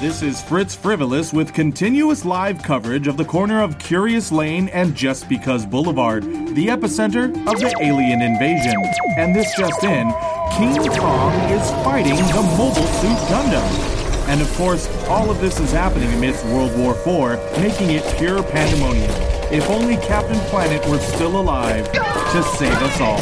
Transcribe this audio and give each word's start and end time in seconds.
This 0.00 0.22
is 0.22 0.40
Fritz 0.40 0.74
Frivolous 0.74 1.30
with 1.30 1.52
continuous 1.52 2.24
live 2.24 2.62
coverage 2.62 3.06
of 3.06 3.18
the 3.18 3.24
corner 3.26 3.60
of 3.62 3.78
Curious 3.78 4.32
Lane 4.32 4.70
and 4.70 4.94
Just 4.94 5.28
Because 5.28 5.66
Boulevard, 5.66 6.22
the 6.22 6.68
epicenter 6.68 7.26
of 7.46 7.60
the 7.60 7.76
alien 7.82 8.22
invasion. 8.22 8.82
And 9.18 9.36
this 9.36 9.54
just 9.58 9.84
in, 9.84 10.10
King 10.56 10.74
Kong 10.98 11.34
is 11.50 11.70
fighting 11.84 12.14
the 12.16 12.42
Mobile 12.56 12.86
Suit 12.96 13.18
Gundam. 13.28 14.28
And 14.28 14.40
of 14.40 14.50
course, 14.54 14.88
all 15.06 15.30
of 15.30 15.38
this 15.38 15.60
is 15.60 15.70
happening 15.70 16.10
amidst 16.14 16.46
World 16.46 16.74
War 16.78 16.92
IV, 16.94 17.38
making 17.60 17.90
it 17.90 18.16
pure 18.16 18.42
pandemonium. 18.42 19.10
If 19.52 19.68
only 19.68 19.98
Captain 19.98 20.40
Planet 20.48 20.82
were 20.88 20.98
still 20.98 21.38
alive 21.38 21.92
to 21.92 22.42
save 22.56 22.72
us 22.72 23.00
all. 23.02 23.20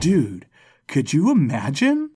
Dude, 0.00 0.44
could 0.86 1.14
you 1.14 1.30
imagine? 1.30 2.10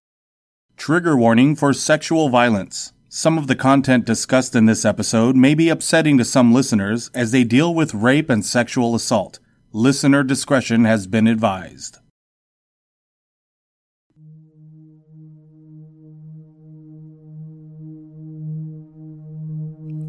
Trigger 0.77 1.17
warning 1.17 1.57
for 1.57 1.73
sexual 1.73 2.29
violence. 2.29 2.93
Some 3.11 3.39
of 3.39 3.47
the 3.47 3.57
content 3.57 4.05
discussed 4.05 4.55
in 4.55 4.67
this 4.67 4.85
episode 4.85 5.35
may 5.35 5.55
be 5.55 5.71
upsetting 5.71 6.19
to 6.19 6.27
some 6.27 6.53
listeners 6.53 7.11
as 7.15 7.33
they 7.33 7.43
deal 7.43 7.75
with 7.75 7.95
rape 7.95 8.29
and 8.29 8.45
sexual 8.45 8.95
assault. 8.95 9.39
Listener 9.73 10.23
discretion 10.23 10.85
has 10.85 11.07
been 11.07 11.27
advised. 11.27 12.01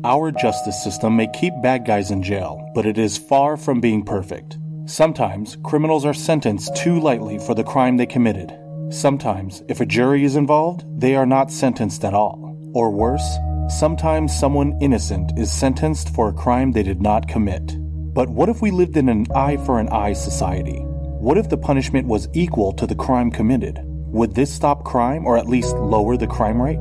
Our 0.03 0.31
justice 0.31 0.83
system 0.83 1.15
may 1.15 1.27
keep 1.27 1.53
bad 1.63 1.85
guys 1.85 2.11
in 2.11 2.21
jail, 2.21 2.69
but 2.75 2.85
it 2.85 2.97
is 2.97 3.17
far 3.17 3.55
from 3.55 3.79
being 3.79 4.03
perfect. 4.03 4.57
Sometimes 4.87 5.55
criminals 5.63 6.03
are 6.03 6.13
sentenced 6.13 6.75
too 6.75 6.99
lightly 6.99 7.39
for 7.39 7.55
the 7.55 7.63
crime 7.63 7.95
they 7.95 8.05
committed. 8.05 8.53
Sometimes, 8.89 9.63
if 9.69 9.79
a 9.79 9.85
jury 9.85 10.25
is 10.25 10.35
involved, 10.35 10.83
they 10.99 11.15
are 11.15 11.25
not 11.25 11.49
sentenced 11.49 12.03
at 12.03 12.13
all. 12.13 12.48
Or 12.73 12.91
worse, 12.91 13.37
sometimes 13.69 14.37
someone 14.37 14.77
innocent 14.79 15.31
is 15.37 15.51
sentenced 15.51 16.13
for 16.13 16.29
a 16.29 16.33
crime 16.33 16.71
they 16.71 16.83
did 16.83 17.01
not 17.01 17.27
commit. 17.27 17.75
But 18.13 18.29
what 18.29 18.49
if 18.49 18.61
we 18.61 18.69
lived 18.69 18.95
in 18.95 19.09
an 19.09 19.25
eye 19.33 19.57
for 19.57 19.79
an 19.79 19.89
eye 19.89 20.13
society? 20.13 20.79
What 21.19 21.37
if 21.37 21.49
the 21.49 21.57
punishment 21.57 22.07
was 22.07 22.27
equal 22.33 22.71
to 22.73 22.85
the 22.85 22.95
crime 22.95 23.31
committed? 23.31 23.79
Would 23.83 24.35
this 24.35 24.53
stop 24.53 24.83
crime 24.83 25.25
or 25.25 25.37
at 25.37 25.47
least 25.47 25.75
lower 25.75 26.15
the 26.15 26.27
crime 26.27 26.61
rate? 26.61 26.79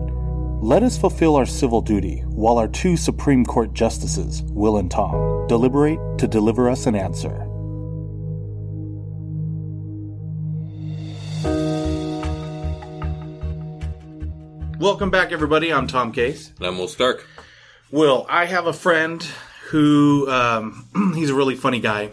Let 0.60 0.82
us 0.82 0.98
fulfill 0.98 1.36
our 1.36 1.46
civil 1.46 1.80
duty 1.80 2.22
while 2.26 2.58
our 2.58 2.68
two 2.68 2.96
Supreme 2.96 3.46
Court 3.46 3.72
justices, 3.72 4.42
Will 4.48 4.76
and 4.76 4.90
Tom, 4.90 5.46
deliberate 5.46 6.00
to 6.18 6.28
deliver 6.28 6.68
us 6.68 6.86
an 6.86 6.96
answer. 6.96 7.47
Welcome 14.78 15.10
back, 15.10 15.32
everybody. 15.32 15.72
I'm 15.72 15.86
Tom 15.86 16.12
Case. 16.12 16.52
And 16.58 16.66
I'm 16.66 16.78
Will 16.78 16.88
Stark. 16.88 17.26
Will, 17.90 18.26
I 18.28 18.44
have 18.44 18.66
a 18.66 18.72
friend 18.72 19.22
who 19.70 20.28
um, 20.30 20.88
he's 21.14 21.30
a 21.30 21.34
really 21.34 21.56
funny 21.56 21.80
guy. 21.80 22.10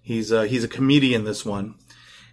He's 0.00 0.30
a, 0.30 0.46
he's 0.46 0.62
a 0.64 0.68
comedian. 0.68 1.24
This 1.24 1.44
one, 1.44 1.74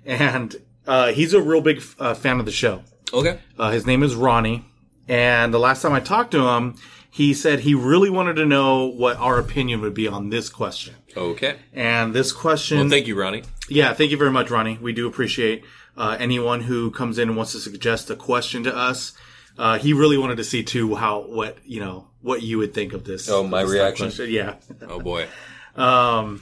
and 0.06 0.56
uh, 0.86 1.12
he's 1.12 1.34
a 1.34 1.42
real 1.42 1.62
big 1.62 1.82
uh, 2.00 2.14
fan 2.14 2.40
of 2.40 2.46
the 2.46 2.52
show. 2.52 2.84
Okay. 3.14 3.40
Uh, 3.58 3.72
his 3.72 3.86
name 3.86 4.04
is 4.04 4.16
Ronnie, 4.16 4.66
and 5.08 5.54
the 5.54 5.60
last 5.60 5.82
time 5.82 5.94
I 5.94 6.00
talked 6.02 6.32
to 6.32 6.48
him, 6.50 6.76
he 7.10 7.34
said 7.34 7.62
he 7.62 7.74
really 7.74 8.10
wanted 8.10 8.36
to 8.36 8.46
know 8.46 8.86
what 8.86 9.18
our 9.18 9.40
opinion 9.40 9.82
would 9.82 9.94
be 9.94 10.08
on 10.08 10.30
this 10.30 10.50
question. 10.50 10.96
Okay. 11.16 11.58
And 11.74 12.14
this 12.14 12.32
question, 12.32 12.80
Well, 12.80 12.90
thank 12.90 13.08
you, 13.08 13.20
Ronnie. 13.20 13.44
yeah, 13.70 13.94
thank 13.94 14.12
you 14.12 14.18
very 14.18 14.32
much, 14.32 14.52
Ronnie. 14.52 14.78
We 14.80 14.94
do 14.94 15.08
appreciate 15.08 15.64
uh, 15.96 16.16
anyone 16.20 16.62
who 16.62 16.92
comes 16.92 17.18
in 17.18 17.30
and 17.30 17.38
wants 17.38 17.54
to 17.54 17.60
suggest 17.60 18.10
a 18.12 18.16
question 18.16 18.64
to 18.66 18.76
us. 18.76 19.14
Uh, 19.58 19.78
he 19.80 19.94
really 19.94 20.18
wanted 20.18 20.38
to 20.38 20.44
see 20.44 20.64
too 20.64 20.96
how 20.96 21.22
what 21.22 21.58
you 21.66 21.80
know 21.80 22.08
what 22.22 22.42
you 22.42 22.58
would 22.60 22.74
think 22.74 22.94
of 22.94 23.04
this. 23.04 23.30
Oh, 23.30 23.44
my 23.44 23.64
this 23.64 23.72
reaction? 23.72 24.08
question. 24.08 24.30
Yeah. 24.30 24.56
Oh 24.90 25.00
boy. 25.00 25.28
Um, 25.76 26.42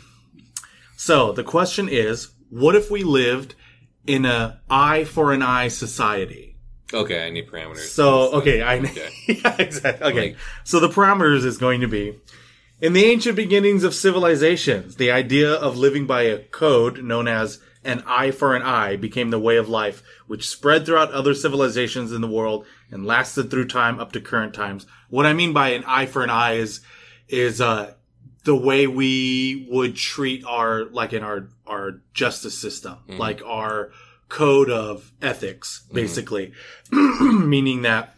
so 0.98 1.32
the 1.32 1.44
question 1.44 1.90
is, 1.90 2.30
what 2.50 2.76
if 2.76 2.90
we 2.90 3.04
lived 3.04 3.56
in 4.08 4.26
a 4.26 4.62
eye 4.70 5.04
for 5.04 5.34
an 5.34 5.42
eye 5.42 5.68
society? 5.68 6.58
Okay, 6.94 7.26
I 7.26 7.30
need 7.30 7.48
parameters. 7.50 7.88
So 7.90 8.34
okay, 8.36 8.62
I 8.62 8.78
Okay. 8.80 9.10
yeah 9.28 9.56
exactly 9.60 10.08
okay. 10.08 10.28
Like- 10.30 10.38
so 10.64 10.80
the 10.80 10.90
parameters 10.90 11.44
is 11.46 11.58
going 11.58 11.82
to 11.82 11.88
be 11.88 12.20
in 12.82 12.94
the 12.94 13.06
ancient 13.06 13.36
beginnings 13.36 13.84
of 13.84 13.94
civilizations, 13.96 14.98
the 14.98 15.12
idea 15.12 15.52
of 15.54 15.78
living 15.78 16.06
by 16.06 16.24
a 16.24 16.40
code 16.40 17.04
known 17.04 17.28
as 17.28 17.60
an 17.86 18.04
eye 18.06 18.32
for 18.32 18.56
an 18.56 18.64
eye 18.64 18.96
became 18.96 19.30
the 19.30 19.40
way 19.40 19.58
of 19.58 19.70
life, 19.70 20.04
which 20.28 20.50
spread 20.50 20.86
throughout 20.86 21.12
other 21.12 21.34
civilizations 21.34 22.12
in 22.12 22.22
the 22.22 22.28
world 22.28 22.66
and 22.92 23.06
lasted 23.06 23.50
through 23.50 23.68
time 23.68 24.00
up 24.00 24.12
to 24.14 24.20
current 24.20 24.54
times. 24.54 24.86
What 25.10 25.26
I 25.26 25.34
mean 25.34 25.54
by 25.54 25.70
an 25.70 25.84
eye 25.86 26.08
for 26.08 26.24
an 26.24 26.30
eye 26.30 26.54
is 26.54 26.82
is 27.28 27.62
uh 27.62 27.94
the 28.44 28.56
way 28.56 28.86
we 28.86 29.68
would 29.72 29.96
treat 29.96 30.44
our 30.46 30.86
like 30.86 31.14
in 31.14 31.24
our 31.24 31.50
our 31.66 32.02
justice 32.14 32.58
system, 32.58 32.98
like 33.08 33.42
our 33.46 33.92
code 34.30 34.70
of 34.70 35.12
ethics, 35.22 35.84
basically, 35.92 36.54
meaning 36.92 37.84
that. 37.84 38.18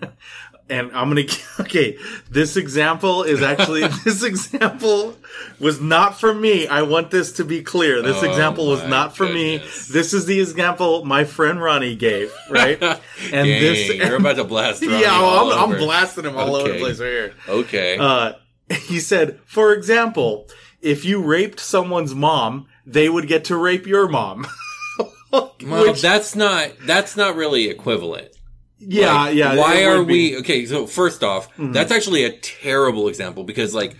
And 0.70 0.90
I'm 0.92 1.08
gonna 1.10 1.24
okay. 1.60 1.98
This 2.30 2.56
example 2.56 3.22
is 3.22 3.42
actually 3.42 3.86
this 4.04 4.22
example 4.22 5.14
was 5.60 5.78
not 5.80 6.18
for 6.18 6.32
me. 6.34 6.66
I 6.66 6.82
want 6.82 7.10
this 7.10 7.32
to 7.32 7.44
be 7.44 7.62
clear. 7.62 8.00
This 8.00 8.22
Oh 8.22 8.30
example 8.30 8.66
was 8.68 8.82
not 8.84 9.14
for 9.14 9.26
me. 9.26 9.58
This 9.58 10.14
is 10.14 10.24
the 10.24 10.40
example 10.40 11.04
my 11.04 11.24
friend 11.24 11.62
Ronnie 11.62 11.96
gave, 11.96 12.32
right? 12.48 12.80
And 13.32 13.46
Dang, 13.46 13.60
this, 13.60 13.94
you're 13.94 14.16
about 14.16 14.36
to 14.36 14.44
blast 14.44 14.82
Ronnie 14.82 15.00
yeah, 15.02 15.10
all 15.12 15.52
I'm, 15.52 15.72
I'm 15.72 15.78
blasting 15.78 16.24
him 16.24 16.36
all 16.36 16.56
over 16.56 16.68
the 16.68 16.74
Okay. 16.74 16.80
place 16.80 16.98
right 17.00 17.08
here. 17.08 17.34
Okay. 17.48 17.96
Uh, 17.98 18.32
he 18.70 19.00
said, 19.00 19.40
for 19.44 19.72
example, 19.74 20.48
if 20.80 21.04
you 21.04 21.22
raped 21.22 21.60
someone's 21.60 22.14
mom, 22.14 22.66
they 22.86 23.08
would 23.10 23.28
get 23.28 23.44
to 23.46 23.56
rape 23.56 23.86
your 23.86 24.08
mom. 24.08 24.46
well, 25.30 25.52
Which- 25.62 26.00
that's 26.02 26.34
not 26.34 26.70
that's 26.86 27.16
not 27.16 27.36
really 27.36 27.68
equivalent. 27.68 28.28
Yeah, 28.78 29.14
Like, 29.14 29.34
yeah. 29.36 29.56
Why 29.56 29.84
are. 29.84 29.98
Mm-hmm. 29.98 30.10
we 30.10 30.36
okay? 30.38 30.66
So 30.66 30.86
first 30.86 31.22
off, 31.22 31.48
that's 31.58 31.92
actually 31.92 32.24
a 32.24 32.30
terrible 32.32 33.08
example 33.08 33.44
because 33.44 33.74
like. 33.74 33.96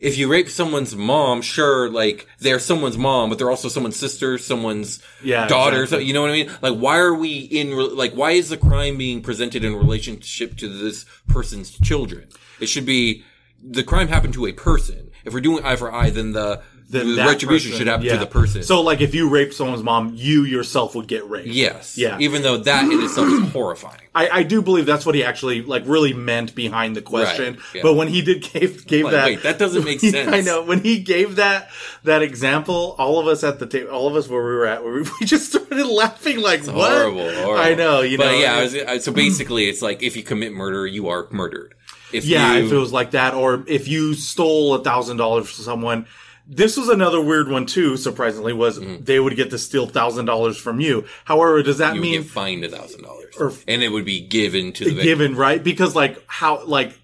If 0.00 0.16
you 0.16 0.28
rape 0.30 0.48
someone's 0.48 0.94
mom, 0.94 1.42
sure, 1.42 1.90
like 1.90 2.28
they're 2.38 2.60
someone's 2.60 2.96
mom, 2.96 3.30
but 3.30 3.38
they're 3.38 3.50
also 3.50 3.68
someone's 3.68 3.96
sister, 3.96 4.38
someone's 4.38 5.02
Yeah, 5.24 5.48
daughter. 5.48 5.82
exactly. 5.82 6.04
So 6.04 6.06
you 6.06 6.14
know 6.14 6.20
what 6.22 6.30
I 6.30 6.34
mean? 6.34 6.52
Like, 6.62 6.76
why 6.78 6.98
are 6.98 7.12
we 7.14 7.38
in? 7.38 7.74
re- 7.74 7.90
Like, 7.90 8.12
why 8.12 8.30
is 8.30 8.48
the 8.48 8.56
crime 8.56 8.96
being 8.96 9.22
presented 9.22 9.64
in 9.64 9.74
relationship 9.74 10.56
to 10.58 10.68
this 10.68 11.04
person's 11.26 11.72
children? 11.80 12.28
It 12.60 12.66
should 12.68 12.86
be 12.86 13.24
the 13.60 13.82
crime 13.82 14.06
happened 14.06 14.34
to 14.34 14.46
a 14.46 14.52
person. 14.52 15.10
If 15.24 15.34
we're 15.34 15.40
doing 15.40 15.64
eye 15.64 15.74
for 15.74 15.92
eye, 15.92 16.10
then 16.10 16.30
the, 16.30 16.62
Then 16.90 17.16
the 17.16 17.22
retribution 17.24 17.70
person- 17.72 17.78
should 17.78 17.86
happen 17.86 18.06
yeah. 18.06 18.14
to 18.14 18.18
the 18.20 18.26
person. 18.26 18.62
So, 18.62 18.80
like, 18.80 19.02
if 19.02 19.14
you 19.14 19.28
rape 19.28 19.52
someone's 19.52 19.82
mom, 19.82 20.12
you 20.14 20.44
yourself 20.44 20.94
would 20.94 21.06
get 21.06 21.28
raped. 21.28 21.48
yes, 21.48 21.98
Yeah. 21.98 22.16
Even 22.18 22.40
though 22.42 22.56
that 22.56 22.84
in 22.90 23.02
itself 23.02 23.28
is 23.28 23.50
horrifying. 23.52 24.00
I, 24.14 24.28
I 24.30 24.42
do 24.42 24.62
believe 24.62 24.86
that's 24.86 25.04
what 25.06 25.14
he 25.14 25.22
actually 25.22 25.62
like 25.62 25.82
really 25.86 26.12
meant 26.14 26.54
behind 26.54 26.96
the 26.96 27.02
question. 27.02 27.54
Right, 27.54 27.62
yeah. 27.74 27.82
But 27.82 27.94
when 27.94 28.08
he 28.08 28.22
did 28.22 28.42
gave 28.42 28.86
gave 28.86 29.04
Like, 29.04 29.12
that, 29.12 29.24
wait, 29.26 29.42
that 29.42 29.58
doesn't 29.58 29.84
make 29.84 30.00
sense. 30.16 30.32
I 30.32 30.40
know 30.40 30.62
when 30.64 30.80
he 30.82 30.98
gave 30.98 31.36
that 31.36 31.70
that 32.04 32.22
example, 32.22 32.96
all 32.98 33.20
of 33.20 33.26
us 33.28 33.44
at 33.44 33.58
the 33.58 33.66
table, 33.66 33.90
all 33.90 34.08
of 34.08 34.16
us 34.16 34.26
where 34.26 34.42
we 34.42 34.50
were 34.50 34.66
at, 34.66 34.82
we 34.82 35.02
we 35.20 35.26
just 35.26 35.50
started 35.52 35.86
laughing 35.86 36.40
like, 36.40 36.60
It's 36.60 36.68
"What?" 36.70 36.90
horrible, 36.90 37.30
horrible. 37.32 37.56
I 37.62 37.74
know, 37.74 38.00
you 38.00 38.16
but 38.18 38.32
know. 38.32 38.38
yeah, 38.38 38.54
I 38.56 38.62
was, 38.62 38.74
I, 38.74 38.98
so 38.98 39.12
basically, 39.12 39.68
it's 39.68 39.82
like 39.82 40.02
if 40.02 40.16
you 40.16 40.22
commit 40.22 40.52
murder, 40.52 40.86
you 40.86 41.08
are 41.08 41.28
murdered. 41.30 41.74
If 42.12 42.24
Yeah, 42.24 42.56
you, 42.56 42.64
if 42.66 42.72
it 42.72 42.76
was 42.76 42.92
like 42.92 43.10
that, 43.12 43.34
or 43.34 43.62
if 43.68 43.86
you 43.86 44.14
stole 44.14 44.74
a 44.74 44.82
thousand 44.82 45.18
dollars 45.18 45.48
from 45.50 45.64
someone. 45.64 46.06
This 46.50 46.78
was 46.78 46.88
another 46.88 47.20
weird 47.20 47.48
one 47.48 47.66
too. 47.66 47.96
Surprisingly, 47.98 48.54
was 48.54 48.80
they 48.80 49.20
would 49.20 49.36
get 49.36 49.50
to 49.50 49.58
steal 49.58 49.86
thousand 49.86 50.24
dollars 50.24 50.56
from 50.56 50.80
you. 50.80 51.04
However, 51.26 51.62
does 51.62 51.78
that 51.78 51.88
Mm-hmm. 51.88 51.96
you 51.96 52.00
mean 52.00 52.22
get 52.22 52.30
fined 52.30 52.64
a 52.64 52.68
thousand 52.70 53.02
dollars, 53.02 53.34
Or- 53.38 53.52
and 53.68 53.82
it 53.82 53.90
would 53.90 54.06
be 54.06 54.20
given 54.20 54.72
to 54.72 54.84
the 54.84 54.90
victim. 54.90 55.04
given 55.04 55.34
right? 55.36 55.62
Because 55.62 55.94
like 55.94 56.22
how 56.26 56.64
like 56.64 56.98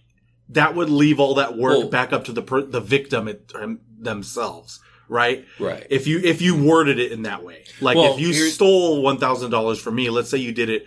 that 0.50 0.74
would 0.74 0.88
leave 0.88 1.20
all 1.20 1.34
that 1.34 1.56
work 1.58 1.78
Well- 1.78 1.88
back 1.88 2.12
up 2.14 2.24
to 2.24 2.32
the 2.32 2.42
per, 2.42 2.62
the 2.62 2.80
victim 2.80 3.28
it, 3.28 3.52
um, 3.54 3.80
themselves, 3.98 4.80
right? 5.08 5.44
Right. 5.60 5.86
If 5.90 6.06
you 6.06 6.20
if 6.24 6.40
you 6.40 6.56
worded 6.56 6.98
it 6.98 7.12
in 7.12 7.22
that 7.22 7.42
way, 7.44 7.64
like 7.82 7.96
Well, 7.98 8.14
if 8.14 8.20
you 8.20 8.32
stole 8.32 9.02
one 9.02 9.18
thousand 9.18 9.50
dollars 9.50 9.78
from 9.78 9.94
me, 9.96 10.08
let's 10.08 10.30
say 10.30 10.38
you 10.38 10.52
did 10.52 10.70
it, 10.70 10.86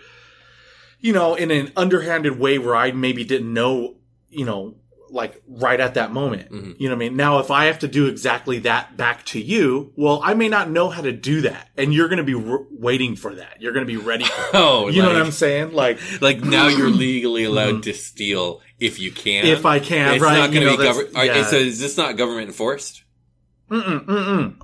you 0.99 1.13
know, 1.13 1.35
in 1.35 1.51
an 1.51 1.71
underhanded 1.75 2.39
way 2.39 2.57
where 2.57 2.75
I 2.75 2.91
maybe 2.91 3.23
didn't 3.23 3.53
know, 3.53 3.97
you 4.29 4.45
know, 4.45 4.75
like 5.09 5.41
right 5.47 5.79
at 5.79 5.93
that 5.95 6.11
moment. 6.11 6.51
Mm-hmm. 6.51 6.71
You 6.77 6.89
know 6.89 6.95
what 6.95 7.03
I 7.03 7.09
mean? 7.09 7.15
Now, 7.17 7.39
if 7.39 7.49
I 7.51 7.65
have 7.65 7.79
to 7.79 7.87
do 7.87 8.07
exactly 8.07 8.59
that 8.59 8.97
back 8.97 9.23
to 9.27 9.39
you, 9.41 9.93
well, 9.95 10.19
I 10.23 10.33
may 10.33 10.49
not 10.49 10.69
know 10.69 10.89
how 10.89 11.01
to 11.01 11.11
do 11.11 11.41
that, 11.41 11.69
and 11.77 11.93
you're 11.93 12.07
going 12.09 12.17
to 12.17 12.23
be 12.23 12.35
r- 12.35 12.65
waiting 12.71 13.15
for 13.15 13.35
that. 13.35 13.61
You're 13.61 13.73
going 13.73 13.85
to 13.85 13.91
be 13.91 13.97
ready 13.97 14.25
for 14.25 14.41
it. 14.41 14.49
Oh, 14.53 14.87
You 14.89 15.01
know 15.01 15.07
what 15.07 15.17
I'm 15.21 15.31
saying? 15.31 15.73
Like, 15.73 15.99
Like 16.21 16.41
now 16.41 16.67
you're 16.77 16.89
legally 16.89 17.43
allowed 17.45 17.83
to 17.83 17.93
steal 17.93 18.61
if 18.79 18.99
you 18.99 19.11
can. 19.11 19.45
if 19.45 19.65
I 19.65 19.79
can, 19.79 20.15
it's 20.15 20.23
right? 20.23 20.37
not 20.37 20.51
you 20.51 20.59
going 20.59 20.65
know, 20.67 20.71
to 20.73 20.77
be 20.77 20.83
government. 20.83 21.13
yeah. 21.25 21.43
So 21.43 21.55
is 21.55 21.79
this 21.79 21.97
not 21.97 22.15
government 22.17 22.47
enforced? 22.47 23.03
Mm-mm, 23.71 24.05
mm-mm. 24.05 24.61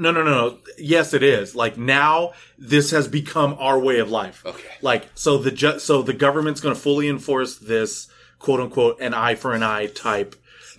No, 0.00 0.12
no, 0.12 0.22
no, 0.22 0.30
no. 0.30 0.58
Yes, 0.78 1.12
it 1.12 1.22
is. 1.24 1.56
Like 1.56 1.76
now, 1.76 2.32
this 2.56 2.92
has 2.92 3.08
become 3.08 3.56
our 3.58 3.78
way 3.78 3.98
of 3.98 4.10
life. 4.10 4.44
Okay. 4.46 4.68
Like 4.80 5.08
so, 5.14 5.38
the 5.38 5.50
ju- 5.50 5.80
so 5.80 6.02
the 6.02 6.12
government's 6.12 6.60
going 6.60 6.74
to 6.74 6.80
fully 6.80 7.08
enforce 7.08 7.56
this 7.56 8.08
quote 8.38 8.60
unquote 8.60 9.00
an 9.00 9.14
eye 9.14 9.34
for 9.34 9.54
an 9.54 9.62
eye 9.62 9.86
type 9.86 10.34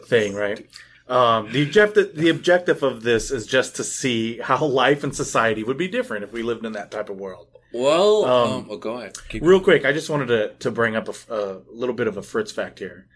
thing, 0.06 0.34
right? 0.34 0.68
Um, 1.08 1.52
the 1.52 1.64
objective 1.64 2.16
the 2.16 2.30
objective 2.30 2.84
of 2.84 3.02
this 3.04 3.32
is 3.32 3.48
just 3.48 3.76
to 3.78 3.84
see 3.84 4.38
how 4.40 4.64
life 4.64 5.04
and 5.04 5.16
society 5.16 5.64
would 5.64 5.78
be 5.78 5.88
different 5.88 6.24
if 6.24 6.32
we 6.32 6.44
lived 6.44 6.66
in 6.66 6.74
that 6.74 6.92
type 6.92 7.10
of 7.10 7.18
world. 7.18 7.48
Well, 7.72 8.26
um, 8.26 8.68
oh, 8.70 8.78
go 8.78 8.98
ahead. 8.98 9.18
Keep 9.30 9.44
Real 9.44 9.60
quick, 9.60 9.86
I 9.86 9.92
just 9.92 10.10
wanted 10.10 10.28
to 10.28 10.54
to 10.60 10.72
bring 10.72 10.96
up 10.96 11.10
a 11.30 11.62
little 11.72 11.96
bit 11.96 12.08
of 12.08 12.18
a 12.18 12.22
Fritz 12.22 12.52
fact 12.52 12.80
here. 12.80 13.08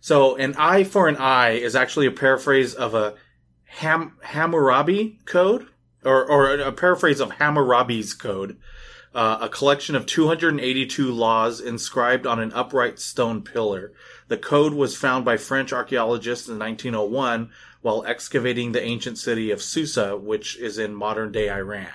So, 0.00 0.36
an 0.36 0.54
eye 0.56 0.84
for 0.84 1.08
an 1.08 1.16
eye 1.16 1.50
is 1.50 1.76
actually 1.76 2.06
a 2.06 2.10
paraphrase 2.10 2.74
of 2.74 2.94
a 2.94 3.14
Ham- 3.64 4.16
Hammurabi 4.22 5.20
code, 5.26 5.66
or, 6.04 6.24
or 6.24 6.54
a 6.58 6.72
paraphrase 6.72 7.20
of 7.20 7.32
Hammurabi's 7.32 8.14
code, 8.14 8.56
uh, 9.14 9.38
a 9.40 9.48
collection 9.48 9.96
of 9.96 10.06
282 10.06 11.10
laws 11.10 11.60
inscribed 11.60 12.26
on 12.26 12.38
an 12.38 12.52
upright 12.52 12.98
stone 12.98 13.42
pillar. 13.42 13.92
The 14.28 14.36
code 14.36 14.72
was 14.72 14.96
found 14.96 15.24
by 15.24 15.36
French 15.36 15.72
archaeologists 15.72 16.48
in 16.48 16.58
1901 16.58 17.50
while 17.82 18.04
excavating 18.06 18.72
the 18.72 18.82
ancient 18.82 19.18
city 19.18 19.50
of 19.50 19.62
Susa, 19.62 20.16
which 20.16 20.56
is 20.56 20.78
in 20.78 20.94
modern 20.94 21.32
day 21.32 21.50
Iran. 21.50 21.88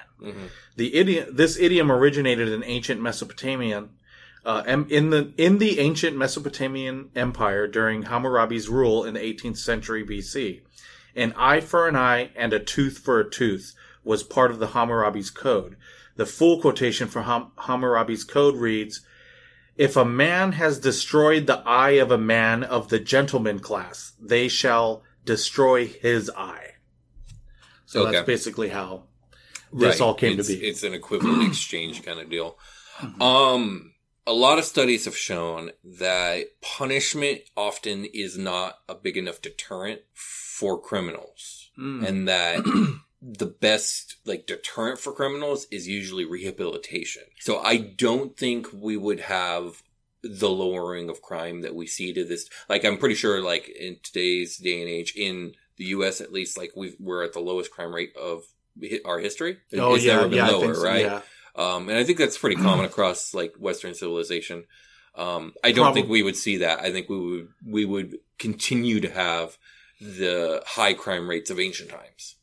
The 0.75 0.95
idiom, 0.95 1.35
this 1.35 1.57
idiom 1.57 1.91
originated 1.91 2.49
in 2.49 2.63
ancient 2.63 3.01
Mesopotamian, 3.01 3.89
uh, 4.45 4.63
in 4.67 5.09
the 5.09 5.31
in 5.37 5.59
the 5.59 5.79
ancient 5.79 6.17
Mesopotamian 6.17 7.09
Empire 7.15 7.67
during 7.67 8.03
Hammurabi's 8.03 8.69
rule 8.69 9.03
in 9.03 9.13
the 9.13 9.19
18th 9.19 9.57
century 9.57 10.03
BC. 10.05 10.61
An 11.15 11.33
eye 11.37 11.61
for 11.61 11.87
an 11.87 11.95
eye 11.95 12.31
and 12.35 12.51
a 12.51 12.59
tooth 12.59 12.99
for 12.99 13.19
a 13.19 13.29
tooth 13.29 13.73
was 14.03 14.21
part 14.23 14.51
of 14.51 14.59
the 14.59 14.67
Hammurabi's 14.67 15.29
code. 15.29 15.77
The 16.15 16.25
full 16.25 16.61
quotation 16.61 17.07
from 17.07 17.23
Ham- 17.25 17.51
Hammurabi's 17.57 18.23
code 18.23 18.55
reads, 18.55 19.01
"If 19.75 19.95
a 19.97 20.05
man 20.05 20.53
has 20.53 20.79
destroyed 20.79 21.45
the 21.47 21.59
eye 21.65 21.91
of 22.01 22.11
a 22.11 22.17
man 22.17 22.63
of 22.63 22.89
the 22.89 22.99
gentleman 22.99 23.59
class, 23.59 24.13
they 24.19 24.47
shall 24.47 25.03
destroy 25.25 25.85
his 25.87 26.29
eye." 26.37 26.75
So 27.85 28.01
Okay. 28.03 28.11
that's 28.13 28.25
basically 28.25 28.69
how 28.69 29.03
this 29.73 29.99
all 29.99 30.13
came 30.13 30.39
it's, 30.39 30.47
to 30.47 30.57
be. 30.57 30.65
It's 30.67 30.83
an 30.83 30.93
equivalent 30.93 31.43
exchange 31.49 32.03
kind 32.03 32.19
of 32.19 32.29
deal. 32.29 32.57
Um, 33.19 33.93
a 34.25 34.33
lot 34.33 34.57
of 34.57 34.63
studies 34.65 35.03
have 35.05 35.17
shown 35.17 35.71
that 35.83 36.45
punishment 36.61 37.41
often 37.57 38.05
is 38.05 38.37
not 38.37 38.79
a 38.87 38.95
big 38.95 39.17
enough 39.17 39.41
deterrent 39.41 40.01
for 40.13 40.79
criminals, 40.81 41.69
Mm. 41.77 42.07
and 42.07 42.27
that 42.29 42.63
the 43.27 43.47
best 43.47 44.17
like 44.25 44.45
deterrent 44.45 44.99
for 44.99 45.11
criminals 45.11 45.65
is 45.71 45.87
usually 45.87 46.25
rehabilitation. 46.25 47.23
So 47.39 47.59
I 47.59 47.77
don't 47.77 48.37
think 48.37 48.67
we 48.71 48.97
would 48.97 49.21
have 49.21 49.81
the 50.21 50.49
lowering 50.49 51.09
of 51.09 51.23
crime 51.23 51.61
that 51.61 51.73
we 51.73 51.87
see 51.87 52.13
to 52.13 52.23
this. 52.23 52.47
Like 52.69 52.85
I'm 52.85 52.97
pretty 52.97 53.15
sure, 53.15 53.41
like 53.41 53.67
in 53.67 53.97
today's 54.03 54.57
day 54.57 54.79
and 54.79 54.89
age, 54.89 55.13
in 55.15 55.53
the 55.77 55.85
U.S. 55.85 56.21
at 56.21 56.31
least, 56.31 56.55
like 56.57 56.73
we 56.75 56.95
we're 56.99 57.23
at 57.23 57.33
the 57.33 57.39
lowest 57.39 57.71
crime 57.71 57.93
rate 57.93 58.15
of 58.15 58.43
our 59.05 59.19
history. 59.19 59.57
Oh 59.75 59.95
It's 59.95 60.05
yeah, 60.05 60.17
never 60.17 60.29
been 60.29 60.37
yeah, 60.37 60.47
lower, 60.47 60.75
so, 60.75 60.83
right? 60.83 61.05
Yeah. 61.05 61.21
Um, 61.55 61.89
and 61.89 61.97
I 61.97 62.03
think 62.03 62.19
that's 62.19 62.37
pretty 62.37 62.57
common 62.57 62.85
across 62.91 63.33
like 63.33 63.55
Western 63.57 63.95
civilization. 63.95 64.65
Um, 65.15 65.53
I 65.63 65.71
don't 65.71 65.93
think 65.93 66.09
we 66.09 66.21
would 66.21 66.35
see 66.35 66.57
that. 66.57 66.81
I 66.81 66.91
think 66.91 67.09
we 67.09 67.17
would 67.17 67.47
we 67.65 67.85
would 67.85 68.17
continue 68.37 68.99
to 68.99 69.09
have 69.09 69.57
the 69.99 70.61
high 70.65 70.93
crime 70.93 71.27
rates 71.27 71.49
of 71.49 71.59
ancient 71.59 71.89
times. 71.89 72.35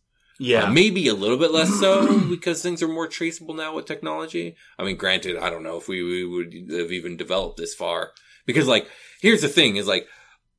Yeah. 0.42 0.64
Uh, 0.64 0.70
maybe 0.72 1.06
a 1.06 1.14
little 1.14 1.36
bit 1.36 1.52
less 1.52 1.70
so 1.78 2.18
because 2.28 2.60
things 2.60 2.82
are 2.82 2.88
more 2.88 3.06
traceable 3.06 3.54
now 3.54 3.74
with 3.76 3.86
technology. 3.86 4.56
I 4.76 4.82
mean, 4.82 4.96
granted, 4.96 5.36
I 5.36 5.50
don't 5.50 5.62
know 5.62 5.76
if 5.76 5.86
we, 5.86 6.02
we 6.02 6.26
would 6.26 6.52
have 6.80 6.90
even 6.90 7.16
developed 7.16 7.58
this 7.58 7.74
far 7.74 8.10
because 8.44 8.66
like, 8.66 8.88
here's 9.20 9.42
the 9.42 9.48
thing 9.48 9.76
is 9.76 9.86
like 9.86 10.08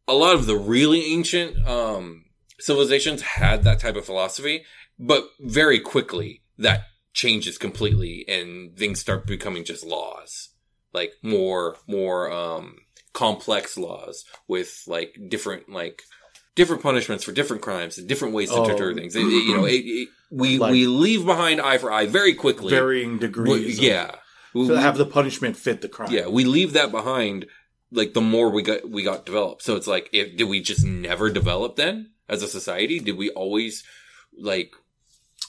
a 0.07 0.13
lot 0.13 0.35
of 0.35 0.45
the 0.45 0.56
really 0.56 1.13
ancient, 1.13 1.68
um, 1.68 2.24
civilizations 2.62 3.21
had 3.21 3.63
that 3.63 3.80
type 3.80 3.97
of 3.97 4.06
philosophy, 4.06 4.63
but 4.97 5.25
very 5.41 5.81
quickly 5.81 6.44
that 6.57 6.83
changes 7.12 7.57
completely 7.57 8.24
and 8.30 8.77
things 8.77 9.01
start 9.01 9.27
becoming 9.27 9.65
just 9.65 9.85
laws, 9.85 10.50
like 10.94 11.12
more, 11.21 11.75
more, 11.88 12.31
um, 12.31 12.77
complex 13.12 13.77
laws 13.77 14.24
with 14.47 14.83
like 14.88 15.18
different, 15.27 15.68
like, 15.68 16.03
different 16.55 16.83
punishments 16.83 17.23
for 17.23 17.31
different 17.31 17.61
crimes 17.61 17.97
and 17.97 18.07
different 18.07 18.33
ways 18.33 18.50
to 18.50 18.57
Oh. 18.57 18.67
deter 18.67 18.94
things. 18.94 19.15
It- 19.15 19.21
it- 19.21 19.45
you 19.45 19.55
know, 19.57 19.65
it, 19.65 20.07
we 20.29 20.57
Like- 20.57 20.71
we 20.71 20.85
leave 20.88 21.25
behind 21.25 21.59
eye 21.61 21.77
for 21.77 21.91
eye 21.91 22.05
very 22.05 22.33
quickly. 22.33 22.69
Varying 22.69 23.17
degrees. 23.17 23.77
of- 23.77 23.83
yeah, 23.83 24.15
We- 24.53 24.67
To 24.67 24.79
have 24.79 24.97
the 25.00 25.05
punishment 25.07 25.57
fit 25.57 25.81
the 25.81 25.88
crime. 25.89 26.11
yeah, 26.11 26.27
we 26.27 26.44
leave 26.45 26.73
that 26.73 26.91
behind. 26.91 27.47
Like 27.91 28.13
the 28.13 28.21
more 28.21 28.50
we 28.50 28.61
got, 28.61 28.88
we 28.89 29.01
got 29.03 29.25
developed. 29.25 29.63
So 29.63 29.75
it's 29.75 29.88
like, 29.88 30.09
if 30.13 30.38
did 30.38 30.44
we 30.45 30.59
just 30.61 30.83
never 30.85 31.29
develop 31.31 31.75
then 31.75 32.11
as 32.29 32.44
a 32.44 32.47
society? 32.47 32.99
Did 32.99 33.17
we 33.17 33.29
always 33.31 33.83
like? 34.38 34.73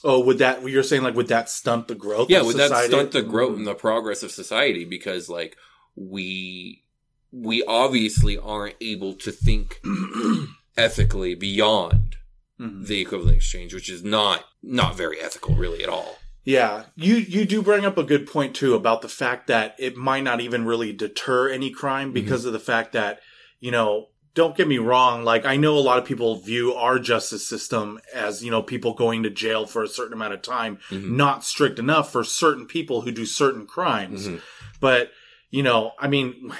Oh, 0.03 0.19
would 0.21 0.39
that 0.39 0.67
you're 0.67 0.83
saying 0.83 1.01
like 1.03 1.15
would 1.15 1.27
that 1.29 1.49
stunt 1.49 1.87
the 1.87 1.95
growth? 1.95 2.29
Yeah, 2.29 2.41
would 2.41 2.57
that 2.57 2.85
stunt 2.85 3.11
the 3.11 3.21
growth 3.23 3.51
mm-hmm. 3.51 3.59
and 3.59 3.67
the 3.67 3.73
progress 3.75 4.21
of 4.23 4.31
society? 4.31 4.85
Because 4.85 5.29
like 5.29 5.55
we 5.95 6.83
we 7.31 7.63
obviously 7.63 8.37
aren't 8.37 8.75
able 8.81 9.13
to 9.15 9.31
think 9.31 9.81
ethically 10.77 11.35
beyond 11.35 12.17
Mhm. 12.59 12.87
the 12.87 13.01
equivalent 13.01 13.35
exchange, 13.37 13.73
which 13.73 13.89
is 13.89 14.03
not 14.03 14.45
not 14.63 14.97
very 14.97 15.19
ethical 15.21 15.55
really 15.55 15.83
at 15.83 15.89
all. 15.89 16.19
Yeah, 16.43 16.85
you 16.95 17.15
you 17.15 17.45
do 17.45 17.61
bring 17.61 17.85
up 17.85 17.97
a 17.97 18.03
good 18.03 18.27
point 18.27 18.55
too 18.55 18.75
about 18.75 19.01
the 19.01 19.09
fact 19.09 19.47
that 19.47 19.75
it 19.79 19.95
might 19.95 20.23
not 20.23 20.41
even 20.41 20.65
really 20.65 20.93
deter 20.93 21.49
any 21.49 21.69
crime 21.71 22.07
Mm-hmm. 22.09 22.13
because 22.13 22.45
of 22.45 22.53
the 22.53 22.59
fact 22.59 22.93
that 22.93 23.19
you 23.59 23.71
know. 23.71 24.09
Don't 24.35 24.57
get 24.57 24.67
me 24.67 24.79
wrong. 24.79 25.23
Like 25.23 25.45
I 25.45 25.55
know 25.55 25.77
a 25.77 25.79
lot 25.79 25.97
of 25.97 26.03
people 26.03 26.35
view 26.41 26.73
our 26.73 26.99
justice 26.99 27.47
system 27.47 28.01
as 28.13 28.43
you 28.43 28.51
know 28.51 28.61
people 28.61 28.93
going 28.93 29.23
to 29.23 29.29
jail 29.29 29.65
for 29.65 29.81
a 29.81 29.87
certain 29.87 30.11
amount 30.11 30.33
of 30.33 30.41
time, 30.41 30.77
Mhm. 30.89 31.11
not 31.11 31.45
strict 31.45 31.79
enough 31.79 32.11
for 32.11 32.21
certain 32.25 32.65
people 32.67 32.99
who 33.03 33.11
do 33.13 33.25
certain 33.25 33.65
crimes. 33.65 34.27
Mhm. 34.27 34.41
But, 34.81 35.13
you 35.51 35.63
know, 35.63 35.93
I 35.97 36.09
mean, 36.09 36.51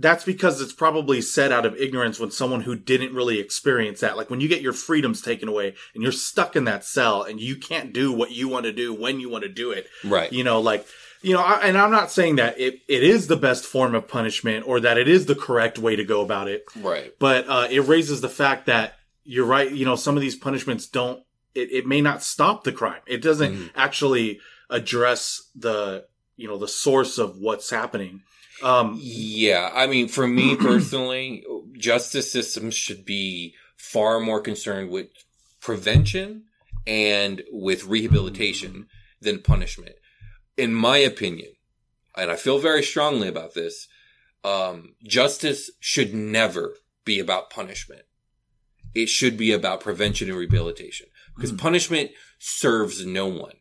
that's 0.00 0.24
because 0.24 0.60
it's 0.60 0.72
probably 0.72 1.20
said 1.20 1.50
out 1.50 1.66
of 1.66 1.74
ignorance 1.76 2.20
when 2.20 2.30
someone 2.30 2.60
who 2.60 2.76
didn't 2.76 3.14
really 3.14 3.40
experience 3.40 3.98
that, 4.00 4.16
like 4.16 4.30
when 4.30 4.40
you 4.40 4.46
get 4.48 4.62
your 4.62 4.72
freedoms 4.72 5.20
taken 5.20 5.48
away 5.48 5.74
and 5.92 6.02
you're 6.02 6.12
stuck 6.12 6.54
in 6.54 6.64
that 6.64 6.84
cell 6.84 7.22
and 7.24 7.40
you 7.40 7.56
can't 7.56 7.92
do 7.92 8.12
what 8.12 8.30
you 8.30 8.46
want 8.48 8.64
to 8.64 8.72
do 8.72 8.94
when 8.94 9.18
you 9.18 9.28
want 9.28 9.42
to 9.42 9.48
do 9.48 9.72
it, 9.72 9.88
Right. 10.04 10.32
you 10.32 10.44
know, 10.44 10.60
like, 10.60 10.86
you 11.20 11.32
know, 11.34 11.40
I, 11.42 11.62
and 11.62 11.76
I'm 11.76 11.90
not 11.90 12.12
saying 12.12 12.36
that 12.36 12.60
it, 12.60 12.80
it 12.86 13.02
is 13.02 13.26
the 13.26 13.36
best 13.36 13.64
form 13.64 13.96
of 13.96 14.06
punishment 14.06 14.68
or 14.68 14.78
that 14.80 14.98
it 14.98 15.08
is 15.08 15.26
the 15.26 15.34
correct 15.34 15.76
way 15.78 15.96
to 15.96 16.04
go 16.04 16.20
about 16.20 16.46
it, 16.46 16.64
Right. 16.76 17.12
but 17.18 17.48
uh, 17.48 17.66
it 17.68 17.80
raises 17.80 18.20
the 18.20 18.28
fact 18.28 18.66
that 18.66 18.94
you're 19.24 19.44
right. 19.46 19.70
You 19.70 19.84
know, 19.84 19.96
some 19.96 20.16
of 20.16 20.20
these 20.22 20.36
punishments 20.36 20.86
don't. 20.86 21.22
It, 21.56 21.72
it 21.72 21.86
may 21.86 22.00
not 22.00 22.22
stop 22.22 22.62
the 22.62 22.70
crime. 22.72 23.00
It 23.06 23.20
doesn't 23.20 23.52
Mhm. 23.52 23.70
actually 23.74 24.38
address 24.70 25.42
the 25.56 26.04
you 26.36 26.46
know 26.46 26.56
the 26.56 26.68
source 26.68 27.18
of 27.18 27.36
what's 27.38 27.68
happening. 27.70 28.22
Um, 28.62 28.98
Yeah, 29.00 29.70
I 29.74 29.86
mean, 29.86 30.08
for 30.08 30.26
me 30.26 30.56
personally, 30.70 31.44
justice 31.72 32.30
systems 32.30 32.74
should 32.74 33.04
be 33.04 33.54
far 33.76 34.20
more 34.20 34.40
concerned 34.40 34.90
with 34.90 35.08
prevention 35.60 36.44
and 36.86 37.42
with 37.52 37.84
rehabilitation 37.84 38.86
than 39.20 39.42
punishment. 39.42 39.96
In 40.56 40.74
my 40.74 40.98
opinion, 40.98 41.52
and 42.16 42.30
I 42.30 42.36
feel 42.36 42.58
very 42.58 42.82
strongly 42.82 43.28
about 43.28 43.54
this, 43.54 43.86
um, 44.44 44.94
justice 45.02 45.70
should 45.80 46.14
never 46.14 46.74
be 47.04 47.18
about 47.20 47.50
punishment. 47.50 48.02
It 48.94 49.08
should 49.08 49.36
be 49.36 49.52
about 49.52 49.80
prevention 49.80 50.28
and 50.28 50.38
rehabilitation 50.38 51.06
because 51.36 51.52
Mm. 51.52 51.58
punishment 51.58 52.10
serves 52.38 53.04
no 53.04 53.26
one. 53.26 53.56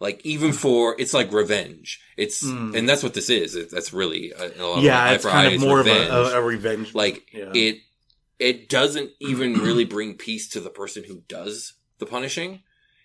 Like 0.00 0.20
even 0.24 0.52
for 0.52 0.96
it's 0.98 1.12
like 1.14 1.30
revenge. 1.32 2.00
It's 2.16 2.42
Mm. 2.44 2.76
and 2.76 2.88
that's 2.88 3.02
what 3.02 3.14
this 3.14 3.28
is. 3.30 3.54
It, 3.54 3.70
that's 3.70 3.92
really 3.92 4.32
a, 4.32 4.50
a 4.60 4.64
lot 4.66 4.82
yeah, 4.82 5.02
eye 5.02 5.12
it's 5.14 5.24
kind 5.26 5.54
of 5.54 5.60
more 5.60 5.78
revenge. 5.78 6.08
of 6.10 6.26
a, 6.28 6.36
a, 6.36 6.40
a 6.40 6.42
revenge. 6.42 6.94
like 6.94 7.22
Yeah. 7.32 7.52
it 7.54 7.78
it 8.38 8.68
doesn't 8.70 9.10
even 9.20 9.54
really 9.54 9.84
bring 9.84 10.14
peace 10.14 10.48
to 10.50 10.60
the 10.60 10.70
person 10.70 11.04
who 11.04 11.22
does 11.28 11.74
the 11.98 12.06
punishing. 12.06 12.62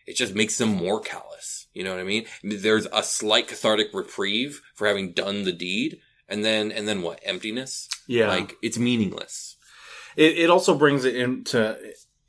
It 0.07 0.15
just 0.15 0.35
makes 0.35 0.57
them 0.57 0.69
more 0.69 0.99
callous. 1.01 1.67
You 1.73 1.83
know 1.83 1.91
what 1.91 1.99
I 1.99 2.03
mean? 2.03 2.25
There's 2.43 2.87
a 2.93 3.03
slight 3.03 3.47
cathartic 3.49 3.87
reprieve 3.93 4.61
for 4.75 4.87
having 4.87 5.11
done 5.13 5.43
the 5.43 5.51
deed, 5.51 5.99
and 6.29 6.45
then 6.45 6.71
and 6.71 6.87
then 6.87 7.01
what? 7.01 7.19
Emptiness. 7.23 7.89
yeah, 8.07 8.29
Like 8.29 8.55
it's 8.61 8.77
meaningless. 8.77 9.57
it, 10.15 10.37
it 10.37 10.49
also 10.49 10.77
brings 10.77 11.03
it 11.03 11.15
into 11.17 11.77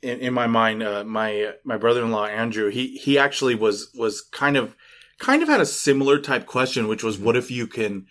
in, 0.01 0.19
in 0.19 0.33
my 0.33 0.47
mind. 0.47 0.83
Uh, 0.83 1.03
my 1.03 1.53
my 1.63 1.77
brother 1.77 2.03
in 2.03 2.11
law 2.11 2.25
Andrew, 2.25 2.69
he 2.69 2.97
he 2.97 3.17
actually 3.17 3.55
was 3.55 3.91
was 3.95 4.21
kind 4.21 4.57
of 4.57 4.75
kind 5.19 5.41
of 5.41 5.49
had 5.49 5.61
a 5.61 5.65
similar 5.65 6.19
type 6.19 6.45
question, 6.45 6.87
which 6.87 7.03
was, 7.03 7.17
what 7.17 7.35
if 7.35 7.49
you 7.49 7.67
can 7.67 8.05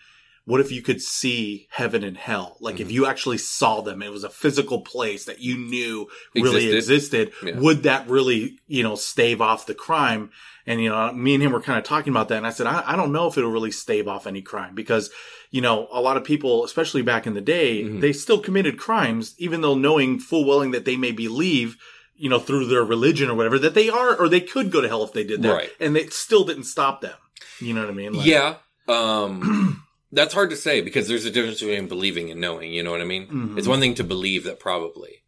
what 0.45 0.61
if 0.61 0.71
you 0.71 0.81
could 0.81 1.03
see 1.03 1.67
heaven 1.71 2.05
and 2.05 2.17
hell? 2.17 2.57
Like 2.61 2.79
if 2.79 2.91
you 2.91 3.05
actually 3.05 3.39
saw 3.39 3.81
them, 3.81 4.01
it 4.01 4.13
was 4.13 4.23
a 4.23 4.31
physical 4.31 4.81
place 4.81 5.25
that 5.25 5.41
you 5.41 5.59
knew 5.59 6.09
really 6.37 6.71
Existed. 6.71 7.29
existed. 7.29 7.33
Yeah. 7.43 7.59
Would 7.59 7.83
that 7.83 8.09
really, 8.09 8.61
you 8.69 8.85
know, 8.85 8.95
stave 8.95 9.41
off 9.41 9.67
the 9.67 9.75
crime? 9.75 10.31
And, 10.67 10.81
you 10.83 10.89
know, 10.89 11.13
me 11.13 11.35
and 11.35 11.43
him 11.43 11.53
were 11.53 11.61
kind 11.61 11.79
of 11.79 11.85
talking 11.85 12.13
about 12.13 12.29
that. 12.29 12.39
And 12.39 12.47
I 12.47 12.51
said, 12.51 12.67
I, 12.67 12.83
I 12.85 12.97
don't 12.97 13.13
know 13.13 13.29
if 13.29 13.39
it'll 13.39 13.51
really 13.53 13.71
stave 13.71 14.09
off 14.09 14.27
any 14.27 14.43
crime 14.43 14.75
because, 14.75 15.11
you 15.53 15.61
know, 15.61 15.87
a 15.93 16.01
lot 16.01 16.17
of 16.17 16.25
people, 16.25 16.65
especially 16.65 17.03
back 17.03 17.27
in 17.27 17.35
the 17.35 17.41
day, 17.41 17.85
Mhm. 17.85 18.01
they 18.01 18.13
still 18.13 18.41
committed 18.41 18.77
crimes, 18.77 19.35
even 19.39 19.61
though 19.61 19.77
knowing 19.77 20.19
full 20.19 20.45
willing 20.45 20.73
that 20.73 20.85
they 20.85 20.97
may 20.97 21.13
believe, 21.13 21.77
you 22.17 22.29
know, 22.29 22.41
through 22.41 22.67
their 22.67 22.83
religion 22.85 23.31
or 23.31 23.35
whatever, 23.37 23.59
that 23.61 23.75
they 23.75 23.89
are, 23.89 24.17
or 24.17 24.29
they 24.29 24.41
could 24.41 24.73
go 24.73 24.81
to 24.81 24.89
hell 24.89 25.05
if 25.05 25.13
they 25.13 25.23
did 25.25 25.43
that. 25.43 25.53
Right. 25.55 25.71
And 25.79 25.97
it 25.97 26.13
still 26.13 26.45
didn't 26.45 26.65
stop 26.65 27.01
them. 27.01 27.17
You 27.61 27.73
know 27.73 27.83
what 27.83 27.91
I 27.91 27.95
mean? 27.95 28.15
Like- 28.15 28.27
yeah. 28.27 28.57
Um, 28.89 29.85
that's 30.13 30.35
hard 30.35 30.51
to 30.51 30.57
say 30.57 30.81
because 30.81 31.07
there's 31.09 31.25
a 31.27 31.31
difference 31.31 31.61
between 31.61 31.87
believing 31.89 32.31
and 32.31 32.41
knowing. 32.41 32.73
You 32.73 32.83
know 32.83 32.91
what 32.91 33.01
I 33.01 33.05
mean? 33.05 33.29
Mhm. 33.29 33.59
It's 33.59 33.69
one 33.69 33.81
thing 33.81 33.95
to 33.95 34.05
believe 34.05 34.45
that 34.45 34.59
probably, 34.61 35.23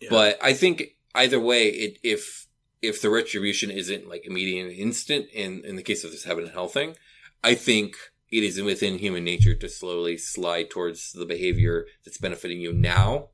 Yeah. 0.00 0.08
but 0.10 0.38
I 0.42 0.52
think 0.52 0.84
either 1.14 1.40
way, 1.40 1.68
it, 1.68 1.98
if 2.02 2.45
if 2.82 3.00
the 3.02 3.10
retribution 3.10 3.70
isn't 3.70 4.08
like 4.08 4.26
immediate 4.26 4.66
and 4.66 4.72
instant 4.76 5.26
in 5.32 5.64
in 5.64 5.76
the 5.76 5.82
case 5.82 6.04
of 6.04 6.10
this 6.10 6.24
heaven 6.24 6.44
and 6.44 6.52
hell 6.52 6.68
thing, 6.68 6.96
I 7.42 7.54
think 7.54 7.96
it 8.30 8.42
is 8.44 8.60
within 8.60 8.98
human 8.98 9.24
nature 9.24 9.54
to 9.54 9.68
slowly 9.68 10.18
slide 10.18 10.68
towards 10.70 11.12
the 11.12 11.26
behavior 11.26 11.86
that's 12.04 12.18
benefiting 12.18 12.60
you 12.60 12.72
now 12.72 13.28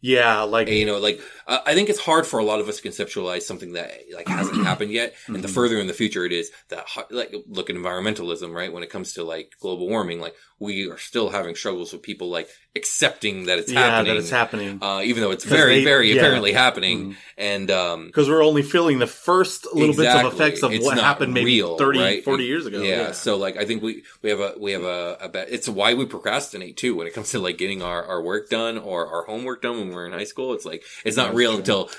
Yeah, 0.00 0.42
like 0.42 0.66
And, 0.68 0.76
you 0.76 0.86
know, 0.86 0.98
like 0.98 1.20
uh, 1.46 1.60
I 1.64 1.74
think 1.74 1.88
it's 1.88 2.00
hard 2.00 2.26
for 2.26 2.40
a 2.40 2.44
lot 2.44 2.58
of 2.58 2.68
us 2.68 2.80
to 2.80 2.88
conceptualize 2.88 3.42
something 3.42 3.72
that 3.74 3.92
like 4.12 4.26
hasn't 4.26 4.64
happened 4.70 4.90
yet. 4.90 5.14
And 5.28 5.42
the 5.44 5.48
Mhm. 5.48 5.54
further 5.54 5.78
in 5.78 5.86
the 5.86 5.94
future 5.94 6.24
it 6.24 6.32
is, 6.32 6.50
that 6.70 6.86
like 7.10 7.32
look 7.46 7.70
at 7.70 7.76
environmentalism, 7.76 8.52
right? 8.52 8.72
When 8.72 8.82
it 8.82 8.90
comes 8.90 9.12
to 9.12 9.22
like 9.22 9.52
global 9.60 9.88
warming, 9.88 10.20
like 10.20 10.34
we 10.58 10.90
are 10.90 10.98
still 10.98 11.28
having 11.30 11.54
struggles 11.54 11.92
with 11.92 12.02
people 12.02 12.30
like 12.30 12.48
accepting 12.74 13.46
that 13.46 13.58
it's 13.58 13.70
yeah, 13.70 13.80
happening, 13.80 14.14
that 14.14 14.20
it's 14.20 14.30
happening. 14.30 14.78
uh, 14.82 15.00
even 15.04 15.22
though 15.22 15.30
it's 15.30 15.44
very, 15.44 15.76
they- 15.80 15.84
very 15.84 16.10
yeah. 16.10 16.16
apparently 16.20 16.52
happening. 16.52 17.12
Mhm. 17.12 17.16
And 17.36 17.70
um, 17.70 18.06
Because 18.06 18.28
we're 18.30 18.42
only 18.44 18.62
feeling 18.62 18.98
the 18.98 19.06
first 19.06 19.66
little 19.74 19.94
bits 19.94 20.14
of 20.14 20.32
effects 20.32 20.62
of 20.62 20.72
It's 20.72 20.84
what 20.84 20.96
happened 20.98 21.34
maybe 21.34 21.46
real, 21.56 21.76
30, 21.76 21.98
right? 21.98 22.24
40 22.24 22.44
years 22.44 22.64
ago. 22.66 22.80
yeah, 22.82 23.12
So 23.12 23.36
like, 23.36 23.56
I 23.58 23.64
think 23.66 23.82
we, 23.82 24.04
we 24.22 24.30
have 24.30 24.40
a, 24.40 24.54
we 24.58 24.72
have 24.72 24.84
a, 24.84 25.18
a 25.20 25.28
bet. 25.28 25.48
It's 25.50 25.68
why 25.68 25.94
we 25.94 26.06
procrastinate 26.06 26.76
too 26.78 26.94
when 26.96 27.06
it 27.06 27.12
comes 27.14 27.30
to 27.32 27.38
like 27.38 27.58
getting 27.58 27.82
our, 27.82 28.02
our 28.04 28.22
work 28.22 28.48
done 28.48 28.78
or 28.78 29.06
our 29.06 29.24
homework 29.26 29.60
done 29.62 29.78
when 29.78 29.90
we're 29.90 30.06
in 30.06 30.12
high 30.12 30.24
school. 30.24 30.54
It's 30.54 30.64
like, 30.64 30.82
it's 31.04 31.16
not 31.16 31.26
That's 31.26 31.36
real 31.36 31.50
true. 31.52 31.58
until 31.58 31.90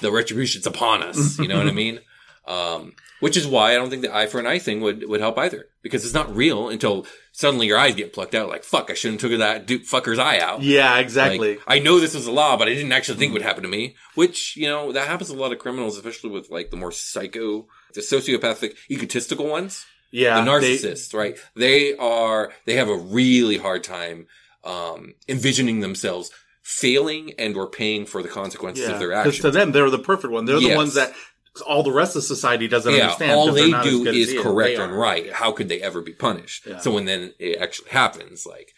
the 0.00 0.12
retribution's 0.12 0.66
upon 0.66 1.02
us. 1.02 1.38
You 1.38 1.48
know 1.48 1.58
what 1.58 1.66
I 1.66 1.72
mean? 1.84 2.00
Um, 2.46 2.94
which 3.20 3.36
is 3.36 3.46
why 3.46 3.72
I 3.72 3.74
don't 3.74 3.90
think 3.90 4.02
the 4.02 4.14
eye 4.14 4.26
for 4.26 4.38
an 4.38 4.46
eye 4.46 4.58
thing 4.60 4.80
would, 4.80 5.08
would 5.08 5.20
help 5.20 5.38
either 5.38 5.66
because 5.82 6.04
it's 6.04 6.14
not 6.14 6.34
real 6.34 6.68
until 6.68 7.06
suddenly 7.32 7.66
your 7.66 7.78
eyes 7.78 7.94
get 7.94 8.12
plucked 8.12 8.34
out. 8.34 8.48
Like, 8.48 8.64
fuck, 8.64 8.90
I 8.90 8.94
shouldn't 8.94 9.20
have 9.22 9.30
took 9.30 9.38
that 9.38 9.66
dude, 9.66 9.86
fucker's 9.86 10.18
eye 10.18 10.38
out. 10.38 10.62
yeah, 10.62 10.98
exactly. 10.98 11.54
Like, 11.56 11.64
I 11.66 11.78
know 11.78 11.98
this 12.00 12.14
was 12.14 12.26
a 12.26 12.32
law, 12.32 12.56
but 12.56 12.68
I 12.68 12.74
didn't 12.74 12.92
actually 12.92 13.18
think 13.18 13.30
it 13.30 13.34
would 13.34 13.42
happen 13.42 13.62
to 13.62 13.68
me. 13.68 13.96
Which, 14.14 14.56
you 14.56 14.68
know, 14.68 14.92
that 14.92 15.08
happens 15.08 15.30
to 15.30 15.36
a 15.36 15.40
lot 15.40 15.52
of 15.52 15.58
criminals, 15.58 15.96
especially 15.96 16.30
with 16.30 16.50
like 16.50 16.70
the 16.70 16.76
more 16.76 16.92
psycho, 16.92 17.66
the 17.94 18.00
sociopathic, 18.00 18.74
egotistical 18.90 19.46
ones. 19.48 19.86
yeah, 20.10 20.42
the 20.42 20.58
they- 20.60 20.76
narcissists, 20.76 21.14
right? 21.14 21.38
They 21.56 21.96
are, 21.96 22.52
they 22.66 22.74
have 22.76 22.88
a 22.88 22.96
really 22.96 23.56
hard 23.58 23.84
time, 23.84 24.26
um, 24.64 25.14
envisioning 25.28 25.80
themselves 25.80 26.30
failing 26.62 27.32
and 27.38 27.56
or 27.56 27.66
paying 27.68 28.06
for 28.06 28.22
the 28.22 28.28
consequences 28.28 28.86
yeah, 28.86 28.92
of 28.92 29.00
their 29.00 29.08
because 29.08 29.26
actions. 29.34 29.40
to 29.42 29.50
them 29.50 29.72
they're 29.72 29.90
the 29.90 29.98
perfect 29.98 30.32
one. 30.32 30.44
They're 30.44 30.60
the 30.60 30.76
ones 30.76 30.94
that 30.94 31.12
all 31.60 31.82
the 31.82 31.92
rest 31.92 32.16
of 32.16 32.24
society 32.24 32.68
doesn't 32.68 32.92
yeah, 32.92 33.02
understand. 33.02 33.32
All 33.32 33.52
they 33.52 33.70
do 33.82 34.06
is 34.06 34.40
correct 34.40 34.78
and 34.78 34.92
right. 34.92 35.32
How 35.32 35.52
could 35.52 35.68
they 35.68 35.80
ever 35.80 36.00
be 36.00 36.12
punished? 36.12 36.66
Yeah. 36.66 36.78
So 36.78 36.92
when 36.92 37.04
then 37.04 37.34
it 37.38 37.58
actually 37.60 37.90
happens, 37.90 38.46
like, 38.46 38.72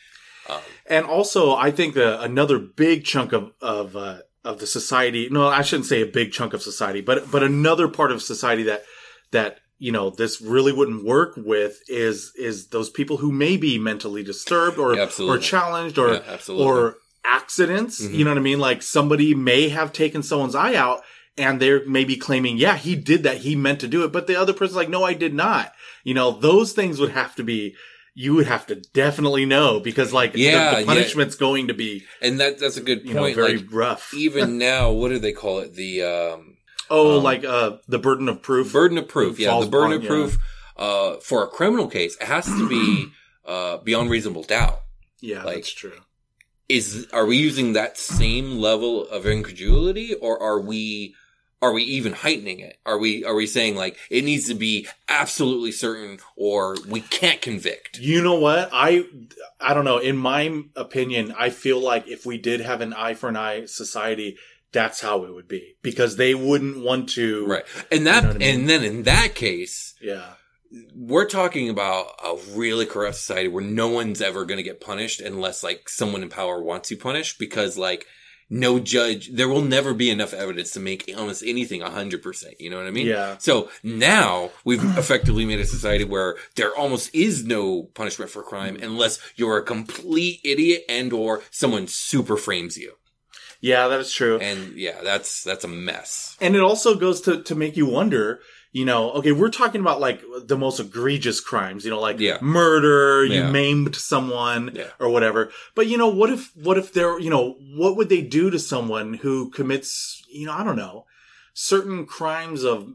um, 0.49 0.61
And 0.87 1.07
also, 1.07 1.55
I 1.55 1.71
think 1.71 1.97
uh, 1.97 2.19
another 2.21 2.59
big 2.59 3.05
chunk 3.05 3.33
of 3.33 3.53
of 3.61 3.97
uh, 3.97 4.19
of 4.45 4.59
the 4.59 4.67
society. 4.67 5.29
No, 5.31 5.47
I 5.49 5.63
shouldn't 5.63 5.87
say 5.87 6.03
a 6.03 6.07
big 6.07 6.33
chunk 6.33 6.53
of 6.55 6.63
society, 6.63 7.01
but 7.01 7.31
but 7.31 7.43
another 7.43 7.89
part 7.89 8.13
of 8.13 8.23
society 8.23 8.65
that 8.65 8.83
that 9.31 9.59
you 9.79 9.93
know 9.93 10.11
this 10.11 10.41
really 10.41 10.73
wouldn't 10.73 11.05
work 11.05 11.35
with 11.37 11.81
is 11.89 12.33
is 12.37 12.69
those 12.69 12.91
people 12.91 13.19
who 13.19 13.33
may 13.33 13.57
be 13.57 13.79
mentally 13.79 14.23
disturbed 14.23 14.79
or 14.79 14.95
Yeah, 14.95 15.11
or 15.21 15.39
challenged 15.39 15.99
or 15.99 16.15
yeah, 16.15 16.39
or 16.49 16.97
accidents. 17.25 18.03
Mhm. 18.03 18.15
You 18.15 18.25
know 18.25 18.31
what 18.31 18.39
I 18.39 18.43
mean? 18.43 18.59
Like 18.59 18.83
somebody 18.83 19.35
may 19.35 19.69
have 19.69 19.93
taken 19.93 20.23
someone's 20.23 20.55
eye 20.55 20.75
out. 20.75 21.03
And 21.39 21.61
they're 21.61 21.85
maybe 21.89 22.17
claiming, 22.17 22.59
yeah, 22.59 22.77
he 22.77 22.95
did 22.95 23.23
that. 23.23 23.39
He 23.39 23.57
meant 23.57 23.81
to 23.81 23.89
do 23.89 24.05
it. 24.05 24.13
But 24.13 24.27
the 24.27 24.37
other 24.37 24.53
person's 24.53 24.77
like, 24.77 24.91
no, 24.91 25.03
I 25.03 25.15
did 25.15 25.33
not. 25.33 25.73
You 26.05 26.13
know, 26.13 26.31
those 26.33 26.73
things 26.73 27.01
would 27.01 27.13
have 27.13 27.35
to 27.37 27.43
be, 27.43 27.75
you 28.15 28.35
would 28.35 28.47
have 28.47 28.67
to 28.67 28.75
definitely 28.93 29.47
know 29.47 29.81
because 29.81 30.13
like 30.13 30.35
the- 30.35 30.41
Yeah, 30.41 30.75
the, 30.75 30.81
yeah. 30.81 30.87
punishment's 30.87 31.35
going 31.35 31.69
to 31.69 31.75
be, 31.75 32.05
and 32.21 32.39
that, 32.41 32.59
that's 32.59 32.77
a 32.77 32.83
good 32.83 33.07
you 33.07 33.15
know, 33.15 33.23
point. 33.23 33.37
very 33.37 33.57
like, 33.59 33.73
rough. 33.73 34.13
even 34.13 34.59
now, 34.71 34.91
what 34.93 35.09
do 35.09 35.19
they 35.19 35.33
call 35.33 35.61
it? 35.61 35.73
The, 35.75 36.03
um, 36.03 36.57
oh, 36.91 37.17
um, 37.17 37.25
like, 37.25 37.45
uh, 37.45 37.79
the 37.89 37.99
burden 37.99 38.29
of 38.29 38.43
proof. 38.43 38.71
burden 38.71 38.99
of 38.99 39.09
proof. 39.09 39.39
Yeah, 39.39 39.59
the 39.59 39.67
burden 39.67 39.93
upon- 39.93 39.97
of 39.97 40.03
yeah. 40.03 40.09
proof 40.09 40.39
uh, 40.77 41.17
for 41.21 41.43
a 41.45 41.49
criminal 41.49 41.89
case 41.89 42.17
it 42.21 42.27
has 42.27 42.45
to 42.45 42.69
be 42.69 43.07
uh, 43.47 43.79
beyond 43.79 44.11
reasonable 44.11 44.43
doubt. 44.43 44.81
yeah, 45.23 45.45
like- 45.45 45.55
that's 45.57 45.73
true. 45.73 45.93
Is 46.69 47.07
are 47.13 47.27
we 47.27 47.37
using 47.37 47.73
that 47.75 47.99
same 47.99 48.59
level 48.59 49.07
of 49.09 49.27
incredulity, 49.27 50.15
or 50.15 50.43
are 50.43 50.61
we 50.61 51.15
are 51.63 51.73
we 51.73 51.85
even 51.85 52.13
heightening 52.13 52.61
it? 52.61 52.77
Are 52.85 52.99
we 52.99 53.25
are 53.25 53.35
we 53.35 53.47
saying 53.47 53.77
like 53.77 53.97
it 54.11 54.25
needs 54.25 54.49
to 54.49 54.55
be 54.55 54.89
absolutely 55.09 55.73
certain, 55.73 56.19
or 56.37 56.77
we 56.89 57.01
can't 57.01 57.41
convict? 57.41 57.99
You 57.99 58.23
know 58.23 58.39
what? 58.39 58.69
I, 58.73 59.05
I 59.61 59.73
don't 59.73 59.85
know. 59.85 59.99
In 59.99 60.17
my 60.17 60.63
opinion, 60.77 61.33
I 61.39 61.51
feel 61.51 61.81
like 61.81 62.09
if 62.09 62.27
we 62.27 62.37
did 62.37 62.61
have 62.61 62.81
an 62.81 62.93
eye 62.93 63.15
for 63.15 63.29
an 63.29 63.37
eye 63.37 63.67
society, 63.67 64.37
that's 64.73 65.01
how 65.01 65.25
it 65.25 65.33
would 65.33 65.49
be 65.49 65.77
because 65.83 66.17
they 66.17 66.35
wouldn't 66.35 66.83
want 66.85 67.11
to. 67.11 67.47
Right, 67.47 67.65
and 67.93 68.07
that 68.07 68.23
You 68.23 68.29
know 68.29 68.35
I 68.35 68.39
mean? 68.39 68.61
and 68.61 68.69
then 68.69 68.83
in 68.85 69.03
that 69.05 69.35
case, 69.37 69.95
Yeah. 70.01 70.33
we're 70.97 71.29
talking 71.29 71.69
about 71.69 72.07
a 72.25 72.37
really 72.55 72.87
corrupt 72.87 73.17
society 73.17 73.49
where 73.49 73.63
no 73.63 73.89
one's 73.89 74.21
ever 74.23 74.45
going 74.47 74.57
to 74.57 74.63
get 74.65 74.81
punished 74.81 75.21
unless 75.21 75.63
like 75.63 75.89
someone 75.89 76.23
in 76.23 76.29
power 76.29 76.61
wants 76.63 76.91
you 76.91 76.97
punished 76.97 77.39
because 77.39 77.77
like 77.79 78.07
no 78.51 78.79
judge, 78.79 79.31
there 79.33 79.49
will 79.49 79.63
never 79.63 79.95
be 79.95 80.11
enough 80.11 80.35
evidence 80.35 80.73
to 80.73 80.81
make 80.81 81.11
almost 81.17 81.43
anything 81.47 81.83
a 81.83 81.91
hundred 81.91 82.23
percent. 82.23 82.61
You 82.61 82.71
know 82.71 82.79
what 82.79 82.87
I 82.87 82.91
mean? 82.91 83.07
Yeah. 83.07 83.39
So 83.39 83.71
now 83.83 84.51
we've 84.65 84.85
effectively 84.99 85.45
made 85.45 85.61
a 85.61 85.67
society 85.67 86.05
where 86.05 86.37
there 86.57 86.75
almost 86.75 87.15
is 87.15 87.45
no 87.45 87.85
punishment 87.95 88.31
for 88.31 88.43
crime 88.43 88.77
unless 88.83 89.19
you're 89.37 89.59
a 89.59 89.63
complete 89.63 90.41
idiot 90.45 90.85
and 90.89 91.13
or 91.13 91.43
someone 91.51 91.87
super 91.87 92.37
frames 92.37 92.77
you. 92.77 92.95
Yeah, 93.61 93.87
that 93.89 94.01
is 94.01 94.13
true. 94.13 94.39
And 94.39 94.75
yeah, 94.75 95.03
that's, 95.03 95.45
that's 95.45 95.65
a 95.65 95.69
mess. 95.69 96.37
And 96.41 96.57
it 96.57 96.63
also 96.63 96.97
goes 96.97 97.21
to, 97.23 97.43
to 97.45 97.55
make 97.55 97.77
you 97.77 97.87
wonder, 97.87 98.41
you 98.73 98.85
know, 98.87 99.11
okay, 99.13 99.33
we're 99.33 99.51
talking 99.51 99.81
about 99.83 100.01
like 100.01 100.23
the 100.47 100.57
most 100.57 100.81
egregious 100.81 101.41
crimes, 101.41 101.85
you 101.85 101.91
know, 101.91 102.01
like 102.01 102.19
Yeah. 102.19 102.39
murder, 102.41 103.25
you 103.25 103.45
maimed 103.45 103.95
someone 103.95 104.73
Yeah. 104.75 104.89
or 104.99 105.11
whatever. 105.11 105.51
But 105.75 105.87
you 105.89 105.99
know, 105.99 106.09
what 106.09 106.31
if, 106.31 106.51
what 106.57 106.79
if 106.79 106.93
they're, 106.93 107.19
you 107.21 107.29
know, 107.31 107.57
what 107.77 107.97
would 107.97 108.09
they 108.09 108.23
do 108.23 108.51
to 108.51 108.59
someone 108.59 109.15
who 109.15 109.51
commits, 109.51 110.23
you 110.31 110.47
know, 110.47 110.53
I 110.53 110.65
don't 110.65 110.77
know, 110.77 111.05
certain 111.55 112.07
crimes 112.07 112.65
of 112.65 112.89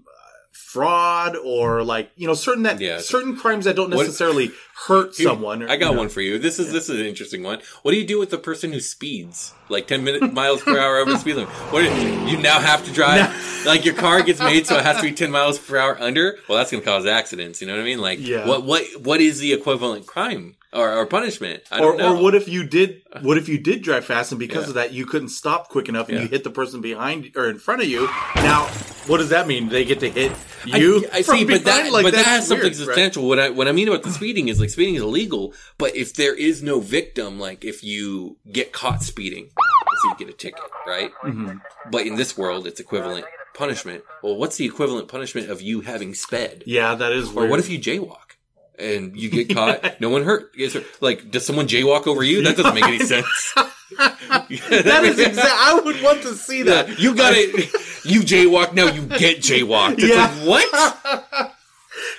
fraud 0.78 1.36
or 1.44 1.80
mm-hmm. 1.80 1.88
like, 1.88 2.12
you 2.16 2.28
know, 2.28 2.34
certain 2.34 2.64
that, 2.64 2.80
Yeah. 2.80 3.00
certain 3.00 3.36
crimes 3.36 3.66
that 3.66 3.76
don't 3.76 3.90
What- 3.90 4.06
necessarily 4.06 4.52
hurt 4.88 5.16
Here, 5.16 5.28
someone. 5.28 5.64
or, 5.64 5.70
I 5.70 5.76
got 5.78 5.88
you 5.90 5.94
know. 5.94 6.00
one 6.00 6.10
for 6.10 6.22
you. 6.22 6.38
This 6.38 6.60
is 6.60 6.72
this 6.72 6.88
is 6.90 7.00
an 7.00 7.06
interesting 7.06 7.42
one. 7.44 7.60
What 7.82 7.92
do 7.92 7.98
you 7.98 8.06
do 8.06 8.20
with 8.20 8.30
the 8.30 8.38
person 8.38 8.72
who 8.74 8.80
speeds 8.80 9.54
like 9.70 9.88
ten 9.88 10.04
minute 10.04 10.34
miles 10.42 10.62
per 10.62 10.78
hour 10.78 10.98
over 10.98 11.12
the 11.12 11.18
speed 11.18 11.36
limit? 11.36 11.50
What 11.72 11.82
do 11.82 11.88
you, 11.94 12.28
you 12.28 12.38
now 12.38 12.60
have 12.60 12.86
to 12.86 12.94
drive 12.94 13.34
like 13.66 13.86
your 13.86 13.96
car 13.96 14.22
gets 14.22 14.40
made 14.40 14.68
so 14.68 14.78
it 14.78 14.84
has 14.86 14.98
to 14.98 15.04
be 15.04 15.12
ten 15.12 15.32
miles 15.32 15.58
per 15.58 15.78
hour 15.78 16.00
under? 16.00 16.38
Well, 16.48 16.58
that's 16.58 16.72
going 16.72 16.84
to 16.84 16.90
cause 16.90 17.06
accidents. 17.06 17.60
You 17.62 17.68
know 17.68 17.74
what 17.74 17.82
I 17.82 17.86
mean? 17.86 18.00
Like, 18.00 18.20
Yeah. 18.20 18.48
what 18.48 18.64
what 18.64 18.84
what 19.02 19.20
is 19.20 19.40
the 19.40 19.54
equivalent 19.54 20.06
crime 20.06 20.56
or, 20.78 20.94
or 20.94 21.06
punishment? 21.06 21.64
Or, 21.72 21.98
know. 21.98 22.16
or 22.18 22.22
what 22.24 22.36
if 22.36 22.48
you 22.48 22.66
did? 22.66 23.02
What 23.22 23.40
if 23.40 23.50
you 23.50 23.58
did 23.58 23.82
drive 23.82 24.06
fast, 24.06 24.32
and 24.32 24.38
because 24.38 24.66
Yeah. 24.66 24.70
of 24.70 24.74
that, 24.76 24.94
you 24.94 25.06
couldn't 25.08 25.30
stop 25.30 25.70
quick 25.70 25.90
enough, 25.90 26.08
and 26.08 26.18
Yeah. 26.18 26.24
you 26.24 26.30
hit 26.30 26.44
the 26.44 26.52
person 26.52 26.82
behind 26.82 27.32
or 27.36 27.50
in 27.50 27.58
front 27.58 27.82
of 27.82 27.88
you? 27.88 28.06
Now, 28.36 28.66
what 29.08 29.18
does 29.18 29.30
that 29.30 29.48
mean? 29.48 29.70
They 29.70 29.86
get 29.86 30.00
to 30.02 30.10
hit 30.10 30.32
you? 30.66 31.04
I, 31.12 31.18
I 31.18 31.22
see, 31.22 31.44
but 31.46 31.64
that? 31.64 31.92
Like, 31.92 32.04
but 32.04 32.14
that 32.14 32.26
has 32.26 32.48
something 32.48 32.64
weird, 32.66 32.78
right? 32.78 32.86
substantial. 32.86 33.28
What 33.28 33.40
I 33.40 33.50
what 33.50 33.68
I 33.68 33.72
mean 33.72 33.88
about 33.88 34.04
the 34.04 34.12
speeding 34.12 34.50
is 34.50 34.60
like 34.60 34.70
speeding 34.70 34.94
is 34.96 35.02
illegal, 35.02 35.54
but 35.80 35.96
if 35.96 36.14
there 36.14 36.36
is 36.36 36.62
no 36.62 36.80
victim, 36.80 37.40
like 37.40 37.66
if 37.66 37.84
you 37.84 38.38
get 38.52 38.72
caught 38.72 39.02
speeding, 39.02 39.50
so 40.04 40.10
you 40.10 40.16
get 40.20 40.30
a 40.30 40.38
ticket, 40.38 40.62
right? 40.86 41.12
Mhm. 41.26 41.60
But 41.92 42.06
in 42.06 42.16
this 42.18 42.38
world, 42.38 42.68
it's 42.68 42.80
equivalent 42.80 43.26
punishment. 43.56 44.04
Well, 44.22 44.36
what's 44.36 44.58
the 44.58 44.66
equivalent 44.66 45.08
punishment 45.08 45.50
of 45.50 45.60
you 45.60 45.82
having 45.82 46.14
sped? 46.14 46.64
Yeah, 46.68 46.94
that 46.94 47.12
is 47.14 47.30
Or 47.30 47.34
weird. 47.38 47.50
what 47.50 47.60
if 47.60 47.68
you 47.70 47.80
jaywalk 47.80 48.27
and 48.78 49.16
you 49.18 49.30
get 49.30 49.54
caught? 49.54 50.00
no 50.02 50.10
one 50.10 50.24
hurt. 50.24 50.52
Like, 51.02 51.30
does 51.32 51.46
someone 51.46 51.68
jaywalk 51.68 52.08
over 52.08 52.24
you? 52.24 52.44
That 52.44 52.58
doesn't 52.58 52.74
make 52.76 52.84
any 52.86 53.00
sense. 53.06 53.54
that 53.98 55.02
is 55.04 55.20
exact. 55.20 55.48
I 55.50 55.80
would 55.84 56.02
want 56.02 56.22
to 56.24 56.34
see 56.36 56.64
that. 56.64 56.90
Yeah, 56.90 56.96
you 56.98 57.16
got 57.16 57.34
it. 57.36 57.72
You 58.06 58.22
jaywalk 58.22 58.74
now. 58.74 58.88
You 58.88 59.04
get 59.06 59.40
jaywalked. 59.40 59.96
It's 60.00 60.04
Yeah. 60.10 60.34
like 60.46 60.48
what? 60.72 61.54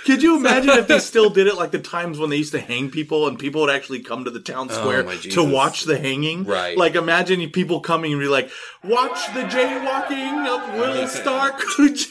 Could 0.04 0.22
you 0.22 0.36
imagine 0.38 0.70
if 0.70 0.88
they 0.88 0.98
still 0.98 1.30
did 1.30 1.46
it 1.46 1.54
like 1.56 1.70
the 1.70 1.78
times 1.78 2.18
when 2.18 2.30
they 2.30 2.36
used 2.36 2.52
to 2.52 2.60
hang 2.60 2.90
people 2.90 3.28
and 3.28 3.38
people 3.38 3.60
would 3.60 3.70
actually 3.70 4.00
come 4.00 4.24
to 4.24 4.30
the 4.30 4.40
town 4.40 4.68
Oh, 4.70 4.74
square 4.74 5.04
my 5.04 5.14
to 5.16 5.44
watch 5.44 5.84
the 5.84 5.98
hanging? 5.98 6.44
Right. 6.44 6.76
Like 6.76 6.94
imagine 6.94 7.48
people 7.50 7.80
coming 7.80 8.12
and 8.12 8.20
be 8.20 8.26
like, 8.26 8.50
watch 8.82 9.26
the 9.34 9.42
jaywalking 9.42 10.48
of 10.48 10.74
Will 10.74 11.06
Stark, 11.06 11.62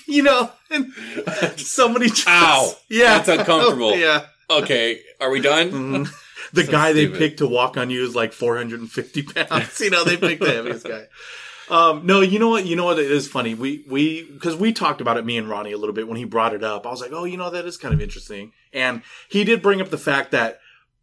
you 0.07 0.23
know, 0.23 0.51
and 0.69 0.93
somebody 1.57 2.07
just, 2.09 2.27
Ow. 2.27 2.73
Yeah. 2.87 3.17
That's 3.19 3.29
uncomfortable. 3.39 3.95
yeah. 3.97 4.27
Okay, 4.49 5.01
are 5.19 5.29
we 5.29 5.41
done? 5.41 5.71
Mhm. 5.71 6.13
The 6.53 6.63
So 6.63 6.71
guy 6.71 6.93
they 6.93 7.07
picked 7.09 7.39
to 7.39 7.47
walk 7.47 7.75
on 7.75 7.89
you 7.89 8.05
is 8.05 8.15
like 8.15 8.31
450 8.31 9.23
pounds. 9.23 9.81
you 9.81 9.89
know, 9.89 10.05
they 10.05 10.15
picked 10.15 10.41
the 10.41 10.49
heaviest 10.53 10.85
guy. 10.87 11.07
Um, 11.69 12.05
no, 12.05 12.21
you 12.21 12.39
know 12.39 12.47
what? 12.47 12.65
You 12.65 12.77
know 12.77 12.85
what? 12.85 12.99
It 12.99 13.11
is 13.11 13.27
funny. 13.27 13.53
We, 13.53 13.83
we, 13.89 14.23
cause 14.39 14.55
we 14.55 14.71
talked 14.71 15.01
about 15.01 15.17
it, 15.17 15.25
me 15.25 15.37
and 15.37 15.49
Ronnie 15.49 15.73
a 15.73 15.77
little 15.77 15.93
bit 15.95 16.07
when 16.07 16.15
he 16.15 16.23
brought 16.23 16.53
it 16.53 16.63
up. 16.63 16.87
I 16.87 16.89
was 16.89 17.01
like, 17.01 17.11
oh, 17.11 17.25
you 17.25 17.35
know, 17.35 17.49
that 17.49 17.65
is 17.65 17.75
kind 17.75 17.93
of 17.93 18.01
interesting. 18.01 18.53
And 18.71 19.01
he 19.27 19.43
did 19.43 19.61
bring 19.61 19.81
up 19.81 19.89
the 19.89 19.97
fact 19.97 20.31
that 20.31 20.59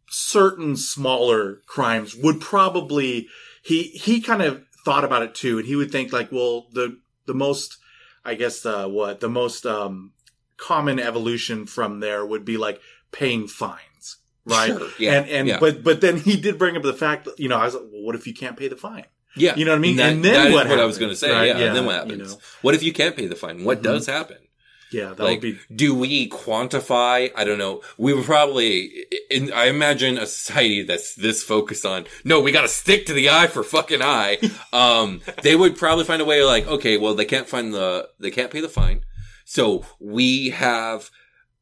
certain 0.09 0.75
smaller 0.75 1.61
crimes 1.67 2.15
would 2.15 2.41
probably, 2.41 3.27
he, 3.61 3.83
he 3.89 4.21
kind 4.21 4.41
of 4.41 4.63
thought 4.83 5.03
about 5.03 5.21
it 5.21 5.35
too. 5.35 5.59
And 5.59 5.67
he 5.67 5.75
would 5.75 5.91
think 5.91 6.11
like, 6.11 6.31
well, 6.31 6.65
the, 6.73 6.97
the 7.27 7.35
most, 7.35 7.77
I 8.23 8.33
guess, 8.33 8.65
uh, 8.65 8.87
what 8.87 9.19
the 9.19 9.29
most, 9.29 9.63
um, 9.67 10.13
common 10.57 10.99
evolution 10.99 11.67
from 11.67 11.99
there 11.99 12.25
would 12.25 12.45
be 12.45 12.57
like 12.57 12.79
paying 13.17 13.47
fines, 13.47 14.17
right? 14.45 14.67
Sure, 14.77 14.89
yeah, 14.99 15.13
and, 15.13 15.29
and, 15.29 15.47
yeah. 15.47 15.59
but, 15.59 15.83
but 15.83 16.01
then 16.01 16.17
he 16.17 16.35
did 16.37 16.57
bring 16.57 16.75
up 16.77 16.83
the 16.83 16.93
fact 16.93 17.25
that, 17.25 17.39
you 17.39 17.47
know, 17.49 17.57
I 17.57 17.65
was 17.65 17.73
like, 17.75 17.83
well, 17.91 18.03
what 18.03 18.15
if 18.15 18.27
you 18.27 18.33
can't 18.33 18.57
pay 18.57 18.67
the 18.67 18.75
fine? 18.75 19.05
Yeah, 19.37 19.55
You 19.55 19.65
know 19.65 19.71
what 19.71 19.77
I 19.77 19.81
mean? 19.81 19.95
That, 19.97 20.11
And 20.13 20.23
then 20.23 20.53
what 20.53 20.67
what 20.69 20.79
I 20.79 20.85
was 20.85 20.97
going 20.97 21.09
to 21.11 21.15
say. 21.15 21.29
right? 21.31 21.47
Yeah, 21.47 21.57
Yeah, 21.59 21.65
and 21.67 21.75
then 21.75 21.85
what 21.85 22.07
you 22.07 22.13
happens? 22.15 22.33
know. 22.33 22.39
What 22.61 22.73
if 22.75 22.83
you 22.83 22.93
can't 22.93 23.15
pay 23.17 23.27
the 23.27 23.35
fine? 23.35 23.63
What 23.65 23.79
Mhm. 23.79 23.83
does 23.83 24.05
happen? 24.07 24.37
Yeah, 24.91 25.09
that 25.09 25.19
like, 25.19 25.41
would 25.41 25.41
be, 25.41 25.59
do 25.75 25.93
we 25.93 26.29
quantify? 26.29 27.31
I 27.35 27.43
don't 27.43 27.57
know. 27.57 27.81
We 27.97 28.13
would 28.13 28.23
probably, 28.23 29.05
in, 29.29 29.51
I 29.51 29.65
imagine 29.65 30.17
a 30.17 30.25
society 30.25 30.83
that's 30.83 31.15
this 31.15 31.43
focused 31.43 31.85
on, 31.85 32.05
no, 32.23 32.39
we 32.39 32.53
got 32.53 32.61
to 32.61 32.69
stick 32.69 33.07
to 33.07 33.13
the 33.13 33.29
eye 33.29 33.47
for 33.47 33.63
fucking 33.63 34.01
eye. 34.01 34.37
Um, 34.71 35.21
they 35.41 35.55
would 35.55 35.77
probably 35.77 36.05
find 36.05 36.21
a 36.21 36.25
way 36.25 36.43
like, 36.43 36.65
okay, 36.67 36.97
well, 36.97 37.13
they 37.15 37.25
can't 37.25 37.47
find 37.49 37.73
the, 37.73 38.07
they 38.19 38.31
can't 38.31 38.51
pay 38.51 38.61
the 38.61 38.69
fine. 38.69 39.03
So 39.43 39.85
we 39.99 40.49
have, 40.51 41.09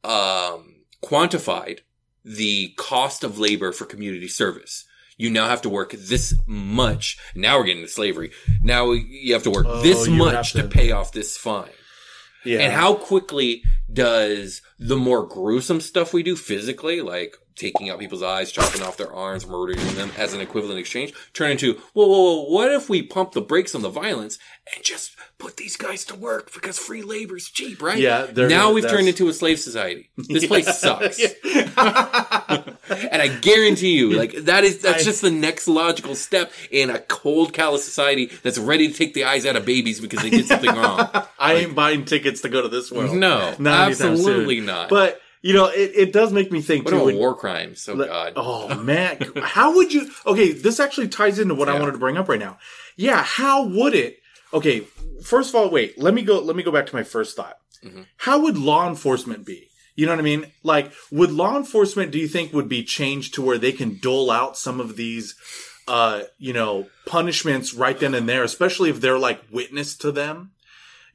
um, 0.04 0.73
quantified 1.04 1.80
the 2.24 2.72
cost 2.76 3.22
of 3.24 3.38
labor 3.38 3.72
for 3.72 3.84
community 3.84 4.28
service. 4.28 4.84
You 5.16 5.30
now 5.30 5.46
have 5.48 5.62
to 5.62 5.68
work 5.68 5.92
this 5.92 6.34
much. 6.46 7.18
Now 7.34 7.58
we're 7.58 7.64
getting 7.66 7.82
to 7.82 7.88
slavery. 7.88 8.32
Now 8.62 8.92
you 8.92 9.32
have 9.34 9.42
to 9.44 9.50
work 9.50 9.66
Oh, 9.68 9.82
this 9.82 10.08
much 10.08 10.52
to 10.52 10.62
to- 10.62 10.68
pay 10.68 10.90
off 10.90 11.12
this 11.12 11.36
fine. 11.36 11.70
yeah. 12.44 12.60
And 12.60 12.72
how 12.72 12.94
quickly 12.94 13.62
does 13.92 14.60
the 14.78 14.96
more 14.96 15.26
gruesome 15.26 15.80
stuff 15.80 16.12
we 16.12 16.22
do 16.22 16.34
physically, 16.34 17.00
like 17.00 17.36
taking 17.54 17.88
out 17.88 18.00
people's 18.00 18.22
eyes, 18.24 18.50
chopping 18.50 18.82
off 18.82 18.96
their 18.96 19.12
arms, 19.12 19.46
murdering 19.46 19.78
them 19.94 20.10
as 20.18 20.34
an 20.34 20.40
equivalent 20.40 20.80
exchange, 20.80 21.12
turn 21.34 21.52
into, 21.52 21.74
whoa, 21.92 22.06
whoa, 22.08 22.34
whoa, 22.42 22.42
what 22.52 22.72
if 22.72 22.88
we 22.88 23.00
pump 23.00 23.30
the 23.32 23.40
brakes 23.40 23.76
on 23.76 23.82
the 23.82 23.88
violence 23.88 24.38
and 24.74 24.82
just 24.84 25.12
put 25.38 25.56
these 25.58 25.76
guys 25.76 26.04
to 26.06 26.14
work 26.14 26.52
because 26.54 26.78
free 26.78 27.02
labor's 27.02 27.48
cheap, 27.50 27.82
right? 27.82 27.98
Yeah, 27.98 28.28
Now 28.34 28.72
we've 28.72 28.88
turned 28.88 29.08
into 29.08 29.28
a 29.28 29.32
slave 29.34 29.58
society. 29.60 30.10
This 30.16 30.46
place 30.46 30.78
sucks. 30.80 31.20
And 32.88 33.22
I 33.22 33.28
guarantee 33.40 33.96
you, 33.96 34.10
like, 34.12 34.32
that 34.44 34.64
is, 34.64 34.80
that's 34.80 35.02
I- 35.02 35.04
just 35.04 35.22
the 35.22 35.30
next 35.30 35.66
logical 35.68 36.14
step 36.14 36.52
in 36.70 36.90
a 36.90 36.98
cold, 36.98 37.52
callous 37.52 37.84
society 37.84 38.26
that's 38.42 38.58
ready 38.58 38.88
to 38.88 38.94
take 38.94 39.14
the 39.14 39.24
eyes 39.24 39.46
out 39.46 39.56
of 39.56 39.64
babies 39.64 40.00
because 40.00 40.20
they 40.22 40.30
did 40.30 40.46
something 40.46 40.70
wrong. 40.74 41.08
I 41.38 41.54
ain't 41.54 41.74
buying 41.74 42.04
tickets 42.04 42.42
to 42.42 42.48
go 42.48 42.60
to 42.62 42.68
this 42.68 42.92
world. 42.92 43.16
No, 43.16 43.54
Not 43.58 43.88
absolutely 43.90 44.60
not. 44.60 44.90
But 44.90 45.20
you 45.40 45.54
know, 45.54 45.66
it, 45.66 45.92
it 45.94 46.12
does 46.12 46.32
make 46.32 46.52
me 46.52 46.60
think 46.62 46.84
What 46.84 46.90
too. 46.90 46.96
about 46.96 47.06
when- 47.06 47.16
war 47.16 47.34
crimes? 47.34 47.88
Oh 47.88 47.94
Let- 47.94 48.08
God. 48.08 48.32
Oh 48.36 48.74
man, 48.82 49.18
how 49.42 49.74
would 49.76 49.92
you? 49.92 50.10
Okay, 50.26 50.52
this 50.52 50.78
actually 50.80 51.08
ties 51.08 51.38
into 51.38 51.54
what 51.54 51.68
I 51.68 51.78
wanted 51.78 51.92
to 51.92 51.98
bring 51.98 52.16
up 52.18 52.28
right 52.28 52.40
now. 52.40 52.58
Yeah, 52.96 53.22
how 53.22 53.64
would 53.66 53.94
it? 53.94 54.18
Okay, 54.54 54.86
first 55.22 55.50
of 55.50 55.56
all, 55.56 55.68
wait. 55.70 55.98
Let 56.00 56.14
me 56.14 56.22
go. 56.22 56.38
Let 56.40 56.56
me 56.56 56.62
go 56.62 56.70
back 56.72 56.86
to 56.86 56.94
my 56.94 57.02
first 57.02 57.36
thought. 57.36 57.56
Mhm. 57.84 58.06
How 58.18 58.38
would 58.38 58.56
law 58.56 58.88
enforcement 58.88 59.44
be? 59.44 59.68
You 59.96 60.06
know 60.06 60.12
what 60.12 60.18
I 60.20 60.22
mean? 60.22 60.46
Like, 60.62 60.92
would 61.10 61.30
law 61.32 61.56
enforcement? 61.56 62.10
Do 62.12 62.18
you 62.18 62.28
think 62.28 62.52
would 62.52 62.68
be 62.68 62.82
changed 62.84 63.34
to 63.34 63.42
where 63.42 63.58
they 63.58 63.72
can 63.72 63.98
dole 64.00 64.30
out 64.30 64.56
some 64.56 64.80
of 64.80 64.96
these, 64.96 65.34
uh, 65.86 66.22
you 66.38 66.52
know, 66.52 66.88
punishments 67.06 67.74
right 67.74 67.98
then 67.98 68.14
and 68.14 68.28
there, 68.28 68.42
especially 68.44 68.90
if 68.90 69.00
they're 69.00 69.18
like 69.18 69.42
witness 69.52 69.96
to 69.98 70.10
them, 70.12 70.52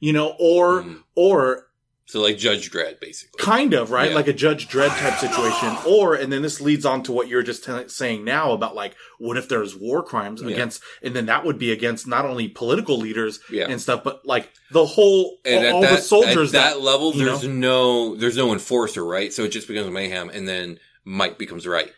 you 0.00 0.12
know, 0.12 0.36
or 0.38 0.82
Mhm. 0.82 1.02
or 1.14 1.66
So 2.10 2.20
like 2.20 2.36
Judge 2.38 2.70
Dredd, 2.70 3.00
basically. 3.00 3.38
kind 3.42 3.72
of 3.72 3.90
right 3.90 4.10
Yeah. 4.10 4.16
like 4.16 4.28
a 4.28 4.32
judge 4.32 4.68
Dredd 4.68 4.88
type 4.98 5.18
situation 5.18 5.76
or 5.86 6.14
and 6.14 6.32
then 6.32 6.42
this 6.42 6.60
leads 6.60 6.84
on 6.84 7.02
to 7.04 7.12
what 7.12 7.28
you're 7.28 7.42
just 7.42 7.64
t- 7.64 7.88
saying 7.88 8.24
now 8.24 8.52
about 8.52 8.74
like 8.74 8.94
what 9.18 9.36
if 9.36 9.48
there's 9.48 9.76
war 9.76 10.02
crimes 10.02 10.42
Yeah. 10.42 10.50
against 10.50 10.82
and 11.02 11.14
then 11.14 11.26
that 11.26 11.44
would 11.44 11.58
be 11.58 11.70
against 11.72 12.06
not 12.06 12.24
only 12.24 12.48
political 12.48 12.96
leaders 12.98 13.38
Yeah. 13.50 13.66
and 13.68 13.80
stuff 13.80 14.02
but 14.02 14.26
like 14.26 14.50
the 14.72 14.84
whole 14.86 15.38
And 15.44 15.66
all, 15.66 15.74
all 15.76 15.80
that, 15.82 15.96
the 15.96 16.02
soldiers 16.02 16.54
at 16.54 16.74
that, 16.74 16.80
level, 16.80 17.12
you 17.14 17.24
there's 17.24 17.44
no 17.44 18.16
there's 18.16 18.36
no 18.36 18.52
enforcer, 18.52 19.04
right? 19.04 19.32
So 19.32 19.44
it 19.44 19.48
just 19.50 19.68
becomes 19.68 19.90
mayhem, 19.90 20.30
and 20.30 20.48
then 20.48 20.78
Mike 21.04 21.38
becomes 21.38 21.66
right. 21.66 21.90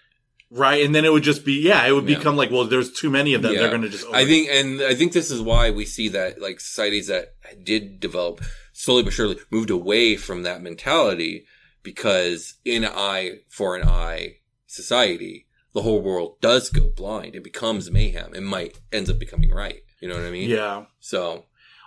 right 0.50 0.84
and 0.84 0.94
then 0.94 1.04
it 1.06 1.12
would 1.12 1.22
just 1.22 1.44
be 1.46 1.54
yeah 1.62 1.86
it 1.86 1.92
would 1.92 2.04
become 2.06 2.36
like 2.36 2.50
well 2.50 2.64
there's 2.66 2.92
too 2.92 3.08
many 3.08 3.32
of 3.32 3.40
them 3.42 3.54
they're 3.54 3.70
gonna 3.70 3.88
just 3.88 4.06
I 4.12 4.26
think, 4.26 4.48
and 4.50 4.82
I 4.82 4.94
think 4.94 5.12
this 5.14 5.30
is 5.30 5.40
why 5.40 5.70
we 5.70 5.86
see 5.86 6.08
that 6.10 6.40
like 6.42 6.60
societies 6.60 7.06
that 7.06 7.34
did 7.64 8.00
develop 8.00 8.42
slowly 8.82 9.02
but 9.04 9.12
surely 9.12 9.36
moved 9.50 9.70
away 9.70 10.16
from 10.16 10.42
that 10.42 10.60
mentality 10.62 11.46
because 11.82 12.54
in 12.64 12.84
an 12.84 12.92
eye 12.94 13.30
for 13.48 13.76
an 13.76 13.86
eye 13.88 14.36
society, 14.66 15.46
the 15.74 15.82
whole 15.82 16.00
world 16.02 16.40
does 16.40 16.68
go 16.70 16.88
blind. 16.88 17.34
It 17.34 17.44
becomes 17.44 17.90
mayhem. 17.90 18.34
It 18.34 18.42
might 18.42 18.80
ends 18.92 19.10
up 19.10 19.18
becoming 19.18 19.50
right. 19.50 19.82
You 20.00 20.08
know 20.08 20.16
what 20.16 20.24
I 20.24 20.30
mean? 20.30 20.50
yeah 20.50 20.84
So 20.98 21.44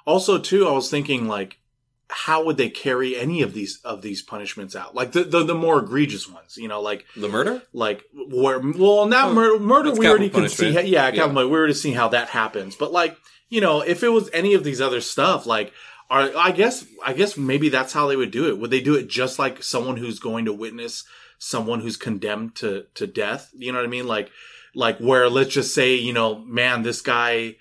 also 0.07 0.37
too 0.37 0.67
i 0.67 0.71
was 0.71 0.87
thinking 0.89 1.27
like 1.27 1.57
how 2.09 2.45
would 2.45 2.57
they 2.57 2.69
carry 2.69 3.17
any 3.17 3.41
of 3.41 3.53
these 3.55 3.79
of 3.83 4.03
these 4.03 4.21
punishments 4.21 4.75
out 4.75 4.93
like 4.93 5.11
the 5.13 5.23
the, 5.23 5.43
the 5.43 5.55
more 5.55 5.79
egregious 5.79 6.29
ones 6.29 6.55
you 6.57 6.67
know 6.67 6.79
like 6.79 7.05
the 7.17 7.27
murder. 7.27 7.63
like 7.73 8.03
where 8.13 8.59
well 8.59 9.07
not 9.07 9.29
Oh, 9.29 9.33
murder 9.33 9.59
murder 9.59 9.91
we 9.93 10.07
already 10.07 10.29
can 10.29 10.47
see 10.47 10.69
yeah, 10.69 11.09
Yeah. 11.11 11.25
we 11.25 11.41
already 11.41 11.73
see 11.73 11.91
how 11.91 12.07
that 12.09 12.29
happens 12.29 12.75
but 12.75 12.91
like 12.91 13.17
you 13.49 13.61
know 13.61 13.81
if 13.81 14.03
it 14.03 14.09
was 14.09 14.29
any 14.31 14.53
of 14.53 14.63
these 14.63 14.79
other 14.79 15.01
stuff 15.01 15.47
like 15.47 15.73
are 16.09 16.29
i 16.37 16.51
guess 16.51 16.85
i 17.05 17.13
guess 17.13 17.37
maybe 17.37 17.69
that's 17.69 17.93
how 17.93 18.07
they 18.07 18.15
would 18.15 18.31
do 18.31 18.47
it 18.47 18.57
would 18.59 18.71
they 18.71 18.81
do 18.81 18.95
it 18.95 19.07
just 19.07 19.39
like 19.39 19.63
someone 19.63 19.97
who's 19.97 20.19
going 20.19 20.45
to 20.45 20.53
witness 20.53 21.03
someone 21.37 21.81
who's 21.81 21.97
condemned 21.97 22.55
to 22.55 22.85
to 22.93 23.07
death 23.07 23.51
you 23.55 23.71
know 23.71 23.77
what 23.79 23.85
i 23.85 23.89
mean 23.89 24.07
like 24.07 24.29
like 24.75 24.97
where 24.99 25.29
let's 25.29 25.53
just 25.53 25.73
say 25.73 25.95
you 25.95 26.13
know 26.13 26.39
man 26.45 26.83
this 26.83 27.01
guy 27.01 27.55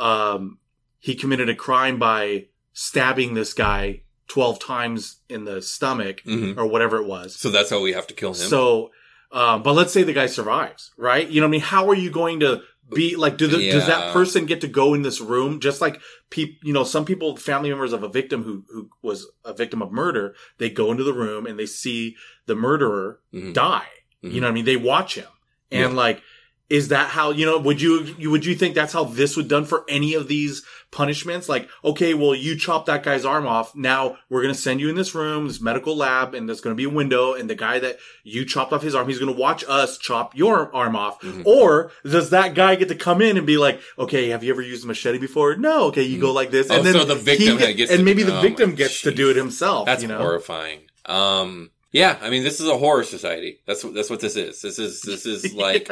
um 0.00 0.58
he 0.98 1.14
committed 1.14 1.48
a 1.48 1.54
crime 1.54 1.98
by 1.98 2.46
stabbing 2.72 3.34
this 3.34 3.52
guy 3.54 4.02
12 4.28 4.58
times 4.58 5.16
in 5.28 5.44
the 5.44 5.62
stomach 5.62 6.20
hmm 6.24 6.58
or 6.58 6.66
whatever 6.66 6.96
it 6.98 7.06
was 7.06 7.36
So 7.36 7.50
that's 7.50 7.70
how 7.70 7.80
we 7.80 7.92
have 7.92 8.06
to 8.08 8.14
kill 8.14 8.30
him. 8.30 8.34
so, 8.48 8.90
um, 9.32 9.62
but 9.62 9.74
let's 9.74 9.92
say 9.92 10.02
the 10.02 10.12
guy 10.12 10.26
survives, 10.26 10.92
right? 10.96 11.28
You 11.28 11.40
know 11.40 11.46
what 11.46 11.50
I 11.50 11.52
mean? 11.52 11.60
How 11.60 11.88
are 11.88 11.94
you 11.94 12.10
going 12.10 12.40
to 12.40 12.62
be 12.94 13.16
like, 13.16 13.36
do 13.36 13.46
the, 13.46 13.70
does 13.70 13.86
that 13.86 14.12
person 14.12 14.46
get 14.46 14.60
to 14.60 14.68
go 14.68 14.94
in 14.94 15.02
this 15.02 15.20
room? 15.20 15.60
Just 15.60 15.80
like 15.80 16.00
people, 16.30 16.56
you 16.62 16.72
know, 16.72 16.84
some 16.84 17.04
people, 17.04 17.36
family 17.36 17.68
members 17.68 17.92
of 17.92 18.02
a 18.02 18.08
victim 18.08 18.42
who, 18.44 18.64
who 18.70 18.88
was 19.02 19.26
a 19.44 19.52
victim 19.52 19.82
of 19.82 19.90
murder, 19.92 20.34
they 20.58 20.70
go 20.70 20.90
into 20.92 21.02
the 21.04 21.12
room 21.14 21.46
and 21.46 21.58
they 21.58 21.66
see 21.66 22.14
the 22.46 22.54
murderer 22.54 23.20
Mhm. 23.34 23.52
die. 23.52 23.88
Mhm. 24.22 24.32
You 24.32 24.40
know 24.40 24.46
what 24.46 24.52
I 24.52 24.54
mean? 24.54 24.64
They 24.64 24.76
watch 24.76 25.16
him 25.16 25.26
and 25.70 25.80
Yeah. 25.92 25.96
like, 25.96 26.22
is 26.68 26.88
that 26.88 27.10
how, 27.10 27.30
you 27.30 27.46
know, 27.46 27.58
would 27.58 27.80
you, 27.80 28.14
you, 28.18 28.30
would 28.30 28.44
you 28.44 28.54
think 28.54 28.74
that's 28.74 28.92
how 28.92 29.04
this 29.04 29.36
would 29.36 29.46
done 29.48 29.64
for 29.64 29.84
any 29.88 30.14
of 30.14 30.26
these 30.26 30.64
punishments? 30.90 31.48
Like, 31.48 31.68
okay, 31.84 32.12
well, 32.14 32.34
you 32.34 32.56
chop 32.56 32.86
that 32.86 33.04
guy's 33.04 33.24
arm 33.24 33.46
off. 33.46 33.76
Now 33.76 34.16
we're 34.28 34.42
going 34.42 34.54
to 34.54 34.60
send 34.60 34.80
you 34.80 34.88
in 34.88 34.96
this 34.96 35.14
room, 35.14 35.46
this 35.46 35.60
medical 35.60 35.96
lab, 35.96 36.34
and 36.34 36.48
there's 36.48 36.60
going 36.60 36.74
to 36.74 36.76
be 36.76 36.84
a 36.84 36.90
window. 36.90 37.34
And 37.34 37.48
the 37.48 37.54
guy 37.54 37.78
that 37.78 37.98
you 38.24 38.44
chopped 38.44 38.72
off 38.72 38.82
his 38.82 38.94
arm, 38.94 39.08
he's 39.08 39.18
going 39.20 39.32
to 39.32 39.40
watch 39.40 39.64
us 39.68 39.96
chop 39.96 40.36
your 40.36 40.74
arm 40.74 40.96
off. 40.96 41.20
Mhm. 41.20 41.46
Or 41.46 41.92
does 42.04 42.30
that 42.30 42.54
guy 42.54 42.74
get 42.74 42.88
to 42.88 42.96
come 42.96 43.22
in 43.22 43.36
and 43.36 43.46
be 43.46 43.58
like, 43.58 43.80
okay, 43.98 44.30
have 44.30 44.42
you 44.42 44.52
ever 44.52 44.62
used 44.62 44.82
a 44.84 44.88
machete 44.88 45.18
before? 45.18 45.54
No. 45.56 45.84
Okay. 45.84 46.02
You 46.02 46.20
go 46.20 46.32
like 46.32 46.50
this. 46.50 46.68
Oh, 46.70 46.76
And 46.76 46.86
then 46.86 46.94
so 46.94 47.04
the 47.04 47.14
victim 47.14 47.58
he 47.58 47.74
gets 47.74 47.92
and 47.92 48.04
maybe 48.04 48.24
the 48.24 48.38
oh 48.38 48.42
victim 48.42 48.74
gets 48.74 49.02
to 49.02 49.12
do 49.12 49.30
it 49.30 49.36
himself. 49.36 49.86
That's 49.86 50.02
you 50.02 50.08
know? 50.08 50.18
horrifying. 50.18 50.80
Um, 51.04 51.70
yeah, 51.92 52.18
I 52.20 52.30
mean, 52.30 52.42
this 52.42 52.60
is 52.60 52.68
a 52.68 52.76
horror 52.76 53.04
society. 53.04 53.60
That's 53.66 53.82
what 53.84 53.94
that's 53.94 54.10
what 54.10 54.20
this 54.20 54.36
is. 54.36 54.60
This 54.62 54.78
is 54.78 55.00
this 55.02 55.24
is 55.26 55.54
like 55.66 55.86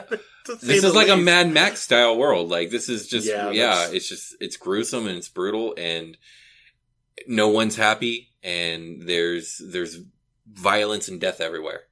say 0.46 0.56
this 0.60 0.84
is 0.84 0.94
like 0.94 1.08
a. 1.08 1.16
Mad 1.16 1.50
Max 1.52 1.80
style 1.80 2.16
world. 2.16 2.48
Like 2.50 2.70
this 2.70 2.88
is 2.88 3.08
just 3.08 3.26
Yeah, 3.26 3.50
yeah, 3.50 3.88
it's 3.90 4.08
just 4.08 4.36
it's 4.40 4.56
gruesome 4.56 5.06
and 5.06 5.16
it's 5.16 5.28
brutal 5.28 5.74
and 5.78 6.16
no 7.26 7.48
one's 7.48 7.76
happy 7.76 8.30
and 8.42 9.02
there's 9.08 9.60
there's 9.64 9.98
violence 10.52 11.08
and 11.08 11.20
death 11.20 11.40
everywhere. 11.40 11.82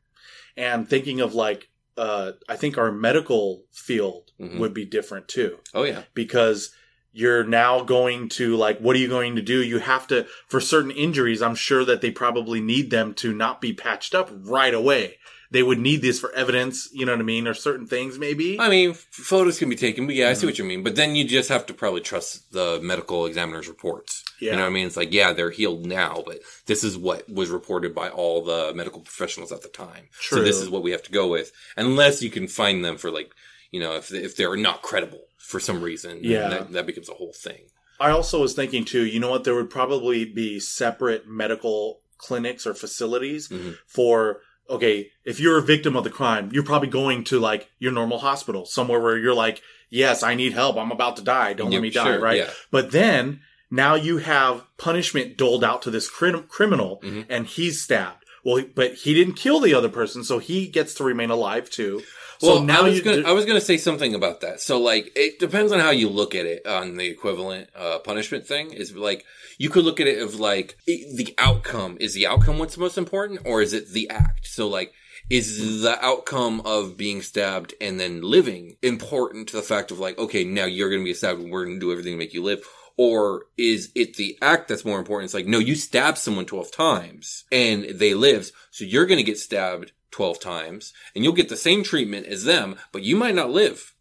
and 0.57 0.87
thinking 0.89 1.21
of 1.21 1.35
like 1.35 1.69
uh 1.97 2.33
i 2.49 2.57
think 2.57 2.77
our 2.77 2.91
medical 2.93 3.65
field 3.73 4.31
Mhm. 4.41 4.59
would 4.59 4.75
be 4.75 4.85
different 4.85 5.29
too 5.29 5.59
Oh 5.75 5.85
yeah. 5.85 6.03
because 6.15 6.75
you're 7.13 7.45
now 7.45 7.83
going 7.83 8.29
to 8.29 8.57
like 8.57 8.79
what 8.79 8.97
are 8.97 8.99
you 8.99 9.09
going 9.09 9.37
to 9.37 9.43
do 9.43 9.63
you 9.63 9.79
have 9.79 10.07
to 10.07 10.27
for 10.47 10.61
certain 10.61 10.91
injuries 10.91 11.43
i'm 11.43 11.55
sure 11.55 11.85
that 11.85 12.01
they 12.01 12.11
probably 12.11 12.61
need 12.61 12.91
them 12.91 13.13
to 13.15 13.33
not 13.35 13.61
be 13.61 13.73
patched 13.73 14.15
up 14.15 14.31
right 14.33 14.75
away 14.75 15.17
they 15.51 15.63
would 15.63 15.79
need 15.79 16.01
this 16.01 16.19
for 16.19 16.33
evidence 16.33 16.89
you 16.93 17.05
know 17.05 17.13
what 17.13 17.21
i 17.21 17.25
mean 17.25 17.47
or 17.47 17.53
certain 17.53 17.87
things 17.87 18.19
maybe 18.19 18.59
I 18.59 18.71
mean, 18.71 18.95
photos 18.95 19.59
can 19.59 19.69
be 19.69 19.77
taken, 19.77 20.07
but 20.07 20.15
yeah, 20.15 20.29
I 20.29 20.33
Mm-hmm. 20.33 20.41
see 20.41 20.47
what 20.47 20.59
you 20.59 20.65
mean. 20.65 20.83
But 20.83 20.97
then 20.97 21.15
you 21.17 21.25
just 21.25 21.49
have 21.51 21.67
to 21.67 21.75
probably 21.75 22.01
trust 22.01 22.53
the 22.53 22.81
medical 22.83 23.27
examiner's 23.27 23.69
reports. 23.69 24.25
Yeah. 24.41 24.53
You 24.53 24.57
know 24.57 24.63
what 24.63 24.69
I 24.71 24.73
mean? 24.73 24.87
It's 24.87 24.97
like, 24.97 25.13
yeah, 25.13 25.33
they're 25.33 25.51
healed 25.51 25.85
now, 25.85 26.23
but 26.25 26.41
this 26.67 26.85
is 26.85 26.97
what 26.97 27.29
was 27.29 27.51
reported 27.51 27.95
by 27.95 28.09
all 28.09 28.43
the 28.45 28.73
medical 28.75 29.01
professionals 29.01 29.53
at 29.53 29.63
the 29.63 29.69
time. 29.69 30.09
True. 30.19 30.39
So 30.39 30.45
this 30.45 30.59
is 30.61 30.71
what 30.71 30.83
we 30.83 30.93
have 30.93 31.03
to 31.05 31.13
go 31.13 31.27
with, 31.29 31.53
unless 31.77 32.23
you 32.23 32.31
can 32.31 32.47
find 32.49 32.85
them 32.85 32.97
for 32.97 33.11
like, 33.11 33.33
you 33.73 33.81
know, 33.81 33.97
if 33.97 34.13
if 34.13 34.37
they're 34.37 34.57
not 34.57 34.83
credible 34.83 35.25
for 35.39 35.59
some 35.59 35.83
reason, 35.83 36.21
Yeah. 36.23 36.49
that, 36.49 36.73
that 36.73 36.87
becomes 36.87 37.09
a 37.09 37.15
whole 37.15 37.33
thing. 37.33 37.63
I 37.99 38.11
also 38.11 38.41
was 38.41 38.55
thinking 38.55 38.85
too, 38.85 39.05
you 39.05 39.19
know 39.21 39.31
what? 39.31 39.43
There 39.45 39.55
would 39.57 39.71
probably 39.71 40.25
be 40.25 40.61
separate 40.61 41.27
medical 41.27 42.01
clinics 42.19 42.67
or 42.67 42.75
facilities 42.75 43.49
Mhm. 43.49 43.77
for, 43.87 44.41
okay, 44.71 45.11
if 45.25 45.41
you're 45.41 45.59
a 45.59 45.63
victim 45.63 45.97
of 45.97 46.05
the 46.05 46.11
crime, 46.11 46.51
you're 46.53 46.63
probably 46.65 46.89
going 46.89 47.25
to 47.25 47.41
like 47.41 47.69
your 47.81 47.93
normal 47.93 48.19
hospital, 48.19 48.65
somewhere 48.67 49.01
where 49.01 49.19
you're 49.19 49.35
like, 49.35 49.61
yes, 49.91 50.23
I 50.23 50.35
need 50.35 50.53
help. 50.53 50.77
I'm 50.77 50.93
about 50.93 51.17
to 51.17 51.23
die. 51.23 51.53
Don't 51.53 51.71
Yeah, 51.73 51.79
let 51.79 51.83
me 51.83 51.91
die. 51.91 52.05
sure, 52.05 52.21
Right. 52.21 52.39
yeah. 52.39 52.51
But 52.71 52.93
then 52.93 53.41
now 53.71 53.95
you 53.95 54.19
have 54.19 54.65
punishment 54.79 55.37
doled 55.37 55.65
out 55.65 55.83
to 55.83 55.91
this 55.91 56.09
crim- 56.09 56.45
criminal 56.49 57.01
Mhm. 57.03 57.27
and 57.29 57.47
he's 57.47 57.83
stabbed. 57.83 58.25
Well, 58.45 58.65
but 58.75 58.95
he 58.95 59.15
didn't 59.15 59.35
kill 59.35 59.61
the 59.61 59.75
other 59.75 59.89
person, 59.89 60.25
so 60.25 60.39
he 60.39 60.67
gets 60.67 60.95
to 60.95 61.05
remain 61.05 61.31
alive 61.31 61.71
too. 61.71 62.03
Well, 62.43 62.59
so 62.59 62.65
now 62.65 62.81
I 62.81 62.83
was 62.83 62.99
you, 62.99 63.05
gonna, 63.05 63.29
I 63.29 63.33
was 63.33 63.45
gonna 63.45 63.61
say 63.61 63.77
something 63.77 64.15
about 64.15 64.41
that. 64.41 64.61
So 64.61 64.81
like, 64.81 65.13
it 65.15 65.39
depends 65.39 65.73
on 65.73 65.81
how 65.81 65.91
you 65.91 66.09
look 66.09 66.35
at 66.35 66.47
it 66.47 66.67
on 66.67 66.97
the 66.97 67.07
equivalent 67.07 67.71
uh, 67.75 67.99
punishment 68.01 68.47
thing. 68.47 68.73
Is 68.73 68.95
like 68.95 69.25
you 69.59 69.71
could 69.71 69.85
look 69.85 70.01
at 70.01 70.07
it 70.07 70.21
of 70.21 70.35
like 70.35 70.77
it, 70.87 71.17
the 71.17 71.35
outcome. 71.39 71.97
Is 72.01 72.15
the 72.15 72.27
outcome 72.27 72.59
what's 72.59 72.77
most 72.77 72.99
important, 72.99 73.41
or 73.45 73.63
is 73.63 73.73
it 73.73 73.91
the 73.91 74.11
act? 74.11 74.47
So 74.47 74.69
like, 74.69 74.93
is 75.31 75.83
the 75.83 76.05
outcome 76.05 76.61
of 76.65 76.97
being 76.97 77.23
stabbed 77.23 77.75
and 77.81 78.01
then 78.01 78.23
living 78.23 78.77
important 78.83 79.49
to 79.49 79.57
the 79.57 79.63
fact 79.63 79.91
of 79.91 79.99
like, 79.99 80.19
okay, 80.19 80.45
now 80.45 80.65
you're 80.65 80.91
gonna 80.91 81.05
be 81.05 81.15
stabbed, 81.15 81.41
and 81.41 81.51
we're 81.51 81.65
gonna 81.65 81.79
do 81.79 81.93
everything 81.93 82.15
to 82.15 82.19
make 82.19 82.35
you 82.35 82.43
live. 82.43 82.67
Or 82.99 83.47
is 83.57 83.91
it 83.95 84.17
the 84.17 84.37
act 84.43 84.69
that's 84.69 84.85
more 84.85 84.99
important? 84.99 85.27
It's 85.27 85.35
like, 85.35 85.47
no, 85.47 85.59
you 85.59 85.75
stabbed 85.75 86.19
someone 86.19 86.45
12 86.45 86.71
times 86.71 87.45
and 87.51 87.85
they 87.85 88.13
lived. 88.13 88.53
So 88.71 88.85
you're 88.85 89.07
going 89.07 89.19
to 89.19 89.25
get 89.25 89.39
stabbed 89.39 89.93
12 90.13 90.39
times 90.41 90.93
and 91.15 91.25
you'll 91.25 91.33
get 91.33 91.49
the 91.49 91.57
same 91.57 91.83
treatment 91.83 92.27
as 92.27 92.45
them, 92.45 92.77
but 92.93 93.03
you 93.03 93.17
might 93.17 93.35
not 93.35 93.51
live. 93.51 93.93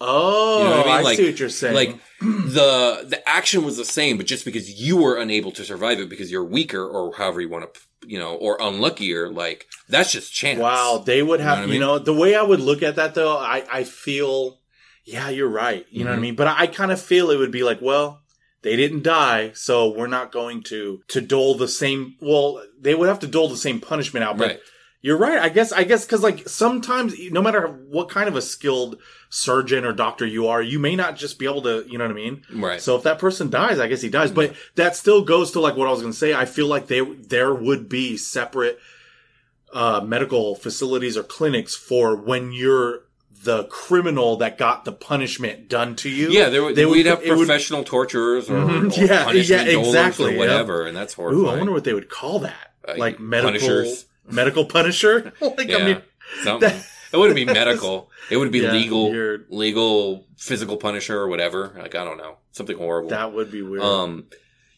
oh, 0.00 0.58
You 0.58 0.64
know 0.64 0.82
I 0.90 0.98
I. 0.98 1.02
Like- 1.02 1.16
see 1.16 1.26
what 1.30 1.40
you're 1.40 1.48
saying. 1.48 1.74
Like 1.74 1.98
the, 2.20 3.04
the 3.08 3.22
action 3.28 3.64
was 3.64 3.76
the 3.76 3.84
same, 3.84 4.16
but 4.16 4.26
just 4.26 4.44
because 4.44 4.80
you 4.80 4.96
were 4.96 5.16
unable 5.16 5.52
to 5.52 5.64
survive 5.64 6.00
it 6.00 6.08
because 6.08 6.30
you're 6.30 6.44
weaker 6.44 6.86
or 6.86 7.14
however 7.14 7.40
you 7.40 7.48
want 7.48 7.72
to, 7.74 7.80
you 8.06 8.18
know, 8.18 8.34
or 8.34 8.58
unluckier, 8.60 9.30
like 9.30 9.66
that's 9.88 10.12
just 10.12 10.32
chance. 10.32 10.58
Wow, 10.58 11.02
they 11.04 11.22
would 11.22 11.40
know 11.40 11.46
have, 11.46 11.58
what 11.58 11.62
I 11.62 11.66
you 11.66 11.72
mean? 11.72 11.80
know, 11.80 11.98
the 11.98 12.14
way 12.14 12.34
I 12.34 12.42
would 12.42 12.60
look 12.60 12.82
at 12.82 12.96
that 12.96 13.14
though, 13.14 13.36
I, 13.36 13.64
I 13.70 13.84
feel, 13.84 14.58
yeah, 15.04 15.28
you're 15.28 15.48
right. 15.48 15.86
You 15.90 16.04
know 16.04 16.10
what 16.10 16.16
I 16.16 16.18
Mhm. 16.18 16.22
mean? 16.22 16.34
But 16.36 16.48
I, 16.48 16.66
kind 16.66 16.92
of 16.92 17.00
feel 17.00 17.30
it 17.30 17.38
would 17.38 17.50
be 17.52 17.62
like, 17.62 17.80
well, 17.82 18.20
they 18.62 18.76
didn't 18.76 19.02
die, 19.04 19.52
so 19.54 19.90
we're 19.96 20.06
not 20.06 20.32
going 20.32 20.62
to, 20.64 21.00
to 21.08 21.20
dole 21.22 21.54
the 21.56 21.68
same, 21.68 22.16
well, 22.20 22.62
they 22.78 22.94
would 22.94 23.08
have 23.08 23.20
to 23.20 23.26
dole 23.26 23.48
the 23.48 23.56
same 23.56 23.80
punishment 23.80 24.24
out, 24.24 24.36
but 24.36 24.48
Right. 24.48 24.60
You're 25.02 25.16
right. 25.18 25.38
I 25.38 25.48
guess, 25.48 25.72
I 25.72 25.84
guess, 25.84 26.04
cause 26.06 26.22
like 26.22 26.48
sometimes, 26.48 27.14
no 27.30 27.40
matter 27.40 27.66
what 27.66 28.08
kind 28.10 28.28
of 28.28 28.36
a 28.36 28.42
skilled 28.42 28.98
surgeon 29.30 29.84
or 29.84 29.92
doctor 29.92 30.26
you 30.26 30.48
are, 30.48 30.60
you 30.60 30.78
may 30.78 30.94
not 30.96 31.16
just 31.16 31.38
be 31.38 31.46
able 31.46 31.62
to, 31.62 31.84
you 31.88 31.96
know 31.98 32.04
what 32.04 32.10
I 32.10 32.14
mean? 32.14 32.42
Right. 32.52 32.80
So 32.80 32.96
if 32.96 33.02
that 33.04 33.18
person 33.18 33.48
dies, 33.48 33.78
I 33.78 33.86
guess 33.88 34.02
he 34.02 34.10
dies. 34.10 34.30
But 34.30 34.54
that 34.74 34.96
still 34.96 35.22
goes 35.24 35.52
to 35.52 35.60
like 35.60 35.76
what 35.76 35.88
I 35.88 35.90
was 35.90 36.00
going 36.00 36.12
to 36.12 36.18
say. 36.18 36.34
I 36.34 36.44
feel 36.44 36.66
like 36.66 36.86
they 36.88 37.00
there 37.00 37.54
would 37.54 37.88
be 37.88 38.16
separate 38.16 38.78
uh, 39.72 40.00
medical 40.04 40.54
facilities 40.54 41.16
or 41.16 41.22
clinics 41.22 41.74
for 41.74 42.16
when 42.16 42.52
you're 42.52 43.04
the 43.42 43.64
criminal 43.64 44.36
that 44.36 44.58
got 44.58 44.84
the 44.84 44.92
punishment 44.92 45.66
done 45.68 45.96
to 45.96 46.10
you. 46.10 46.28
yeah, 46.28 46.50
there 46.50 46.62
would, 46.62 46.74
they 46.76 46.84
we'd 46.84 47.06
have 47.06 47.22
it 47.22 47.30
would- 47.30 47.46
professional 47.46 47.84
torturers 47.84 48.50
or, 48.50 48.58
Mhm. 48.58 48.92
or 48.98 49.04
Yeah, 49.04 49.30
yeah, 49.32 49.78
exactly, 49.78 50.34
or 50.34 50.38
whatever, 50.38 50.86
and 50.86 50.94
that's. 50.94 51.18
Ooh, 51.18 51.48
I 51.48 51.56
wonder 51.56 51.72
what 51.72 51.84
they 51.84 51.94
would 51.94 52.10
call 52.10 52.40
that. 52.40 52.72
Uh, 52.86 52.94
like 52.98 53.18
medical 53.18 53.52
punishers. 53.52 54.04
Medical 54.30 54.64
punisher. 54.64 55.32
like 55.40 55.68
yeah, 55.68 55.76
I 55.78 55.84
mean, 55.84 56.02
something. 56.42 56.68
that- 56.68 56.86
it 57.12 57.16
wouldn't 57.16 57.34
be 57.34 57.44
medical. 57.44 58.08
It 58.30 58.36
would 58.36 58.52
be 58.52 58.60
Yeah, 58.62 58.70
legal, 58.72 59.12
you're- 59.12 59.38
legal 59.48 60.26
physical 60.36 60.76
punisher 60.76 61.18
or 61.18 61.26
whatever. 61.28 61.74
Like 61.76 61.94
I 61.96 62.04
don't 62.04 62.18
know, 62.18 62.36
something 62.52 62.78
horrible. 62.78 63.10
that 63.10 63.32
would 63.32 63.50
be 63.50 63.62
weird. 63.62 63.82
um, 63.82 64.26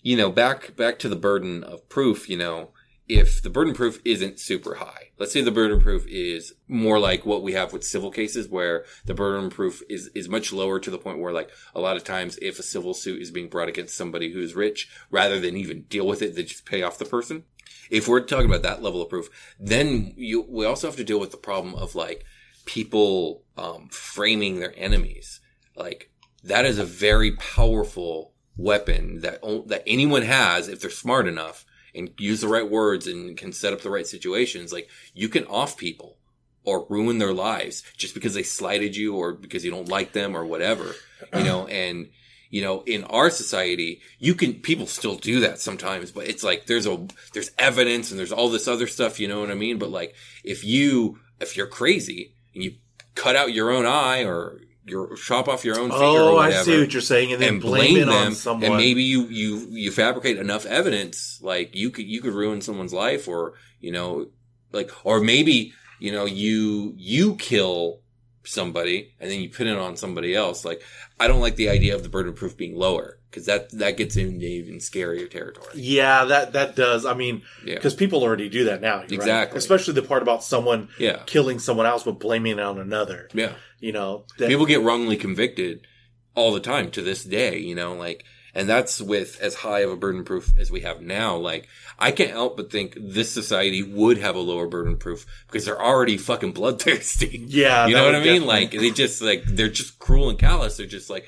you 0.03 0.17
know, 0.17 0.31
back 0.31 0.75
back 0.77 0.99
to 1.01 1.09
the 1.11 1.17
burden 1.17 1.63
of 1.63 1.87
proof. 1.91 2.31
You 2.31 2.39
know, 2.39 2.71
if 3.07 3.43
the 3.43 3.51
burden 3.51 3.73
of 3.73 3.77
proof 3.77 4.01
isn't 4.07 4.41
super 4.41 4.77
high, 4.77 5.11
let's 5.19 5.31
say 5.33 5.43
the 5.43 5.51
burden 5.51 5.77
of 5.77 5.83
proof 5.83 6.07
is 6.09 6.55
more 6.69 6.99
like 6.99 7.27
what 7.27 7.43
we 7.43 7.53
have 7.53 7.71
with 7.75 7.85
civil 7.85 8.11
cases, 8.11 8.49
where 8.49 8.87
the 9.05 9.13
burden 9.13 9.45
of 9.47 9.53
proof 9.53 9.83
is 9.91 10.09
is 10.15 10.27
much 10.31 10.55
lower 10.55 10.81
to 10.81 10.91
the 10.91 10.97
point 10.99 11.19
where, 11.19 11.35
like, 11.35 11.51
a 11.75 11.81
lot 11.81 11.97
of 11.99 12.05
times, 12.05 12.39
if 12.41 12.59
a 12.59 12.63
civil 12.63 12.95
suit 12.95 13.21
is 13.21 13.31
being 13.31 13.49
brought 13.51 13.69
against 13.69 13.95
somebody 13.95 14.33
who's 14.33 14.55
rich, 14.55 14.89
rather 15.11 15.39
than 15.39 15.55
even 15.57 15.83
deal 15.83 16.07
with 16.07 16.23
it, 16.23 16.35
they 16.35 16.45
just 16.45 16.65
pay 16.65 16.83
off 16.83 16.97
the 16.99 17.05
person. 17.05 17.45
If 17.93 18.09
we're 18.09 18.21
talking 18.21 18.47
about 18.47 18.63
that 18.63 18.83
level 18.83 19.03
of 19.03 19.11
proof, 19.11 19.29
then 19.61 20.15
you 20.17 20.41
we 20.49 20.65
also 20.65 20.89
have 20.89 20.97
to 20.97 21.05
deal 21.05 21.21
with 21.21 21.31
the 21.31 21.37
problem 21.37 21.75
of 21.75 21.95
like 21.95 22.25
people 22.65 23.45
um, 23.59 23.89
framing 23.91 24.59
their 24.59 24.75
enemies. 24.79 25.41
Like 25.77 26.11
that 26.43 26.65
is 26.65 26.79
a 26.79 26.85
very 26.85 27.33
powerful 27.33 28.33
weapon 28.57 29.21
that 29.21 29.43
that 29.67 29.83
anyone 29.87 30.23
has 30.23 30.69
if 30.69 30.81
they're 30.81 30.91
smart 30.91 31.29
enough 31.29 31.67
and 31.95 32.11
use 32.19 32.41
the 32.41 32.49
right 32.49 32.69
words 32.69 33.07
and 33.07 33.37
can 33.37 33.53
set 33.53 33.75
up 33.75 33.83
the 33.83 33.91
right 33.91 34.07
situations. 34.07 34.73
Like 34.73 34.89
you 35.13 35.29
can 35.29 35.45
off 35.45 35.77
people 35.77 36.17
or 36.65 36.87
ruin 36.89 37.19
their 37.19 37.35
lives 37.35 37.83
just 37.99 38.15
because 38.15 38.33
they 38.33 38.43
slighted 38.43 38.97
you 38.97 39.17
or 39.17 39.35
because 39.35 39.67
you 39.67 39.71
don't 39.71 39.89
like 39.91 40.13
them 40.13 40.35
or 40.35 40.47
whatever, 40.47 40.95
you 41.37 41.45
know, 41.45 41.67
and 41.67 42.09
you 42.53 42.61
know, 42.61 42.83
in 42.83 43.03
our 43.05 43.31
society, 43.31 44.03
you 44.19 44.35
can, 44.35 44.53
people 44.53 44.87
still 44.87 45.17
do 45.17 45.41
that 45.41 45.59
sometimes, 45.59 46.13
but 46.13 46.29
it's 46.29 46.45
like 46.45 46.67
there's 46.67 46.87
a, 46.87 47.07
there's 47.33 47.51
evidence 47.59 48.11
and 48.11 48.21
there's 48.21 48.31
all 48.31 48.51
this 48.51 48.69
other 48.69 48.87
stuff, 48.87 49.19
you 49.19 49.27
know 49.27 49.41
what 49.41 49.51
I 49.51 49.55
mean? 49.55 49.79
But 49.79 49.89
like, 49.89 50.15
if 50.45 50.63
you, 50.63 51.19
if 51.41 51.57
you're 51.57 51.67
crazy 51.67 52.35
and 52.55 52.63
you 52.63 52.75
cut 53.15 53.37
out 53.37 53.55
your 53.55 53.71
own 53.71 53.87
eye 53.87 54.25
or 54.25 54.61
your 54.85 55.17
chop 55.17 55.49
off 55.49 55.65
your 55.65 55.81
own 55.81 55.89
finger 55.89 56.05
oh, 56.05 56.35
or 56.35 56.43
I 56.43 56.51
see 56.51 56.79
what 56.79 56.93
you're 56.93 57.01
saying, 57.01 57.33
and 57.33 57.41
then 57.41 57.55
and 57.55 57.63
blame, 57.63 57.95
blame 57.95 58.09
it 58.09 58.09
on 58.11 58.25
them, 58.25 58.35
someone. 58.35 58.65
and 58.65 58.77
maybe 58.77 59.03
you 59.03 59.23
you 59.29 59.69
you 59.71 59.91
fabricate 59.91 60.39
enough 60.39 60.67
evidence, 60.67 61.39
like 61.41 61.75
you 61.75 61.91
could 61.91 62.05
you 62.05 62.21
could 62.21 62.35
ruin 62.35 62.61
someone's 62.61 62.93
life, 62.93 63.29
or 63.29 63.55
you 63.81 63.93
know, 63.93 64.27
like 64.73 64.91
or 65.05 65.21
maybe 65.21 65.73
you 66.01 66.11
know 66.11 66.25
you 66.25 66.95
you 66.97 67.37
kill 67.37 68.02
somebody 68.45 69.15
and 69.21 69.31
then 69.31 69.41
you 69.41 69.49
pin 69.49 69.67
it 69.67 69.79
on 69.79 69.97
somebody 69.97 70.35
else. 70.35 70.65
Like 70.65 70.83
I 71.21 71.29
don't 71.29 71.41
like 71.41 71.57
the 71.57 71.69
idea 71.69 71.95
of 71.95 72.03
the 72.03 72.09
burden 72.09 72.31
of 72.33 72.37
proof 72.37 72.57
being 72.57 72.77
lower 72.77 73.19
because 73.31 73.47
that 73.47 73.71
that 73.79 73.97
gets 73.97 74.17
into 74.17 74.45
even 74.45 74.77
scarier 74.77 75.31
territory. 75.31 75.71
yeah, 75.75 76.25
that 76.25 76.53
that 76.53 76.77
does. 76.77 77.07
I 77.07 77.15
mean, 77.15 77.43
Yeah, 77.65 77.75
because 77.77 77.95
people 77.95 78.23
already 78.23 78.49
do 78.49 78.65
that 78.65 78.81
now, 78.81 78.99
right. 78.99 79.13
Exactly. 79.13 79.59
Especially 79.59 79.95
the 79.95 80.03
part 80.03 80.23
about 80.23 80.45
someone 80.45 80.89
yeah, 80.99 81.23
killing 81.27 81.59
someone 81.59 81.87
else 81.87 82.03
but 82.05 82.19
blaming 82.19 82.53
it 82.53 82.61
on 82.61 82.79
another. 82.79 83.29
yeah. 83.33 83.53
You 83.81 83.91
know, 83.91 84.27
that, 84.39 84.49
People 84.49 84.67
get 84.67 84.81
wrongly 84.83 85.17
convicted 85.17 85.89
all 86.37 86.53
the 86.53 86.61
time 86.61 86.91
to 86.93 87.03
this 87.03 87.25
day, 87.25 87.59
you 87.59 87.75
know, 87.75 87.95
like, 87.95 88.25
and 88.55 88.69
that's 88.69 89.01
with 89.01 89.41
as 89.41 89.55
high 89.55 89.81
of 89.81 89.91
a 89.91 89.97
burden 89.97 90.25
proof 90.25 90.53
as 90.59 90.71
we 90.71 90.81
have 90.81 91.01
now. 91.01 91.37
Like, 91.37 91.69
I 91.99 92.11
can't 92.11 92.31
help 92.31 92.57
but 92.57 92.71
think 92.71 92.95
this 93.01 93.31
society 93.31 93.83
would 93.83 94.19
have 94.19 94.37
a 94.37 94.41
lower 94.41 94.67
burden 94.67 94.97
proof 94.97 95.25
because 95.47 95.65
they're 95.65 95.81
already 95.83 96.17
fucking 96.19 96.53
bloodthirsty. 96.53 97.45
yeah, 97.49 97.87
you 97.87 97.95
know 97.95 98.05
what 98.05 98.15
I 98.15 98.19
mean? 98.19 98.43
definitely- 98.43 98.47
Like, 98.49 98.71
they 98.73 98.91
just, 98.91 99.23
like, 99.23 99.45
they're 99.45 99.69
just 99.69 99.99
cruel 99.99 100.29
and 100.31 100.39
callous. 100.39 100.77
They're 100.77 100.87
just 100.87 101.09
like, 101.11 101.27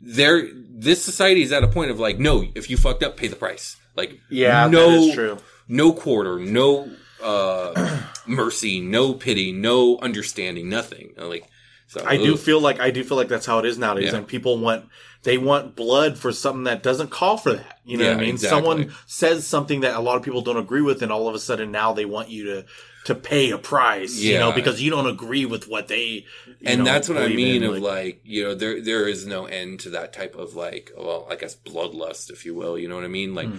they're, 0.00 0.48
this 0.54 1.04
society 1.04 1.42
is 1.42 1.52
at 1.52 1.62
a 1.64 1.68
point 1.68 1.90
of 1.90 2.00
like, 2.00 2.18
no, 2.18 2.44
if 2.54 2.70
you 2.70 2.76
fucked 2.76 3.02
up, 3.02 3.16
pay 3.16 3.28
the 3.28 3.36
price. 3.36 3.76
Like, 3.96 4.20
yeah, 4.30 4.66
no, 4.68 4.90
that 4.90 4.98
is 5.08 5.14
true. 5.14 5.38
no 5.68 5.92
quarter, 5.92 6.38
no, 6.38 6.90
uh, 7.22 8.02
mercy, 8.26 8.80
no 8.80 9.12
pity, 9.12 9.52
no 9.52 9.98
understanding, 9.98 10.68
nothing. 10.70 11.12
Like, 11.18 11.44
so, 11.86 12.02
I 12.06 12.16
do 12.16 12.36
feel 12.36 12.60
like 12.60 12.78
I 12.80 12.90
do 12.92 13.02
feel 13.02 13.16
like 13.16 13.26
that's 13.28 13.44
how 13.46 13.58
it 13.58 13.66
is 13.66 13.76
nowadays, 13.76 14.12
Yeah. 14.12 14.18
and 14.18 14.26
people 14.26 14.58
want 14.58 14.86
they 15.22 15.36
want 15.38 15.76
blood 15.76 16.18
for 16.18 16.32
something 16.32 16.64
that 16.64 16.82
doesn't 16.82 17.10
call 17.10 17.36
for 17.36 17.52
that. 17.54 17.78
You 17.84 17.98
know 17.98 18.08
what 18.08 18.16
I 18.16 18.20
mean? 18.20 18.30
exactly. 18.30 18.56
Someone 18.58 18.94
says 19.06 19.46
something 19.46 19.80
that 19.80 19.94
a 19.94 20.00
lot 20.00 20.16
of 20.16 20.22
people 20.22 20.40
don't 20.42 20.56
agree 20.56 20.82
with, 20.82 21.02
and 21.02 21.12
all 21.12 21.28
of 21.28 21.34
a 21.34 21.38
sudden 21.38 21.70
now 21.70 21.92
they 21.92 22.04
want 22.04 22.30
you 22.30 22.44
to 22.44 22.66
to 23.06 23.14
pay 23.14 23.50
a 23.50 23.58
price. 23.58 24.18
You 24.18 24.38
know, 24.38 24.52
because 24.52 24.80
you 24.80 24.90
don't 24.90 25.06
agree 25.06 25.46
with 25.46 25.68
what 25.68 25.88
they. 25.88 26.04
you 26.06 26.24
and 26.64 26.78
know, 26.80 26.84
that's 26.84 27.08
what 27.08 27.18
I 27.18 27.28
mean 27.28 27.62
in, 27.62 27.70
of 27.70 27.78
like 27.78 28.20
you 28.24 28.44
know 28.44 28.54
there 28.54 28.80
there 28.80 29.08
is 29.08 29.26
no 29.26 29.46
end 29.46 29.80
to 29.80 29.90
that 29.90 30.12
type 30.12 30.34
of 30.36 30.54
like 30.54 30.90
well 30.96 31.26
I 31.30 31.36
guess 31.36 31.54
bloodlust 31.56 32.30
if 32.30 32.44
you 32.44 32.54
will 32.54 32.78
you 32.78 32.88
know 32.88 32.96
what 32.96 33.04
I 33.04 33.08
mean 33.08 33.34
like 33.34 33.48
Hmm. 33.48 33.58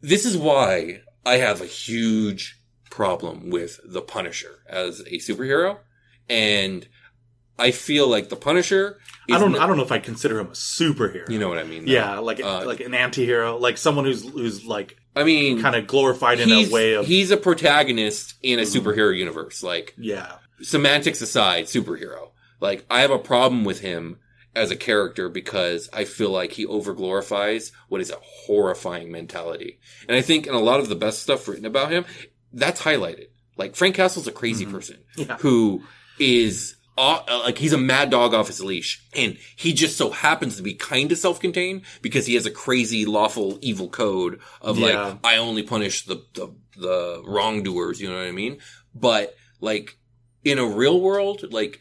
this 0.00 0.24
is 0.24 0.36
why 0.36 1.00
I 1.24 1.36
have 1.36 1.60
a 1.60 1.66
huge 1.66 2.60
problem 2.90 3.48
with 3.50 3.80
the 3.84 4.02
Punisher 4.02 4.62
as 4.68 5.00
a 5.00 5.18
superhero 5.18 5.78
and 6.28 6.86
I 7.58 7.70
feel 7.70 8.08
like 8.08 8.28
the 8.28 8.36
Punisher. 8.36 8.98
Is 9.28 9.36
I 9.36 9.38
don't. 9.38 9.56
I 9.56 9.66
don't 9.66 9.76
know 9.76 9.82
if 9.84 9.92
I 9.92 9.98
consider 9.98 10.38
him 10.40 10.46
a 10.48 10.50
superhero. 10.50 11.28
You 11.28 11.38
know 11.38 11.48
what 11.48 11.58
I 11.58 11.64
mean? 11.64 11.84
though. 11.86 11.92
yeah, 11.92 12.18
like 12.18 12.40
Uh, 12.42 12.64
like 12.66 12.80
an 12.80 12.94
anti-hero, 12.94 13.56
like 13.58 13.78
someone 13.78 14.04
who's 14.04 14.28
who's 14.28 14.64
like 14.64 14.96
I 15.14 15.24
mean, 15.24 15.60
kind 15.62 15.76
of 15.76 15.86
glorified 15.86 16.40
in 16.40 16.48
he's 16.48 16.70
a 16.70 16.72
way 16.72 16.94
of 16.94 17.06
he's 17.06 17.30
a 17.30 17.36
protagonist 17.36 18.34
in 18.42 18.58
a 18.58 18.62
superhero 18.62 19.16
universe. 19.16 19.62
Like 19.62 19.94
yeah. 19.98 20.36
semantics 20.62 21.20
aside, 21.20 21.66
superhero. 21.66 22.30
Like 22.60 22.84
I 22.90 23.00
have 23.02 23.10
a 23.10 23.18
problem 23.18 23.64
with 23.64 23.80
him 23.80 24.18
as 24.54 24.70
a 24.70 24.76
character 24.76 25.28
because 25.28 25.88
I 25.92 26.04
feel 26.04 26.30
like 26.30 26.52
he 26.52 26.66
overglorifies 26.66 27.72
what 27.88 28.00
is 28.00 28.10
a 28.10 28.16
horrifying 28.20 29.10
mentality. 29.12 29.78
And 30.08 30.16
I 30.16 30.20
think 30.22 30.46
in 30.46 30.54
a 30.54 30.58
lot 30.60 30.80
of 30.80 30.88
the 30.88 30.94
best 30.94 31.22
stuff 31.22 31.46
written 31.48 31.64
about 31.64 31.90
him, 31.90 32.04
that's 32.52 32.82
highlighted. 32.82 33.28
Like 33.56 33.76
Frank 33.76 33.94
Castle's 33.96 34.26
a 34.26 34.32
crazy 34.32 34.66
person 34.66 34.98
Yeah. 35.16 35.36
who 35.38 35.82
is 36.18 36.76
uh, 36.98 37.22
like 37.44 37.58
he's 37.58 37.72
a 37.72 37.78
mad 37.78 38.10
dog 38.10 38.34
off 38.34 38.48
his 38.48 38.62
leash 38.62 39.02
and 39.16 39.38
he 39.56 39.72
just 39.72 39.96
so 39.96 40.10
happens 40.10 40.56
to 40.56 40.62
be 40.62 40.74
kind 40.74 41.10
of 41.10 41.16
self-contained 41.18 41.82
because 42.02 42.26
he 42.26 42.34
has 42.34 42.44
a 42.44 42.50
crazy 42.50 43.06
lawful 43.06 43.58
evil 43.62 43.88
code 43.88 44.40
of 44.60 44.78
Yeah. 44.78 44.86
like 45.06 45.18
I 45.24 45.36
only 45.38 45.62
punish 45.62 46.04
the, 46.04 46.22
the 46.34 46.54
the 46.76 47.22
wrongdoers, 47.26 48.00
you 48.00 48.08
know 48.10 48.16
what 48.16 48.26
I 48.26 48.32
mean? 48.32 48.58
But 48.94 49.34
like 49.60 49.96
in 50.44 50.58
a 50.58 50.66
real 50.66 51.00
world, 51.00 51.44
like 51.50 51.78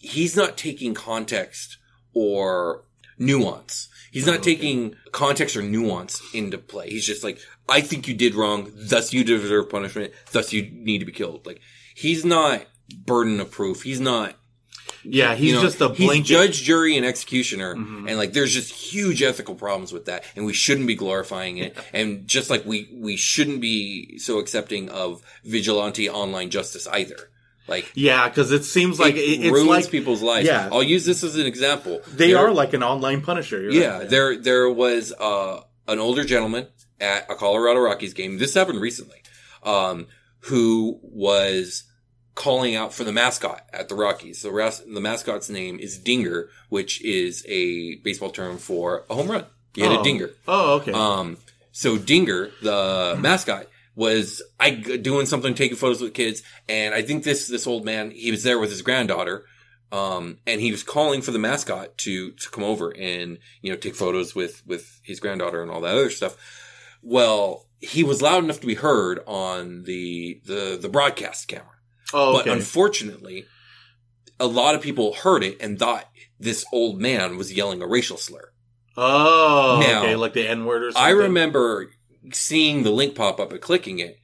he's 0.00 0.36
not 0.36 0.56
taking 0.56 0.94
context 0.94 1.78
or 2.12 2.84
nuance. 3.18 3.88
He's 4.12 4.26
not 4.26 4.42
taking 4.42 4.94
context 5.12 5.56
or 5.56 5.62
nuance 5.62 6.20
into 6.32 6.58
play. 6.58 6.88
He's 6.90 7.06
just 7.06 7.24
like, 7.24 7.38
I 7.68 7.80
think 7.80 8.06
you 8.06 8.14
did 8.14 8.34
wrong, 8.34 8.70
thus 8.74 9.12
you 9.12 9.24
deserve 9.24 9.68
punishment, 9.70 10.12
thus 10.32 10.52
you 10.52 10.70
need 10.72 10.98
to 10.98 11.04
be 11.04 11.12
killed. 11.12 11.44
Like 11.46 11.60
he's 11.96 12.24
not 12.24 12.64
burden 13.06 13.40
of 13.40 13.50
proof. 13.50 13.82
He's 13.82 14.00
not 14.00 14.36
Yeah, 15.02 15.34
he's 15.34 15.48
you 15.50 15.54
know, 15.56 15.62
just 15.62 15.80
a 15.80 15.88
he's 15.92 16.20
judge, 16.26 16.62
jury, 16.62 16.96
and 16.96 17.04
executioner, 17.04 17.74
Mhm. 17.74 18.08
and 18.08 18.16
like 18.16 18.32
there's 18.32 18.52
just 18.54 18.70
huge 18.72 19.22
ethical 19.22 19.54
problems 19.54 19.92
with 19.92 20.06
that, 20.06 20.24
and 20.36 20.46
we 20.46 20.52
shouldn't 20.54 20.86
be 20.86 20.94
glorifying 20.94 21.58
it. 21.58 21.76
and 21.92 22.26
just 22.26 22.48
like 22.50 22.64
we 22.64 22.88
we 22.94 23.16
shouldn't 23.16 23.60
be 23.60 24.18
so 24.18 24.38
accepting 24.38 24.88
of 24.88 25.20
vigilante 25.44 26.08
online 26.08 26.50
justice 26.50 26.86
either. 26.88 27.30
Like 27.68 27.90
yeah, 27.94 28.28
because 28.28 28.50
it 28.52 28.64
seems 28.64 28.98
like 28.98 29.14
it, 29.14 29.44
it, 29.46 29.50
ruins 29.52 29.68
like 29.68 29.90
people's 29.90 30.20
lives. 30.22 30.46
yeah. 30.46 30.68
I'll 30.70 30.82
use 30.82 31.04
this 31.06 31.22
as 31.24 31.36
an 31.36 31.46
example. 31.46 32.02
they 32.12 32.28
There- 32.28 32.38
are 32.38 32.52
like 32.52 32.74
an 32.74 32.82
online 32.82 33.20
Punisher. 33.22 33.70
yeah, 33.70 33.98
right. 33.98 34.08
there 34.10 34.36
there 34.38 34.68
was 34.70 35.12
uh, 35.18 35.60
an 35.88 35.98
older 35.98 36.24
gentleman 36.24 36.66
at 37.00 37.30
a 37.30 37.34
Colorado 37.34 37.80
Rockies 37.80 38.12
game. 38.14 38.36
This 38.38 38.52
happened 38.54 38.80
recently. 38.80 39.22
Um, 39.62 40.06
who 40.40 40.98
was 41.02 41.84
calling 42.34 42.74
out 42.74 42.92
for 42.92 43.04
the 43.04 43.12
mascot 43.12 43.64
at 43.72 43.88
the 43.88 43.94
Rockies. 43.94 44.42
The, 44.42 44.50
ras- 44.50 44.80
the 44.80 45.00
mascot's 45.00 45.48
name 45.48 45.78
is 45.78 45.98
Dinger, 45.98 46.48
which 46.68 47.00
is 47.02 47.44
a 47.48 47.96
baseball 47.96 48.30
term 48.30 48.58
for 48.58 49.04
a 49.08 49.14
home 49.14 49.30
run. 49.30 49.46
He 49.74 49.82
had 49.82 49.92
Oh. 49.92 50.00
a 50.00 50.04
dinger. 50.04 50.30
Oh, 50.48 50.74
okay. 50.76 50.92
Um, 50.92 51.38
so 51.72 51.96
Dinger, 51.98 52.50
the 52.62 53.16
mascot, 53.18 53.66
was 53.96 54.42
I 54.58 54.70
doing 54.70 55.26
something, 55.26 55.54
taking 55.54 55.76
photos 55.76 56.00
with 56.00 56.14
kids, 56.14 56.42
and 56.68 56.94
I 56.94 57.02
think 57.02 57.22
this 57.24 57.46
this 57.48 57.66
old 57.66 57.84
man, 57.84 58.10
he 58.10 58.30
was 58.32 58.42
there 58.42 58.58
with 58.58 58.70
his 58.70 58.82
granddaughter, 58.82 59.44
um, 59.92 60.38
and 60.46 60.60
he 60.60 60.70
was 60.72 60.82
calling 60.82 61.22
for 61.22 61.30
the 61.30 61.38
mascot 61.38 61.96
to 61.98 62.32
to 62.32 62.50
come 62.50 62.64
over 62.64 62.90
and 62.96 63.38
you 63.62 63.70
know 63.70 63.76
take 63.76 63.94
photos 63.94 64.34
with 64.34 64.66
with 64.66 65.00
his 65.04 65.20
granddaughter 65.20 65.62
and 65.62 65.70
all 65.70 65.80
that 65.82 65.94
other 65.94 66.10
stuff. 66.10 66.36
Well, 67.02 67.66
he 67.80 68.02
was 68.02 68.22
loud 68.22 68.42
enough 68.44 68.60
to 68.60 68.66
be 68.66 68.74
heard 68.74 69.20
on 69.26 69.84
the 69.84 70.40
the 70.44 70.78
the 70.80 70.88
broadcast 70.88 71.46
camera. 71.48 71.66
Oh, 72.14 72.32
But 72.34 72.46
unfortunately, 72.48 73.44
a 74.40 74.46
lot 74.46 74.74
of 74.74 74.80
people 74.80 75.14
heard 75.14 75.42
it 75.44 75.58
and 75.60 75.78
thought 75.78 76.08
this 76.38 76.64
old 76.72 77.00
man 77.00 77.36
was 77.36 77.52
yelling 77.52 77.82
a 77.82 77.86
racial 77.86 78.16
slur. 78.16 78.52
oh, 78.96 79.80
Now, 79.86 80.02
okay, 80.02 80.16
like 80.16 80.32
the 80.32 80.48
N 80.48 80.64
word 80.64 80.82
or 80.84 80.92
something. 80.92 81.06
I 81.06 81.10
remember 81.10 81.90
seeing 82.32 82.82
the 82.82 82.90
link 82.90 83.14
pop 83.14 83.38
up 83.40 83.52
and 83.52 83.60
clicking 83.60 83.98
it, 83.98 84.18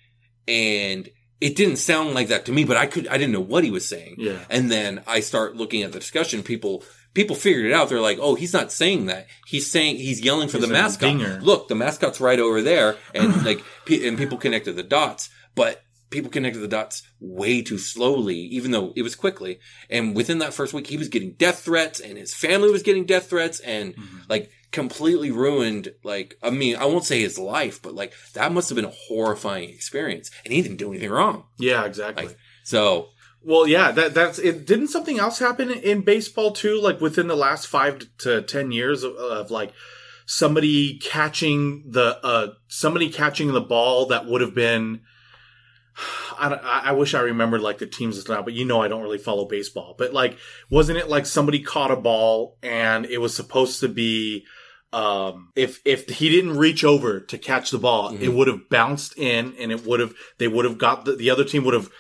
and 0.49 1.09
it 1.41 1.57
didn't 1.57 1.77
sound 1.77 2.15
like 2.15 2.29
that 2.29 2.45
to 2.47 2.53
me, 2.53 2.65
but 2.65 2.77
I 2.77 2.87
could 2.87 3.09
I 3.09 3.17
didn't 3.19 3.33
know 3.33 3.41
what 3.41 3.65
he 3.65 3.71
was 3.71 3.87
saying. 3.89 4.17
Yeah. 4.19 4.39
And 4.51 4.71
then 4.71 5.03
I 5.07 5.21
start 5.21 5.57
looking 5.57 5.83
at 5.83 5.93
the 5.93 5.99
discussion. 5.99 6.43
People 6.43 6.85
people 7.15 7.35
figured 7.37 7.67
it 7.67 7.73
out. 7.73 7.89
They're 7.89 8.01
like, 8.01 8.19
"Oh, 8.21 8.35
he's 8.35 8.53
not 8.53 8.71
saying 8.73 9.07
that. 9.07 9.27
He's 9.47 9.71
saying 9.71 9.97
he's 9.97 10.21
yelling 10.21 10.49
for 10.49 10.59
He's 10.59 10.67
the 10.67 10.73
mascot. 10.73 11.09
dinger." 11.09 11.41
Look, 11.43 11.69
the 11.69 11.75
mascot's 11.75 12.21
right 12.21 12.39
over 12.39 12.61
there." 12.63 12.97
And 13.15 13.45
like, 13.45 13.63
pe- 13.87 14.07
and 14.07 14.19
people 14.19 14.39
connected 14.39 14.75
the 14.77 14.83
dots, 14.83 15.31
but 15.55 15.83
people 16.11 16.31
connected 16.31 16.61
the 16.61 16.69
dots 16.69 17.03
way 17.21 17.63
too 17.63 17.79
slowly, 17.79 18.37
even 18.37 18.71
though 18.73 18.93
it 18.97 19.03
was 19.03 19.15
quickly. 19.15 19.61
And 19.89 20.15
within 20.17 20.39
that 20.39 20.53
first 20.55 20.75
week, 20.75 20.89
he 20.89 20.97
was 20.97 21.09
getting 21.09 21.33
death 21.33 21.61
threats, 21.61 22.01
and 22.01 22.19
his 22.19 22.35
family 22.35 22.71
was 22.71 22.83
getting 22.83 23.05
death 23.07 23.31
threats, 23.31 23.61
and 23.61 23.95
Mm-hmm. 23.95 24.19
like 24.29 24.51
completely 24.73 25.31
ruined. 25.31 25.93
Like, 26.05 26.37
I 26.43 26.51
mean, 26.51 26.77
I 26.77 26.85
won't 26.85 27.05
say 27.05 27.21
his 27.21 27.39
life, 27.39 27.81
but 27.83 27.95
like 27.95 28.13
that 28.35 28.53
must 28.53 28.69
have 28.69 28.77
been 28.77 28.85
a 28.85 28.91
horrifying 29.09 29.69
experience, 29.71 30.31
and 30.45 30.53
he 30.53 30.63
didn't 30.63 30.79
do 30.79 30.91
anything 30.91 31.11
wrong. 31.11 31.45
Yeah, 31.59 31.85
exactly. 31.85 32.27
Like, 32.27 32.37
so 32.65 33.09
Well, 33.43 33.67
yeah, 33.67 33.91
that 33.93 34.15
that's 34.15 34.39
it. 34.39 34.67
Didn't 34.67 34.89
something 34.89 35.19
else 35.19 35.39
happen 35.39 35.71
in 35.71 36.03
baseball 36.03 36.53
too? 36.53 36.81
Like 36.81 37.01
within 37.01 37.27
the 37.29 37.37
last 37.37 37.67
five 37.67 38.05
to 38.19 38.43
ten 38.43 38.71
years 38.71 39.03
of, 39.03 39.15
of 39.17 39.51
like 39.51 39.73
somebody 40.27 40.99
catching 40.99 41.85
the 41.91 42.19
uh 42.25 42.49
somebody 42.69 43.11
catching 43.11 43.53
the 43.53 43.61
ball 43.61 44.07
that 44.07 44.27
would 44.27 44.41
have 44.41 44.55
been. 44.55 45.01
I, 46.39 46.83
I 46.87 46.93
wish 46.93 47.15
I 47.15 47.21
remembered 47.21 47.61
like 47.61 47.79
the 47.79 47.87
teams 47.87 48.27
now, 48.29 48.43
but 48.43 48.55
you 48.55 48.65
know 48.65 48.81
I 48.83 48.89
don't 48.89 49.03
really 49.03 49.19
follow 49.19 49.45
baseball. 49.45 49.95
But 49.99 50.13
like, 50.13 50.39
wasn't 50.71 50.99
it 50.99 51.09
like 51.09 51.27
somebody 51.27 51.61
caught 51.61 51.91
a 51.91 51.97
ball 51.97 52.57
and 52.63 53.05
it 53.07 53.19
was 53.19 53.35
supposed 53.35 53.81
to 53.81 53.89
be, 53.89 54.45
um, 54.93 55.53
if 55.55 55.81
if 55.85 56.09
he 56.09 56.29
didn't 56.29 56.57
reach 56.59 56.83
over 56.85 57.21
to 57.21 57.39
catch 57.39 57.71
the 57.71 57.79
ball, 57.79 58.09
it 58.11 58.21
Mhm. 58.23 58.35
would 58.35 58.49
have 58.49 58.69
bounced 58.69 59.17
in 59.17 59.55
and 59.59 59.71
it 59.71 59.85
would 59.87 60.01
have 60.01 60.15
they 60.39 60.49
would 60.49 60.65
have 60.65 60.79
got 60.79 61.05
the, 61.05 61.15
the 61.15 61.31
other 61.31 61.45
team 61.45 61.65
would 61.65 61.75
have 61.75 61.91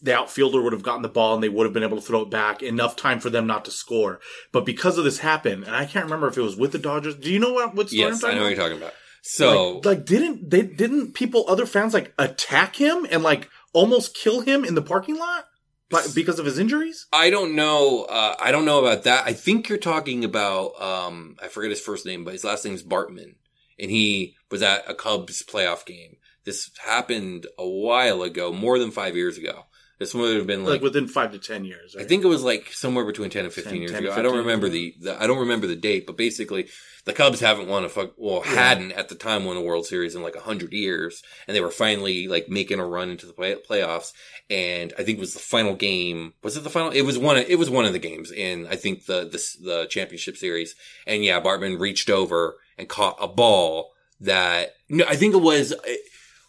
the 0.00 0.14
outfielder 0.16 0.62
would 0.62 0.72
have 0.72 0.82
gotten 0.82 1.02
the 1.02 1.08
ball 1.08 1.34
and 1.34 1.42
they 1.42 1.48
would 1.48 1.64
have 1.64 1.72
been 1.72 1.82
able 1.82 1.96
to 1.96 2.02
throw 2.02 2.22
it 2.22 2.30
back 2.30 2.62
enough 2.62 2.94
time 2.94 3.18
for 3.20 3.30
them 3.30 3.46
not 3.46 3.64
to 3.64 3.70
score. 3.70 4.20
But 4.52 4.64
because 4.64 4.96
of 4.96 5.04
this 5.04 5.18
happened, 5.18 5.64
and 5.64 5.74
I 5.74 5.86
can't 5.86 6.04
remember 6.04 6.28
if 6.28 6.38
it 6.38 6.42
was 6.42 6.56
with 6.56 6.72
the 6.72 6.78
Dodgers. 6.78 7.16
Do 7.16 7.32
you 7.32 7.38
know 7.38 7.52
what 7.52 7.74
what 7.74 7.88
story 7.88 8.00
yes, 8.10 8.22
I 8.22 8.34
know 8.34 8.42
what 8.42 8.48
you're 8.48 8.56
talking 8.56 8.78
about. 8.78 8.94
So 9.30 9.74
like, 9.74 9.84
like 9.84 10.04
didn't 10.06 10.48
they 10.48 10.62
didn't 10.62 11.12
people 11.12 11.44
other 11.48 11.66
fans 11.66 11.92
like 11.92 12.14
attack 12.18 12.76
him 12.76 13.06
and 13.10 13.22
like 13.22 13.50
almost 13.74 14.16
kill 14.16 14.40
him 14.40 14.64
in 14.64 14.74
the 14.74 14.80
parking 14.80 15.18
lot 15.18 15.44
but 15.90 16.12
because 16.14 16.38
of 16.38 16.46
his 16.46 16.58
injuries? 16.58 17.06
I 17.12 17.28
don't 17.28 17.54
know. 17.54 18.04
Uh, 18.04 18.36
I 18.40 18.52
don't 18.52 18.64
know 18.64 18.78
about 18.78 19.04
that. 19.04 19.26
I 19.26 19.34
think 19.34 19.68
you're 19.68 19.76
talking 19.76 20.24
about. 20.24 20.80
Um, 20.80 21.36
I 21.42 21.48
forget 21.48 21.70
his 21.70 21.80
first 21.80 22.06
name, 22.06 22.24
but 22.24 22.32
his 22.32 22.44
last 22.44 22.64
name 22.64 22.74
is 22.74 22.82
Bartman, 22.82 23.34
and 23.78 23.90
he 23.90 24.34
was 24.50 24.62
at 24.62 24.88
a 24.88 24.94
Cubs 24.94 25.42
playoff 25.42 25.84
game. 25.84 26.16
This 26.44 26.70
happened 26.86 27.46
a 27.58 27.68
while 27.68 28.22
ago, 28.22 28.50
more 28.50 28.78
than 28.78 28.90
five 28.90 29.14
years 29.14 29.36
ago. 29.36 29.66
This 29.98 30.14
would 30.14 30.36
have 30.36 30.46
been 30.46 30.62
Like, 30.62 30.74
like, 30.74 30.82
within 30.82 31.08
five 31.08 31.32
to 31.32 31.38
ten 31.38 31.64
years. 31.64 31.96
I 31.98 32.04
think 32.04 32.24
it 32.24 32.28
was 32.28 32.44
like 32.44 32.72
somewhere 32.72 33.04
between 33.04 33.30
ten 33.30 33.44
and 33.44 33.52
fifteen 33.52 33.74
10, 33.74 33.80
years 33.80 33.90
10 33.90 34.04
ago. 34.04 34.14
to 34.14 34.18
I 34.18 34.22
don't 34.22 34.38
remember 34.38 34.68
yeah. 34.68 34.72
the, 34.72 34.94
the. 35.00 35.22
I 35.22 35.26
don't 35.26 35.40
remember 35.40 35.66
the 35.66 35.76
date, 35.76 36.06
but 36.06 36.16
basically, 36.16 36.68
the 37.08 37.12
Cubs 37.14 37.40
haven't 37.40 37.66
won 37.68 37.84
a 37.84 37.88
fuck. 37.88 38.12
Well, 38.16 38.42
Yeah. 38.44 38.52
hadn't 38.54 38.92
at 38.92 39.08
the 39.08 39.14
time 39.16 39.44
won 39.44 39.56
a 39.56 39.60
World 39.62 39.86
Series 39.86 40.14
in 40.14 40.22
like 40.22 40.36
a 40.36 40.40
hundred 40.40 40.72
years, 40.72 41.22
and 41.46 41.56
they 41.56 41.60
were 41.60 41.70
finally 41.70 42.28
like 42.28 42.48
making 42.48 42.78
a 42.78 42.86
run 42.86 43.10
into 43.10 43.26
the 43.26 43.32
play, 43.32 43.56
playoffs. 43.68 44.12
And 44.50 44.92
I 44.98 45.02
think 45.02 45.18
it 45.18 45.20
was 45.20 45.34
the 45.34 45.40
final 45.40 45.74
game. 45.74 46.34
Was 46.42 46.56
it 46.56 46.64
the 46.64 46.70
final? 46.70 46.90
It 46.90 47.02
was 47.02 47.18
one. 47.18 47.36
Of, 47.38 47.46
it 47.48 47.58
was 47.58 47.68
one 47.70 47.84
of 47.86 47.92
the 47.92 47.98
games 47.98 48.30
in 48.30 48.66
I 48.68 48.76
think 48.76 49.06
the 49.06 49.24
the 49.24 49.42
the 49.68 49.86
championship 49.90 50.36
series. 50.36 50.74
And 51.06 51.24
yeah, 51.24 51.40
Bartman 51.40 51.80
reached 51.80 52.08
over 52.10 52.56
and 52.78 52.88
caught 52.88 53.16
a 53.20 53.26
ball 53.28 53.92
that 54.20 54.74
no, 54.88 55.04
I 55.08 55.16
think 55.16 55.34
it 55.34 55.42
was. 55.42 55.74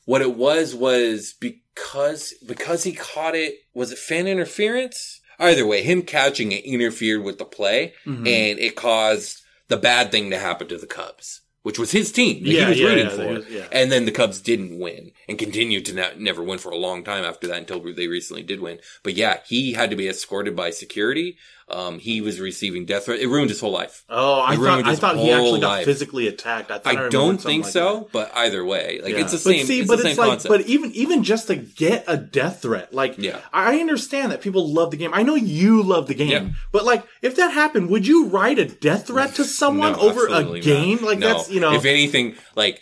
What 0.05 0.21
it 0.21 0.35
was 0.35 0.73
was 0.73 1.33
because 1.39 2.33
because 2.45 2.83
he 2.83 2.93
caught 2.93 3.35
it. 3.35 3.55
Was 3.73 3.91
it 3.91 3.97
fan 3.99 4.27
interference? 4.27 5.21
Either 5.39 5.65
way, 5.65 5.81
him 5.83 6.01
catching 6.01 6.51
it 6.51 6.65
interfered 6.65 7.23
with 7.23 7.37
the 7.37 7.45
play, 7.45 7.93
Mhm. 8.05 8.27
and 8.27 8.59
it 8.59 8.75
caused 8.75 9.41
the 9.69 9.77
bad 9.77 10.11
thing 10.11 10.29
to 10.31 10.37
happen 10.37 10.67
to 10.67 10.77
the 10.77 10.87
Cubs, 10.87 11.41
which 11.63 11.79
was 11.79 11.91
his 11.91 12.11
team 12.11 12.43
that 12.43 12.49
Yeah, 12.51 12.63
he 12.65 12.69
was 12.69 12.79
yeah, 12.79 12.87
rooting 12.87 13.05
yeah, 13.05 13.15
for. 13.15 13.27
was-. 13.33 13.67
And 13.71 13.91
then 13.91 14.05
the 14.05 14.11
Cubs 14.11 14.41
didn't 14.41 14.79
win 14.79 15.11
and 15.27 15.37
continued 15.37 15.85
to 15.85 15.93
not, 15.93 16.19
never 16.19 16.43
win 16.43 16.57
for 16.59 16.71
a 16.71 16.77
long 16.77 17.03
time 17.03 17.23
after 17.23 17.47
that 17.47 17.57
until 17.57 17.79
they 17.93 18.07
recently 18.07 18.43
did 18.43 18.59
win. 18.59 18.79
But 19.03 19.13
yeah, 19.15 19.39
he 19.47 19.73
had 19.73 19.89
to 19.91 19.95
be 19.95 20.09
escorted 20.09 20.55
by 20.55 20.71
security. 20.71 21.37
Um, 21.71 21.99
he 21.99 22.21
was 22.21 22.39
receiving 22.39 22.85
death 22.85 23.05
threat. 23.05 23.19
It 23.19 23.27
ruined 23.27 23.49
his 23.49 23.59
whole 23.59 23.71
life. 23.71 24.03
Oh, 24.09 24.39
I 24.41 24.55
He 24.55 24.57
thought 24.61 24.85
I 24.87 24.95
thought 24.95 25.15
he 25.17 25.31
actually 25.31 25.49
whole 25.51 25.59
got 25.59 25.67
life. 25.69 25.85
physically 25.85 26.27
attacked. 26.27 26.71
I, 26.71 26.81
I, 26.85 27.05
I 27.05 27.09
don't 27.09 27.37
think 27.39 27.65
like 27.65 27.71
so, 27.73 27.99
that. 27.99 28.11
but 28.11 28.31
either 28.35 28.65
way, 28.65 28.99
like 29.03 29.13
Yeah. 29.13 29.19
it's 29.21 29.31
the 29.33 29.37
same. 29.37 29.59
But 29.59 29.67
see, 29.67 29.79
it's 29.81 29.87
but 29.87 29.95
the 29.97 30.01
same 30.03 30.09
it's 30.11 30.19
like, 30.19 30.29
concept. 30.29 30.49
but 30.49 30.61
even 30.67 30.91
even 30.93 31.23
just 31.23 31.47
to 31.47 31.55
get 31.55 32.03
a 32.07 32.17
death 32.17 32.61
threat, 32.63 32.93
like, 32.93 33.17
Yeah. 33.17 33.39
I 33.53 33.79
understand 33.79 34.31
that 34.31 34.41
people 34.41 34.67
love 34.73 34.91
the 34.91 34.97
game. 34.97 35.11
I 35.13 35.23
know 35.23 35.35
you 35.35 35.83
love 35.83 36.07
the 36.07 36.15
game, 36.15 36.29
Yeah. 36.29 36.49
but 36.71 36.85
like, 36.85 37.03
if 37.21 37.35
that 37.35 37.51
happened, 37.53 37.89
would 37.89 38.07
you 38.07 38.25
write 38.27 38.57
a 38.59 38.65
death 38.65 39.07
threat 39.07 39.35
to 39.35 39.43
someone 39.61 39.93
No, 39.93 39.99
over 39.99 40.27
a 40.27 40.59
game? 40.59 40.97
not. 41.01 41.05
Like 41.05 41.19
No. 41.19 41.27
that's 41.37 41.49
you 41.51 41.59
know, 41.59 41.73
if 41.73 41.85
anything, 41.85 42.35
like 42.55 42.81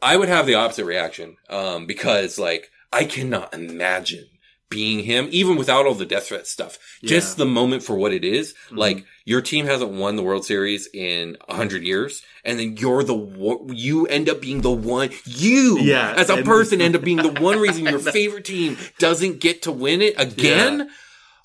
I 0.00 0.16
would 0.16 0.28
have 0.28 0.46
the 0.46 0.54
opposite 0.54 0.84
reaction, 0.84 1.36
um, 1.50 1.86
because 1.86 2.38
like 2.38 2.70
I 2.92 3.04
cannot 3.04 3.52
imagine 3.52 4.26
being 4.70 5.04
him, 5.04 5.28
even 5.30 5.56
without 5.56 5.86
all 5.86 5.94
the 5.94 6.04
death 6.06 6.28
threat 6.28 6.46
stuff. 6.46 6.78
Just 7.02 7.36
the 7.36 7.46
moment 7.46 7.82
for 7.82 7.96
what 7.96 8.12
it 8.12 8.24
is. 8.24 8.52
Mm-hmm. 8.66 8.76
Like 8.76 9.04
your 9.24 9.40
team 9.40 9.66
hasn't 9.66 9.90
won 9.92 10.16
the 10.16 10.22
World 10.22 10.44
Series 10.44 10.88
in 10.92 11.36
a 11.48 11.54
hundred 11.54 11.82
years, 11.84 12.22
and 12.44 12.58
then 12.58 12.76
you're 12.76 13.02
the. 13.02 13.66
You 13.72 14.06
end 14.06 14.28
up 14.28 14.40
being 14.40 14.60
the 14.60 14.70
one. 14.70 15.10
You, 15.24 15.78
Yeah, 15.80 16.14
as 16.16 16.30
a 16.30 16.42
person, 16.42 16.80
end 16.80 16.96
up 16.96 17.02
being 17.02 17.18
the 17.18 17.32
one 17.40 17.58
reason 17.58 17.84
your 17.84 17.98
favorite 17.98 18.44
team 18.44 18.76
doesn't 18.98 19.40
get 19.40 19.62
to 19.62 19.72
win 19.72 20.02
it 20.02 20.14
again. 20.18 20.90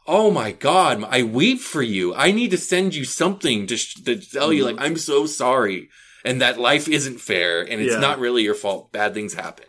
Oh 0.06 0.30
my 0.32 0.52
God, 0.52 1.02
I 1.08 1.24
weep 1.24 1.62
for 1.62 1.82
you. 1.82 2.14
I 2.14 2.32
need 2.32 2.52
to 2.52 2.58
send 2.58 2.94
you 2.94 3.06
something 3.06 3.68
to, 3.68 3.78
sh- 3.78 3.94
to 4.04 4.18
tell 4.18 4.52
you, 4.52 4.66
like, 4.66 4.76
I'm 4.78 4.98
so 4.98 5.26
sorry. 5.26 5.88
And 6.26 6.42
that 6.42 6.60
life 6.60 6.90
isn't 6.90 7.22
fair 7.22 7.62
and 7.62 7.82
it's 7.82 7.94
Yeah. 7.94 8.00
not 8.02 8.20
really 8.20 8.44
your 8.44 8.54
fault. 8.56 8.92
Bad 8.92 9.14
things 9.14 9.34
happen. 9.34 9.66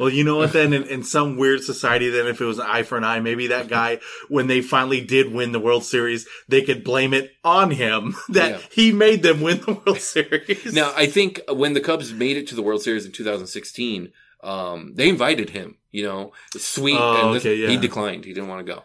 Well, 0.00 0.08
you 0.10 0.24
know 0.24 0.38
what? 0.38 0.52
Then 0.60 0.72
in, 0.72 0.82
in 0.84 1.02
some 1.04 1.36
weird 1.36 1.62
society, 1.62 2.08
then 2.10 2.26
if 2.26 2.40
it 2.40 2.44
was 2.44 2.58
an 2.58 2.66
eye 2.66 2.82
for 2.82 2.96
an 2.98 3.04
eye, 3.04 3.20
maybe 3.20 3.46
that 3.48 3.68
guy, 3.68 4.00
when 4.28 4.46
they 4.48 4.62
finally 4.62 5.00
did 5.00 5.32
win 5.32 5.52
the 5.52 5.60
World 5.60 5.84
Series, 5.84 6.26
they 6.48 6.62
could 6.62 6.82
blame 6.82 7.14
it 7.14 7.30
on 7.44 7.70
him 7.70 8.16
that 8.30 8.50
Yeah. 8.50 8.58
he 8.72 8.90
made 8.92 9.22
them 9.22 9.40
win 9.40 9.60
the 9.60 9.74
World 9.74 10.00
Series. 10.16 10.72
Now, 10.72 10.92
I 10.96 11.06
think 11.06 11.40
when 11.48 11.74
the 11.74 11.80
Cubs 11.80 12.12
made 12.12 12.36
it 12.36 12.48
to 12.48 12.54
the 12.56 12.62
World 12.62 12.82
Series 12.82 13.06
in 13.06 13.12
2016, 13.12 14.12
um, 14.42 14.94
they 14.94 15.08
invited 15.08 15.50
him, 15.50 15.76
you 15.90 16.02
know, 16.04 16.32
sweet. 16.56 16.96
Oh, 16.98 17.34
okay, 17.34 17.56
yeah. 17.56 17.68
He 17.68 17.76
declined. 17.76 18.24
He 18.24 18.32
didn't 18.32 18.48
want 18.48 18.66
to 18.66 18.72
go. 18.74 18.82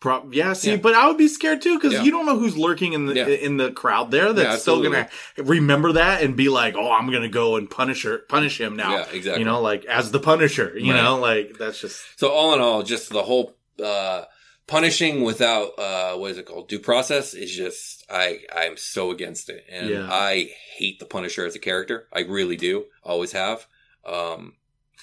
Pro- 0.00 0.28
yeah, 0.30 0.52
see, 0.52 0.70
Yeah. 0.70 0.76
but 0.76 0.94
I 0.94 1.08
would 1.08 1.18
be 1.18 1.26
scared 1.26 1.60
too 1.60 1.74
because 1.76 1.92
Yeah. 1.92 2.04
you 2.04 2.12
don't 2.12 2.24
know 2.24 2.38
who's 2.38 2.56
lurking 2.56 2.92
in 2.92 3.06
the 3.06 3.14
Yeah. 3.14 3.26
in 3.26 3.56
the 3.56 3.72
crowd 3.72 4.12
there 4.12 4.32
that's 4.32 4.62
still 4.62 4.80
gonna 4.80 5.08
remember 5.36 5.92
that 5.92 6.22
and 6.22 6.36
be 6.36 6.48
like, 6.48 6.76
"Oh, 6.76 6.92
I'm 6.92 7.10
gonna 7.10 7.28
go 7.28 7.56
and 7.56 7.68
punish 7.68 8.04
her, 8.04 8.18
punish 8.28 8.60
him 8.60 8.76
now." 8.76 8.92
Yeah, 8.98 9.06
exactly. 9.12 9.40
You 9.40 9.44
know, 9.44 9.60
like 9.60 9.84
as 9.86 10.12
the 10.12 10.20
Punisher. 10.20 10.72
You 10.78 10.92
Right. 10.92 11.02
know, 11.02 11.18
like 11.18 11.58
that's 11.58 11.80
just 11.80 12.00
So 12.16 12.28
all 12.28 12.54
in 12.54 12.60
all, 12.60 12.84
just 12.84 13.10
the 13.10 13.24
whole, 13.24 13.56
uh, 13.84 14.22
punishing 14.68 15.22
without, 15.22 15.76
uh, 15.78 16.12
what 16.14 16.30
is 16.30 16.38
it 16.38 16.44
called? 16.46 16.68
Due 16.68 16.78
process 16.78 17.32
is 17.34 17.50
just, 17.50 18.04
I, 18.10 18.40
I'm 18.54 18.76
so 18.76 19.10
against 19.10 19.48
it. 19.48 19.64
And. 19.68 20.06
I 20.10 20.50
hate 20.76 21.00
the 21.00 21.06
Punisher 21.06 21.44
as 21.46 21.56
a 21.56 21.58
character. 21.58 22.06
I 22.12 22.20
really 22.20 22.56
do. 22.56 22.84
Always 23.02 23.32
have. 23.32 23.66
Um, 24.04 24.54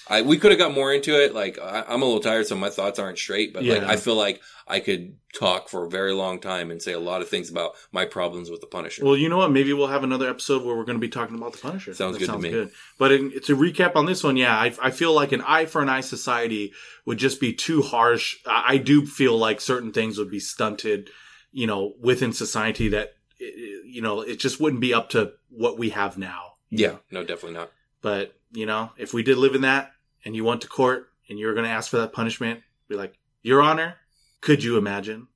I, 0.08 0.22
we 0.22 0.38
could 0.38 0.52
have 0.52 0.58
got 0.58 0.72
more 0.72 0.92
into 0.92 1.20
it. 1.20 1.34
Like, 1.34 1.58
I, 1.58 1.84
I'm 1.88 2.00
a 2.02 2.04
little 2.04 2.20
tired, 2.20 2.46
so 2.46 2.54
my 2.56 2.70
thoughts 2.70 2.98
aren't 2.98 3.18
straight, 3.18 3.52
but 3.52 3.64
like, 3.64 3.82
I 3.82 3.96
feel 3.96 4.14
like 4.14 4.40
I 4.68 4.78
could 4.80 5.16
talk 5.34 5.68
for 5.68 5.84
a 5.84 5.90
very 5.90 6.12
long 6.12 6.40
time 6.40 6.70
and 6.70 6.80
say 6.80 6.92
a 6.92 7.00
lot 7.00 7.22
of 7.22 7.28
things 7.28 7.50
about 7.50 7.72
my 7.92 8.04
problems 8.04 8.48
with 8.50 8.60
the 8.60 8.66
Punisher. 8.68 9.04
Well, 9.04 9.16
you 9.16 9.28
know 9.28 9.38
what? 9.38 9.50
Maybe 9.50 9.72
we'll 9.72 9.88
have 9.88 10.04
another 10.04 10.28
episode 10.30 10.64
where 10.64 10.76
we're 10.76 10.84
going 10.84 10.96
to 10.98 11.00
be 11.00 11.08
talking 11.08 11.34
about 11.36 11.52
the 11.52 11.58
Punisher. 11.58 11.92
Sounds 11.94 12.18
That 12.18 12.26
good 12.26 12.32
to 12.32 12.38
me. 12.38 12.50
Good. 12.50 12.70
But 12.98 13.12
in, 13.12 13.30
to 13.42 13.56
recap 13.56 13.96
on 13.96 14.06
this 14.06 14.22
one, 14.22 14.36
yeah, 14.36 14.56
I, 14.56 14.72
I 14.80 14.90
feel 14.92 15.12
like 15.12 15.32
an 15.32 15.42
eye 15.42 15.66
for 15.66 15.82
an 15.82 15.88
eye 15.88 16.02
society 16.02 16.72
would 17.04 17.18
just 17.18 17.40
be 17.40 17.52
too 17.52 17.82
harsh. 17.82 18.36
I, 18.46 18.64
I 18.74 18.76
do 18.78 19.06
feel 19.06 19.36
like 19.36 19.60
certain 19.60 19.92
things 19.92 20.18
would 20.18 20.30
be 20.30 20.40
stunted, 20.40 21.10
you 21.52 21.66
know, 21.66 21.94
within 22.00 22.32
society 22.32 22.88
that, 22.90 23.14
i- 23.40 23.44
i- 23.44 23.82
you 23.84 24.02
know, 24.02 24.20
it 24.20 24.38
just 24.38 24.60
wouldn't 24.60 24.80
be 24.80 24.94
up 24.94 25.08
to 25.10 25.32
what 25.50 25.78
we 25.78 25.90
have 25.90 26.16
now. 26.16 26.52
yeah, 26.70 26.96
no, 27.10 27.24
definitely 27.24 27.58
not. 27.58 27.70
But, 28.06 28.36
you 28.52 28.66
know, 28.66 28.92
if 28.96 29.12
we 29.12 29.24
did 29.24 29.36
live 29.36 29.56
in 29.56 29.62
that 29.62 29.90
and 30.24 30.36
you 30.36 30.44
went 30.44 30.60
to 30.60 30.68
court 30.68 31.08
and 31.28 31.40
you 31.40 31.48
were 31.48 31.54
going 31.54 31.64
to 31.64 31.72
ask 31.72 31.90
for 31.90 31.96
that 31.96 32.12
punishment, 32.12 32.60
be 32.88 32.94
like, 32.94 33.18
Your 33.42 33.60
Honor, 33.60 33.96
could 34.40 34.62
you 34.62 34.76
imagine? 34.76 35.26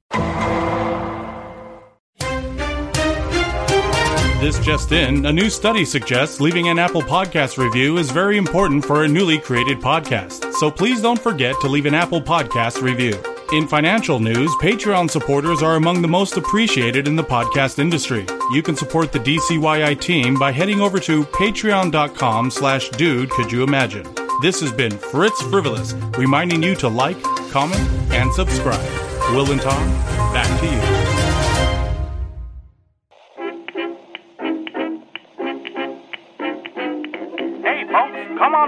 This 4.39 4.61
just 4.61 4.93
in, 4.93 5.27
a 5.27 5.33
new 5.33 5.51
study 5.51 5.85
suggests 5.85 6.41
leaving 6.41 6.69
an 6.69 6.79
Apple 6.79 7.03
Podcast 7.03 7.59
review 7.59 7.99
is 7.99 8.13
very 8.13 8.39
important 8.39 8.85
for 8.85 9.03
a 9.03 9.09
newly 9.09 9.41
created 9.41 9.79
podcast. 9.79 10.53
So 10.53 10.71
please 10.71 11.03
don't 11.03 11.21
forget 11.21 11.57
to 11.63 11.67
leave 11.67 11.87
an 11.87 11.95
Apple 11.95 12.23
Podcast 12.23 12.83
review. 12.83 13.21
In 13.53 13.67
financial 13.67 14.21
news, 14.21 14.49
Patreon 14.63 15.11
supporters 15.11 15.61
are 15.61 15.75
among 15.75 16.03
the 16.03 16.09
most 16.09 16.37
appreciated 16.37 17.09
in 17.09 17.17
the 17.17 17.25
podcast 17.25 17.81
industry. 17.81 18.25
You 18.53 18.63
can 18.63 18.77
support 18.77 19.11
the 19.11 19.19
DCYI 19.19 20.01
team 20.01 20.39
by 20.39 20.53
heading 20.53 20.81
over 20.81 21.01
to 21.01 21.25
patreon.com 21.25 22.53
slash 22.53 22.91
dude 22.91 23.31
could 23.31 23.51
you 23.51 23.65
imagine. 23.65 24.07
This 24.41 24.61
has 24.61 24.73
been 24.73 24.97
Fritz 24.97 25.43
Frivolous, 25.43 25.95
reminding 26.17 26.63
you 26.63 26.77
to 26.77 26.87
like, 26.87 27.21
comment, 27.51 27.83
and 28.13 28.33
subscribe. 28.33 28.89
Will 29.35 29.51
and 29.51 29.61
Tom, 29.61 29.89
back 30.33 30.61
to 30.61 30.67
you. 30.67 31.00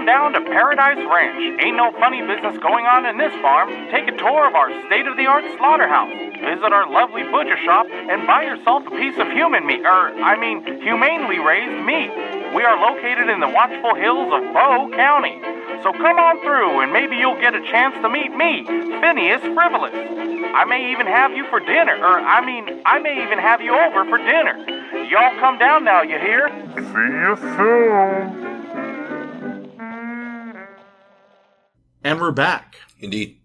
Down 0.05 0.33
to 0.33 0.41
Paradise 0.41 0.97
Ranch. 0.97 1.59
Ain't 1.61 1.77
no 1.77 1.91
funny 1.99 2.21
business 2.21 2.57
going 2.59 2.85
on 2.85 3.05
in 3.05 3.17
this 3.17 3.33
farm. 3.41 3.69
Take 3.91 4.07
a 4.07 4.15
tour 4.17 4.47
of 4.47 4.55
our 4.55 4.69
state 4.87 5.07
of 5.07 5.17
the 5.17 5.25
art 5.25 5.43
slaughterhouse. 5.57 6.11
Visit 6.43 6.71
our 6.71 6.89
lovely 6.89 7.23
butcher 7.23 7.57
shop 7.63 7.87
and 7.89 8.27
buy 8.27 8.43
yourself 8.43 8.83
a 8.87 8.91
piece 8.91 9.17
of 9.17 9.31
human 9.31 9.65
meat, 9.65 9.81
or, 9.85 10.11
I 10.19 10.35
mean, 10.35 10.63
humanely 10.81 11.39
raised 11.39 11.83
meat. 11.87 12.11
We 12.53 12.63
are 12.63 12.77
located 12.77 13.29
in 13.29 13.39
the 13.39 13.49
watchful 13.49 13.95
hills 13.95 14.29
of 14.31 14.53
Bow 14.53 14.91
County. 14.93 15.39
So 15.81 15.91
come 15.91 16.19
on 16.19 16.39
through 16.41 16.81
and 16.81 16.93
maybe 16.93 17.15
you'll 17.17 17.39
get 17.39 17.55
a 17.55 17.63
chance 17.71 17.95
to 18.03 18.09
meet 18.09 18.35
me, 18.35 18.63
Phineas 19.01 19.41
Frivolous. 19.55 19.95
I 20.53 20.65
may 20.65 20.91
even 20.91 21.07
have 21.07 21.31
you 21.33 21.47
for 21.49 21.59
dinner, 21.59 21.97
or, 21.97 22.19
I 22.19 22.45
mean, 22.45 22.81
I 22.85 22.99
may 22.99 23.23
even 23.23 23.39
have 23.39 23.61
you 23.61 23.73
over 23.73 24.05
for 24.05 24.17
dinner. 24.17 24.53
Y'all 25.09 25.39
come 25.39 25.57
down 25.57 25.83
now, 25.83 26.03
you 26.03 26.19
hear? 26.19 26.47
And 32.03 32.19
we're 32.19 32.31
back. 32.31 32.77
Indeed. 32.99 33.37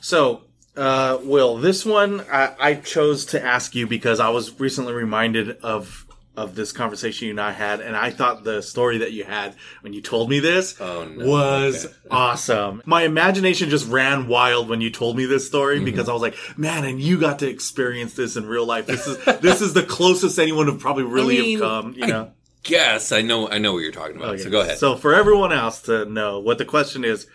So, 0.00 0.42
uh, 0.76 1.18
Will, 1.22 1.56
this 1.56 1.84
one 1.84 2.20
I, 2.30 2.54
I 2.58 2.74
chose 2.74 3.24
to 3.26 3.42
ask 3.44 3.74
you 3.74 3.86
because 3.86 4.20
I 4.20 4.28
was 4.30 4.58
recently 4.60 4.92
reminded 4.92 5.58
of 5.62 6.06
of 6.36 6.54
this 6.54 6.72
conversation 6.72 7.26
you 7.26 7.32
and 7.32 7.40
I 7.40 7.50
had, 7.50 7.80
and 7.80 7.94
I 7.96 8.10
thought 8.10 8.44
the 8.44 8.62
story 8.62 8.98
that 8.98 9.12
you 9.12 9.24
had 9.24 9.54
when 9.82 9.92
you 9.92 10.00
told 10.00 10.30
me 10.30 10.38
this 10.38 10.80
Oh, 10.80 11.04
no. 11.04 11.26
was 11.26 11.84
Okay. 11.86 11.94
awesome. 12.10 12.82
My 12.86 13.02
imagination 13.02 13.68
just 13.68 13.86
ran 13.88 14.26
wild 14.28 14.68
when 14.68 14.80
you 14.80 14.90
told 14.90 15.16
me 15.16 15.26
this 15.26 15.46
story 15.46 15.76
Mm-hmm. 15.76 15.84
because 15.86 16.08
I 16.08 16.12
was 16.12 16.22
like, 16.22 16.36
man, 16.56 16.84
and 16.84 17.00
you 17.00 17.18
got 17.20 17.40
to 17.40 17.48
experience 17.48 18.14
this 18.14 18.36
in 18.36 18.46
real 18.46 18.64
life. 18.64 18.86
This 18.86 19.06
is 19.06 19.18
this 19.40 19.60
is 19.60 19.74
the 19.74 19.82
closest 19.82 20.38
anyone 20.38 20.66
would 20.66 20.80
probably 20.80 21.04
really 21.04 21.38
I 21.38 21.42
mean, 21.42 21.58
have 21.60 21.68
come. 21.68 21.92
You 21.94 22.04
I 22.04 22.08
know. 22.08 22.32
Guess 22.62 23.12
I 23.12 23.22
know. 23.22 23.48
I 23.50 23.58
know 23.58 23.72
what 23.72 23.80
you're 23.80 23.92
talking 23.92 24.16
about. 24.16 24.34
Okay. 24.34 24.42
So 24.44 24.50
go 24.50 24.60
ahead. 24.60 24.78
So 24.78 24.94
for 24.96 25.14
everyone 25.14 25.52
else 25.52 25.82
to 25.82 26.04
know 26.06 26.38
what 26.38 26.58
the 26.58 26.64
question 26.64 27.04
is, 27.04 27.26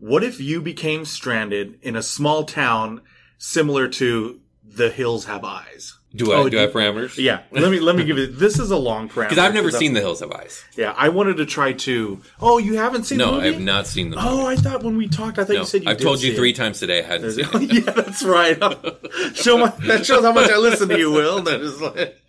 what 0.00 0.24
if 0.24 0.40
you 0.40 0.60
became 0.60 1.04
stranded 1.04 1.78
in 1.82 1.94
a 1.94 2.02
small 2.02 2.44
town 2.44 3.00
similar 3.38 3.86
to 3.88 4.40
The 4.64 4.90
Hills 4.90 5.26
Have 5.26 5.44
Eyes? 5.44 5.96
do 6.12 6.32
I 6.32 6.36
Oh, 6.38 6.48
do 6.48 6.58
I 6.58 6.62
have 6.62 6.72
parameters? 6.72 7.16
Yeah, 7.18 7.42
let 7.52 7.70
me 7.70 7.78
let 7.78 7.94
me 7.94 8.02
give 8.04 8.18
it. 8.18 8.36
This 8.36 8.58
is 8.58 8.72
a 8.72 8.76
long 8.76 9.08
parameter 9.08 9.28
Because 9.28 9.38
I've 9.38 9.54
never 9.54 9.70
seen 9.70 9.92
The 9.92 10.00
Hills 10.00 10.18
Have 10.20 10.32
Eyes. 10.32 10.64
Yeah, 10.76 10.92
I 10.96 11.08
wanted 11.08 11.36
to 11.36 11.46
try 11.46 11.72
to. 11.72 12.20
Oh, 12.40 12.58
you 12.58 12.74
haven't 12.78 13.04
seen 13.04 13.18
the 13.18 13.26
No. 13.26 13.38
I 13.40 13.46
have 13.46 13.60
not 13.60 13.86
seen 13.86 14.10
the 14.10 14.16
Oh. 14.18 14.44
I 14.46 14.56
thought 14.56 14.82
when 14.82 14.96
we 14.96 15.06
talked, 15.08 15.38
I 15.38 15.44
thought 15.44 15.52
no, 15.52 15.60
you 15.60 15.66
said 15.66 15.84
you. 15.84 15.90
I've 15.90 15.98
told 16.00 16.20
you 16.20 16.34
three 16.34 16.50
it. 16.50 16.56
times 16.56 16.80
today 16.80 17.04
I 17.04 17.06
hadn't 17.06 17.30
seen 17.32 17.44
it. 17.54 17.72
yeah, 17.72 17.92
that's 17.92 18.24
right. 18.24 18.56
Show 19.36 19.58
my, 19.58 19.68
that 19.86 20.04
shows 20.04 20.24
how 20.24 20.32
much 20.32 20.50
I 20.50 20.56
listen 20.56 20.88
to 20.88 20.98
you, 20.98 21.12
Will. 21.12 21.42
That 21.42 21.60
is 21.60 21.80
like, 21.80 22.20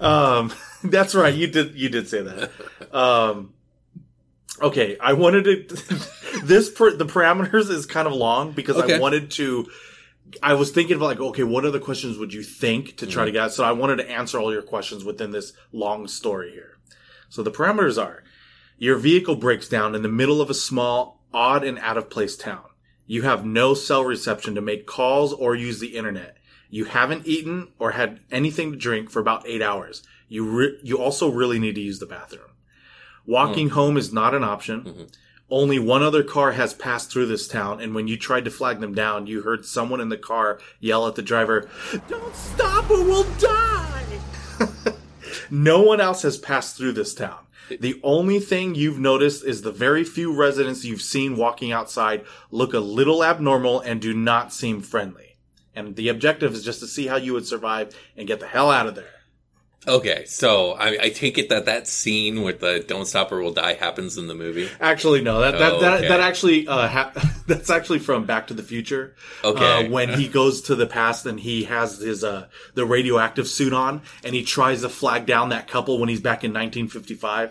um, 0.00 0.50
that's 0.84 1.14
right. 1.14 1.34
You 1.34 1.46
did 1.46 1.74
you 1.74 1.90
did 1.90 2.08
say 2.08 2.22
that. 2.22 2.50
Um, 2.94 3.52
okay, 4.60 4.96
I 5.00 5.12
wanted 5.14 5.68
to. 5.68 5.74
this 6.44 6.70
per, 6.70 6.94
the 6.96 7.06
parameters 7.06 7.70
is 7.70 7.86
kind 7.86 8.06
of 8.06 8.12
long 8.14 8.52
because 8.52 8.76
I 8.76 8.98
wanted 8.98 9.30
to. 9.32 9.68
I 10.42 10.54
was 10.54 10.70
thinking 10.70 10.96
of 10.96 11.02
like, 11.02 11.18
okay, 11.20 11.42
what 11.42 11.64
other 11.64 11.80
questions 11.80 12.16
would 12.18 12.32
you 12.32 12.42
think 12.42 12.96
to 12.98 13.04
Mm-hmm. 13.06 13.12
try 13.12 13.24
to 13.24 13.32
get? 13.32 13.48
So 13.52 13.64
I 13.64 13.72
wanted 13.72 13.96
to 13.96 14.08
answer 14.10 14.38
all 14.38 14.52
your 14.52 14.62
questions 14.62 15.04
within 15.04 15.32
this 15.32 15.52
long 15.72 16.06
story 16.06 16.52
here. 16.52 16.78
So 17.28 17.42
the 17.42 17.50
parameters 17.50 18.00
are: 18.02 18.22
your 18.78 18.96
vehicle 18.96 19.36
breaks 19.36 19.68
down 19.68 19.94
in 19.94 20.02
the 20.02 20.08
middle 20.08 20.40
of 20.40 20.50
a 20.50 20.54
small, 20.54 21.22
odd, 21.32 21.64
and 21.64 21.78
out 21.80 21.96
of 21.98 22.10
place 22.10 22.36
town. 22.36 22.64
You 23.06 23.22
have 23.22 23.44
no 23.44 23.74
cell 23.74 24.04
reception 24.04 24.54
to 24.54 24.60
make 24.60 24.86
calls 24.86 25.32
or 25.32 25.56
use 25.56 25.80
the 25.80 25.96
internet. 25.96 26.36
You 26.68 26.84
haven't 26.84 27.26
eaten 27.26 27.72
or 27.80 27.90
had 27.92 28.20
anything 28.30 28.70
to 28.70 28.78
drink 28.78 29.10
for 29.10 29.18
about 29.18 29.44
eight 29.48 29.62
hours. 29.62 30.04
You 30.28 30.44
re- 30.48 30.78
you 30.84 30.98
also 30.98 31.28
really 31.28 31.58
need 31.58 31.74
to 31.74 31.80
use 31.80 31.98
the 31.98 32.06
bathroom. 32.06 32.49
Walking 33.26 33.68
mm. 33.68 33.72
home 33.72 33.96
is 33.96 34.12
not 34.12 34.34
an 34.34 34.44
option. 34.44 34.82
Mm-hmm. 34.82 35.04
Only 35.50 35.80
one 35.80 36.02
other 36.02 36.22
car 36.22 36.52
has 36.52 36.74
passed 36.74 37.10
through 37.10 37.26
this 37.26 37.48
town, 37.48 37.80
and 37.80 37.92
when 37.92 38.06
you 38.06 38.16
tried 38.16 38.44
to 38.44 38.50
flag 38.52 38.78
them 38.78 38.94
down, 38.94 39.26
you 39.26 39.42
heard 39.42 39.66
someone 39.66 40.00
in 40.00 40.08
the 40.08 40.16
car 40.16 40.60
yell 40.78 41.08
at 41.08 41.16
the 41.16 41.22
driver, 41.22 41.68
Don't 42.08 42.34
stop 42.36 42.88
or 42.88 43.02
we'll 43.04 43.24
die! 43.38 44.04
no 45.50 45.82
one 45.82 46.00
else 46.00 46.22
has 46.22 46.38
passed 46.38 46.76
through 46.76 46.92
this 46.92 47.14
town. 47.14 47.38
The 47.80 48.00
only 48.02 48.40
thing 48.40 48.74
you've 48.74 48.98
noticed 48.98 49.44
is 49.44 49.62
the 49.62 49.72
very 49.72 50.02
few 50.02 50.32
residents 50.32 50.84
you've 50.84 51.02
seen 51.02 51.36
walking 51.36 51.70
outside 51.70 52.24
look 52.50 52.74
a 52.74 52.80
little 52.80 53.22
abnormal 53.22 53.80
and 53.80 54.00
do 54.00 54.12
not 54.12 54.52
seem 54.52 54.80
friendly. 54.80 55.36
And 55.74 55.94
the 55.94 56.08
objective 56.08 56.52
is 56.52 56.64
just 56.64 56.80
to 56.80 56.88
see 56.88 57.06
how 57.06 57.16
you 57.16 57.32
would 57.32 57.46
survive 57.46 57.96
and 58.16 58.26
get 58.26 58.40
the 58.40 58.48
hell 58.48 58.70
out 58.70 58.88
of 58.88 58.96
there. 58.96 59.19
Okay, 59.88 60.24
so 60.26 60.72
I, 60.72 61.04
I 61.04 61.08
take 61.08 61.38
it 61.38 61.48
that 61.48 61.64
that 61.64 61.88
scene 61.88 62.42
with 62.42 62.60
the 62.60 62.84
"Don't 62.86 63.06
Stop 63.06 63.32
or 63.32 63.40
We'll 63.42 63.54
Die" 63.54 63.72
happens 63.74 64.18
in 64.18 64.26
the 64.28 64.34
movie. 64.34 64.68
Actually, 64.78 65.22
no. 65.22 65.40
That 65.40 65.58
that 65.58 65.72
Oh, 65.72 65.80
that, 65.80 65.98
okay. 66.00 66.08
that 66.08 66.20
actually 66.20 66.68
uh, 66.68 66.86
ha- 66.86 67.12
that's 67.46 67.70
actually 67.70 68.00
from 68.00 68.26
Back 68.26 68.48
to 68.48 68.54
the 68.54 68.62
Future. 68.62 69.14
Okay. 69.42 69.86
Uh, 69.86 69.90
when 69.90 70.10
he 70.10 70.28
goes 70.28 70.60
to 70.62 70.74
the 70.74 70.86
past 70.86 71.24
and 71.24 71.40
he 71.40 71.64
has 71.64 71.98
his 71.98 72.22
uh 72.22 72.48
the 72.74 72.84
radioactive 72.84 73.48
suit 73.48 73.72
on 73.72 74.02
and 74.22 74.34
he 74.34 74.44
tries 74.44 74.82
to 74.82 74.90
flag 74.90 75.24
down 75.24 75.48
that 75.48 75.66
couple 75.66 75.98
when 75.98 76.10
he's 76.10 76.20
back 76.20 76.44
in 76.44 76.50
1955. 76.50 77.50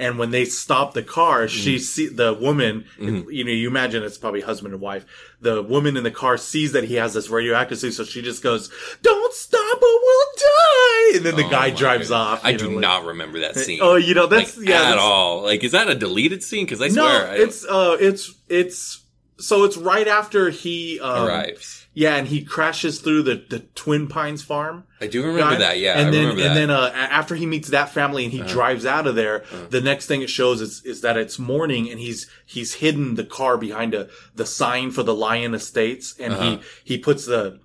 And 0.00 0.18
when 0.18 0.30
they 0.30 0.46
stop 0.46 0.94
the 0.94 1.02
car, 1.02 1.46
she 1.46 1.78
see 1.78 2.08
the 2.08 2.32
woman. 2.34 2.86
You 2.98 3.44
know, 3.44 3.50
you 3.52 3.68
imagine 3.68 4.02
it's 4.02 4.16
probably 4.18 4.40
husband 4.40 4.72
and 4.72 4.80
wife. 4.82 5.04
The 5.42 5.62
woman 5.62 5.96
in 5.96 6.04
the 6.04 6.10
car 6.10 6.36
sees 6.38 6.72
that 6.72 6.84
he 6.84 6.94
has 6.94 7.12
this 7.14 7.28
radioactive 7.28 7.78
suit, 7.78 7.92
so 7.92 8.04
she 8.04 8.22
just 8.22 8.42
goes, 8.42 8.70
"Don't 9.02 9.32
stop 9.34 9.76
or 9.76 9.82
we'll 9.82 10.26
die." 10.38 11.16
And 11.16 11.26
then 11.26 11.36
the 11.36 11.44
Oh 11.44 11.50
guy 11.50 11.68
drives 11.70 12.08
goodness. 12.08 12.10
off. 12.12 12.44
I 12.44 12.50
you 12.50 12.58
do 12.58 12.68
like- 12.70 12.78
not 12.78 13.04
remember 13.04 13.40
that 13.40 13.56
scene. 13.56 13.80
Oh, 13.82 13.96
you 13.96 14.14
know 14.14 14.26
that's 14.26 14.56
like, 14.56 14.66
yeah, 14.68 14.76
at 14.76 14.80
that's- 14.84 15.00
all. 15.02 15.42
Like, 15.42 15.62
is 15.64 15.72
that 15.72 15.88
a 15.90 15.94
deleted 15.94 16.42
scene? 16.42 16.64
Because 16.64 16.80
I 16.80 16.86
no, 16.88 16.92
swear, 17.06 17.28
I 17.28 17.34
it's 17.36 17.64
uh, 17.66 17.96
it's 18.00 18.34
it's 18.48 19.02
so 19.38 19.64
it's 19.64 19.76
right 19.76 20.08
after 20.08 20.48
he 20.50 20.98
um, 21.00 21.26
arrives. 21.28 21.79
Yeah, 21.92 22.14
and 22.14 22.28
he 22.28 22.44
crashes 22.44 23.00
through 23.00 23.24
the 23.24 23.44
the 23.50 23.60
Twin 23.74 24.06
Pines 24.06 24.44
farm. 24.44 24.84
I 25.00 25.08
do 25.08 25.22
remember 25.26 25.54
guy. 25.54 25.58
that. 25.58 25.78
Yeah, 25.80 25.98
and 25.98 26.08
I 26.08 26.10
then 26.12 26.28
and 26.30 26.38
that. 26.38 26.44
Uh-huh. 26.46 26.54
then 26.54 26.70
uh, 26.70 26.92
after 26.94 27.34
he 27.34 27.46
meets 27.46 27.68
that 27.70 27.90
family 27.90 28.22
and 28.24 28.32
he 28.32 28.42
drives 28.42 28.86
out 28.86 29.08
of 29.08 29.16
there, 29.16 29.44
the 29.70 29.80
next 29.80 30.06
thing 30.06 30.22
it 30.22 30.30
shows 30.30 30.60
is 30.60 30.84
is 30.84 31.00
that 31.00 31.16
it's 31.16 31.38
morning 31.38 31.90
and 31.90 31.98
he's 31.98 32.28
he's 32.46 32.74
hidden 32.74 33.16
the 33.16 33.24
car 33.24 33.58
behind 33.58 33.94
a 33.94 34.08
the 34.34 34.46
sign 34.46 34.92
for 34.92 35.02
the 35.02 35.14
Lyon 35.14 35.52
Estates 35.54 36.14
and 36.20 36.32
Uh-huh. 36.34 36.58
he 36.84 36.94
he 36.94 36.98
puts 36.98 37.26
the 37.26 37.58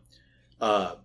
uh 0.60 0.96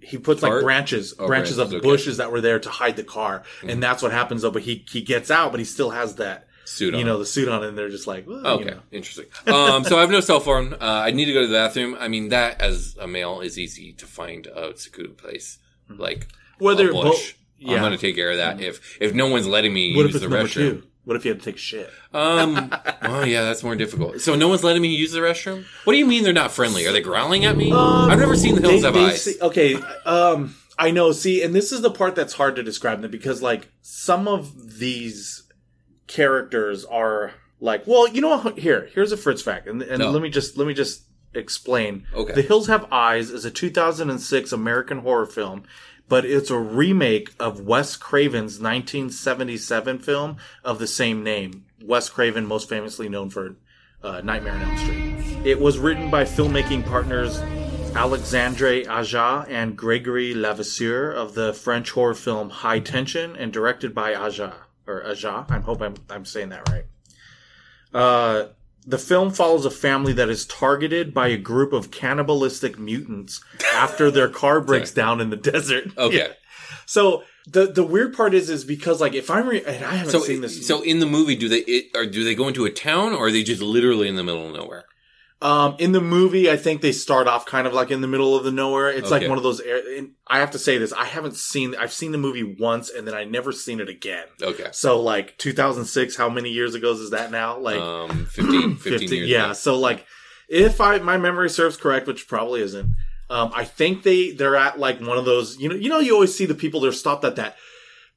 he 0.00 0.16
puts 0.18 0.40
Cart? 0.40 0.54
like 0.56 0.62
branches 0.62 1.14
Oh, 1.18 1.26
branches 1.26 1.58
of 1.58 1.68
okay. 1.68 1.80
bushes 1.80 2.16
that 2.18 2.30
were 2.32 2.40
there 2.40 2.58
to 2.60 2.68
hide 2.70 2.96
the 2.96 3.04
car 3.04 3.42
and 3.66 3.82
that's 3.82 4.02
what 4.02 4.12
happens 4.12 4.42
though 4.42 4.50
but 4.50 4.62
he 4.62 4.84
he 4.90 5.00
gets 5.02 5.30
out 5.30 5.50
but 5.50 5.60
he 5.60 5.64
still 5.66 5.90
has 5.90 6.16
that 6.16 6.46
Suit 6.66 6.94
you 6.94 7.04
know 7.04 7.18
the 7.18 7.26
suit 7.26 7.48
on 7.48 7.62
and 7.62 7.76
they're 7.76 7.90
just 7.90 8.06
like 8.06 8.26
well, 8.26 8.40
you 8.40 8.46
Okay, 8.46 8.64
know. 8.70 8.80
interesting. 8.90 9.26
Um, 9.46 9.84
so 9.84 9.98
I 9.98 10.00
have 10.00 10.10
no 10.10 10.20
cell 10.20 10.40
phone. 10.40 10.72
Uh, 10.74 10.78
I 10.80 11.10
need 11.10 11.26
to 11.26 11.32
go 11.32 11.42
to 11.42 11.46
the 11.46 11.52
bathroom. 11.54 11.96
I 12.00 12.08
mean, 12.08 12.30
that 12.30 12.60
as 12.60 12.96
a 12.98 13.06
male 13.06 13.40
is 13.40 13.58
easy 13.58 13.92
to 13.92 14.06
find 14.06 14.46
a 14.46 14.74
secluded 14.76 15.18
place, 15.18 15.58
like 15.90 16.28
Whether 16.58 16.88
a 16.90 16.92
bo- 16.92 17.02
bush. 17.02 17.34
yeah. 17.58 17.74
I'm 17.74 17.80
going 17.80 17.92
to 17.92 17.98
take 17.98 18.14
care 18.16 18.30
of 18.30 18.38
that. 18.38 18.60
If 18.60 18.96
if 19.00 19.12
no 19.14 19.28
one's 19.28 19.46
letting 19.46 19.74
me 19.74 19.94
what 19.94 20.06
use 20.06 20.20
the 20.20 20.26
restroom, 20.26 20.52
two 20.52 20.82
what 21.04 21.16
if 21.16 21.24
you 21.26 21.32
had 21.32 21.40
to 21.40 21.44
take 21.44 21.56
a 21.56 21.58
shit 21.58 21.90
um, 22.14 22.72
well, 23.02 23.26
yeah, 23.26 23.42
that's 23.42 23.62
more 23.62 23.76
difficult. 23.76 24.22
So 24.22 24.34
no 24.34 24.48
one's 24.48 24.64
letting 24.64 24.80
me 24.80 24.88
use 24.94 25.12
the 25.12 25.18
restroom. 25.20 25.64
What 25.84 25.92
do 25.92 25.98
you 25.98 26.06
mean 26.06 26.22
they're 26.24 26.32
not 26.32 26.50
friendly? 26.50 26.86
Are 26.86 26.92
they 26.92 27.02
growling 27.02 27.44
at 27.44 27.56
me? 27.58 27.70
I've 27.72 28.18
never 28.18 28.36
seen 28.36 28.54
the 28.54 28.62
hills 28.62 28.80
They- 28.80 28.86
have 28.86 28.94
they 28.94 29.04
eyes. 29.06 29.22
see- 29.22 29.38
okay, 29.42 29.74
um, 30.06 30.54
I 30.78 30.90
know. 30.92 31.12
See, 31.12 31.42
and 31.42 31.54
this 31.54 31.70
is 31.72 31.82
the 31.82 31.90
part 31.90 32.14
that's 32.16 32.32
hard 32.32 32.56
to 32.56 32.62
describe 32.64 33.00
them 33.02 33.10
because, 33.10 33.40
like, 33.42 33.68
some 33.82 34.26
of 34.26 34.78
these 34.80 35.42
characters 36.06 36.84
are 36.84 37.32
like, 37.60 37.86
well, 37.86 38.06
you 38.08 38.20
know, 38.20 38.38
what? 38.38 38.58
here, 38.58 38.88
here's 38.94 39.12
a 39.12 39.16
Fritz 39.16 39.42
fact, 39.42 39.66
and, 39.68 39.82
and 39.82 39.98
No. 40.00 40.10
let 40.10 40.22
me 40.22 40.30
just 40.30 40.56
let 40.56 40.66
me 40.66 40.74
just 40.74 41.04
explain. 41.34 42.06
Okay. 42.14 42.32
The 42.32 42.42
Hills 42.42 42.66
Have 42.68 42.86
Eyes 42.92 43.30
is 43.30 43.44
a 43.44 43.50
2006 43.50 44.52
American 44.52 44.98
horror 44.98 45.26
film. 45.26 45.64
But 46.06 46.26
it's 46.26 46.50
a 46.50 46.58
remake 46.58 47.30
of 47.40 47.62
Wes 47.62 47.96
Craven's 47.96 48.60
1977 48.60 50.00
film 50.00 50.36
of 50.62 50.78
the 50.78 50.86
same 50.86 51.24
name. 51.24 51.64
Wes 51.82 52.10
Craven, 52.10 52.44
most 52.44 52.68
famously 52.68 53.08
known 53.08 53.30
for 53.30 53.56
uh, 54.02 54.20
Nightmare 54.22 54.52
on 54.52 54.60
Elm 54.60 54.76
Street. 54.76 55.46
It 55.46 55.58
was 55.58 55.78
written 55.78 56.10
by 56.10 56.24
filmmaking 56.24 56.84
partners 56.84 57.38
Alexandre 57.96 58.82
Aja 58.86 59.46
and 59.48 59.78
Gregory 59.78 60.34
Levasseur 60.34 61.10
of 61.10 61.34
the 61.34 61.54
French 61.54 61.92
horror 61.92 62.14
film 62.14 62.50
High 62.50 62.80
Tension 62.80 63.34
and 63.34 63.50
directed 63.50 63.94
by 63.94 64.14
Aja 64.14 64.52
or 64.86 65.04
Aja. 65.06 65.46
I 65.48 65.58
hope 65.60 65.82
I'm, 65.82 65.94
I'm 66.10 66.24
saying 66.24 66.50
that 66.50 66.68
right. 66.68 66.84
Uh, 67.92 68.48
the 68.86 68.98
film 68.98 69.30
follows 69.30 69.64
a 69.64 69.70
family 69.70 70.12
that 70.14 70.28
is 70.28 70.44
targeted 70.46 71.14
by 71.14 71.28
a 71.28 71.36
group 71.36 71.72
of 71.72 71.90
cannibalistic 71.90 72.78
mutants 72.78 73.42
after 73.74 74.10
their 74.10 74.28
car 74.28 74.60
breaks 74.68 74.90
down 74.90 75.20
in 75.20 75.30
the 75.30 75.36
desert. 75.36 75.96
Okay. 75.96 76.18
Yeah. 76.18 76.28
So 76.86 77.22
the 77.46 77.66
the 77.66 77.84
weird 77.84 78.14
part 78.14 78.34
is 78.34 78.50
is 78.50 78.64
because 78.64 79.00
like 79.00 79.14
if 79.14 79.30
I'm 79.30 79.48
re- 79.48 79.64
and 79.64 79.84
I 79.84 79.94
haven't 79.96 80.12
So, 80.12 80.20
seen 80.20 80.42
this 80.42 80.66
so 80.66 80.82
in 80.82 80.98
the 80.98 81.06
movie, 81.06 81.36
do 81.36 81.48
they 81.48 81.60
it, 81.60 81.86
or 81.94 82.04
do 82.04 82.24
they 82.24 82.34
go 82.34 82.48
into 82.48 82.64
a 82.66 82.70
town, 82.70 83.12
or 83.12 83.26
are 83.26 83.30
they 83.30 83.42
just 83.42 83.62
literally 83.62 84.08
in 84.08 84.16
the 84.16 84.24
middle 84.24 84.48
of 84.48 84.54
nowhere? 84.54 84.84
Um, 85.44 85.76
in 85.78 85.92
the 85.92 86.00
movie, 86.00 86.50
I 86.50 86.56
think 86.56 86.80
they 86.80 86.90
start 86.92 87.28
off 87.28 87.44
kind 87.44 87.66
of 87.66 87.74
like 87.74 87.90
in 87.90 88.00
the 88.00 88.08
middle 88.08 88.34
of 88.34 88.44
the 88.44 88.50
nowhere. 88.50 88.88
It's 88.88 89.10
like 89.10 89.28
one 89.28 89.36
of 89.36 89.44
those. 89.44 89.60
air- 89.60 89.82
I 90.26 90.38
have 90.38 90.52
to 90.52 90.58
say 90.58 90.78
this: 90.78 90.90
I 90.94 91.04
haven't 91.04 91.36
seen. 91.36 91.74
I've 91.78 91.92
seen 91.92 92.12
the 92.12 92.18
movie 92.18 92.56
once, 92.58 92.88
and 92.88 93.06
then 93.06 93.14
I 93.14 93.24
never 93.24 93.52
seen 93.52 93.78
it 93.78 93.90
again. 93.90 94.24
Okay, 94.42 94.68
So, 94.72 95.02
like 95.02 95.36
2006, 95.36 96.16
how 96.16 96.30
many 96.30 96.48
years 96.48 96.74
ago 96.74 96.92
is 96.92 97.10
that 97.10 97.30
now? 97.30 97.58
Like 97.58 97.78
um, 97.78 98.24
15, 98.24 98.76
15, 98.76 98.98
15. 99.00 99.08
years. 99.18 99.28
Yeah. 99.28 99.44
ago. 99.44 99.52
So, 99.52 99.78
like, 99.78 100.06
if 100.48 100.80
I 100.80 100.96
my 101.00 101.18
memory 101.18 101.50
serves 101.50 101.76
correct, 101.76 102.06
which 102.06 102.26
probably 102.26 102.62
isn't, 102.62 102.94
um, 103.28 103.52
I 103.54 103.64
think 103.64 104.02
they 104.02 104.30
they're 104.30 104.56
at 104.56 104.78
like 104.78 104.98
one 105.00 105.18
of 105.18 105.26
those. 105.26 105.58
You 105.58 105.68
know, 105.68 105.74
you 105.74 105.90
know, 105.90 105.98
you 105.98 106.14
always 106.14 106.34
see 106.34 106.46
the 106.46 106.54
people 106.54 106.80
they're 106.80 106.92
stopped 106.92 107.24
at 107.26 107.36
that 107.36 107.56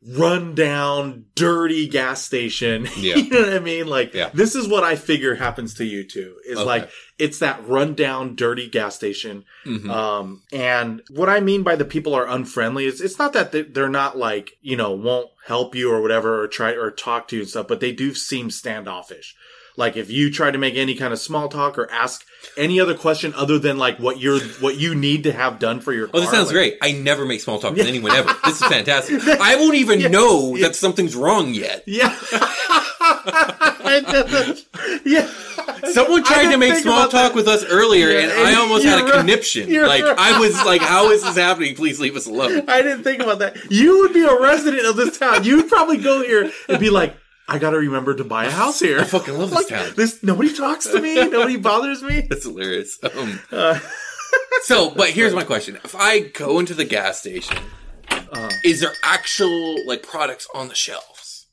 run 0.06 0.54
down, 0.56 1.26
dirty 1.36 1.88
gas 1.88 2.22
station. 2.24 2.88
Yeah. 2.98 3.16
you 3.16 3.30
know 3.30 3.39
what 3.41 3.54
I 3.54 3.60
mean? 3.60 3.88
Like, 3.88 4.14
Yeah. 4.14 4.30
this 4.34 4.56
is 4.56 4.68
what 4.68 4.84
I 4.84 4.95
figure 4.95 5.36
happens 5.36 5.74
to 5.76 5.86
you 5.86 6.04
too. 6.04 6.38
Is 6.45 6.58
Okay. 6.58 6.66
like 6.66 6.89
it's 7.18 7.39
that 7.39 7.68
run 7.68 7.95
down, 7.95 8.36
dirty 8.36 8.68
gas 8.70 8.95
station. 8.95 9.43
Mhm. 9.66 9.89
Um, 9.89 10.43
and 10.52 11.02
what 11.10 11.30
I 11.30 11.39
mean 11.39 11.64
by 11.64 11.76
the 11.76 11.86
people 11.86 12.14
are 12.14 12.28
unfriendly 12.28 12.86
is 12.86 13.02
it's 13.02 13.18
not 13.18 13.34
that 13.34 13.52
they- 13.52 13.64
they're 13.64 13.89
not 13.89 14.18
like, 14.18 14.52
you 14.62 14.76
know, 14.78 14.91
won't 14.91 15.30
help 15.45 15.74
you 15.76 15.91
or 15.91 16.02
whatever 16.02 16.41
or 16.43 16.48
try 16.48 16.72
or 16.72 16.91
talk 16.91 17.28
to 17.30 17.36
you 17.38 17.41
and 17.41 17.50
stuff, 17.50 17.68
but 17.68 17.80
they 17.80 17.91
do 17.91 18.14
seem 18.14 18.52
standoffish. 18.52 19.36
Like 19.76 19.98
if 19.98 20.10
you 20.12 20.32
try 20.32 20.52
to 20.52 20.58
make 20.58 20.76
any 20.76 20.93
kind 20.95 21.12
of 21.14 21.20
small 21.20 21.50
talk 21.50 21.78
or 21.78 21.89
ask 21.91 22.24
any 22.58 22.80
other 22.80 22.96
question 22.96 23.34
other 23.36 23.60
than 23.60 23.78
like 23.78 24.00
what 24.00 24.20
you're, 24.20 24.40
what 24.62 24.78
you 24.78 24.96
need 24.96 25.24
to 25.24 25.32
have 25.32 25.60
done 25.60 25.80
for 25.80 25.94
your 25.94 26.10
Oh, 26.14 26.20
this 26.20 26.32
sounds 26.32 26.48
like- 26.48 26.56
great. 26.56 26.78
I 26.82 26.92
never 26.94 27.26
make 27.26 27.42
small 27.42 27.60
talk 27.60 27.74
with 27.76 27.86
anyone 27.88 28.12
ever. 28.12 28.34
This 28.46 28.62
is 28.62 28.68
fantastic. 28.68 29.22
I 29.28 29.56
won't 29.58 29.76
even 29.76 30.12
know 30.12 30.58
that 30.58 30.76
something's 30.76 31.16
wrong 31.16 31.54
yet. 31.54 31.84
Yeah. 31.86 32.16
yeah. 35.06 35.30
Someone 35.92 36.24
tried 36.24 36.52
to 36.52 36.58
make 36.58 36.76
small 36.76 37.04
talk 37.08 37.12
that. 37.12 37.36
with 37.36 37.48
us 37.48 37.64
earlier, 37.66 38.10
Yeah, 38.10 38.20
and 38.20 38.32
and 38.32 38.48
I 38.48 38.56
almost 38.60 38.86
had 38.86 39.02
a 39.02 39.04
right. 39.04 39.14
conniption. 39.14 39.70
You're 39.70 39.88
Like 39.88 40.04
right. 40.04 40.16
I 40.18 40.40
was 40.40 40.56
like, 40.66 40.82
"How 40.82 41.12
is 41.12 41.24
this 41.24 41.36
happening? 41.38 41.76
Please 41.76 42.00
leave 42.00 42.16
us 42.16 42.28
alone." 42.28 42.64
I 42.68 42.82
didn't 42.82 43.04
think 43.04 43.22
about 43.22 43.40
that. 43.40 43.72
You 43.72 44.00
would 44.00 44.14
be 44.14 44.24
a 44.24 44.40
resident 44.40 44.86
of 44.86 44.96
this 44.96 45.18
town. 45.18 45.44
You 45.44 45.58
would 45.58 45.70
probably 45.70 45.98
go 45.98 46.22
here 46.24 46.52
and 46.70 46.80
be 46.80 46.90
like, 46.90 47.16
I 47.48 47.60
gotta 47.60 47.78
remember 47.78 48.14
to 48.16 48.24
buy 48.24 48.45
a 48.45 48.52
house 48.52 48.80
here. 48.80 49.00
I 49.00 49.04
fucking 49.06 49.38
love 49.38 49.50
this 49.52 49.58
Like, 49.60 49.68
town. 49.70 49.93
This 49.95 50.22
nobody 50.24 50.54
talks 50.54 50.86
to 50.88 51.00
me. 51.02 51.16
Nobody 51.30 51.56
bothers 51.58 52.04
me. 52.04 52.22
That's 52.22 52.43
hilarious. 52.45 53.00
Um, 53.04 53.39
Uh, 53.52 53.80
so, 54.64 54.89
but 54.91 55.12
here's 55.12 55.34
my 55.34 55.43
question: 55.45 55.78
If 55.84 55.95
I 55.95 56.20
go 56.20 56.60
into 56.60 56.74
the 56.74 56.84
gas 56.86 57.20
station, 57.20 57.58
Uh-huh. 58.10 58.50
is 58.66 58.82
there 58.82 58.93
actual 59.04 59.78
like 59.88 60.04
products 60.04 60.48
on 60.54 60.68
the 60.68 60.76
shelves? 60.76 61.48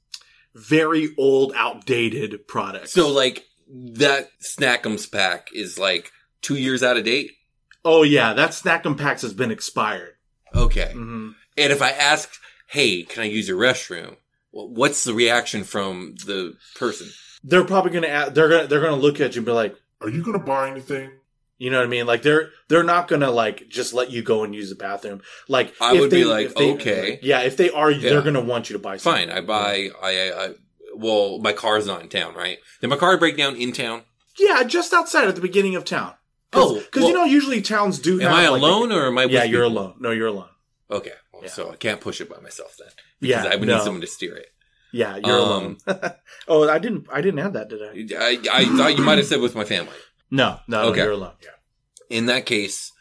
very 0.56 1.12
old, 1.18 1.52
outdated 1.56 2.46
products. 2.46 2.92
So, 2.92 3.08
like 3.08 3.44
that 3.68 4.30
Snackums 4.40 5.10
pack 5.10 5.48
is 5.52 5.78
like 5.80 6.12
two 6.42 6.54
years 6.56 6.82
out 6.82 6.96
of 6.96 7.04
date. 7.04 7.32
oh 7.84 8.02
yeah, 8.04 8.32
that 8.34 8.50
Snackum 8.50 8.96
Packs 8.96 9.22
has 9.22 9.34
been 9.34 9.50
expired. 9.50 10.14
Okay. 10.54 10.90
hmm 10.92 11.30
And 11.56 11.72
if 11.72 11.82
I 11.82 11.90
asked, 11.90 12.38
"Hey, 12.68 13.02
can 13.02 13.22
I 13.24 13.26
use 13.26 13.48
your 13.48 13.58
restroom?" 13.58 14.16
Wh- 14.54 14.70
What's 14.78 15.04
the 15.04 15.14
reaction 15.14 15.64
from 15.64 16.14
the 16.26 16.54
person? 16.76 17.08
They're 17.42 17.64
probably 17.64 17.90
gonna 17.92 18.06
add, 18.06 18.34
they're 18.34 18.48
gonna 18.48 18.66
they're 18.66 18.80
gonna 18.80 18.96
look 18.96 19.20
at 19.20 19.34
you 19.34 19.40
and 19.40 19.46
be 19.46 19.52
like, 19.52 19.74
Are 20.00 20.08
you 20.08 20.22
gonna 20.22 20.38
buy 20.38 20.70
anything? 20.70 21.10
you 21.56 21.70
know 21.70 21.78
what 21.78 21.86
I 21.86 21.88
mean? 21.88 22.06
Like 22.06 22.22
they're 22.22 22.50
they're 22.68 22.82
not 22.82 23.06
gonna 23.08 23.30
like 23.30 23.68
just 23.68 23.92
let 23.94 24.10
you 24.10 24.22
go 24.22 24.42
and 24.44 24.54
use 24.54 24.70
the 24.70 24.74
bathroom. 24.76 25.20
Like 25.48 25.74
I 25.80 25.94
if 25.94 26.00
would 26.00 26.10
be 26.10 26.24
like, 26.24 26.54
they- 26.54 26.72
okay. 26.74 27.18
yeah. 27.22 27.40
If 27.42 27.56
they 27.56 27.70
are, 27.70 27.90
Yeah. 27.90 28.10
they're 28.10 28.22
gonna 28.22 28.40
want 28.40 28.70
you 28.70 28.74
to 28.74 28.78
buy. 28.82 28.96
something. 28.96 29.28
Fine, 29.28 29.36
I 29.36 29.40
buy. 29.40 29.90
I, 30.02 30.08
I, 30.30 30.44
I 30.46 30.48
well, 30.96 31.38
my 31.40 31.52
car's 31.52 31.86
not 31.86 32.02
in 32.02 32.08
town, 32.08 32.34
right? 32.34 32.58
Did 32.80 32.88
my 32.90 32.96
car 32.96 33.16
break 33.18 33.36
down 33.36 33.56
in 33.56 33.72
town? 33.72 34.02
Yeah, 34.38 34.62
just 34.64 34.92
outside 34.92 35.28
at 35.28 35.34
the 35.36 35.40
beginning 35.40 35.76
of 35.76 35.84
town. 35.84 36.14
Oh, 36.52 36.76
because 36.80 37.02
well- 37.02 37.08
you 37.10 37.14
know 37.14 37.24
usually 37.24 37.60
towns 37.62 37.98
do. 37.98 38.20
Am 38.20 38.28
have, 38.30 38.32
I 38.38 38.48
like, 38.48 38.60
alone 38.62 38.90
or 38.92 39.06
am 39.06 39.18
I? 39.18 39.24
yeah, 39.24 39.42
with 39.42 39.50
you're 39.50 39.66
people? 39.68 39.78
alone. 39.82 39.94
No, 40.00 40.10
you're 40.10 40.28
alone. 40.28 40.48
Okay, 40.90 41.10
well, 41.10 41.18
Yeah. 41.44 41.50
so 41.50 41.70
I 41.70 41.76
can't 41.76 42.00
push 42.00 42.20
it 42.20 42.28
by 42.30 42.40
myself 42.40 42.76
then. 42.78 42.88
Yeah, 43.20 43.42
Because 43.42 43.52
I 43.52 43.56
would 43.56 43.68
no. 43.68 43.76
need 43.76 43.84
someone 43.84 44.00
to 44.00 44.06
steer 44.06 44.36
it. 44.36 44.48
Yeah, 44.92 45.16
you're 45.16 45.30
Um, 45.40 45.78
alone. 45.86 46.12
oh, 46.48 46.68
I 46.68 46.78
didn't. 46.78 47.06
I 47.12 47.20
didn't 47.20 47.40
add 47.40 47.54
that, 47.54 47.68
did 47.68 47.82
I? 47.82 48.24
I, 48.24 48.38
I 48.52 48.64
thought 48.76 48.96
you 48.96 49.02
might 49.04 49.18
have 49.18 49.26
said 49.26 49.40
with 49.40 49.54
my 49.56 49.64
family. 49.64 49.96
No, 50.30 50.60
no, 50.68 50.82
Okay. 50.86 50.98
no 50.98 51.04
you're 51.04 51.12
alone. 51.12 51.32
Yeah. 51.42 51.50
In 52.16 52.26
that 52.26 52.46
case, 52.46 52.92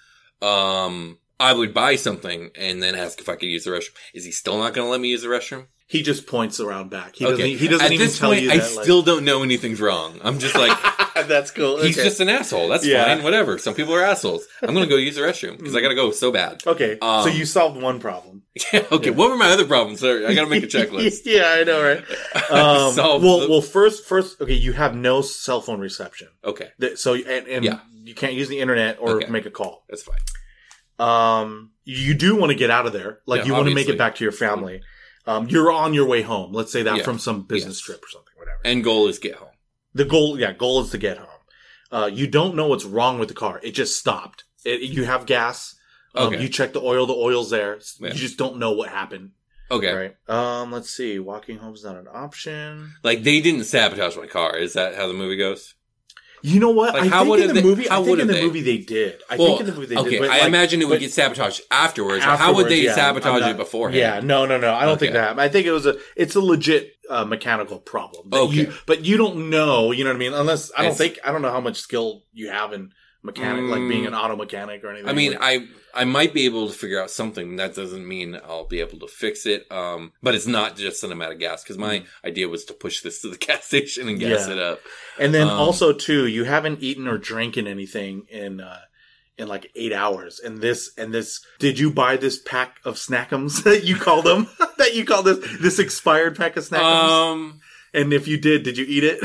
um, 0.42 1.20
I 1.40 1.54
would 1.54 1.74
buy 1.74 1.96
something 1.96 2.52
and 2.56 2.82
then 2.82 2.96
ask 2.96 3.20
if 3.20 3.30
I 3.30 3.36
could 3.36 3.50
use 3.50 3.64
the 3.66 3.72
restroom. 3.72 3.96
Is 4.14 4.26
he 4.26 4.32
still 4.32 4.58
not 4.58 4.74
going 4.74 4.88
to 4.88 4.92
let 4.92 5.02
me 5.02 5.10
use 5.10 5.22
the 5.22 5.28
restroom? 5.28 5.68
He 5.94 6.02
just 6.02 6.26
points 6.26 6.60
around 6.60 6.90
back. 6.90 7.16
He 7.18 7.24
Okay. 7.26 7.32
doesn't. 7.38 7.58
He 7.60 7.68
doesn't 7.68 7.86
At 7.86 7.92
even 7.92 8.06
this 8.08 8.18
tell 8.18 8.32
point, 8.32 8.42
you 8.42 8.50
I 8.52 8.58
that. 8.58 8.74
like- 8.76 8.84
still 8.84 9.04
don't 9.04 9.24
know 9.24 9.44
anything's 9.44 9.80
wrong. 9.80 10.20
I'm 10.24 10.40
just 10.40 10.56
like, 10.56 10.76
that's 11.28 11.52
cool. 11.52 11.82
he's 11.84 11.96
Okay. 12.00 12.08
just 12.08 12.20
an 12.20 12.30
asshole. 12.30 12.68
That's 12.68 12.84
Yeah. 12.84 13.06
fine. 13.06 13.24
Whatever. 13.24 13.60
Some 13.60 13.76
people 13.76 13.94
are 13.94 14.02
assholes. 14.02 14.44
I'm 14.64 14.74
gonna 14.74 14.88
go 14.88 14.96
use 14.96 15.16
the 15.18 15.22
restroom 15.22 15.58
because 15.60 15.76
I 15.76 15.82
gotta 15.82 15.94
go 15.94 16.10
so 16.10 16.32
bad. 16.32 16.64
okay. 16.66 16.98
so 17.00 17.08
Um, 17.08 17.30
you 17.32 17.46
solved 17.46 17.80
one 17.80 18.00
problem. 18.00 18.42
Yeah. 18.74 18.86
okay. 18.92 19.12
What 19.12 19.30
were 19.30 19.38
my 19.38 19.50
other 19.52 19.66
problems? 19.66 20.00
Sorry, 20.00 20.26
I 20.26 20.34
gotta 20.34 20.50
make 20.50 20.64
a 20.64 20.68
checklist. 20.76 21.22
yeah, 21.26 21.56
I 21.60 21.64
know, 21.64 21.80
right? 21.84 22.00
Um, 22.50 22.96
well, 23.22 23.40
the- 23.42 23.48
well, 23.50 23.62
first, 23.62 24.06
first, 24.06 24.42
okay, 24.42 24.54
you 24.54 24.74
have 24.74 24.96
no 24.96 25.22
cell 25.22 25.62
phone 25.62 25.80
reception, 25.80 26.30
Okay, 26.44 26.70
That- 26.80 26.98
so 26.98 27.14
and, 27.14 27.48
and 27.48 27.64
Yeah. 27.66 27.80
you 28.04 28.16
can't 28.16 28.34
use 28.34 28.50
the 28.50 28.60
internet 28.60 28.98
or 29.00 29.18
Okay. 29.18 29.30
make 29.32 29.46
a 29.46 29.52
call. 29.52 29.86
that's 29.90 30.02
fine. 30.02 30.18
Um, 31.00 31.72
you 31.86 32.14
do 32.14 32.36
want 32.36 32.52
to 32.52 32.56
get 32.56 32.70
out 32.72 32.86
of 32.88 32.94
there, 32.94 33.20
like 33.28 33.42
Yeah, 33.42 33.46
you 33.48 33.54
want 33.54 33.68
to 33.70 33.76
make 33.76 33.90
it 33.90 33.98
back 33.98 34.16
to 34.16 34.24
your 34.24 34.32
family. 34.32 34.82
Um, 35.26 35.48
you're 35.48 35.72
on 35.72 35.94
your 35.94 36.06
way 36.06 36.22
home. 36.22 36.52
Let's 36.54 36.72
say 36.72 36.84
that 36.84 36.98
Yeah. 36.98 37.04
from 37.04 37.20
some 37.20 37.44
business 37.44 37.78
Yes. 37.80 37.86
trip 37.86 38.04
or 38.04 38.10
something, 38.10 38.34
whatever. 38.38 38.60
End 38.66 38.84
goal 38.84 39.08
is 39.08 39.20
get 39.20 39.36
home. 39.36 39.50
The 39.94 40.06
goal, 40.06 40.40
yeah, 40.40 40.52
goal 40.54 40.82
is 40.82 40.90
to 40.92 40.98
get 40.98 41.18
home. 41.18 41.28
Uh, 41.92 42.10
you 42.12 42.28
don't 42.28 42.56
know 42.56 42.68
what's 42.68 42.86
wrong 42.86 43.20
with 43.20 43.30
the 43.30 43.36
car. 43.36 43.60
It 43.64 43.72
just 43.72 43.98
stopped. 43.98 44.44
It, 44.66 44.82
you 44.82 45.06
have 45.06 45.26
gas. 45.26 45.76
Um, 46.16 46.28
Okay. 46.34 46.42
You 46.44 46.50
check 46.50 46.74
the 46.74 46.82
oil. 46.82 47.06
The 47.06 47.14
oil's 47.14 47.50
there. 47.52 47.80
Yeah. 48.00 48.10
You 48.10 48.14
just 48.16 48.38
don't 48.38 48.58
know 48.58 48.72
what 48.72 48.90
happened. 48.90 49.32
Okay. 49.72 49.94
Right. 49.94 50.16
Um. 50.30 50.72
Let's 50.72 50.90
see. 50.90 51.18
Walking 51.20 51.58
home 51.58 51.74
is 51.74 51.84
not 51.84 51.96
an 51.96 52.08
option. 52.12 52.94
Like 53.04 53.24
they 53.24 53.40
didn't 53.42 53.64
sabotage 53.64 54.16
my 54.18 54.28
car. 54.28 54.58
Is 54.58 54.74
that 54.74 54.96
how 54.96 55.08
the 55.08 55.14
movie 55.14 55.38
goes? 55.38 55.74
You 56.46 56.60
know 56.60 56.72
what? 56.72 56.94
Like, 56.94 57.04
I 57.04 57.08
how 57.08 57.20
think 57.24 57.30
would 57.30 57.40
in 57.40 57.48
the 57.48 57.54
they- 57.54 57.64
movie. 57.64 57.88
how 57.88 58.02
I 58.02 58.06
think 58.06 58.20
in 58.20 58.28
the 58.28 58.34
they? 58.34 58.42
movie 58.46 58.62
they 58.62 58.78
did. 58.78 59.22
I 59.30 59.38
well, 59.38 59.48
think 59.48 59.62
in 59.62 59.66
the 59.68 59.72
movie 59.72 59.86
they 59.88 59.96
okay. 59.98 60.10
did. 60.10 60.20
but, 60.20 60.30
I 60.30 60.40
like, 60.40 60.48
imagine 60.50 60.82
it 60.82 60.90
would 60.90 61.00
get 61.00 61.14
sabotaged 61.14 61.62
afterwards. 61.72 62.24
How 62.26 62.54
would 62.54 62.68
they 62.68 62.82
yeah, 62.82 62.96
sabotage 62.96 63.40
not- 63.40 63.52
it 63.52 63.58
beforehand? 63.58 63.98
Yeah. 63.98 64.20
No. 64.20 64.46
No. 64.46 64.58
No. 64.58 64.74
I 64.74 64.84
don't 64.86 65.00
think 65.00 65.12
Okay. 65.16 65.20
that. 65.22 65.40
I 65.40 65.48
think 65.48 65.66
it 65.66 65.72
was 65.72 65.86
a. 65.86 65.96
It's 66.18 66.36
a 66.36 66.42
legit 66.42 66.96
uh, 67.10 67.24
mechanical 67.24 67.80
problem. 67.80 68.28
Okay. 68.34 68.54
You, 68.56 68.74
but 68.86 69.06
you 69.06 69.16
don't 69.16 69.50
know. 69.50 69.92
You 69.92 70.04
know 70.04 70.10
what 70.10 70.18
I 70.18 70.20
mean? 70.20 70.34
Unless 70.34 70.72
I 70.78 70.82
don't 70.84 70.92
It's- 70.92 70.98
think 70.98 71.20
I 71.26 71.32
don't 71.32 71.42
know 71.42 71.52
how 71.52 71.62
much 71.62 71.78
skill 71.78 72.24
you 72.34 72.50
have 72.50 72.74
in 72.74 72.92
mechanic, 73.24 73.64
like 73.72 73.88
being 73.88 74.06
an 74.06 74.14
auto 74.14 74.36
mechanic 74.36 74.84
or 74.84 74.90
anything. 74.90 75.08
I 75.10 75.14
mean, 75.14 75.32
Like- 75.32 75.42
I 75.42 75.68
I 75.96 76.06
might 76.06 76.34
be 76.34 76.46
able 76.46 76.68
to 76.68 76.74
figure 76.74 77.02
out 77.02 77.12
something. 77.12 77.56
That 77.58 77.76
doesn't 77.76 78.08
mean 78.08 78.40
I'll 78.44 78.66
be 78.68 78.80
able 78.80 79.00
to 79.00 79.08
fix 79.08 79.46
it. 79.46 79.72
Um, 79.72 80.12
but 80.24 80.34
it's 80.36 80.48
not 80.48 80.76
just 80.76 81.04
an 81.04 81.12
amount 81.12 81.34
of 81.34 81.40
gas 81.40 81.64
because 81.64 81.78
my 81.78 82.04
idea 82.26 82.50
was 82.50 82.66
to 82.66 82.74
push 82.74 83.02
this 83.02 83.22
to 83.22 83.30
the 83.30 83.38
gas 83.48 83.66
station 83.66 84.08
and 84.10 84.20
gas 84.20 84.48
Mm. 84.48 84.48
Yeah. 84.48 84.54
it 84.54 84.60
up. 84.60 84.80
And 85.20 85.34
then 85.34 85.48
Um, 85.48 85.60
also 85.60 85.94
too, 85.94 86.26
you 86.28 86.46
haven't 86.46 86.82
eaten 86.82 87.08
or 87.08 87.18
drinking 87.18 87.68
anything 87.68 88.26
in 88.30 88.60
uh 88.62 88.80
in 89.38 89.48
like 89.48 89.72
eight 89.76 89.94
hours. 89.94 90.40
And 90.40 90.62
this 90.62 90.92
and 90.98 91.14
this 91.14 91.44
did 91.60 91.80
you 91.80 91.92
buy 91.92 92.18
this 92.18 92.40
pack 92.40 92.78
of 92.86 92.96
snackums 92.96 93.64
that 93.68 93.84
you 93.84 93.96
call 93.96 94.22
them? 94.22 94.48
that 94.78 94.96
you 94.96 95.06
call 95.06 95.24
this 95.24 95.40
this 95.62 95.80
expired 95.80 96.36
pack 96.38 96.58
of 96.58 96.64
snackums? 96.64 97.10
Um, 97.34 97.60
and 97.94 98.14
if 98.14 98.28
you 98.28 98.38
did, 98.40 98.64
did 98.64 98.78
you 98.78 98.86
eat 98.88 99.04
it? 99.04 99.20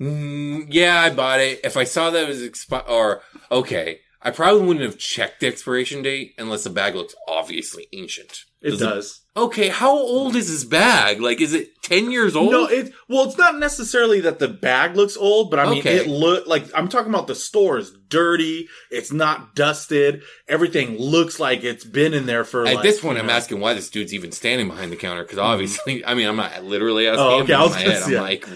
mm, 0.00 0.66
yeah, 0.68 1.00
I 1.00 1.10
bought 1.10 1.40
it. 1.40 1.60
If 1.64 1.76
I 1.76 1.84
saw 1.84 2.10
that 2.10 2.24
it 2.24 2.28
was 2.28 2.42
expired, 2.42 2.84
or 2.88 3.22
okay, 3.50 4.00
I 4.24 4.30
probably 4.30 4.66
wouldn't 4.66 4.84
have 4.84 4.98
checked 4.98 5.40
the 5.40 5.48
expiration 5.48 6.02
date 6.02 6.34
unless 6.38 6.64
the 6.64 6.70
bag 6.70 6.94
looks 6.94 7.14
obviously 7.26 7.88
ancient. 7.92 8.44
It 8.62 8.78
does. 8.78 9.22
Okay, 9.36 9.68
how 9.68 9.90
old 9.90 10.36
is 10.36 10.48
this 10.48 10.62
bag? 10.62 11.20
Like, 11.20 11.40
is 11.40 11.52
it 11.54 11.82
ten 11.82 12.12
years 12.12 12.36
old? 12.36 12.52
No, 12.52 12.66
it 12.66 12.92
well, 13.08 13.24
it's 13.24 13.38
not 13.38 13.58
necessarily 13.58 14.20
that 14.20 14.38
the 14.38 14.46
bag 14.46 14.94
looks 14.94 15.16
old, 15.16 15.50
but 15.50 15.58
I 15.58 15.68
mean, 15.68 15.80
Okay. 15.80 15.96
it 15.96 16.06
look 16.06 16.46
like 16.46 16.66
I'm 16.74 16.88
talking 16.88 17.12
about 17.12 17.26
the 17.26 17.34
store 17.34 17.78
is 17.78 17.92
dirty. 18.08 18.68
It's 18.90 19.10
not 19.10 19.56
dusted. 19.56 20.22
Everything 20.46 20.98
looks 20.98 21.40
like 21.40 21.64
it's 21.64 21.84
been 21.84 22.14
in 22.14 22.26
there 22.26 22.44
for. 22.44 22.66
At 22.66 22.76
like, 22.76 22.82
this 22.84 23.00
point, 23.00 23.18
I'm 23.18 23.26
know- 23.26 23.32
asking 23.32 23.58
why 23.58 23.74
this 23.74 23.90
dude's 23.90 24.14
even 24.14 24.30
standing 24.30 24.68
behind 24.68 24.92
the 24.92 24.96
counter 24.96 25.22
because 25.22 25.38
mm-hmm. 25.38 25.48
obviously, 25.48 26.04
I 26.06 26.14
mean, 26.14 26.28
I'm 26.28 26.36
not 26.36 26.62
literally 26.62 27.08
oh, 27.08 27.12
asking. 27.12 27.24
Oh, 27.24 27.36
him, 27.36 27.42
okay, 27.42 27.52
but 27.52 27.58
I 27.58 27.64
was 27.64 27.74
head, 27.74 28.02
say- 28.02 28.16
I'm 28.16 28.22
like, 28.22 28.46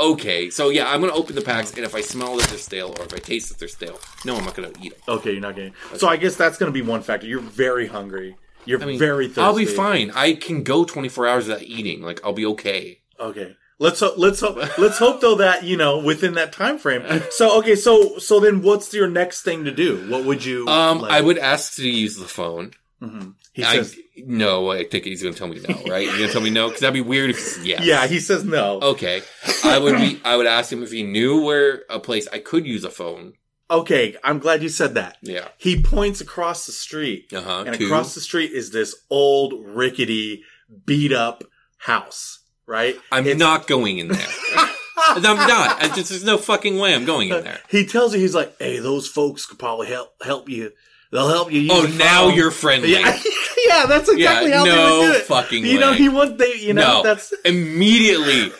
okay, 0.00 0.50
so 0.50 0.68
yeah, 0.70 0.88
I'm 0.88 1.00
gonna 1.00 1.12
open 1.14 1.34
the 1.34 1.42
packs, 1.42 1.72
and 1.74 1.84
if 1.84 1.94
I 1.94 2.00
smell 2.00 2.36
that 2.36 2.48
they're 2.48 2.58
stale 2.58 2.94
or 2.98 3.04
if 3.04 3.14
I 3.14 3.18
taste 3.18 3.48
that 3.48 3.58
they're 3.58 3.68
stale, 3.68 3.98
no, 4.24 4.36
I'm 4.36 4.44
not 4.44 4.54
gonna 4.54 4.72
eat 4.82 4.92
them. 5.06 5.16
Okay, 5.16 5.32
you're 5.32 5.40
not 5.40 5.56
getting. 5.56 5.74
So 5.96 6.08
I 6.08 6.16
guess 6.16 6.36
that's 6.36 6.58
to 6.58 6.70
be 6.70 6.82
one 6.82 7.02
factor. 7.02 7.26
You're 7.26 7.40
very 7.40 7.86
hungry. 7.86 8.36
You're 8.64 8.82
I 8.82 8.86
mean, 8.86 8.98
very 8.98 9.28
thirsty. 9.28 9.40
I'll 9.42 9.54
be 9.56 9.64
fine. 9.64 10.10
I 10.14 10.34
can 10.34 10.64
go 10.64 10.84
24 10.84 11.28
hours 11.28 11.46
without 11.46 11.62
eating. 11.62 12.02
Like, 12.02 12.20
I'll 12.24 12.32
be 12.32 12.46
okay. 12.46 13.00
Okay. 13.18 13.54
Let's 13.78 14.00
hope. 14.00 14.16
Let's 14.16 14.40
hope. 14.40 14.56
let's 14.78 14.98
hope 14.98 15.20
though 15.20 15.36
that 15.36 15.62
you 15.64 15.76
know 15.76 15.98
within 15.98 16.34
that 16.34 16.52
time 16.52 16.78
frame. 16.78 17.02
So 17.30 17.58
okay. 17.58 17.76
So 17.76 18.18
so 18.18 18.40
then, 18.40 18.62
what's 18.62 18.92
your 18.94 19.08
next 19.08 19.42
thing 19.42 19.64
to 19.64 19.70
do? 19.70 20.08
What 20.10 20.24
would 20.24 20.44
you? 20.44 20.66
Um, 20.66 21.00
like- 21.02 21.12
I 21.12 21.20
would 21.20 21.38
ask 21.38 21.74
to 21.76 21.88
use 21.88 22.16
the 22.16 22.24
phone. 22.26 22.72
Mhm. 23.02 23.34
He 23.56 23.64
I 23.64 23.76
says, 23.76 23.96
no, 24.18 24.70
I 24.70 24.84
think 24.84 25.04
he's 25.04 25.22
gonna 25.22 25.34
tell 25.34 25.48
me 25.48 25.58
no, 25.66 25.74
right? 25.90 26.06
He's 26.06 26.18
gonna 26.18 26.30
tell 26.32 26.42
me 26.42 26.50
no 26.50 26.66
because 26.68 26.82
that'd 26.82 26.92
be 26.92 27.00
weird 27.00 27.30
if 27.30 27.64
yes. 27.64 27.82
yeah. 27.84 28.06
He 28.06 28.20
says 28.20 28.44
no. 28.44 28.80
Okay, 28.82 29.22
I 29.64 29.78
would 29.78 29.96
be. 29.96 30.20
I 30.24 30.36
would 30.36 30.46
ask 30.46 30.70
him 30.70 30.82
if 30.82 30.92
he 30.92 31.02
knew 31.02 31.42
where 31.42 31.84
a 31.88 31.98
place 31.98 32.28
I 32.32 32.38
could 32.38 32.66
use 32.66 32.84
a 32.84 32.90
phone. 32.90 33.32
Okay. 33.70 34.14
I'm 34.22 34.38
glad 34.38 34.62
you 34.62 34.68
said 34.68 34.94
that. 34.94 35.16
Yeah. 35.22 35.48
He 35.56 35.82
points 35.82 36.20
across 36.20 36.66
the 36.66 36.72
street, 36.72 37.32
Uh 37.32 37.40
huh. 37.40 37.64
and 37.66 37.74
across 37.80 38.14
the 38.14 38.20
street 38.20 38.52
is 38.52 38.70
this 38.70 38.94
old, 39.10 39.54
rickety, 39.66 40.44
beat 40.84 41.12
up 41.12 41.42
house. 41.78 42.40
Right. 42.66 42.96
I'm 43.10 43.24
It's- 43.24 43.38
not 43.38 43.66
going 43.66 43.98
in 43.98 44.08
there. 44.08 44.26
I'm 44.98 45.22
not. 45.22 45.82
I 45.82 45.88
just, 45.94 46.10
there's 46.10 46.24
no 46.24 46.36
fucking 46.38 46.78
way 46.78 46.94
I'm 46.94 47.04
going 47.04 47.28
in 47.30 47.42
there. 47.44 47.60
He 47.70 47.86
tells 47.86 48.12
you 48.14 48.20
he's 48.20 48.34
like, 48.34 48.56
"Hey, 48.58 48.78
those 48.78 49.06
folks 49.06 49.46
could 49.46 49.58
probably 49.58 49.86
help 49.88 50.10
help 50.22 50.48
you. 50.48 50.72
They'll 51.16 51.28
help 51.28 51.50
you." 51.52 51.60
Use 51.62 51.72
Oh, 51.72 51.86
now 51.96 52.26
phone." 52.28 52.34
you're 52.36 52.50
friendly. 52.50 52.92
Yeah, 52.92 53.18
yeah, 53.66 53.86
that's 53.86 54.08
exactly 54.08 54.50
Yeah, 54.50 54.58
how 54.58 54.64
they 54.64 54.70
no 54.70 54.98
would 55.00 55.06
do 55.06 55.12
it. 55.18 55.22
fucking 55.22 55.64
You 55.66 55.78
know, 55.80 55.90
way. 55.92 55.96
he 55.98 56.08
want 56.08 56.38
they. 56.38 56.54
You 56.54 56.74
know, 56.74 56.98
no, 56.98 57.02
that's 57.02 57.32
immediately. 57.44 58.52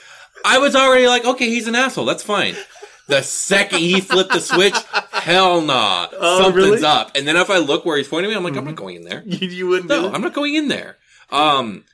I 0.44 0.59
was 0.59 0.74
already 0.76 1.07
like, 1.07 1.24
okay, 1.24 1.48
he's 1.48 1.66
an 1.66 1.74
asshole. 1.74 2.04
That's 2.04 2.22
fine. 2.22 2.54
The 3.09 3.22
second 3.22 3.78
he 3.80 4.00
flipped 4.00 4.32
the 4.32 4.40
switch, 4.40 4.74
hell 5.12 5.61
nah, 5.61 6.09
Oh, 6.12 6.42
something's 6.42 6.66
really? 6.66 6.84
up. 6.84 7.12
And 7.16 7.26
then 7.26 7.36
if 7.36 7.50
I 7.50 7.59
look 7.59 7.84
where 7.84 7.96
he's 7.96 8.09
pointing 8.09 8.30
me, 8.30 8.36
I'm 8.36 8.42
like, 8.44 8.57
I'm 8.57 8.64
not 8.64 8.74
going 8.74 8.96
in 8.96 9.02
there. 9.04 9.22
you, 9.26 9.46
you 9.59 9.66
wouldn't 9.68 9.88
No. 9.88 10.11
I'm 10.12 10.22
not 10.22 10.34
going 10.34 10.54
in 10.57 10.66
there. 10.68 10.96
Um, 11.30 11.84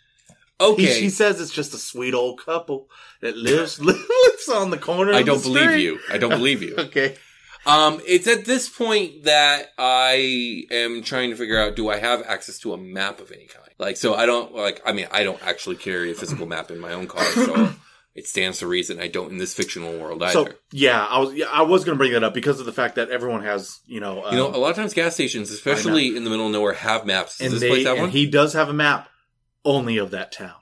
He, 0.59 0.65
okay, 0.67 0.87
she 1.01 1.11
says 1.11 1.41
it's 1.41 1.53
just 1.53 1.75
a 1.75 1.79
sweet 1.79 2.15
old 2.15 2.41
couple 2.45 2.89
that 3.21 3.37
lives 3.37 3.79
lives 3.81 4.49
on 4.53 4.71
the 4.71 4.79
corner. 4.79 5.13
I 5.13 5.23
don't 5.23 5.43
believe 5.43 5.63
street. 5.71 5.83
you. 5.85 5.99
I 6.11 6.17
don't 6.19 6.31
believe 6.31 6.63
you. 6.63 6.77
Okay. 6.77 7.17
Um, 7.65 8.01
it's 8.07 8.27
at 8.27 8.45
this 8.45 8.69
point 8.69 9.25
that 9.25 9.69
I 9.79 10.65
am 10.71 11.03
trying 11.03 11.31
to 11.31 11.37
figure 11.37 11.59
out: 11.59 11.77
Do 11.77 11.89
I 11.89 11.99
have 11.99 12.23
access 12.27 12.59
to 12.61 12.73
a 12.73 12.77
map 12.77 13.21
of 13.21 13.31
any 13.31 13.47
kind? 13.47 13.69
Like, 13.79 13.97
so 13.97 14.15
I 14.15 14.27
don't 14.27 14.55
like. 14.55 14.81
I 14.85 14.93
mean, 14.93 15.07
I 15.11 15.23
don't 15.23 15.43
actually 15.47 15.77
carry 15.77 16.11
a 16.11 16.15
physical 16.15 16.47
map 16.47 16.71
in 16.71 16.79
my 16.79 16.93
own 16.93 17.07
car, 17.07 17.25
so 17.25 17.73
it 18.15 18.27
stands 18.27 18.59
to 18.59 18.67
reason 18.67 19.01
I 19.01 19.09
don't 19.09 19.31
in 19.31 19.39
this 19.39 19.55
fictional 19.55 19.99
world 19.99 20.23
either. 20.23 20.33
So 20.33 20.49
yeah, 20.73 21.05
I 21.05 21.19
was 21.19 21.35
yeah, 21.35 21.47
I 21.47 21.63
was 21.63 21.85
going 21.85 21.97
to 21.97 21.99
bring 21.99 22.13
that 22.13 22.25
up 22.25 22.35
because 22.35 22.61
of 22.61 22.67
the 22.67 22.73
fact 22.73 22.97
that 22.97 23.11
everyone 23.11 23.43
has 23.45 23.81
you 23.87 24.01
know 24.01 24.29
you 24.31 24.37
know, 24.37 24.49
um, 24.49 24.55
a 24.55 24.59
lot 24.59 24.71
of 24.71 24.77
times 24.77 24.93
gas 24.93 25.15
stations, 25.15 25.51
especially 25.51 26.17
in 26.17 26.25
the 26.25 26.31
middle 26.31 26.47
of 26.47 26.53
nowhere, 26.53 26.75
have 26.75 27.07
maps. 27.07 27.39
Does 27.39 27.47
and 27.47 27.55
this 27.55 27.61
they 27.61 27.69
place 27.69 27.87
have 27.87 27.95
and 27.95 28.03
one? 28.03 28.11
he 28.11 28.27
does 28.27 28.53
have 28.55 28.69
a 28.69 28.75
map 28.75 29.09
only 29.65 29.99
of 29.99 30.11
that 30.11 30.33
town. 30.33 30.55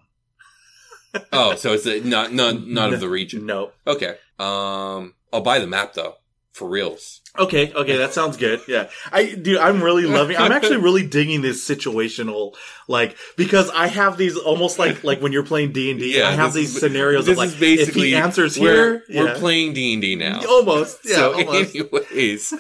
oh, 1.33 1.57
so 1.57 1.73
it's 1.73 1.87
a, 1.87 2.01
not 2.01 2.33
not 2.33 2.67
not 2.67 2.93
of 2.93 3.01
the 3.01 3.09
region. 3.11 3.47
No. 3.47 3.73
Okay. 3.87 4.17
Um, 4.39 5.15
I'll 5.33 5.43
buy 5.43 5.59
the 5.59 5.67
map 5.67 5.95
though, 5.95 6.17
for 6.53 6.69
reals. 6.69 7.21
Okay, 7.39 7.73
okay, 7.73 7.97
that 7.99 8.13
sounds 8.13 8.37
good. 8.37 8.61
Yeah. 8.67 8.89
I 9.13 9.35
dude, 9.35 9.59
I'm 9.59 9.83
really 9.83 10.05
loving 10.05 10.37
I'm 10.37 10.51
actually 10.51 10.77
really 10.89 11.07
digging 11.07 11.43
this 11.43 11.67
situational 11.67 12.57
like 12.89 13.17
because 13.37 13.71
I 13.71 13.87
have 13.87 14.17
these 14.19 14.37
almost 14.37 14.79
like 14.79 15.05
like 15.05 15.21
when 15.23 15.31
you're 15.33 15.45
playing 15.47 15.71
D&D, 15.73 16.19
Yeah, 16.19 16.29
I 16.29 16.33
have 16.33 16.53
these 16.53 16.75
is- 16.75 16.81
scenarios 16.81 17.27
This 17.27 17.33
of 17.35 17.39
like 17.39 17.49
is 17.51 17.61
basically 17.61 18.09
if 18.09 18.09
he 18.09 18.15
answers 18.17 18.59
we're, 18.59 18.73
here, 19.09 19.23
we're 19.25 19.33
yeah. 19.33 19.39
playing 19.39 19.75
D 19.75 19.93
and 19.93 20.03
D 20.03 20.17
now. 20.17 20.41
almost. 20.49 20.99
Yeah, 21.05 21.15
so, 21.15 21.33
almost. 21.35 21.77
anyways, 21.77 22.55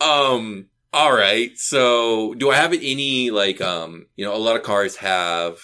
um, 0.00 0.66
all 0.92 1.12
right. 1.14 1.50
So, 1.58 2.34
do 2.34 2.50
I 2.50 2.56
have 2.56 2.72
any 2.72 3.30
like 3.30 3.60
um, 3.60 4.06
you 4.16 4.24
know, 4.24 4.34
a 4.34 4.38
lot 4.38 4.56
of 4.56 4.62
cars 4.62 4.96
have 4.96 5.58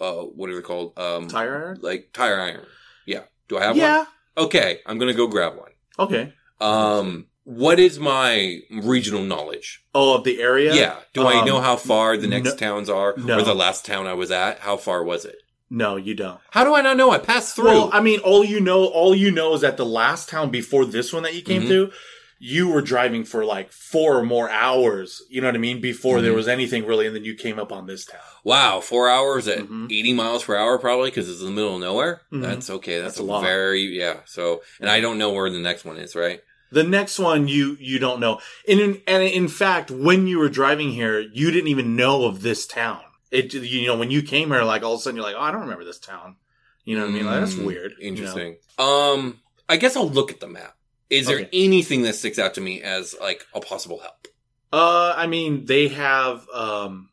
uh, 0.00 0.12
what 0.22 0.50
are 0.50 0.54
they 0.54 0.62
called? 0.62 0.96
Um, 0.98 1.26
Tire 1.28 1.56
iron? 1.56 1.78
like 1.82 2.10
tire 2.12 2.38
iron. 2.38 2.66
Yeah. 3.06 3.22
Do 3.48 3.58
I 3.58 3.64
have 3.64 3.76
Yeah. 3.76 3.98
one? 3.98 4.06
Okay, 4.46 4.80
I'm 4.86 4.98
gonna 4.98 5.14
go 5.14 5.26
grab 5.26 5.56
one. 5.56 5.70
Okay. 5.98 6.32
Um, 6.64 7.26
what 7.44 7.78
is 7.78 7.98
my 7.98 8.60
regional 8.70 9.22
knowledge? 9.22 9.82
Oh, 9.94 10.16
of 10.16 10.24
the 10.24 10.40
area? 10.40 10.74
Yeah. 10.74 10.96
Do 11.12 11.26
I 11.26 11.40
Um, 11.40 11.46
know 11.46 11.60
how 11.60 11.76
far 11.76 12.16
the 12.16 12.26
next 12.26 12.50
no- 12.50 12.56
towns 12.56 12.88
are, 12.88 13.14
no. 13.18 13.38
or 13.38 13.42
the 13.42 13.54
last 13.54 13.84
town 13.84 14.06
I 14.06 14.14
was 14.14 14.30
at? 14.30 14.60
How 14.60 14.76
far 14.76 15.04
was 15.04 15.24
it? 15.24 15.36
No, 15.70 15.96
you 15.96 16.14
don't. 16.14 16.40
How 16.50 16.64
do 16.64 16.74
I 16.74 16.80
not 16.82 16.96
know? 16.96 17.10
I 17.10 17.18
passed 17.18 17.56
through. 17.56 17.64
Well, 17.66 17.90
I 17.92 18.00
mean, 18.00 18.20
all 18.20 18.44
you 18.44 18.60
know, 18.60 18.84
all 18.86 19.14
you 19.14 19.30
know 19.30 19.54
is 19.54 19.60
that 19.62 19.76
the 19.76 19.84
last 19.86 20.28
town 20.28 20.50
before 20.50 20.84
this 20.84 21.12
one 21.12 21.22
that 21.24 21.34
you 21.34 21.42
came 21.42 21.62
Mhm. 21.64 21.68
through, 21.68 21.90
you 22.38 22.68
were 22.68 22.82
driving 22.82 23.24
for 23.24 23.44
like 23.44 23.72
four 23.72 24.18
or 24.18 24.22
more 24.24 24.48
hours. 24.50 25.22
You 25.30 25.40
know 25.40 25.48
what 25.48 25.54
I 25.54 25.58
mean? 25.58 25.80
Before 25.80 26.20
there 26.20 26.32
Mhm. 26.32 26.36
was 26.36 26.48
anything 26.48 26.84
really, 26.86 27.06
and 27.06 27.14
then 27.16 27.24
you 27.24 27.34
came 27.34 27.58
up 27.58 27.72
on 27.72 27.86
this 27.86 28.04
town. 28.04 28.20
Wow, 28.44 28.80
four 28.80 29.08
hours 29.08 29.48
at 29.48 29.60
Mhm. 29.60 29.86
80 29.90 30.12
miles 30.12 30.44
per 30.44 30.54
hour, 30.56 30.78
probably 30.78 31.10
because 31.10 31.28
it's 31.30 31.40
in 31.40 31.46
the 31.46 31.52
middle 31.52 31.74
of 31.76 31.80
nowhere. 31.80 32.22
Mhm. 32.32 32.42
That's 32.42 32.68
okay. 32.70 33.00
That's, 33.00 33.14
That's 33.14 33.20
a 33.20 33.22
a 33.22 33.24
lot. 33.24 33.42
very 33.42 33.82
yeah. 33.82 34.18
So, 34.26 34.62
and 34.80 34.90
I 34.90 35.00
don't 35.00 35.18
know 35.18 35.30
where 35.30 35.48
the 35.50 35.58
next 35.58 35.84
one 35.84 35.96
is, 35.96 36.14
right? 36.14 36.40
The 36.74 36.84
next 36.84 37.18
one 37.18 37.48
you 37.48 37.76
you 37.80 37.98
don't 37.98 38.20
know, 38.20 38.40
and 38.68 38.80
in, 38.80 39.02
and 39.06 39.22
in 39.22 39.48
fact, 39.48 39.90
when 39.90 40.26
you 40.26 40.38
were 40.38 40.48
driving 40.48 40.90
here, 40.92 41.20
you 41.20 41.50
didn't 41.50 41.68
even 41.68 41.96
know 41.96 42.24
of 42.26 42.42
this 42.42 42.66
town. 42.66 43.00
it 43.30 43.52
you 43.54 43.86
know 43.86 43.96
when 43.96 44.10
you 44.10 44.22
came 44.22 44.48
here, 44.50 44.62
like 44.64 44.82
all 44.82 44.94
of 44.94 45.00
a 45.00 45.02
sudden 45.02 45.16
you're 45.16 45.24
like, 45.24 45.36
oh, 45.38 45.40
I 45.42 45.50
don't 45.50 45.62
remember 45.62 45.84
this 45.84 45.98
town. 45.98 46.36
You 46.84 46.96
know 46.96 47.02
what 47.04 47.10
I 47.10 47.14
mean? 47.14 47.26
Like, 47.26 47.40
that's 47.40 47.54
Mm, 47.54 47.64
weird. 47.64 47.92
you 47.98 48.04
know? 48.04 48.08
Interesting. 48.08 48.56
Um, 48.78 49.40
I 49.68 49.76
guess 49.78 49.96
I'll 49.96 50.10
look 50.10 50.30
at 50.30 50.40
the 50.40 50.46
map. 50.48 50.74
Is 51.10 51.26
there 51.26 51.38
Okay. 51.38 51.48
anything 51.52 52.02
that 52.02 52.14
sticks 52.14 52.38
out 52.38 52.54
to 52.54 52.60
me 52.60 52.82
as 52.82 53.14
like 53.20 53.46
a 53.54 53.60
possible 53.60 54.00
help? 54.00 54.26
Uh, 54.72 55.14
I 55.16 55.26
mean, 55.26 55.64
they 55.66 55.88
have 55.88 56.46
um, 56.52 57.10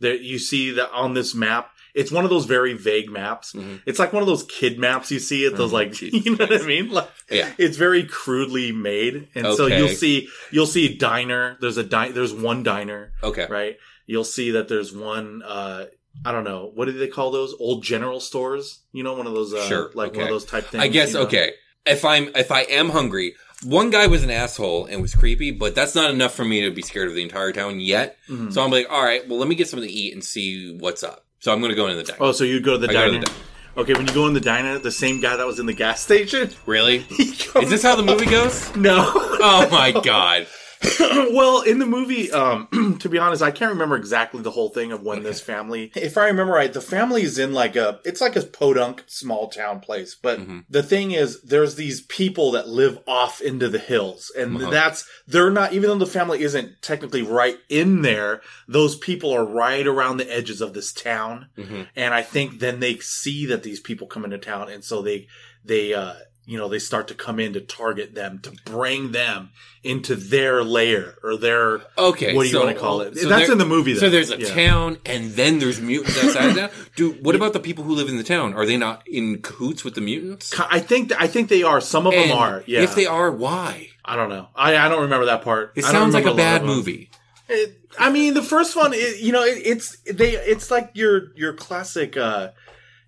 that 0.00 0.20
you 0.20 0.38
see 0.38 0.72
that 0.72 0.90
on 0.92 1.14
this 1.14 1.34
map. 1.34 1.70
It's 1.94 2.10
one 2.12 2.24
of 2.24 2.30
those 2.30 2.44
very 2.46 2.74
vague 2.74 3.10
maps. 3.10 3.52
Mhm. 3.52 3.82
It's 3.86 3.98
like 3.98 4.12
one 4.12 4.22
of 4.22 4.26
those 4.26 4.44
kid 4.44 4.78
maps 4.78 5.10
you 5.10 5.18
see 5.18 5.46
at 5.46 5.56
those 5.56 5.72
Oh, 5.72 5.76
like 5.76 5.92
Jesus 5.92 6.24
you 6.26 6.36
know 6.36 6.46
what 6.46 6.62
I 6.62 6.66
mean? 6.66 6.90
Like 6.90 7.08
Yeah. 7.30 7.52
it's 7.58 7.76
very 7.76 8.04
crudely 8.04 8.72
made, 8.72 9.28
and 9.34 9.46
so 9.54 9.66
you'll 9.66 9.88
see 9.88 10.28
you'll 10.50 10.66
see 10.66 10.96
diner. 10.96 11.56
There's 11.60 11.76
a 11.76 11.84
di- 11.84 12.10
there's 12.12 12.32
one 12.34 12.62
diner, 12.62 13.12
Okay. 13.22 13.46
right? 13.48 13.76
You'll 14.06 14.24
see 14.24 14.52
that 14.52 14.68
there's 14.68 14.92
one. 14.94 15.42
uh 15.42 15.86
I 16.24 16.32
don't 16.32 16.44
know 16.44 16.72
what 16.74 16.86
do 16.86 16.92
they 16.92 17.06
call 17.08 17.30
those 17.30 17.54
old 17.60 17.84
general 17.84 18.18
stores? 18.20 18.80
You 18.92 19.04
know, 19.04 19.14
one 19.14 19.26
of 19.26 19.34
those 19.34 19.54
uh, 19.54 19.64
Sure, 19.68 19.90
like 19.94 20.14
one 20.14 20.24
of 20.24 20.28
those 20.30 20.44
type 20.44 20.64
things. 20.66 20.82
I 20.82 20.88
guess 20.88 21.08
you 21.12 21.14
know? 21.20 21.22
okay. 21.26 21.52
If 21.86 22.04
I'm 22.04 22.28
if 22.34 22.50
I 22.50 22.62
am 22.62 22.90
hungry, 22.90 23.34
one 23.64 23.90
guy 23.90 24.06
was 24.08 24.22
an 24.24 24.30
asshole 24.30 24.86
and 24.86 25.00
was 25.00 25.14
creepy, 25.14 25.52
but 25.52 25.74
that's 25.74 25.94
not 25.94 26.10
enough 26.10 26.34
for 26.34 26.44
me 26.44 26.62
to 26.62 26.70
be 26.70 26.82
scared 26.82 27.08
of 27.08 27.14
the 27.14 27.22
entire 27.22 27.52
town 27.52 27.80
yet. 27.80 28.16
Mhm. 28.28 28.52
So 28.52 28.62
I'm 28.62 28.70
like, 28.70 28.86
all 28.90 29.02
right, 29.02 29.26
well, 29.28 29.38
let 29.38 29.48
me 29.48 29.54
get 29.54 29.68
something 29.68 29.88
to 29.88 29.94
eat 29.94 30.12
and 30.12 30.22
see 30.24 30.76
what's 30.78 31.02
up. 31.04 31.24
So 31.40 31.52
I'm 31.52 31.60
going 31.60 31.70
to 31.70 31.76
go 31.76 31.86
into 31.86 31.98
the 31.98 32.04
diner. 32.04 32.18
Oh, 32.20 32.32
so 32.32 32.44
you 32.44 32.60
go 32.60 32.72
to 32.72 32.78
the 32.78 32.88
I 32.90 32.92
go 32.92 33.04
to 33.04 33.10
diner. 33.10 33.20
the 33.20 33.26
diner. 33.26 33.38
Okay, 33.76 33.92
when 33.92 34.06
you 34.08 34.12
go 34.12 34.26
in 34.26 34.34
the 34.34 34.40
diner, 34.40 34.78
the 34.78 34.90
same 34.90 35.20
guy 35.20 35.36
that 35.36 35.46
was 35.46 35.60
in 35.60 35.66
the 35.66 35.72
gas 35.72 36.00
station. 36.00 36.50
Really? 36.66 36.96
Is 37.18 37.70
this 37.70 37.82
how 37.82 37.94
the 37.94 38.02
movie 38.02 38.26
goes? 38.26 38.74
No. 38.74 39.12
Oh 39.14 39.68
my 39.70 39.92
god. 40.04 40.48
well, 41.00 41.62
in 41.62 41.78
the 41.78 41.86
movie, 41.86 42.30
um, 42.30 42.96
to 43.00 43.08
be 43.08 43.18
honest, 43.18 43.42
I 43.42 43.50
can't 43.50 43.72
remember 43.72 43.96
exactly 43.96 44.42
the 44.42 44.50
whole 44.52 44.68
thing 44.68 44.92
of 44.92 45.02
when 45.02 45.22
this 45.22 45.40
family. 45.40 45.90
If 45.96 46.16
I 46.16 46.26
remember 46.26 46.52
right, 46.52 46.72
the 46.72 46.80
family 46.80 47.22
is 47.22 47.38
in 47.38 47.52
like 47.52 47.74
a, 47.76 48.00
it's 48.04 48.20
like 48.20 48.36
a 48.36 48.42
podunk 48.42 49.02
small 49.06 49.48
town 49.48 49.80
place. 49.80 50.14
But 50.14 50.38
Mhm. 50.40 50.64
the 50.70 50.82
thing 50.82 51.10
is, 51.12 51.42
there's 51.42 51.74
these 51.74 52.02
people 52.02 52.52
that 52.52 52.68
live 52.68 52.98
off 53.06 53.40
into 53.40 53.68
the 53.68 53.78
hills, 53.78 54.30
and 54.36 54.56
Uh-huh. 54.56 54.70
that's 54.70 55.04
they're 55.26 55.50
not. 55.50 55.72
Even 55.72 55.90
though 55.90 56.04
the 56.04 56.06
family 56.06 56.42
isn't 56.42 56.80
technically 56.82 57.22
right 57.22 57.58
in 57.68 58.02
there, 58.02 58.40
those 58.68 58.96
people 58.96 59.32
are 59.32 59.44
right 59.44 59.86
around 59.86 60.18
the 60.18 60.32
edges 60.32 60.60
of 60.60 60.74
this 60.74 60.92
town. 60.92 61.46
hmm 61.56 61.82
And 61.96 62.14
I 62.14 62.22
think 62.22 62.60
then 62.60 62.80
they 62.80 62.98
see 62.98 63.46
that 63.46 63.62
these 63.64 63.80
people 63.80 64.06
come 64.06 64.24
into 64.24 64.38
town, 64.38 64.68
and 64.68 64.84
so 64.84 65.02
they 65.02 65.26
they 65.64 65.92
uh 65.92 66.14
you 66.48 66.56
know 66.58 66.66
they 66.68 66.78
start 66.78 67.06
to 67.08 67.14
come 67.14 67.38
in 67.38 67.52
to 67.52 67.60
target 67.60 68.14
them 68.14 68.38
to 68.40 68.50
bring 68.64 69.12
them 69.12 69.50
into 69.84 70.14
their 70.16 70.64
lair 70.64 71.14
or 71.22 71.36
their 71.36 71.82
Okay. 71.98 72.34
what 72.34 72.42
do 72.42 72.48
you 72.48 72.54
so- 72.54 72.64
want 72.64 72.74
to 72.74 72.80
call 72.80 73.00
it? 73.02 73.16
so 73.18 73.28
That's 73.28 73.50
in 73.50 73.58
the 73.58 73.66
movie. 73.66 73.94
So 73.96 74.08
there's 74.10 74.30
a 74.30 74.38
Yeah. 74.40 74.54
town, 74.54 74.98
and 75.06 75.32
then 75.32 75.58
there's 75.58 75.78
mutants 75.80 76.18
outside 76.24 76.48
of 76.48 76.54
that. 76.56 76.72
Dude, 76.96 77.22
what 77.24 77.34
about 77.36 77.52
the 77.52 77.60
people 77.60 77.84
who 77.84 77.94
live 77.94 78.08
in 78.08 78.16
the 78.16 78.24
town? 78.24 78.54
Are 78.54 78.64
they 78.66 78.76
not 78.78 79.06
in 79.06 79.42
cahoots 79.42 79.84
with 79.84 79.94
the 79.94 80.00
mutants? 80.00 80.52
I 80.58 80.80
think 80.80 81.12
I 81.20 81.26
think 81.28 81.48
they 81.50 81.62
are. 81.62 81.80
Some 81.80 82.06
of 82.06 82.14
And 82.14 82.30
them 82.30 82.38
are. 82.38 82.64
Yeah. 82.66 82.80
If 82.82 82.94
they 82.94 83.06
are, 83.06 83.30
why? 83.30 83.90
I 84.04 84.16
don't 84.16 84.30
know. 84.30 84.48
I 84.56 84.76
I 84.76 84.88
don't 84.88 85.02
remember 85.02 85.26
that 85.26 85.42
part. 85.42 85.72
It 85.76 85.84
sounds 85.84 86.14
like 86.14 86.24
a 86.24 86.28
lot 86.30 86.36
bad 86.38 86.64
movie. 86.64 87.10
It, 87.50 87.78
I 87.98 88.10
mean, 88.10 88.34
the 88.34 88.42
first 88.42 88.74
one, 88.76 88.92
it, 88.94 89.20
you 89.20 89.32
know, 89.32 89.42
it, 89.42 89.62
it's 89.64 89.96
they. 90.10 90.32
It's 90.36 90.70
like 90.70 90.90
your 90.94 91.32
your 91.36 91.52
classic, 91.54 92.16
uh, 92.16 92.50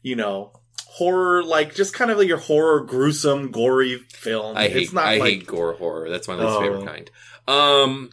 you 0.02 0.16
know, 0.16 0.52
horror, 0.92 1.44
like 1.44 1.74
just 1.74 1.94
kind 1.94 2.10
of 2.10 2.18
like 2.18 2.26
your 2.28 2.38
horror, 2.38 2.80
gruesome, 2.80 3.50
gory 3.52 3.98
film. 4.12 4.56
I 4.56 4.68
hate 4.68 4.82
It's 4.84 4.92
not 4.92 5.04
I 5.06 5.18
like, 5.18 5.32
hate 5.32 5.46
gore 5.46 5.74
horror. 5.74 6.10
That's 6.10 6.26
my 6.28 6.34
least 6.34 6.46
Oh. 6.48 6.60
favorite 6.60 6.86
kind. 6.86 7.10
Um, 7.46 8.10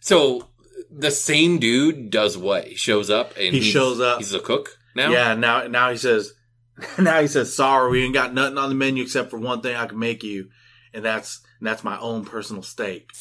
so 0.00 0.48
the 0.90 1.10
same 1.10 1.58
dude 1.58 2.10
does 2.10 2.36
what? 2.36 2.66
He 2.66 2.74
shows 2.74 3.10
up 3.10 3.34
and 3.36 3.54
He 3.54 3.60
shows 3.62 4.00
up. 4.00 4.18
He's 4.18 4.34
a 4.34 4.40
cook 4.40 4.76
now. 4.94 5.10
Yeah, 5.10 5.34
now 5.34 5.66
now 5.68 5.90
he 5.90 5.96
says 5.96 6.32
now 6.98 7.20
he 7.20 7.26
says, 7.28 7.54
Sorry, 7.54 7.90
we 7.90 8.04
ain't 8.04 8.14
got 8.14 8.34
nothing 8.34 8.58
on 8.58 8.68
the 8.68 8.74
menu 8.74 9.02
except 9.04 9.30
for 9.30 9.38
one 9.38 9.60
thing 9.62 9.76
I 9.76 9.86
can 9.86 9.98
make 9.98 10.22
you, 10.24 10.48
and 10.92 11.04
that's 11.04 11.40
and 11.60 11.66
that's 11.66 11.84
my 11.84 11.98
own 11.98 12.24
personal 12.24 12.62
steak. 12.62 13.12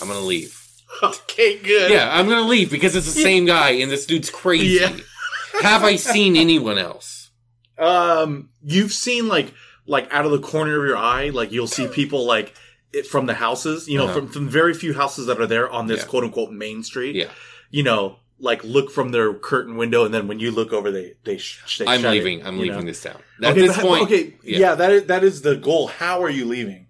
I'm 0.00 0.08
gonna 0.08 0.20
leave. 0.26 0.56
okay, 1.02 1.58
good. 1.58 1.90
Yeah, 1.90 2.08
I'm 2.12 2.28
gonna 2.28 2.46
leave 2.48 2.70
because 2.70 2.94
it's 2.94 3.12
the 3.12 3.20
same 3.20 3.46
guy 3.46 3.70
and 3.70 3.90
this 3.90 4.06
dude's 4.06 4.30
crazy. 4.30 4.80
Yeah. 4.80 4.96
Have 5.62 5.82
I 5.84 5.96
seen 5.96 6.36
anyone 6.36 6.78
else? 6.78 7.19
Um 7.80 8.50
you've 8.62 8.92
seen 8.92 9.26
like 9.28 9.52
like 9.86 10.12
out 10.12 10.24
of 10.24 10.30
the 10.30 10.38
corner 10.38 10.80
of 10.80 10.86
your 10.86 10.96
eye, 10.96 11.30
like 11.30 11.50
you'll 11.50 11.66
see 11.66 11.88
people 11.88 12.24
like 12.26 12.54
it, 12.92 13.06
from 13.06 13.26
the 13.26 13.34
houses, 13.34 13.88
you 13.88 13.98
know, 13.98 14.04
Uh-huh. 14.04 14.14
from 14.14 14.28
from 14.28 14.48
very 14.48 14.74
few 14.74 14.94
houses 14.94 15.26
that 15.26 15.40
are 15.40 15.46
there 15.46 15.68
on 15.70 15.86
this 15.86 16.00
Yeah. 16.02 16.06
quote 16.06 16.24
unquote 16.24 16.50
main 16.52 16.82
street. 16.84 17.16
Yeah. 17.16 17.30
You 17.70 17.82
know, 17.82 18.16
like 18.38 18.62
look 18.64 18.90
from 18.90 19.10
their 19.12 19.32
curtain 19.34 19.76
window 19.76 20.04
and 20.04 20.12
then 20.14 20.26
when 20.28 20.38
you 20.40 20.50
look 20.50 20.72
over 20.72 20.90
they 20.90 21.14
they, 21.24 21.38
sh- 21.38 21.78
they 21.78 21.86
I'm 21.86 22.00
shut 22.02 22.12
it, 22.14 22.18
leaving. 22.18 22.46
I'm 22.46 22.58
leaving 22.58 22.80
know? 22.80 22.84
this 22.86 23.02
town. 23.02 23.20
At 23.42 23.52
okay, 23.52 23.66
this 23.66 23.78
point, 23.78 24.02
okay, 24.04 24.34
yeah. 24.42 24.58
yeah. 24.58 24.74
that 24.76 24.90
is 24.92 25.04
that 25.04 25.24
is 25.24 25.42
the 25.42 25.56
goal. 25.56 25.88
How 25.88 26.22
are 26.22 26.30
you 26.30 26.44
leaving? 26.44 26.86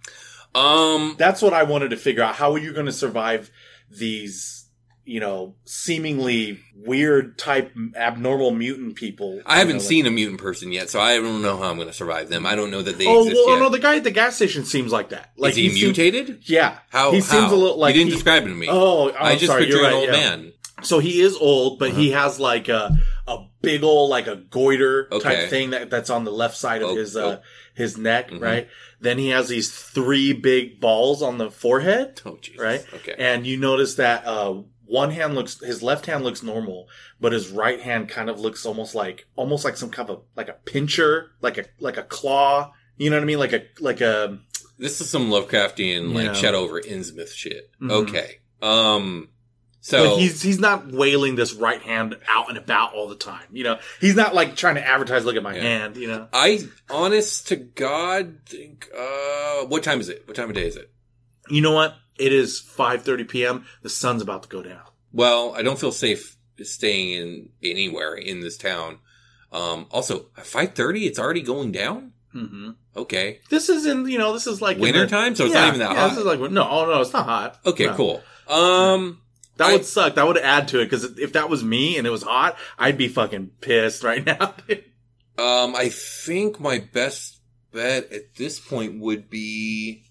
Um, 0.55 1.15
That's 1.17 1.41
what 1.43 1.53
I 1.53 1.63
wanted 1.63 1.91
to 1.91 1.97
figure 1.97 2.25
out. 2.25 2.35
How 2.35 2.51
are 2.53 2.59
you 2.59 2.73
going 2.73 2.87
to 2.87 2.93
survive 2.93 3.53
these, 3.89 4.60
you 5.11 5.19
know, 5.19 5.55
seemingly 5.65 6.61
weird 6.77 7.37
type 7.37 7.73
abnormal 7.97 8.51
mutant 8.53 8.95
people? 8.95 9.41
I 9.45 9.59
haven't 9.59 9.77
know, 9.77 9.79
like- 9.81 9.89
seen 9.89 10.07
a 10.07 10.11
mutant 10.11 10.41
person 10.41 10.71
yet, 10.73 10.89
so 10.89 11.01
I 11.01 11.17
don't 11.17 11.43
know 11.43 11.57
how 11.57 11.71
I'm 11.71 11.79
gonna 11.79 11.93
survive 11.93 12.29
them. 12.29 12.47
I 12.47 12.55
don't 12.55 12.71
know 12.71 12.83
that 12.83 12.97
they 12.99 13.07
Oh, 13.07 13.23
exist 13.27 13.43
well, 13.47 13.59
no, 13.59 13.69
the 13.69 13.79
guy 13.79 13.97
at 13.97 14.05
the 14.05 14.11
gas 14.11 14.37
station 14.37 14.65
seems 14.65 14.93
like 14.93 15.09
that. 15.09 15.33
Like 15.37 15.51
Is 15.51 15.57
he, 15.57 15.69
seems- 15.71 15.83
mutated? 15.83 16.39
yeah. 16.45 16.79
How? 16.91 17.11
He 17.11 17.19
how? 17.19 17.25
seems 17.25 17.53
a 17.53 17.57
little 17.57 17.79
like 17.79 17.95
you 17.95 18.01
didn't 18.01 18.11
he- 18.11 18.15
describe 18.17 18.45
it 18.45 18.49
to 18.49 18.55
me. 18.55 18.69
Oh, 18.71 19.11
I 19.11 19.33
I'm 19.33 19.39
just 19.39 19.47
sorry, 19.51 19.63
picture 19.65 19.79
you're 19.79 19.87
an 19.87 19.93
right, 19.93 19.99
old 19.99 20.07
yeah. 20.07 20.13
man. 20.13 20.53
So 20.83 20.99
he 20.99 21.21
is 21.21 21.37
old, 21.37 21.79
but 21.79 21.91
he 21.91 22.13
has 22.13 22.39
like 22.41 22.69
a 22.69 22.97
a 23.27 23.39
big 23.61 23.83
old 23.85 24.09
like 24.11 24.27
a 24.29 24.37
goiter 24.37 25.09
Okay. 25.13 25.23
type 25.23 25.51
thing 25.51 25.71
that 25.71 25.91
that's 25.91 26.09
on 26.09 26.25
the 26.25 26.33
left 26.33 26.57
side 26.57 26.83
of 26.83 26.91
Oh, 26.91 26.95
his 26.97 27.17
oh. 27.17 27.29
uh 27.29 27.41
his 27.75 27.97
neck, 27.99 28.31
Mhm. 28.31 28.41
right? 28.41 28.69
Then 29.01 29.17
he 29.19 29.29
has 29.29 29.49
these 29.49 29.71
three 29.71 30.33
big 30.35 30.81
balls 30.81 31.23
on 31.23 31.39
the 31.39 31.51
forehead. 31.51 32.21
Oh, 32.27 32.39
Jesus. 32.43 32.61
Right? 32.61 32.85
Okay. 32.95 33.15
And 33.19 33.47
you 33.47 33.57
notice 33.57 33.95
that 33.95 34.27
uh, 34.27 34.63
one 34.91 35.11
hand 35.13 35.35
looks, 35.35 35.61
his 35.61 35.83
left 35.83 36.07
hand 36.07 36.25
looks 36.25 36.43
normal, 36.43 36.89
but 37.21 37.33
his 37.33 37.49
right 37.51 37.81
hand 37.81 38.09
kind 38.09 38.29
of 38.29 38.41
looks 38.41 38.67
almost 38.67 38.95
like, 38.95 39.27
almost 39.37 39.65
like 39.65 39.77
some 39.77 39.91
kind 39.91 40.11
of 40.11 40.23
like 40.37 40.49
a 40.49 40.57
pincher, 40.65 41.31
like 41.41 41.59
a 41.59 41.65
like 41.79 41.97
a 41.97 42.03
claw. 42.03 42.73
You 42.97 43.09
know 43.11 43.17
what 43.17 43.23
I 43.23 43.27
mean? 43.27 43.39
Like 43.39 43.53
a 43.53 43.63
like 43.79 44.01
a. 44.01 44.39
This 44.79 45.01
is 45.01 45.09
some 45.11 45.31
Lovecraftian, 45.31 46.15
like 46.15 46.25
Yeah. 46.27 46.33
Shadow 46.33 46.59
over 46.59 46.81
Innsmouth 46.81 47.33
shit. 47.33 47.71
Mhm. 47.81 47.91
Okay. 47.91 48.39
Um. 48.61 49.29
So 49.83 50.11
but 50.11 50.19
he's 50.19 50.43
he's 50.43 50.59
not 50.59 50.93
wailing 50.93 51.37
this 51.37 51.55
right 51.55 51.81
hand 51.81 52.17
out 52.29 52.49
and 52.51 52.59
about 52.59 52.93
all 52.95 53.09
the 53.09 53.15
time. 53.17 53.47
You 53.53 53.65
know, 53.65 53.79
he's 54.01 54.15
not 54.17 54.35
like 54.35 54.57
trying 54.57 54.75
to 54.75 54.87
advertise. 54.87 55.25
Look 55.25 55.37
at 55.37 55.43
my 55.43 55.55
Yeah. 55.55 55.63
hand. 55.63 55.97
You 55.97 56.09
know. 56.09 56.29
I, 56.33 56.67
honest 56.91 57.49
to 57.49 57.57
God, 57.57 58.41
think. 58.47 58.89
Uh, 58.97 59.65
what 59.67 59.83
time 59.83 60.01
is 60.01 60.09
it? 60.11 60.27
What 60.27 60.37
time 60.37 60.51
of 60.51 60.55
day 60.55 60.67
is 60.67 60.77
it? 60.77 60.91
You 61.49 61.63
know 61.63 61.73
what? 61.73 61.95
It 62.21 62.33
is 62.33 62.61
five 62.61 63.03
thirty 63.03 63.25
p.m. 63.25 63.65
The 63.83 63.89
sun's 63.89 64.23
about 64.23 64.45
to 64.45 64.49
go 64.49 64.63
down. 64.63 64.83
Well, 65.13 65.55
I 65.57 65.63
don't 65.63 65.79
feel 65.79 65.93
safe 65.93 66.37
staying 66.63 67.11
in 67.13 67.49
anywhere 67.63 68.15
in 68.15 68.41
this 68.41 68.57
town. 68.57 68.99
Um. 69.53 69.87
Also, 69.91 70.27
at 70.37 70.47
five 70.47 70.75
thirty, 70.75 71.07
it's 71.07 71.19
already 71.19 71.43
going 71.43 71.73
down. 71.73 72.13
Mm-hmm. 72.35 72.71
Okay. 72.97 73.41
This 73.51 73.69
is 73.69 73.87
in 73.87 74.07
you 74.07 74.19
know 74.19 74.33
this 74.33 74.47
is 74.47 74.63
like 74.63 74.79
Winter 74.79 75.01
the- 75.01 75.09
time, 75.09 75.35
so 75.35 75.47
it's 75.47 75.55
yeah, 75.55 75.61
not 75.61 75.69
even 75.69 75.81
that 75.81 75.93
yeah, 75.93 76.01
hot. 76.01 76.09
This 76.11 76.19
is 76.19 76.25
like 76.25 76.39
no, 76.53 76.69
oh 76.69 76.87
no, 76.87 77.01
it's 77.01 77.13
not 77.13 77.25
hot. 77.27 77.59
Okay. 77.67 77.87
No. 77.87 77.95
Cool. 77.95 78.23
Um. 78.49 79.21
That 79.57 79.71
I- 79.71 79.73
would 79.73 79.85
suck. 79.85 80.15
That 80.15 80.27
would 80.27 80.39
add 80.39 80.69
to 80.69 80.81
it 80.81 80.85
because 80.85 81.19
if 81.19 81.33
that 81.33 81.51
was 81.51 81.65
me 81.65 81.99
and 81.99 82.07
it 82.07 82.11
was 82.11 82.23
hot, 82.23 82.57
I'd 82.79 82.97
be 82.97 83.09
fucking 83.09 83.51
pissed 83.61 84.05
right 84.05 84.25
now. 84.25 84.55
Um, 85.39 85.75
I 85.75 85.89
think 85.89 86.61
my 86.61 86.81
best 86.81 87.41
bet 87.73 88.13
at 88.13 88.35
this 88.35 88.61
point 88.61 89.01
would 89.01 89.31
be 89.31 90.05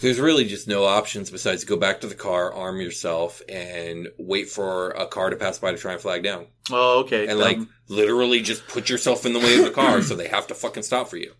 there's 0.00 0.20
really 0.20 0.44
just 0.44 0.68
no 0.68 0.84
options 0.84 1.30
besides 1.30 1.64
go 1.64 1.76
back 1.76 2.00
to 2.02 2.06
the 2.06 2.14
car, 2.14 2.52
arm 2.52 2.80
yourself, 2.80 3.40
and 3.48 4.08
wait 4.18 4.48
for 4.48 4.90
a 4.90 5.06
car 5.06 5.30
to 5.30 5.36
pass 5.36 5.58
by 5.58 5.70
to 5.72 5.78
try 5.78 5.92
and 5.92 6.00
flag 6.00 6.22
down. 6.22 6.46
oh, 6.70 7.00
okay. 7.00 7.26
And 7.28 7.38
like 7.38 7.58
literally 7.88 8.40
just 8.42 8.66
put 8.68 8.88
yourself 8.88 9.24
in 9.26 9.32
the 9.32 9.38
way 9.38 9.58
of 9.58 9.64
the 9.64 9.70
car 9.70 10.02
so 10.02 10.14
they 10.14 10.28
have 10.28 10.46
to 10.48 10.54
fucking 10.54 10.82
stop 10.82 11.08
for 11.08 11.16
you. 11.16 11.32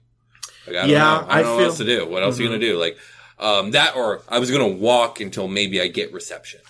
Like, 0.67 0.77
I 0.77 0.87
Yeah, 0.87 0.99
know. 0.99 1.27
I 1.29 1.39
I 1.41 1.43
don't 1.43 1.51
know 1.51 1.57
what 1.57 1.65
else 1.67 1.79
to 1.79 1.85
do. 1.85 2.07
What 2.07 2.23
else 2.23 2.39
are 2.39 2.43
you 2.43 2.49
gonna 2.49 2.59
do? 2.61 2.79
Like 2.79 2.97
um, 3.39 3.73
that, 3.73 3.97
or 3.97 4.23
I 4.29 4.39
was 4.39 4.51
gonna 4.51 4.69
walk 4.69 5.21
until 5.21 5.49
maybe 5.49 5.81
I 5.81 5.89
get 5.89 6.13
reception. 6.13 6.61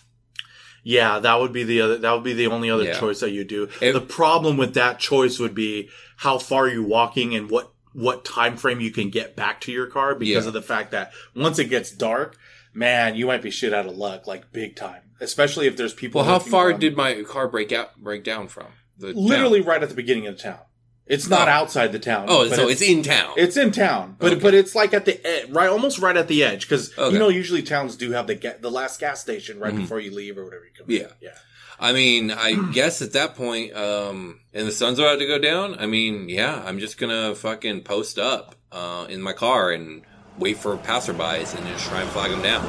yeah, 0.83 1.19
that 1.19 1.41
would 1.41 1.53
be 1.53 1.63
the 1.65 1.81
other. 1.83 1.99
That 1.99 2.13
would 2.13 2.25
be 2.25 2.33
the 2.33 2.47
only 2.49 2.71
other 2.71 2.85
Yeah. 2.85 2.99
choice 2.99 3.21
that 3.21 3.31
you 3.31 3.45
do. 3.45 3.69
If- 3.81 3.95
the 3.95 4.01
problem 4.01 4.57
with 4.57 4.75
that 4.75 4.99
choice 4.99 5.39
would 5.39 5.55
be 5.55 5.91
how 6.17 6.39
far 6.39 6.67
you're 6.69 6.83
walking 6.83 7.35
and 7.35 7.51
what 7.51 7.73
what 7.95 8.25
time 8.25 8.57
frame 8.59 8.81
you 8.81 8.91
can 8.91 9.09
get 9.09 9.35
back 9.35 9.61
to 9.63 9.73
your 9.73 9.87
car 9.87 10.15
because 10.15 10.45
Yeah. 10.45 10.49
of 10.49 10.53
the 10.53 10.61
fact 10.63 10.91
that 10.91 11.13
once 11.35 11.59
it 11.59 11.71
gets 11.71 11.91
dark, 11.91 12.37
man, 12.75 13.15
you 13.15 13.27
might 13.27 13.41
be 13.43 13.51
shit 13.51 13.73
out 13.73 13.87
of 13.87 13.97
luck, 13.97 14.27
like 14.27 14.53
big 14.53 14.77
time. 14.77 15.01
Especially 15.21 15.67
if 15.67 15.77
there's 15.77 15.95
people. 15.95 16.21
Well, 16.21 16.29
how 16.31 16.39
far 16.41 16.69
around. 16.71 16.81
did 16.81 16.97
my 16.97 17.23
car 17.23 17.49
break 17.49 17.73
out 17.73 17.97
break 17.97 18.25
down 18.25 18.49
from? 18.49 18.67
The 18.99 19.15
town? 19.15 19.25
Literally 19.25 19.61
right 19.61 19.83
at 19.83 19.89
the 19.89 19.95
beginning 19.95 20.27
of 20.27 20.37
the 20.37 20.43
town. 20.43 20.59
It's 21.07 21.29
not 21.29 21.49
Oh. 21.49 21.53
outside 21.53 21.93
the 21.93 21.99
town. 21.99 22.27
Oh, 22.29 22.49
so 22.49 22.67
it's, 22.69 22.81
in 22.81 23.03
town. 23.03 23.35
It's 23.37 23.57
in 23.59 23.71
town, 23.73 24.17
but 24.19 24.33
Okay. 24.33 24.41
but 24.41 24.55
it's 24.55 24.75
like 24.75 24.95
at 24.95 25.05
the 25.05 25.25
ed- 25.27 25.55
right, 25.55 25.69
almost 25.69 25.99
right 25.99 26.17
at 26.17 26.29
the 26.29 26.43
edge, 26.43 26.63
because 26.63 26.97
Okay. 26.99 27.13
you 27.13 27.19
know 27.19 27.29
usually 27.29 27.63
towns 27.63 27.95
do 27.95 28.13
have 28.13 28.27
the 28.27 28.35
ga- 28.35 28.57
the 28.61 28.71
last 28.71 29.01
gas 29.01 29.21
station 29.21 29.59
right 29.61 29.75
Mhm. 29.75 29.83
before 29.83 30.01
you 30.01 30.11
leave 30.11 30.39
or 30.39 30.45
whatever 30.45 30.65
you 30.65 30.71
come. 30.77 30.87
Yeah. 30.89 31.09
yeah. 31.21 31.37
I 31.79 31.93
mean, 31.93 32.31
I 32.31 32.55
guess 32.73 33.03
at 33.03 33.13
that 33.15 33.35
point, 33.35 33.75
um, 33.75 34.41
and 34.53 34.67
the 34.67 34.73
sun's 34.73 34.99
about 34.99 35.19
to 35.19 35.27
go 35.27 35.39
down. 35.39 35.77
I 35.79 35.87
mean, 35.87 36.29
yeah, 36.29 36.63
I'm 36.65 36.79
just 36.79 36.99
gonna 36.99 37.35
fucking 37.35 37.83
post 37.83 38.19
up 38.19 38.55
uh, 38.73 39.07
in 39.09 39.21
my 39.23 39.33
car 39.33 39.71
and 39.71 40.03
wait 40.39 40.59
for 40.59 40.77
passerbys 40.77 41.57
and 41.57 41.67
just 41.67 41.87
try 41.89 42.01
and 42.03 42.11
flag 42.11 42.31
them 42.31 42.43
down. 42.43 42.65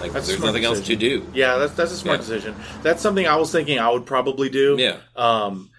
Like, 0.00 0.12
That's 0.12 0.26
there's 0.26 0.40
nothing 0.42 0.64
else 0.64 0.80
to 0.80 0.96
do. 0.96 1.26
Yeah, 1.32 1.58
that's 1.58 1.74
that's 1.74 1.92
a 1.92 1.96
smart 1.96 2.18
Yeah. 2.20 2.26
decision. 2.26 2.56
That's 2.82 3.00
something 3.00 3.26
I 3.26 3.36
was 3.36 3.52
thinking 3.52 3.78
I 3.78 3.88
would 3.90 4.04
probably 4.06 4.48
do. 4.48 4.76
Yeah. 4.78 4.96
Um, 5.14 5.70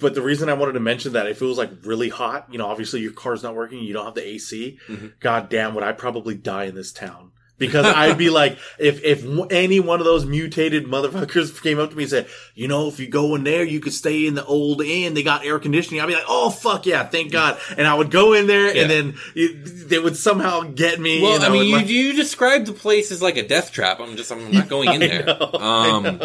but 0.00 0.14
the 0.14 0.22
reason 0.22 0.48
I 0.48 0.52
wanted 0.52 0.74
to 0.74 0.80
mention 0.80 1.14
that 1.14 1.26
if 1.26 1.42
it 1.42 1.44
was 1.44 1.58
like 1.58 1.70
really 1.84 2.08
hot, 2.08 2.46
you 2.52 2.58
know, 2.58 2.66
obviously 2.66 3.00
your 3.00 3.12
car's 3.12 3.42
not 3.42 3.56
working, 3.56 3.80
you 3.80 3.92
don't 3.92 4.04
have 4.04 4.14
the 4.14 4.24
AC. 4.26 4.78
Mhm. 4.88 5.14
God 5.18 5.48
damn, 5.48 5.74
would 5.74 5.82
I 5.82 5.90
probably 5.92 6.36
die 6.36 6.64
in 6.64 6.76
this 6.76 6.92
town? 6.92 7.31
Because 7.58 7.86
I'd 7.96 8.18
be 8.18 8.28
like, 8.30 8.58
if 8.78 9.04
if 9.04 9.24
any 9.52 9.78
one 9.78 10.00
of 10.00 10.04
those 10.04 10.26
mutated 10.26 10.86
motherfuckers 10.86 11.62
came 11.62 11.78
up 11.78 11.90
to 11.90 11.96
me 11.96 12.04
and 12.04 12.10
said, 12.10 12.26
you 12.54 12.66
know, 12.66 12.88
if 12.88 12.98
you 12.98 13.06
go 13.08 13.34
in 13.36 13.44
there, 13.44 13.62
you 13.62 13.78
could 13.78 13.92
stay 13.92 14.26
in 14.26 14.34
the 14.34 14.44
old 14.44 14.82
inn. 14.82 15.14
They 15.14 15.22
got 15.22 15.44
air 15.44 15.58
conditioning. 15.60 16.00
I'd 16.00 16.06
be 16.06 16.14
like, 16.14 16.24
oh 16.28 16.50
fuck 16.50 16.86
yeah, 16.86 17.04
thank 17.06 17.30
God. 17.30 17.58
And 17.76 17.86
I 17.86 17.94
would 17.94 18.10
go 18.10 18.32
in 18.32 18.46
there, 18.48 18.74
Yeah. 18.74 18.82
and 18.82 18.90
then 18.90 19.14
it, 19.36 19.88
they 19.88 19.98
would 20.00 20.16
somehow 20.16 20.62
get 20.62 20.98
me. 20.98 21.22
Well, 21.22 21.36
and 21.36 21.44
I 21.44 21.50
mean, 21.50 21.66
you, 21.68 21.76
like- 21.76 21.88
you 21.88 22.14
described 22.14 22.66
the 22.66 22.72
place 22.72 23.12
as 23.12 23.22
like 23.22 23.36
a 23.36 23.46
death 23.46 23.70
trap. 23.70 24.00
I'm 24.00 24.16
just, 24.16 24.32
I'm 24.32 24.50
not 24.50 24.68
going 24.68 24.88
in 24.94 25.02
I 25.02 25.06
there. 25.06 25.24
know, 25.26 25.50
I 25.60 25.90
um, 25.90 26.22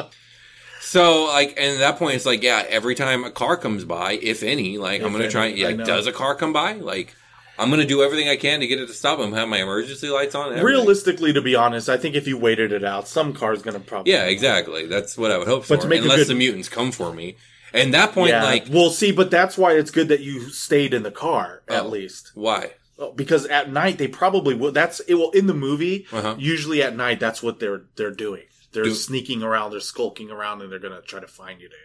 so 0.81 1.25
like, 1.25 1.49
and 1.57 1.73
at 1.75 1.79
that 1.79 1.97
point, 1.99 2.15
it's 2.15 2.25
like, 2.25 2.41
yeah, 2.41 2.63
every 2.67 2.95
time 2.95 3.23
a 3.25 3.31
car 3.31 3.57
comes 3.57 3.83
by, 3.83 4.13
if 4.13 4.41
any, 4.41 4.77
like, 4.77 5.01
I'm 5.01 5.11
gonna 5.11 5.29
try. 5.29 5.49
any, 5.49 5.59
Yeah, 5.59 5.73
does 5.73 6.07
a 6.07 6.11
car 6.13 6.33
come 6.35 6.53
by? 6.53 6.73
Like, 6.73 7.13
I'm 7.59 7.69
gonna 7.69 7.85
do 7.85 8.03
everything 8.03 8.29
I 8.29 8.35
can 8.35 8.59
to 8.59 8.67
get 8.67 8.79
it 8.79 8.87
to 8.87 8.93
stop. 8.93 9.19
I'm 9.19 9.33
have 9.33 9.47
my 9.47 9.57
emergency 9.61 10.09
lights 10.09 10.35
on. 10.35 10.47
everything. 10.47 10.65
Realistically, 10.65 11.33
to 11.33 11.41
be 11.41 11.55
honest, 11.55 11.89
I 11.89 11.97
think 11.97 12.15
if 12.15 12.27
you 12.27 12.37
waited 12.37 12.71
it 12.71 12.83
out, 12.83 13.07
some 13.07 13.33
car's 13.33 13.61
gonna 13.61 13.79
probably. 13.79 14.11
Yeah, 14.13 14.25
exactly. 14.25 14.85
That's 14.85 15.17
what 15.17 15.31
I 15.31 15.37
would 15.37 15.47
hope 15.47 15.65
for. 15.65 15.75
But 15.75 15.81
to 15.83 15.87
make 15.87 16.01
unless 16.01 16.17
good- 16.19 16.27
the 16.27 16.35
mutants 16.35 16.69
come 16.69 16.91
for 16.91 17.13
me. 17.13 17.37
And 17.73 17.93
that 17.93 18.13
point, 18.13 18.29
Yeah. 18.31 18.43
like, 18.43 18.67
well, 18.69 18.89
see, 18.91 19.11
but 19.11 19.29
that's 19.29 19.57
why 19.57 19.73
it's 19.73 19.91
good 19.91 20.07
that 20.07 20.21
you 20.21 20.49
stayed 20.49 20.93
in 20.93 21.03
the 21.03 21.11
car 21.11 21.63
at 21.67 21.83
Oh. 21.83 21.87
least, 21.89 22.31
why? 22.33 22.71
Because 23.15 23.45
at 23.45 23.71
night 23.71 23.97
they 23.97 24.07
probably 24.07 24.55
will. 24.55 24.71
That's 24.71 25.01
it. 25.01 25.15
Will 25.15 25.31
in 25.31 25.45
the 25.47 25.53
movie. 25.53 26.07
Uh-huh. 26.11 26.35
Usually 26.39 26.81
at 26.81 26.95
night, 26.95 27.19
that's 27.19 27.43
what 27.43 27.59
they're 27.59 27.81
they're 27.95 28.09
doing. 28.11 28.43
They're 28.71 28.85
Do- 28.85 28.93
sneaking 28.95 29.43
around. 29.43 29.71
They're 29.71 29.79
skulking 29.79 30.29
around, 30.31 30.61
and 30.61 30.71
they're 30.71 30.79
gonna 30.79 31.01
try 31.01 31.19
to 31.19 31.27
find 31.27 31.59
you. 31.61 31.69
There, 31.69 31.77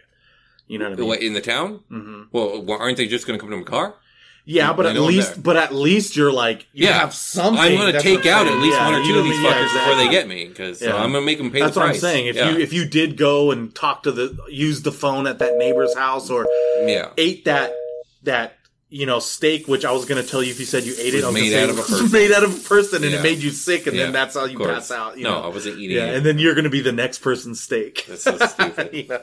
you 0.67 0.77
know 0.79 0.89
what 0.89 1.17
I 1.17 1.19
mean? 1.19 1.27
In 1.27 1.33
the 1.33 1.41
town? 1.41 1.81
hmm 1.89 2.23
Well, 2.31 2.65
aren't 2.69 2.97
they 2.97 3.07
just 3.07 3.27
going 3.27 3.37
to 3.37 3.41
come 3.41 3.51
to 3.51 3.57
my 3.57 3.63
car? 3.63 3.95
Yeah, 4.45 4.73
but 4.73 4.85
at 4.85 4.97
least, 4.97 5.41
but 5.41 5.55
at 5.55 5.73
least 5.73 6.17
you're 6.17 6.31
like 6.33 6.67
you 6.73 6.87
Yeah. 6.87 6.99
have 6.99 7.13
something. 7.13 7.61
I'm 7.63 7.77
going 7.77 7.93
to 7.93 7.99
take 8.01 8.25
out 8.25 8.45
at 8.45 8.57
least 8.57 8.77
Yeah, 8.77 8.85
one 8.91 8.95
or 8.95 9.03
two 9.05 9.17
of 9.17 9.23
these 9.23 9.37
fuckers 9.37 9.73
Yeah, 9.73 9.79
before 9.79 9.95
they 9.95 10.09
get 10.09 10.27
me, 10.27 10.47
because 10.47 10.81
Yeah. 10.81 10.95
I'm 10.95 11.11
going 11.13 11.21
to 11.23 11.25
make 11.25 11.37
them 11.37 11.49
pay 11.49 11.61
That's 11.61 11.75
the 11.75 11.79
what 11.79 11.85
price. 11.87 11.95
I'm 11.97 12.01
saying. 12.01 12.27
If 12.27 12.35
you 12.35 12.57
if 12.59 12.73
you 12.73 12.85
did 12.85 13.15
go 13.17 13.51
and 13.51 13.73
talk 13.73 14.03
to 14.03 14.11
the 14.11 14.37
use 14.49 14.81
the 14.81 14.91
phone 14.91 15.27
at 15.27 15.39
that 15.39 15.55
neighbor's 15.57 15.95
house 15.95 16.29
or 16.29 16.45
yeah. 16.85 17.11
ate 17.17 17.45
that 17.45 17.73
that 18.23 18.57
you 18.93 19.07
know 19.07 19.17
steak, 19.17 19.67
which 19.67 19.85
I 19.85 19.91
was 19.91 20.05
going 20.05 20.21
to 20.23 20.29
tell 20.29 20.43
you 20.43 20.51
if 20.51 20.59
you 20.59 20.67
said 20.67 20.83
you 20.83 20.93
ate 20.99 21.15
it, 21.15 21.17
Was 21.17 21.23
I 21.23 21.27
was 21.29 21.33
made 21.41 21.49
say 21.49 21.63
out 21.63 21.69
of 21.71 21.79
a 21.79 21.81
person. 21.89 22.11
made 22.11 22.31
out 22.31 22.43
of 22.43 22.55
a 22.55 22.69
person, 22.69 23.03
and 23.03 23.11
Yeah. 23.11 23.19
it 23.19 23.23
made 23.23 23.39
you 23.39 23.49
sick, 23.49 23.87
and 23.87 23.95
Yeah, 23.95 24.03
then 24.03 24.13
that's 24.13 24.35
how 24.35 24.45
you 24.45 24.59
pass 24.59 24.91
out. 24.91 25.17
You 25.17 25.23
no, 25.23 25.31
know? 25.31 25.41
I 25.45 25.47
wasn't 25.47 25.79
eating 25.79 25.97
yeah, 25.97 26.05
it. 26.11 26.15
and 26.17 26.25
then 26.25 26.37
you're 26.37 26.53
going 26.53 26.65
to 26.65 26.69
be 26.69 26.81
the 26.81 26.91
next 26.91 27.19
person's 27.19 27.59
steak. 27.59 28.05
That's 28.07 28.21
so 28.23 28.37
stupid. 28.53 28.91
You 28.93 29.07
know? 29.07 29.21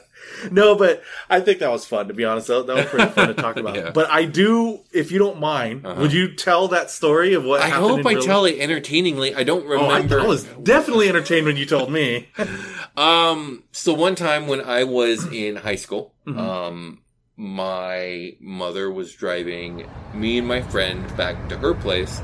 No, 0.51 0.75
but 0.75 1.01
I 1.29 1.39
think 1.39 1.59
that 1.59 1.71
was 1.71 1.85
fun. 1.85 2.07
To 2.09 2.13
be 2.13 2.25
honest, 2.25 2.47
that, 2.47 2.67
that 2.67 2.75
was 2.75 2.85
pretty 2.87 3.09
fun 3.11 3.29
to 3.29 3.33
talk 3.33 3.55
about. 3.57 3.75
Yeah. 3.75 3.91
But 3.91 4.09
I 4.11 4.25
do, 4.25 4.81
if 4.91 5.11
you 5.11 5.19
don't 5.19 5.39
mind, 5.39 5.85
Uh-huh. 5.85 6.01
would 6.01 6.11
you 6.13 6.35
tell 6.35 6.67
that 6.69 6.91
story 6.91 7.33
of 7.33 7.43
what 7.45 7.61
I 7.61 7.69
hope 7.69 8.05
I 8.05 8.15
tell 8.15 8.45
it 8.45 8.59
entertainingly. 8.59 9.33
I 9.35 9.43
don't 9.43 9.65
remember. 9.65 10.19
Oh, 10.19 10.21
I. 10.21 10.25
I 10.25 10.27
was 10.27 10.43
definitely 10.61 11.07
entertained 11.09 11.45
when 11.45 11.55
you 11.57 11.65
told 11.65 11.91
me. 11.91 12.27
Um, 12.97 13.63
so 13.71 13.93
one 13.93 14.15
time 14.15 14.47
when 14.47 14.61
I 14.61 14.83
was 14.83 15.25
in 15.31 15.55
high 15.57 15.75
school, 15.75 16.13
Mhm. 16.27 16.37
um, 16.37 16.99
my 17.41 18.35
mother 18.39 18.91
was 18.91 19.11
driving 19.15 19.89
me 20.13 20.37
and 20.37 20.47
my 20.47 20.61
friend 20.61 21.03
back 21.17 21.49
to 21.49 21.57
her 21.57 21.73
place. 21.73 22.21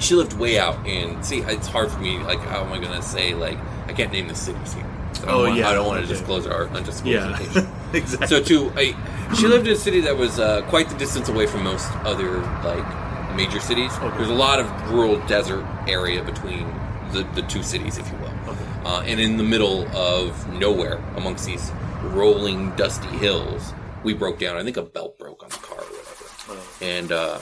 She 0.00 0.16
lived 0.16 0.32
way 0.32 0.58
out 0.58 0.84
in, 0.88 1.22
see, 1.22 1.38
it's 1.42 1.68
hard 1.68 1.88
for 1.88 2.00
me, 2.00 2.18
like, 2.18 2.40
how 2.40 2.64
am 2.64 2.72
I 2.72 2.78
going 2.80 2.96
to 3.00 3.02
say, 3.02 3.32
like, 3.34 3.56
I 3.86 3.92
can't 3.92 4.10
name 4.12 4.26
the 4.26 4.34
cities 4.34 4.74
here. 4.74 4.84
So 5.12 5.22
I 5.22 5.26
don't 5.26 5.34
Oh, 5.34 5.42
want, 5.44 5.54
yeah, 5.56 5.68
I 5.68 5.72
don't 5.74 5.86
want 5.86 6.00
to 6.02 6.06
disclose 6.08 6.48
our 6.48 6.66
undisclosed 6.66 7.06
yeah, 7.06 7.26
location. 7.26 7.68
exactly. 7.92 8.26
So 8.26 8.42
to 8.42 8.72
I, 8.74 9.34
she 9.36 9.46
lived 9.46 9.68
in 9.68 9.74
a 9.74 9.76
city 9.76 10.00
that 10.00 10.16
was 10.16 10.40
uh, 10.40 10.62
quite 10.62 10.88
the 10.88 10.96
distance 10.96 11.28
away 11.28 11.46
from 11.46 11.62
most 11.62 11.88
other 11.98 12.38
like 12.64 13.36
major 13.36 13.60
cities. 13.60 13.92
Okay. 13.98 14.16
There's 14.16 14.30
a 14.30 14.34
lot 14.34 14.58
of 14.58 14.90
rural 14.90 15.24
desert 15.28 15.64
area 15.86 16.24
between 16.24 16.66
the, 17.12 17.22
the 17.36 17.42
two 17.42 17.62
cities, 17.62 17.98
if 17.98 18.10
you 18.10 18.18
will, 18.18 18.34
Okay. 18.48 18.64
uh, 18.84 19.00
and 19.02 19.20
in 19.20 19.36
the 19.36 19.44
middle 19.44 19.86
of 19.96 20.48
nowhere 20.52 20.96
amongst 21.16 21.46
these 21.46 21.70
rolling 22.02 22.74
dusty 22.74 23.06
hills, 23.18 23.72
we 24.04 24.14
broke 24.14 24.38
down. 24.38 24.56
I 24.56 24.62
think 24.64 24.76
a 24.76 24.82
belt 24.82 25.18
broke 25.18 25.42
on 25.42 25.48
the 25.50 25.56
car 25.56 25.78
or 25.78 25.84
whatever, 25.84 26.24
Oh. 26.46 26.76
and 26.82 27.10
uh, 27.10 27.38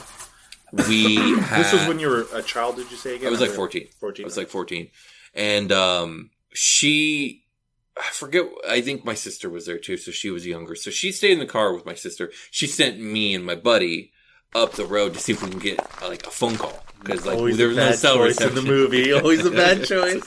we 0.87 1.15
had, 1.17 1.59
This 1.63 1.73
was 1.73 1.87
when 1.87 1.99
you 1.99 2.07
were 2.09 2.25
a 2.33 2.41
child, 2.41 2.77
did 2.77 2.89
you 2.89 2.97
say 2.97 3.15
again? 3.15 3.27
I 3.27 3.31
was 3.31 3.41
like 3.41 3.51
14. 3.51 3.87
14. 3.99 4.23
I 4.23 4.25
was 4.25 4.37
like 4.37 4.49
14. 4.49 4.89
And 5.35 5.71
um 5.71 6.29
she 6.53 7.43
I 7.97 8.09
forget 8.11 8.45
I 8.67 8.81
think 8.81 9.03
my 9.05 9.13
sister 9.13 9.49
was 9.49 9.65
there 9.65 9.77
too, 9.77 9.97
so 9.97 10.11
she 10.11 10.29
was 10.31 10.45
younger. 10.47 10.75
So 10.75 10.89
she 10.89 11.11
stayed 11.11 11.33
in 11.33 11.39
the 11.39 11.45
car 11.45 11.73
with 11.73 11.85
my 11.85 11.93
sister. 11.95 12.31
She 12.49 12.65
sent 12.67 12.99
me 12.99 13.35
and 13.35 13.45
my 13.45 13.55
buddy 13.55 14.11
up 14.55 14.73
the 14.73 14.85
road 14.85 15.13
to 15.15 15.19
see 15.19 15.31
if 15.33 15.43
we 15.43 15.49
can 15.49 15.59
get 15.59 15.79
uh, 16.01 16.07
like 16.07 16.25
a 16.27 16.29
phone 16.31 16.55
call 16.57 16.83
because 17.01 17.25
like 17.25 17.37
Always 17.37 17.57
there 17.57 17.67
was 17.67 17.77
no 17.77 17.91
cell 17.91 18.19
reception 18.19 18.57
in 18.59 18.63
the 18.63 18.71
movie. 18.71 19.11
Always 19.11 19.43
a 19.45 19.51
bad 19.51 19.83
choice. 19.93 20.23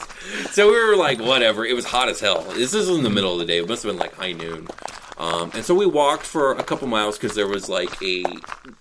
so 0.51 0.67
we 0.67 0.73
were 0.85 0.95
like, 0.97 1.19
whatever. 1.19 1.65
It 1.65 1.73
was 1.73 1.85
hot 1.85 2.09
as 2.09 2.19
hell. 2.19 2.41
This 2.53 2.73
is 2.73 2.89
in 2.89 3.03
the 3.03 3.09
middle 3.09 3.33
of 3.33 3.39
the 3.39 3.45
day. 3.45 3.57
It 3.59 3.67
must 3.67 3.83
have 3.83 3.91
been 3.91 3.99
like 3.99 4.13
high 4.13 4.33
noon. 4.33 4.67
Um, 5.17 5.51
and 5.55 5.65
so 5.65 5.73
we 5.73 5.85
walked 5.87 6.25
for 6.25 6.51
a 6.51 6.63
couple 6.63 6.87
miles 6.87 7.17
because 7.17 7.35
there 7.35 7.47
was 7.47 7.67
like 7.69 8.01
a, 8.03 8.23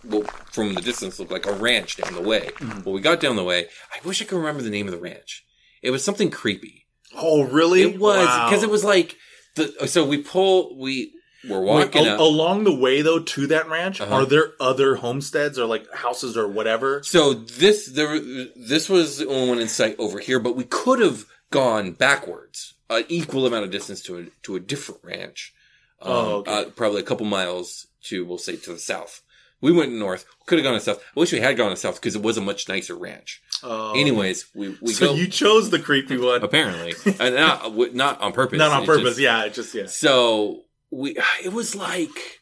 well, 0.05 0.23
from 0.53 0.75
the 0.75 0.81
distance, 0.83 1.19
looked 1.19 1.33
like 1.33 1.47
a 1.47 1.53
ranch 1.53 1.97
down 1.97 2.15
the 2.15 2.21
way. 2.21 2.51
Well, 2.85 2.95
we 2.95 3.01
got 3.01 3.21
down 3.21 3.37
the 3.37 3.45
way. 3.45 3.67
I 3.95 4.07
wish 4.07 4.21
I 4.21 4.27
could 4.27 4.37
remember 4.37 4.63
the 4.63 4.71
name 4.71 4.87
of 4.87 4.93
the 4.93 5.01
ranch. 5.01 5.45
It 5.83 5.91
was 5.91 6.05
something 6.05 6.31
creepy. 6.31 6.87
Oh, 7.17 7.45
really? 7.45 7.83
It 7.83 7.99
was 7.99 8.27
Wow. 8.27 8.49
because 8.51 8.63
it 8.63 8.69
was 8.71 8.85
like 8.85 9.17
the. 9.55 9.87
So 9.89 10.05
we 10.07 10.19
pull. 10.19 10.77
We 10.79 11.13
were 11.49 11.61
Wait, 11.61 11.69
walking 11.87 12.07
al- 12.07 12.15
up. 12.15 12.21
along 12.21 12.65
the 12.65 12.75
way 12.75 13.01
though 13.01 13.21
to 13.21 13.47
that 13.47 13.69
ranch. 13.71 14.01
Uh-huh. 14.01 14.15
Are 14.15 14.27
there 14.27 14.53
other 14.61 14.97
homesteads 14.97 15.59
or 15.59 15.65
like 15.67 15.91
houses 15.95 16.37
or 16.37 16.47
whatever? 16.49 17.03
So 17.05 17.33
this 17.33 17.87
there 17.87 18.19
this 18.57 18.89
was 18.91 19.19
the 19.19 19.29
only 19.29 19.49
one 19.49 19.59
in 19.61 19.69
sight 19.69 19.97
over 19.99 20.19
here, 20.19 20.39
but 20.41 20.57
we 20.57 20.65
could 20.65 20.99
have 21.01 21.25
gone 21.51 21.93
backwards, 21.93 22.75
an 22.91 23.05
equal 23.09 23.47
amount 23.47 23.65
of 23.65 23.71
distance 23.71 24.03
to 24.03 24.19
a 24.19 24.25
to 24.43 24.57
a 24.57 24.61
different 24.61 25.01
ranch. 25.05 25.55
Um, 26.03 26.13
Oh, 26.13 26.35
okay. 26.39 26.53
uh, 26.53 26.65
probably 26.71 27.01
a 27.01 27.05
couple 27.05 27.27
miles 27.27 27.87
to 28.05 28.25
we'll 28.25 28.39
say 28.39 28.57
to 28.57 28.73
the 28.73 28.79
south. 28.79 29.23
We 29.63 29.73
went 29.73 29.93
north. 29.93 30.27
Could 30.47 30.59
have 30.59 30.65
gone 30.65 30.75
to 30.75 30.81
south. 30.81 31.03
I 31.17 31.21
wish 31.21 31.33
we 31.33 31.41
had 31.41 31.57
gone 31.57 31.71
to 31.71 31.77
south 31.77 31.95
because 31.97 32.15
it 32.15 32.23
was 32.23 32.37
a 32.37 32.43
much 32.43 32.69
nicer 32.69 32.95
ranch. 32.95 33.41
Oh, 33.63 33.99
Anyways, 33.99 34.47
we 34.55 34.77
we 34.83 34.93
so 34.93 35.07
go 35.07 35.15
you 35.15 35.27
chose 35.29 35.71
the 35.71 35.79
creepy 35.79 36.19
one, 36.19 36.43
apparently 36.43 36.93
and 37.19 37.35
not 37.35 37.95
not 37.95 38.21
on 38.21 38.33
purpose. 38.33 38.59
not 38.65 38.71
on 38.73 38.83
It 38.83 38.87
purpose. 38.87 39.05
just- 39.11 39.21
yeah, 39.21 39.45
it 39.45 39.55
just 39.55 39.75
yeah. 39.75 39.87
so 39.87 40.65
we, 40.91 41.17
it 41.43 41.53
was 41.53 41.75
like 41.75 42.41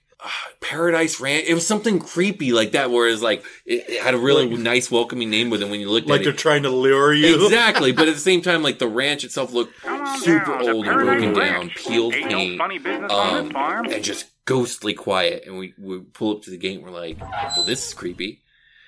Paradise 0.61 1.21
Ranch. 1.21 1.45
It 1.47 1.55
was 1.55 1.67
something 1.67 1.99
creepy 1.99 2.53
like 2.53 2.73
that, 2.73 2.91
whereas 2.91 3.23
like 3.23 3.45
it, 3.67 3.85
it 3.89 4.03
had 4.03 4.15
a 4.15 4.19
really 4.19 4.47
Like- 4.49 4.59
nice, 4.61 4.91
welcoming 4.91 5.31
name 5.31 5.51
with 5.51 5.63
it 5.63 5.69
when 5.69 5.81
you 5.81 5.91
looked 5.91 6.09
Like 6.09 6.21
at 6.21 6.25
they're 6.25 6.33
trying 6.33 6.63
to 6.63 6.71
lure 6.71 7.13
you. 7.13 7.45
Exactly, 7.45 7.93
but 7.93 8.09
at 8.09 8.15
the 8.15 8.21
same 8.21 8.41
time, 8.43 8.63
like 8.63 8.79
the 8.79 8.89
ranch 8.89 9.25
itself 9.25 9.53
looked 9.53 9.75
super 10.21 10.53
down 10.59 10.69
old 10.69 10.87
and 10.87 10.95
Paradise 10.95 11.05
broken 11.21 11.33
down, 11.35 11.71
peeled 11.71 12.15
Ain't 12.15 12.29
paint, 12.29 12.53
no 12.53 12.59
funny 12.59 12.79
business 12.79 13.11
on 13.13 13.37
um, 13.37 13.45
this 13.45 13.53
farm. 13.53 13.87
and 13.91 14.05
just 14.05 14.27
ghostly 14.47 14.95
quiet. 14.95 15.45
And 15.47 15.59
we 15.59 15.75
we 15.79 16.01
pull 16.01 16.37
up 16.37 16.43
to 16.45 16.51
the 16.51 16.57
gate, 16.59 16.77
and 16.77 16.85
we're 16.85 16.91
like, 16.91 17.21
"Well, 17.57 17.65
this 17.65 17.87
is 17.89 17.95
creepy." 17.95 18.41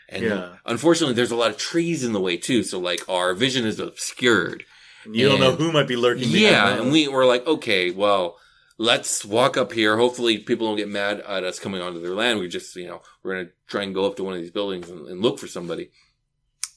And 0.08 0.24
Yeah. 0.24 0.48
unfortunately, 0.64 1.14
there's 1.14 1.32
a 1.32 1.36
lot 1.36 1.50
of 1.50 1.56
trees 1.58 2.04
in 2.04 2.12
the 2.12 2.20
way 2.20 2.36
too, 2.36 2.62
so 2.62 2.78
like 2.78 3.06
our 3.08 3.34
vision 3.34 3.66
is 3.66 3.78
obscured. 3.80 4.64
You 5.10 5.28
don't 5.28 5.38
know 5.40 5.52
who 5.52 5.70
might 5.70 5.86
be 5.86 5.94
lurking. 5.96 6.28
Yeah, 6.30 6.80
and 6.80 6.90
we 6.90 7.06
were 7.08 7.24
like, 7.26 7.46
okay, 7.46 7.90
well, 7.92 8.38
let's 8.78 9.24
walk 9.24 9.56
up 9.56 9.72
here. 9.72 9.96
Hopefully, 9.96 10.38
people 10.38 10.66
don't 10.66 10.76
get 10.76 10.88
mad 10.88 11.20
at 11.20 11.44
us 11.44 11.58
coming 11.58 11.80
onto 11.80 12.00
their 12.00 12.14
land. 12.14 12.38
We 12.38 12.48
just, 12.48 12.74
you 12.76 12.86
know, 12.86 13.02
we're 13.22 13.34
gonna 13.34 13.50
try 13.66 13.82
and 13.82 13.94
go 13.94 14.06
up 14.06 14.16
to 14.16 14.24
one 14.24 14.34
of 14.34 14.40
these 14.40 14.50
buildings 14.50 14.88
and, 14.88 15.06
and 15.08 15.20
look 15.20 15.38
for 15.38 15.46
somebody. 15.46 15.90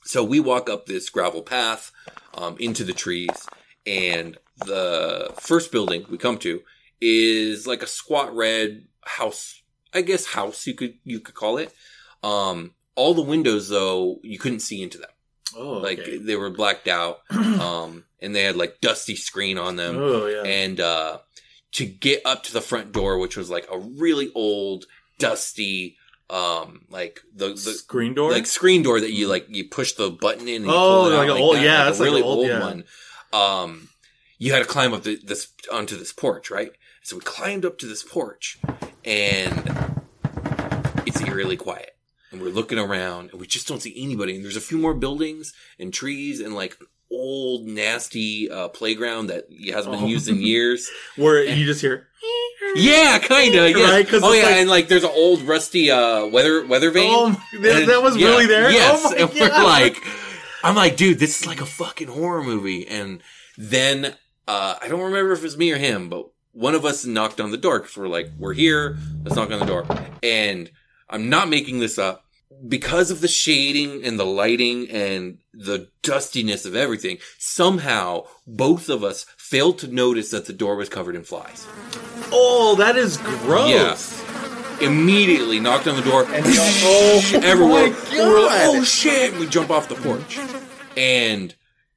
So 0.06 0.24
we 0.24 0.40
walk 0.40 0.70
up 0.70 0.86
this 0.86 1.10
gravel 1.10 1.44
path 1.44 1.92
um, 2.34 2.56
into 2.60 2.84
the 2.84 2.94
trees, 2.94 3.48
and 3.86 4.38
the 4.66 5.34
first 5.40 5.72
building 5.72 6.06
we 6.10 6.18
come 6.18 6.38
to 6.40 6.62
is 7.02 7.68
like 7.68 7.84
a 7.84 7.88
squat 7.88 8.36
red 8.36 8.86
house. 9.04 9.62
I 9.94 10.02
guess 10.02 10.26
house 10.26 10.68
you 10.68 10.74
could 10.76 10.96
you 11.04 11.20
could 11.20 11.36
call 11.36 11.58
it. 11.58 11.74
Um, 12.22 12.74
all 13.00 13.14
the 13.14 13.22
windows 13.22 13.70
though 13.70 14.20
you 14.24 14.38
couldn't 14.38 14.60
see 14.60 14.84
into 14.84 14.98
them 14.98 15.10
oh, 15.56 15.78
like 15.78 16.00
okay. 16.00 16.18
they 16.18 16.36
were 16.36 16.50
blacked 16.50 16.90
out 16.90 17.22
um 17.32 18.04
and 18.22 18.36
they 18.36 18.44
had 18.44 18.58
like 18.58 18.82
dusty 18.82 19.16
screen 19.16 19.58
on 19.58 19.78
them 19.78 19.96
oh 19.98 20.28
yeah. 20.28 20.44
and 20.44 20.82
uh 20.82 21.18
to 21.74 21.86
get 21.86 22.22
up 22.26 22.44
to 22.44 22.54
the 22.54 22.62
front 22.62 22.92
door 22.92 23.18
which 23.20 23.38
was 23.38 23.50
like 23.50 23.68
a 23.72 23.78
really 23.78 24.32
old 24.36 24.86
dusty 25.18 25.96
um, 26.30 26.86
like 26.90 27.22
the, 27.36 27.50
the 27.50 27.56
Screen 27.58 28.14
door. 28.14 28.32
like 28.32 28.46
screen 28.46 28.84
door 28.84 29.00
that 29.02 29.12
you 29.12 29.28
like 29.28 29.48
you 29.50 29.68
push 29.68 29.94
the 29.94 30.12
button 30.12 30.48
in. 30.48 30.58
And 30.58 30.66
you 30.66 30.72
Oh, 30.72 30.76
pull 30.76 31.06
it 31.08 31.14
out 31.16 31.18
like 31.28 31.30
an 31.36 31.42
old- 31.42 31.56
that, 31.56 31.64
yeah, 31.64 31.78
like 31.80 31.86
that's 31.88 32.00
a 32.00 32.04
like 32.04 32.12
really 32.12 32.22
old- 32.22 32.38
old, 32.40 32.48
yeah. 32.48 32.60
one. 32.60 32.84
Um, 33.34 33.90
you 34.38 34.54
had 34.54 34.60
to 34.60 34.66
climb 34.66 34.94
up 34.94 35.02
the, 35.02 35.16
this 35.24 35.48
onto 35.72 35.98
this 35.98 36.14
porch, 36.14 36.52
right? 36.52 36.72
So 37.02 37.16
we 37.16 37.24
climbed 37.24 37.66
up 37.66 37.80
to 37.80 37.88
this 37.88 38.04
porch, 38.04 38.60
and 39.04 40.00
it's 41.06 41.20
eerily 41.22 41.58
quiet. 41.58 41.96
And 42.32 42.42
we're 42.42 42.50
looking 42.52 42.78
around, 42.78 43.32
and 43.32 43.40
we 43.42 43.48
just 43.48 43.68
don't 43.68 43.82
see 43.82 43.94
anybody. 43.98 44.36
And 44.36 44.44
there's 44.46 44.56
a 44.56 44.62
few 44.62 44.78
more 44.78 44.94
buildings 44.94 45.52
and 45.80 45.92
trees, 45.92 46.40
and 46.40 46.54
like 46.54 46.78
old 47.12 47.66
nasty 47.68 48.50
uh, 48.50 48.68
playground 48.70 49.28
that 49.28 49.46
hasn't 49.74 49.94
been 49.96 50.04
Oh. 50.04 50.08
used 50.08 50.28
in 50.30 50.42
years. 50.42 50.90
where 51.16 51.44
you 51.44 51.66
just 51.66 51.82
hear. 51.82 52.08
Yeah, 52.76 53.18
kind 53.20 53.56
of. 53.56 53.70
Yeah. 53.72 53.90
Right, 53.92 54.08
oh 54.14 54.34
yeah, 54.34 54.44
like- 54.44 54.52
and 54.56 54.70
like 54.70 54.88
there's 54.90 55.04
an 55.04 55.12
old 55.14 55.42
rusty 55.44 55.90
uh, 55.90 56.26
weather 56.28 56.66
weather 56.68 56.92
vane. 56.92 57.10
Oh, 57.12 57.44
that, 57.62 57.88
that 57.88 58.04
was 58.04 58.16
yeah, 58.18 58.28
really 58.28 58.46
there. 58.46 58.70
Yes, 58.72 59.02
Oh 59.06 59.16
and 59.16 59.30
we're 59.34 59.50
like, 59.64 59.96
I'm 60.64 60.76
like, 60.76 60.96
dude, 60.98 61.18
this 61.20 61.42
is 61.42 61.48
like 61.48 61.62
a 61.62 61.66
fucking 61.66 62.10
horror 62.10 62.44
movie. 62.44 62.86
And 62.88 63.24
then 63.58 64.14
uh, 64.48 64.76
I 64.82 64.88
don't 64.88 65.00
remember 65.02 65.32
if 65.32 65.40
it 65.40 65.44
was 65.44 65.58
me 65.58 65.72
or 65.72 65.78
him, 65.78 66.10
but 66.10 66.28
one 66.52 66.76
of 66.76 66.86
us 66.86 67.06
knocked 67.06 67.40
on 67.40 67.52
the 67.52 67.58
door 67.58 67.80
because 67.80 67.96
we're 67.98 68.08
like, 68.08 68.30
we're 68.38 68.54
here. 68.54 68.98
Let's 69.24 69.36
knock 69.36 69.52
on 69.52 69.60
the 69.60 69.66
door. 69.66 69.86
And 70.22 70.70
I'm 71.10 71.30
not 71.30 71.50
making 71.50 71.80
this 71.80 71.98
up. 71.98 72.26
Because 72.68 73.10
of 73.12 73.22
the 73.22 73.28
shading 73.28 74.04
and 74.04 74.20
the 74.20 74.26
lighting 74.26 74.90
and 74.90 75.38
the 75.54 75.88
dustiness 76.02 76.66
of 76.66 76.76
everything, 76.76 77.18
somehow 77.38 78.26
both 78.46 78.90
of 78.90 79.04
us 79.04 79.26
failed 79.38 79.80
to 79.80 79.88
notice 79.88 80.32
that 80.32 80.46
the 80.46 80.54
door 80.54 80.76
was 80.76 80.90
covered 80.90 81.16
in 81.16 81.24
flies. 81.24 81.66
oh, 82.32 82.76
that 82.78 82.96
is 82.96 83.18
gross. 83.18 83.70
Yeah. 84.22 84.86
Immediately 84.86 85.60
knocked 85.60 85.88
on 85.88 85.96
the 85.98 86.02
door 86.02 86.24
And 86.24 86.46
oh, 86.48 87.30
my 87.34 87.40
We're 88.18 88.46
like, 88.46 88.62
oh 88.64 88.84
shit! 88.84 89.34
We 89.38 89.46
jump 89.48 89.70
off 89.70 89.90
the 89.90 89.96
porch, 89.96 90.40
and 90.96 91.54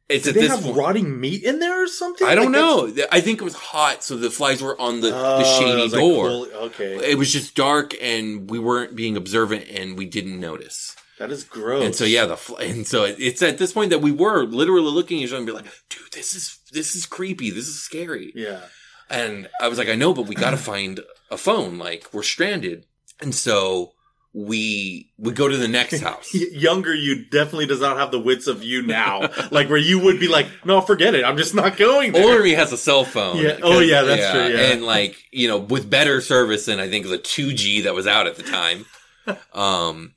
it's 0.09 0.25
Did 0.25 0.35
they 0.35 0.41
this 0.43 0.51
have 0.51 0.63
point. 0.65 0.77
rotting 0.77 1.21
meat 1.21 1.43
in 1.45 1.59
there 1.59 1.83
or 1.85 1.87
something? 1.87 2.27
I 2.27 2.35
don't 2.35 2.53
Like, 2.53 2.97
know. 2.97 3.05
I 3.11 3.21
think 3.21 3.41
it 3.41 3.45
was 3.45 3.55
hot, 3.55 4.03
so 4.05 4.17
the 4.17 4.31
flies 4.31 4.61
were 4.63 4.79
on 4.81 5.01
the, 5.01 5.11
that's- 5.11 5.49
the 5.49 5.55
Oh, 5.55 5.61
shady 5.61 5.83
like 5.83 5.91
door. 5.93 6.27
cool- 6.29 6.49
okay, 6.67 7.11
It 7.11 7.17
was 7.19 7.33
just 7.33 7.55
dark, 7.55 7.95
and 8.01 8.51
we 8.51 8.59
weren't 8.59 8.95
being 8.97 9.17
observant, 9.17 9.69
and 9.71 9.97
we 9.97 10.05
didn't 10.07 10.39
notice. 10.41 10.97
that 11.19 11.31
is 11.31 11.45
gross. 11.45 11.85
And 11.85 11.95
so 11.95 12.05
yeah, 12.05 12.27
the 12.27 12.37
fl- 12.37 12.57
and 12.57 12.85
so 12.87 13.05
it's 13.05 13.43
at 13.43 13.57
this 13.59 13.73
point 13.73 13.91
that 13.91 14.01
we 14.01 14.11
were 14.11 14.45
literally 14.45 14.91
looking 14.91 15.19
at 15.21 15.25
each 15.27 15.29
other 15.31 15.37
and 15.39 15.47
be 15.47 15.53
like, 15.53 15.67
"Dude, 15.89 16.11
this 16.13 16.35
is 16.35 16.59
this 16.73 16.97
is 16.97 17.07
creepy. 17.07 17.51
This 17.51 17.69
is 17.69 17.81
scary." 17.81 18.33
yeah. 18.35 18.61
And 19.09 19.49
I 19.61 19.69
was 19.69 19.77
like, 19.79 19.89
I 19.91 19.95
know, 19.95 20.15
but 20.15 20.27
we 20.27 20.35
got 20.35 20.51
to 20.53 20.57
find 20.57 20.99
a 21.31 21.37
phone. 21.37 21.79
Like 21.79 22.09
we're 22.13 22.23
stranded. 22.25 22.87
And 23.21 23.35
so 23.35 23.92
we 24.35 25.11
we 25.19 25.33
go 25.33 25.47
to 25.49 25.57
the 25.57 25.69
next 25.69 26.01
house. 26.03 26.33
Younger 26.35 26.95
you 26.95 27.25
definitely 27.25 27.67
does 27.67 27.81
not 27.81 27.99
have 27.99 28.11
the 28.11 28.21
wits 28.21 28.47
of 28.47 28.65
you 28.65 28.83
now. 28.83 29.29
like 29.51 29.69
where 29.69 29.79
you 29.79 29.99
would 29.99 30.19
be 30.19 30.29
like, 30.29 30.47
no, 30.65 30.81
forget 30.81 31.15
it. 31.15 31.25
I'm 31.25 31.37
just 31.37 31.55
not 31.55 31.77
going 31.77 32.13
there. 32.13 32.25
Older 32.25 32.43
me 32.43 32.53
has 32.53 32.73
a 32.73 32.79
cell 32.79 33.05
phone. 33.05 33.37
Yeah. 33.37 33.59
Oh, 33.63 33.81
yeah, 33.81 34.03
that's 34.03 34.31
true, 34.31 34.47
yeah. 34.49 34.73
And 34.73 34.85
like, 34.85 35.17
you 35.31 35.49
know, 35.49 35.59
with 35.59 35.91
better 35.91 36.21
service 36.21 36.67
than 36.67 36.81
I 36.81 36.89
think 36.89 37.07
the 37.07 37.19
2G 37.19 37.85
that 37.85 37.95
was 37.95 38.07
out 38.07 38.27
at 38.27 38.37
the 38.37 38.43
time. 38.43 38.87
um, 39.53 40.15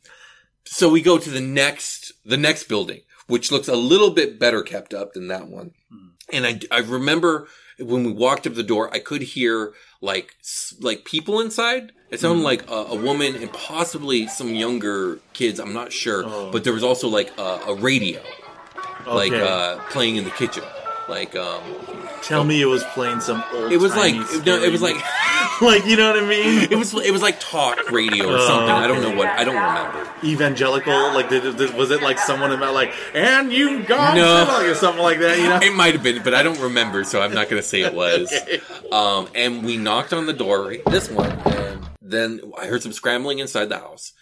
so 0.65 0.89
we 0.89 1.01
go 1.01 1.17
to 1.17 1.29
the 1.29 1.41
next, 1.41 2.13
the 2.25 2.37
next 2.37 2.63
building, 2.63 3.01
which 3.27 3.51
looks 3.51 3.67
a 3.67 3.75
little 3.75 4.11
bit 4.11 4.39
better 4.39 4.63
kept 4.63 4.93
up 4.93 5.13
than 5.13 5.27
that 5.27 5.47
one. 5.47 5.71
Hmm. 5.91 6.07
And 6.31 6.45
I, 6.45 6.59
I 6.71 6.79
remember 6.79 7.47
when 7.79 8.03
we 8.03 8.11
walked 8.11 8.47
up 8.47 8.55
the 8.55 8.63
door, 8.63 8.93
I 8.93 8.99
could 8.99 9.21
hear 9.21 9.73
like, 10.05 10.35
like 10.79 11.03
people 11.05 11.39
inside. 11.41 11.91
It 12.11 12.19
sounded 12.19 12.39
Hmm. 12.39 12.45
like 12.45 12.69
a, 12.69 12.95
a 12.95 12.95
woman 12.95 13.35
and 13.35 13.51
possibly 13.51 14.27
some 14.27 14.53
younger 14.53 15.19
kids. 15.33 15.59
I'm 15.59 15.73
not 15.73 15.91
sure, 15.91 16.23
Oh. 16.25 16.51
but 16.51 16.63
there 16.63 16.73
was 16.73 16.83
also 16.83 17.07
like 17.09 17.29
a, 17.37 17.59
a 17.67 17.73
radio, 17.75 18.21
like, 19.07 19.33
uh, 19.33 19.77
playing 19.89 20.15
in 20.17 20.23
the 20.23 20.31
kitchen. 20.31 20.63
Like, 21.09 21.35
um, 21.35 21.61
Tell 22.23 22.43
me 22.43 22.61
it 22.61 22.65
was 22.65 22.83
playing 22.95 23.19
some 23.21 23.43
old. 23.53 23.71
it 23.71 23.77
was 23.77 23.95
like 23.95 24.15
no, 24.45 24.55
it 24.61 24.71
was 24.71 24.81
like 24.81 24.97
like 25.61 25.85
you 25.85 25.95
know 25.95 26.11
what 26.13 26.21
I 26.23 26.27
mean. 26.27 26.71
it 26.71 26.75
was 26.75 26.93
it 26.93 27.11
was 27.11 27.21
like 27.21 27.39
talk 27.39 27.91
radio 27.91 28.25
or 28.27 28.37
Oh, 28.37 28.47
something. 28.47 28.69
I 28.69 28.87
don't 28.87 29.01
know 29.01 29.15
what 29.15 29.27
I 29.27 29.43
don't 29.43 29.55
remember. 29.55 30.09
evangelical. 30.23 30.93
Like 31.13 31.29
did, 31.29 31.57
did, 31.57 31.73
was 31.75 31.91
it 31.91 32.01
like 32.01 32.19
someone 32.19 32.51
about 32.51 32.73
like 32.73 32.93
and 33.13 33.51
you 33.53 33.83
God 33.83 34.15
No. 34.15 34.69
or 34.69 34.75
something 34.75 35.01
like 35.03 35.19
that? 35.19 35.37
You 35.37 35.49
know. 35.49 35.59
It 35.61 35.73
might 35.75 35.93
have 35.93 36.03
been, 36.03 36.23
but 36.23 36.33
I 36.33 36.43
don't 36.43 36.59
remember, 36.59 37.03
so 37.03 37.21
I'm 37.21 37.33
not 37.33 37.49
going 37.49 37.61
to 37.61 37.67
say 37.67 37.81
it 37.81 37.93
was. 37.93 38.31
Okay. 38.45 38.61
Um, 38.91 39.27
and 39.33 39.63
we 39.65 39.77
knocked 39.77 40.13
on 40.13 40.25
the 40.27 40.33
door, 40.33 40.67
right, 40.67 40.83
this 40.85 41.09
one, 41.09 41.31
and 41.31 41.79
then 42.01 42.39
I 42.59 42.65
heard 42.67 42.83
some 42.83 42.91
scrambling 42.93 43.39
inside 43.39 43.65
the 43.69 43.77
house. 43.79 44.13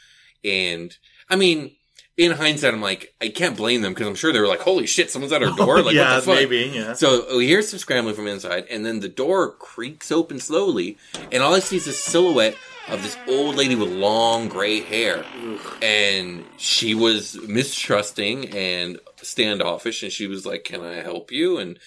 And 0.44 0.96
I 1.30 1.36
mean, 1.36 1.76
in 2.16 2.32
hindsight, 2.32 2.74
I'm 2.74 2.82
like, 2.82 3.14
I 3.20 3.30
can't 3.30 3.58
blame 3.58 3.82
them 3.82 3.94
because 3.94 4.08
I'm 4.08 4.16
sure 4.16 4.32
they 4.32 4.40
were 4.40 4.48
like, 4.48 4.60
"Holy 4.62 4.86
shit, 4.86 5.10
someone's 5.10 5.34
at 5.34 5.42
our 5.42 5.52
door!" 5.58 5.82
Like, 5.82 5.96
yeah, 5.96 6.16
what 6.16 6.16
the 6.16 6.22
fuck? 6.22 6.36
maybe. 6.36 6.72
Yeah. 6.74 6.94
So 6.94 7.26
oh, 7.28 7.38
we 7.38 7.48
hear 7.48 7.62
some 7.62 7.80
scrambling 7.80 8.16
from 8.16 8.28
inside, 8.28 8.66
and 8.70 8.86
then 8.86 9.00
the 9.00 9.10
door 9.10 9.52
creaks 9.54 10.12
open 10.12 10.40
slowly, 10.40 10.98
and 11.32 11.42
all 11.42 11.56
I 11.56 11.60
see 11.60 11.78
is 11.78 11.88
a 11.88 11.94
silhouette 11.94 12.56
of 12.90 13.02
this 13.02 13.18
old 13.28 13.56
lady 13.56 13.76
with 13.76 13.90
long 13.90 14.48
gray 14.48 14.82
hair, 14.82 15.26
and 15.82 16.46
she 16.58 16.94
was 16.94 17.36
mistrusting 17.48 18.50
and 18.54 19.00
standoffish, 19.18 20.04
and 20.04 20.12
she 20.12 20.28
was 20.28 20.46
like, 20.46 20.64
"Can 20.66 20.82
I 20.82 20.96
help 20.96 21.32
you?" 21.32 21.58
And 21.58 21.80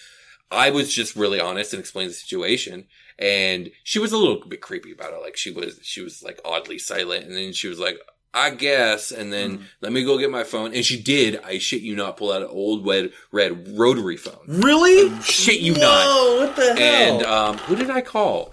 I 0.51 0.71
was 0.71 0.93
just 0.93 1.15
really 1.15 1.39
honest 1.39 1.73
and 1.73 1.79
explained 1.79 2.09
the 2.09 2.15
situation, 2.15 2.85
and 3.17 3.71
she 3.83 3.99
was 3.99 4.11
a 4.11 4.17
little 4.17 4.45
bit 4.45 4.59
creepy 4.59 4.91
about 4.91 5.13
it. 5.13 5.21
Like 5.21 5.37
she 5.37 5.51
was, 5.51 5.79
she 5.83 6.01
was 6.01 6.21
like 6.21 6.41
oddly 6.43 6.79
silent, 6.79 7.25
and 7.25 7.33
then 7.35 7.53
she 7.53 7.69
was 7.69 7.79
like. 7.79 7.97
I 8.33 8.51
guess, 8.51 9.11
and 9.11 9.33
then 9.33 9.65
let 9.81 9.91
me 9.91 10.03
go 10.03 10.17
get 10.19 10.29
my 10.29 10.43
phone. 10.43 10.73
And 10.73 10.85
she 10.85 11.01
did. 11.01 11.39
I 11.43 11.57
shit 11.57 11.81
you 11.81 11.95
not, 11.95 12.17
pull 12.17 12.31
out 12.31 12.41
an 12.43 12.49
old 12.49 12.85
red, 12.85 13.11
red 13.31 13.77
rotary 13.77 14.17
phone. 14.17 14.39
Really? 14.47 15.19
Shit 15.21 15.59
you 15.61 15.73
Whoa, 15.73 15.79
not. 15.81 16.39
what 16.47 16.55
the 16.55 16.75
hell? 16.75 16.77
And 17.17 17.23
um, 17.25 17.57
who 17.59 17.75
did 17.75 17.89
I 17.89 18.01
call? 18.01 18.51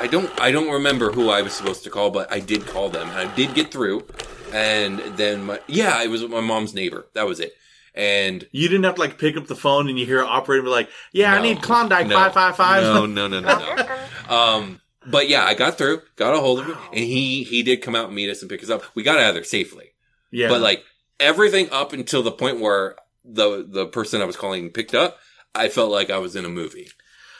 I 0.00 0.06
don't 0.06 0.30
I 0.40 0.50
don't 0.52 0.70
remember 0.72 1.12
who 1.12 1.28
I 1.28 1.42
was 1.42 1.52
supposed 1.52 1.84
to 1.84 1.90
call, 1.90 2.10
but 2.10 2.30
I 2.32 2.40
did 2.40 2.66
call 2.66 2.88
them 2.88 3.08
and 3.08 3.18
I 3.18 3.34
did 3.34 3.54
get 3.54 3.70
through. 3.72 4.04
And 4.52 4.98
then 5.16 5.44
my 5.44 5.60
yeah, 5.66 6.02
it 6.02 6.08
was 6.08 6.22
my 6.28 6.40
mom's 6.40 6.72
neighbor. 6.74 7.06
That 7.14 7.26
was 7.26 7.40
it. 7.40 7.52
And 7.94 8.46
you 8.52 8.68
didn't 8.68 8.84
have 8.84 8.94
to 8.94 9.00
like 9.00 9.18
pick 9.18 9.36
up 9.36 9.46
the 9.48 9.56
phone 9.56 9.88
and 9.88 9.98
you 9.98 10.06
hear 10.06 10.20
an 10.20 10.28
operator 10.28 10.62
be 10.62 10.68
like, 10.68 10.88
"Yeah, 11.12 11.34
I 11.34 11.42
need 11.42 11.62
Klondike 11.62 12.06
No. 12.06 12.14
five 12.14 12.32
five 12.32 12.56
five. 12.56 12.82
no, 12.82 13.06
no, 13.06 13.26
no, 13.26 13.40
no, 13.40 13.58
no. 13.58 13.96
um, 14.34 14.80
but 15.10 15.28
yeah, 15.28 15.44
I 15.44 15.54
got 15.54 15.78
through, 15.78 16.02
got 16.16 16.34
a 16.34 16.40
hold 16.40 16.60
of 16.60 16.66
him, 16.66 16.76
and 16.92 17.04
he 17.04 17.44
he 17.44 17.62
did 17.62 17.82
come 17.82 17.94
out 17.94 18.06
and 18.06 18.14
meet 18.14 18.30
us 18.30 18.40
and 18.42 18.50
pick 18.50 18.62
us 18.62 18.70
up. 18.70 18.82
We 18.94 19.02
got 19.02 19.18
out 19.18 19.30
of 19.30 19.34
there 19.34 19.44
safely. 19.44 19.90
Yeah, 20.30 20.48
But 20.48 20.60
like 20.60 20.84
everything 21.18 21.70
up 21.70 21.92
until 21.92 22.22
the 22.22 22.32
point 22.32 22.60
where 22.60 22.96
the 23.24 23.66
the 23.68 23.86
person 23.86 24.20
I 24.20 24.26
was 24.26 24.36
calling 24.36 24.70
picked 24.70 24.94
up, 24.94 25.18
I 25.54 25.68
felt 25.68 25.90
like 25.90 26.10
I 26.10 26.18
was 26.18 26.36
in 26.36 26.44
a 26.44 26.50
movie. 26.50 26.88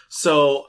So 0.08 0.66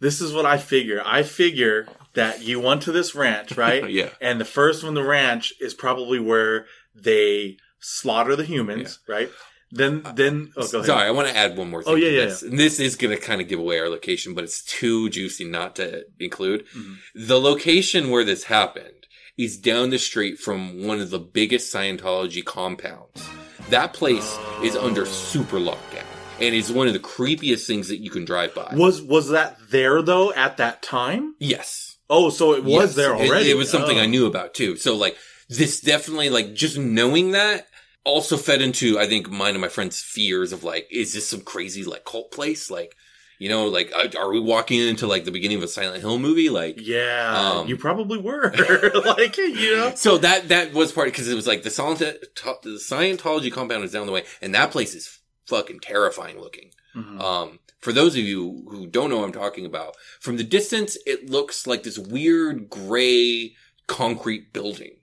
this 0.00 0.20
is 0.20 0.32
what 0.32 0.46
I 0.46 0.58
figure. 0.58 1.02
I 1.04 1.22
figure 1.22 1.86
that 2.14 2.42
you 2.42 2.60
went 2.60 2.82
to 2.82 2.92
this 2.92 3.14
ranch, 3.14 3.56
right? 3.56 3.88
Yeah. 3.88 4.10
And 4.20 4.40
the 4.40 4.44
first 4.44 4.82
one, 4.84 4.94
the 4.94 5.04
ranch, 5.04 5.52
is 5.60 5.74
probably 5.74 6.18
where 6.18 6.66
they 6.94 7.56
slaughter 7.78 8.36
the 8.36 8.44
humans, 8.44 8.98
right? 9.08 9.30
Then, 9.74 10.02
then, 10.14 10.52
oh, 10.56 10.68
go 10.68 10.78
ahead. 10.78 10.86
Sorry, 10.86 11.08
I 11.08 11.10
want 11.12 11.28
to 11.28 11.36
add 11.36 11.56
one 11.56 11.70
more 11.70 11.82
thing. 11.82 11.92
Oh, 11.94 11.96
yeah, 11.96 12.10
yeah, 12.10 12.24
this. 12.26 12.42
And 12.42 12.58
this 12.58 12.78
is 12.78 12.94
going 12.94 13.16
to 13.16 13.20
kind 13.20 13.40
of 13.40 13.48
give 13.48 13.58
away 13.58 13.78
our 13.80 13.88
location, 13.88 14.34
but 14.34 14.44
it's 14.44 14.62
too 14.62 15.08
juicy 15.08 15.44
not 15.46 15.76
to 15.76 16.04
include. 16.20 16.66
Mhm. 16.76 16.96
The 17.14 17.40
location 17.40 18.10
where 18.10 18.22
this 18.22 18.44
happened 18.44 19.06
is 19.38 19.56
down 19.56 19.88
the 19.88 19.98
street 19.98 20.38
from 20.38 20.84
one 20.86 21.00
of 21.00 21.08
the 21.08 21.18
biggest 21.18 21.72
Scientology 21.74 22.44
compounds. 22.44 23.22
That 23.70 23.94
place 23.94 24.36
is 24.62 24.76
under 24.76 25.06
super 25.06 25.58
lockdown 25.58 26.04
and 26.38 26.54
is 26.54 26.70
one 26.70 26.86
of 26.86 26.92
the 26.92 26.98
creepiest 26.98 27.66
things 27.66 27.88
that 27.88 27.98
you 28.00 28.10
can 28.10 28.26
drive 28.26 28.54
by. 28.54 28.74
Was 28.76 29.00
was 29.00 29.30
that 29.30 29.56
there 29.70 30.02
though 30.02 30.32
at 30.34 30.58
that 30.58 30.82
time? 30.82 31.34
Yes. 31.38 31.96
Oh, 32.10 32.28
so 32.28 32.52
it 32.52 32.62
was 32.64 32.88
Yes. 32.90 32.94
there 32.96 33.14
It- 33.14 33.20
already. 33.30 33.50
It, 33.50 33.56
was 33.56 33.70
something 33.70 33.98
Oh. 33.98 34.02
I 34.02 34.06
knew 34.06 34.26
about 34.26 34.52
too. 34.52 34.76
So 34.76 34.94
like 34.96 35.16
this 35.48 35.80
definitely 35.80 36.28
like 36.28 36.52
just 36.54 36.76
knowing 36.76 37.30
that 37.30 37.68
also 38.04 38.36
fed 38.36 38.60
into 38.62 38.98
I 38.98 39.06
think 39.06 39.30
mine 39.30 39.54
and 39.54 39.60
my 39.60 39.68
friends' 39.68 40.00
fears 40.02 40.52
of 40.52 40.64
like 40.64 40.88
is 40.90 41.12
this 41.14 41.28
some 41.28 41.40
crazy 41.42 41.84
like 41.84 42.04
cult 42.04 42.30
place 42.32 42.70
like 42.70 42.96
you 43.38 43.48
know 43.48 43.66
like 43.66 43.92
are- 44.16 44.30
we 44.30 44.40
walking 44.40 44.80
into 44.80 45.06
like 45.06 45.24
the 45.24 45.30
beginning 45.30 45.56
of 45.58 45.62
a 45.64 45.68
Silent 45.68 46.00
Hill 46.00 46.18
movie 46.18 46.48
like 46.50 46.76
Yeah, 46.80 47.34
Um, 47.60 47.68
you 47.68 47.76
probably 47.76 48.18
were. 48.18 48.52
like, 49.04 49.36
you 49.36 49.76
know. 49.76 49.92
so 49.94 50.18
that 50.18 50.48
that 50.48 50.72
was 50.72 50.92
part 50.92 51.08
because 51.08 51.28
it 51.28 51.34
was 51.34 51.46
like 51.46 51.62
the 51.62 51.70
Scientology, 51.70 52.20
the 52.62 52.70
Scientology 52.80 53.52
compound 53.52 53.84
is 53.84 53.92
down 53.92 54.06
the 54.06 54.12
way 54.12 54.24
and 54.40 54.54
that 54.54 54.70
place 54.70 54.94
is 54.94 55.18
fucking 55.46 55.80
terrifying 55.80 56.38
looking. 56.40 56.70
Mhm. 56.96 57.20
Um, 57.20 57.58
for 57.80 57.92
those 57.92 58.14
of 58.14 58.22
you 58.22 58.64
who 58.70 58.86
don't 58.86 59.10
know 59.10 59.18
what 59.18 59.24
I'm 59.24 59.32
talking 59.32 59.66
about, 59.66 59.96
from 60.20 60.36
the 60.36 60.44
distance, 60.44 60.96
it 61.04 61.28
looks 61.30 61.66
like 61.66 61.82
this 61.82 61.98
weird 61.98 62.68
gray 62.70 63.54
concrete 63.88 64.52
building. 64.52 64.98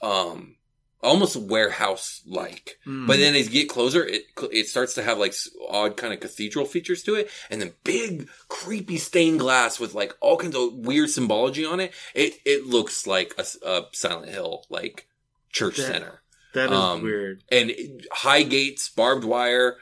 Um, 0.00 0.54
almost 1.02 1.36
warehouse 1.36 2.22
like. 2.26 2.78
Hmm. 2.84 3.06
But 3.06 3.18
then 3.18 3.34
as 3.34 3.46
you 3.46 3.52
get 3.52 3.68
closer, 3.68 4.04
it 4.04 4.24
it 4.52 4.68
starts 4.68 4.94
to 4.94 5.02
have 5.02 5.18
like 5.18 5.34
odd 5.68 5.96
kind 5.96 6.12
of 6.12 6.20
cathedral 6.20 6.64
features 6.66 7.02
to 7.04 7.14
it, 7.14 7.30
and 7.50 7.60
then 7.60 7.72
big 7.84 8.28
creepy 8.48 8.96
stained 8.98 9.40
glass 9.40 9.80
with 9.80 9.94
like 9.94 10.14
all 10.20 10.36
kinds 10.36 10.56
of 10.56 10.74
weird 10.74 11.10
symbology 11.10 11.64
on 11.64 11.80
it. 11.80 11.92
It 12.14 12.34
it 12.44 12.66
looks 12.66 13.06
like 13.06 13.34
a 13.38 13.44
Silent 13.92 14.30
Hill 14.30 14.64
like 14.68 15.06
church 15.52 15.76
That- 15.76 15.86
center, 15.86 16.22
that 16.54 16.70
is 16.70 16.78
um, 16.78 17.02
weird. 17.02 17.42
and 17.50 17.72
high 18.12 18.42
gates, 18.42 18.88
barbed 18.88 19.24
wire. 19.24 19.76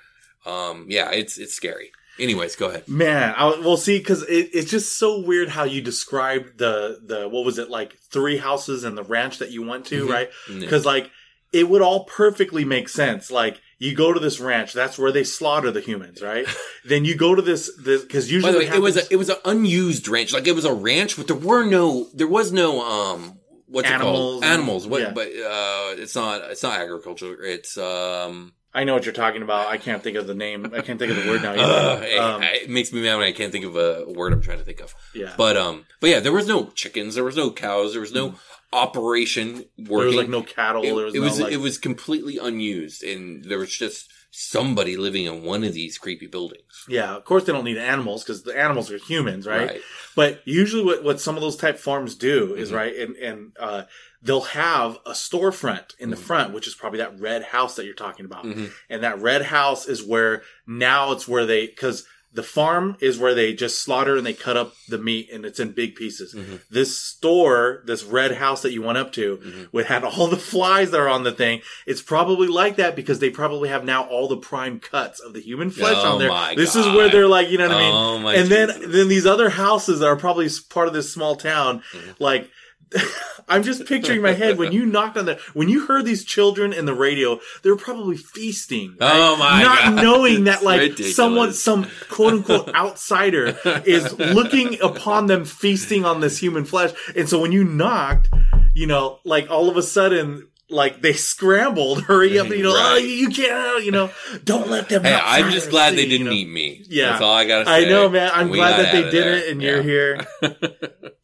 Um, 0.47 0.87
yeah, 0.89 1.11
it's 1.11 1.37
it's 1.39 1.55
scary. 1.55 1.91
Anyways, 2.19 2.57
go 2.57 2.69
ahead. 2.69 2.89
Man, 2.89 3.35
I 3.37 3.47
will 3.61 3.77
see, 3.77 3.99
because 3.99 4.23
it, 4.23 4.51
it's 4.53 4.71
just 4.71 4.99
so 4.99 5.21
weird 5.21 5.49
how 5.49 5.65
you 5.65 5.81
described 5.81 6.59
the 6.59 6.99
the 7.05 7.29
what 7.29 7.45
was 7.45 7.59
it 7.59 7.71
like 7.71 7.97
three 8.11 8.37
houses 8.39 8.85
and 8.85 8.97
the 8.99 9.05
ranch 9.05 9.39
that 9.39 9.51
you 9.51 9.63
went 9.67 9.87
to, 9.87 10.07
Mhm. 10.07 10.11
right? 10.11 10.29
Yeah. 10.51 10.61
Because 10.61 10.85
like 10.85 11.11
it 11.53 11.69
would 11.69 11.81
all 11.83 12.05
perfectly 12.05 12.65
make 12.65 12.89
sense. 12.89 13.31
Like 13.31 13.61
you 13.79 13.95
go 13.95 14.13
to 14.13 14.21
this 14.21 14.39
ranch, 14.41 14.73
that's 14.73 14.99
where 14.99 15.13
they 15.13 15.25
slaughter 15.25 15.71
the 15.71 15.81
humans, 15.81 16.21
right? 16.21 16.47
then 16.85 17.05
you 17.05 17.15
go 17.17 17.35
to 17.35 17.41
this 17.43 17.71
this 17.83 18.03
because 18.03 18.27
By 18.29 18.33
usually 18.35 18.53
the 18.53 18.59
way, 18.59 18.67
what 18.69 18.77
it 18.77 18.83
was 18.83 18.97
a, 18.97 19.13
it 19.13 19.17
was 19.17 19.29
an 19.31 19.37
unused 19.45 20.09
ranch. 20.09 20.33
Like 20.33 20.47
it 20.47 20.55
was 20.55 20.65
a 20.65 20.75
ranch, 20.75 21.17
but 21.17 21.27
there 21.29 21.37
were 21.37 21.65
no 21.65 22.09
there 22.15 22.27
was 22.29 22.53
no 22.53 22.83
um 22.83 23.39
what's 23.67 23.89
it 23.89 23.93
Animals 23.93 24.19
called 24.19 24.45
animals. 24.45 24.87
What? 24.87 25.01
yeah. 25.03 25.13
But 25.13 25.29
uh, 25.29 25.95
it's 26.03 26.15
not 26.17 26.43
it's 26.51 26.63
not 26.63 26.81
agriculture. 26.81 27.41
It's 27.43 27.79
um. 27.79 28.53
I 28.75 28.85
know 28.85 28.95
what 28.95 29.05
you're 29.07 29.15
talking 29.15 29.43
about. 29.43 29.67
I 29.69 29.79
can't 29.79 30.03
think 30.03 30.17
of 30.17 30.27
the 30.27 30.35
name. 30.35 30.67
I 30.75 30.83
can't 30.83 30.99
think 30.99 31.11
of 31.11 31.23
the 31.23 31.29
word 31.31 31.43
now. 31.43 31.53
Uh, 31.53 31.55
either. 32.01 32.05
it, 32.07 32.19
Um, 32.19 32.43
it 32.43 32.69
makes 32.71 32.93
me 32.93 33.01
mad 33.03 33.17
when 33.17 33.27
I 33.27 33.33
can't 33.33 33.51
think 33.51 33.65
of 33.65 33.77
a 33.77 34.05
word 34.07 34.33
I'm 34.33 34.43
trying 34.43 34.59
to 34.59 34.65
think 34.65 34.81
of. 34.81 34.95
yeah, 35.15 35.33
But 35.37 35.57
um, 35.57 35.87
but 36.01 36.11
yeah, 36.11 36.21
there 36.21 36.33
was 36.33 36.47
no 36.47 36.71
chickens, 36.75 37.15
there 37.15 37.25
was 37.25 37.37
no 37.37 37.51
cows, 37.51 37.93
there 37.93 38.01
was 38.03 38.13
no 38.13 38.35
operation 38.73 39.65
working. 39.79 39.87
Mm. 39.87 39.87
there 39.89 40.07
was 40.07 40.15
like 40.17 40.29
no 40.29 40.43
cattle. 40.43 40.83
it, 40.83 40.87
there 40.87 41.05
was 41.05 41.15
it 41.15 41.19
no, 41.19 41.25
was 41.25 41.41
like, 41.41 41.53
it 41.53 41.57
was 41.61 41.79
completely 41.79 42.39
unused, 42.39 43.03
and 43.03 43.45
there 43.45 43.59
was 43.59 43.75
just 43.77 44.11
somebody 44.31 44.97
living 44.97 45.25
in 45.25 45.43
one 45.43 45.65
of 45.65 45.73
these 45.73 45.97
creepy 45.99 46.27
buildings. 46.27 46.85
yeah. 46.89 47.17
Of 47.17 47.25
course, 47.25 47.45
they 47.45 47.53
don't 47.53 47.65
need 47.65 47.79
animals 47.79 48.23
because 48.23 48.43
the 48.43 48.57
animals 48.57 48.91
are 48.93 48.99
humans, 48.99 49.47
right? 49.47 49.69
Right. 49.69 49.81
But 50.15 50.43
usually, 50.45 50.85
what, 50.85 51.03
what 51.03 51.21
some 51.21 51.35
of 51.37 51.41
those 51.41 51.57
type 51.57 51.79
farms 51.79 52.15
do 52.15 52.55
is 52.55 52.71
Mhm. 52.71 52.75
right, 52.77 52.95
and 52.97 53.17
and 53.17 53.53
uh, 53.59 53.83
they'll 54.23 54.41
have 54.41 54.99
a 55.07 55.13
storefront 55.13 55.95
in 55.99 56.11
the 56.11 56.17
Mhm. 56.17 56.21
front, 56.21 56.53
which 56.53 56.67
is 56.67 56.75
probably 56.75 56.99
that 56.99 57.19
red 57.21 57.43
house 57.45 57.77
that 57.77 57.85
you're 57.85 57.95
talking 57.95 58.25
about. 58.25 58.45
Mhm. 58.45 58.73
And 58.91 59.03
that 59.03 59.21
red 59.21 59.43
house 59.43 59.87
is 59.87 60.03
where 60.03 60.43
now 60.67 61.13
it's 61.13 61.29
where 61.29 61.47
they 61.47 61.67
because 61.67 62.05
the 62.31 62.43
farm 62.43 62.95
is 63.01 63.17
where 63.19 63.33
they 63.35 63.55
just 63.55 63.83
slaughter 63.83 64.15
and 64.17 64.27
they 64.27 64.35
cut 64.35 64.55
up 64.57 64.75
the 64.87 64.99
meat 64.99 65.31
and 65.33 65.47
it's 65.47 65.59
in 65.59 65.73
big 65.73 65.95
pieces. 65.95 66.35
Mhm. 66.35 66.61
This 66.71 66.95
store, 67.01 67.83
this 67.87 68.05
red 68.05 68.33
house 68.33 68.61
that 68.63 68.73
you 68.73 68.83
went 68.83 68.99
up 68.99 69.13
to, 69.15 69.39
Mhm. 69.39 69.69
would 69.73 69.87
had 69.87 70.05
all 70.05 70.27
the 70.27 70.37
flies 70.37 70.91
that 70.91 71.01
are 71.01 71.09
on 71.09 71.23
the 71.25 71.33
thing. 71.33 71.63
It's 71.87 72.03
probably 72.03 72.47
like 72.47 72.77
that 72.77 72.95
because 72.95 73.19
they 73.21 73.31
probably 73.31 73.71
have 73.71 73.83
now 73.85 74.03
all 74.05 74.29
the 74.29 74.37
prime 74.37 74.79
cuts 74.79 75.21
of 75.21 75.33
the 75.33 75.41
human 75.41 75.71
flesh 75.71 75.97
Oh 75.97 76.13
on 76.13 76.19
there. 76.19 76.55
This 76.55 76.77
is 76.77 76.87
where 76.87 77.09
they're 77.09 77.27
like, 77.29 77.49
you 77.49 77.57
know 77.57 77.69
what 77.69 77.77
I 77.77 77.81
mean? 77.81 77.95
Oh 77.95 78.19
my 78.19 78.35
and 78.35 78.49
then 78.51 78.69
Jesus. 78.69 78.93
then 78.93 79.09
these 79.09 79.27
other 79.27 79.49
houses 79.49 80.01
that 80.01 80.07
are 80.07 80.17
probably 80.17 80.51
part 80.69 80.87
of 80.87 80.93
this 80.95 81.11
small 81.11 81.35
town, 81.35 81.83
Mhm. 81.95 82.15
like 82.19 82.51
I'm 83.51 83.63
just 83.63 83.87
picturing 83.87 84.21
my 84.21 84.33
head 84.33 84.59
when 84.59 84.73
you 84.73 84.85
knocked 84.85 85.17
on 85.17 85.25
the 85.25 85.41
when 85.55 85.69
you 85.69 85.87
heard 85.87 86.05
these 86.05 86.25
children 86.25 86.73
in 86.73 86.85
the 86.85 86.95
radio, 86.95 87.41
they 87.63 87.71
were 87.71 87.77
probably 87.77 88.17
feasting. 88.17 88.97
right? 89.01 89.11
Oh 89.15 89.37
my 89.37 89.63
Not 89.63 89.79
God. 89.79 90.03
knowing 90.03 90.45
that 90.45 90.63
like 90.65 90.81
ridiculous. 90.81 91.17
someone, 91.17 91.53
some 91.55 91.87
quote 92.11 92.35
unquote 92.35 92.75
outsider 92.75 93.57
is 93.87 94.19
looking 94.19 94.81
upon 94.83 95.27
them 95.27 95.45
feasting 95.45 96.05
on 96.05 96.21
this 96.21 96.39
human 96.39 96.65
flesh, 96.67 96.93
and 97.17 97.29
so 97.29 97.41
when 97.41 97.53
you 97.53 97.65
knocked, 97.65 98.29
you 98.75 98.87
know, 98.87 99.19
like 99.25 99.51
all 99.51 99.69
of 99.69 99.77
a 99.77 99.83
sudden. 99.83 100.49
Like 100.71 101.01
they 101.01 101.15
scrambled, 101.15 102.03
hurry 102.09 102.39
up, 102.39 102.49
you 102.49 102.63
know, 102.63 102.73
oh, 102.73 102.75
Right. 102.75 102.93
oh, 102.93 102.97
you 102.99 103.31
can't, 103.31 103.83
you 103.87 103.91
know, 103.91 104.11
don't 104.45 104.69
let 104.69 104.91
them. 104.91 105.03
Hey, 105.03 105.15
I'm 105.19 105.51
just 105.51 105.71
glad 105.71 105.95
they 105.95 106.05
didn't 106.05 106.27
you 106.27 106.31
know? 106.31 106.31
eat 106.33 106.47
me. 106.47 106.85
Yeah. 106.91 107.13
That's 107.13 107.23
all 107.23 107.33
I 107.33 107.47
gotta 107.47 107.65
say. 107.65 107.87
I 107.87 107.89
know, 107.89 108.11
man. 108.11 108.31
I'm 108.35 108.51
We 108.51 108.59
glad 108.59 108.79
that 108.85 108.93
they 108.93 109.01
did 109.05 109.13
there. 109.15 109.35
it 109.39 109.49
and 109.49 109.63
you're 109.63 109.81
here. 109.81 110.27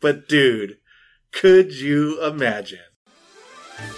But 0.01 0.29
dude, 0.29 0.79
could 1.35 1.73
you 1.73 2.23
imagine? 2.25 2.94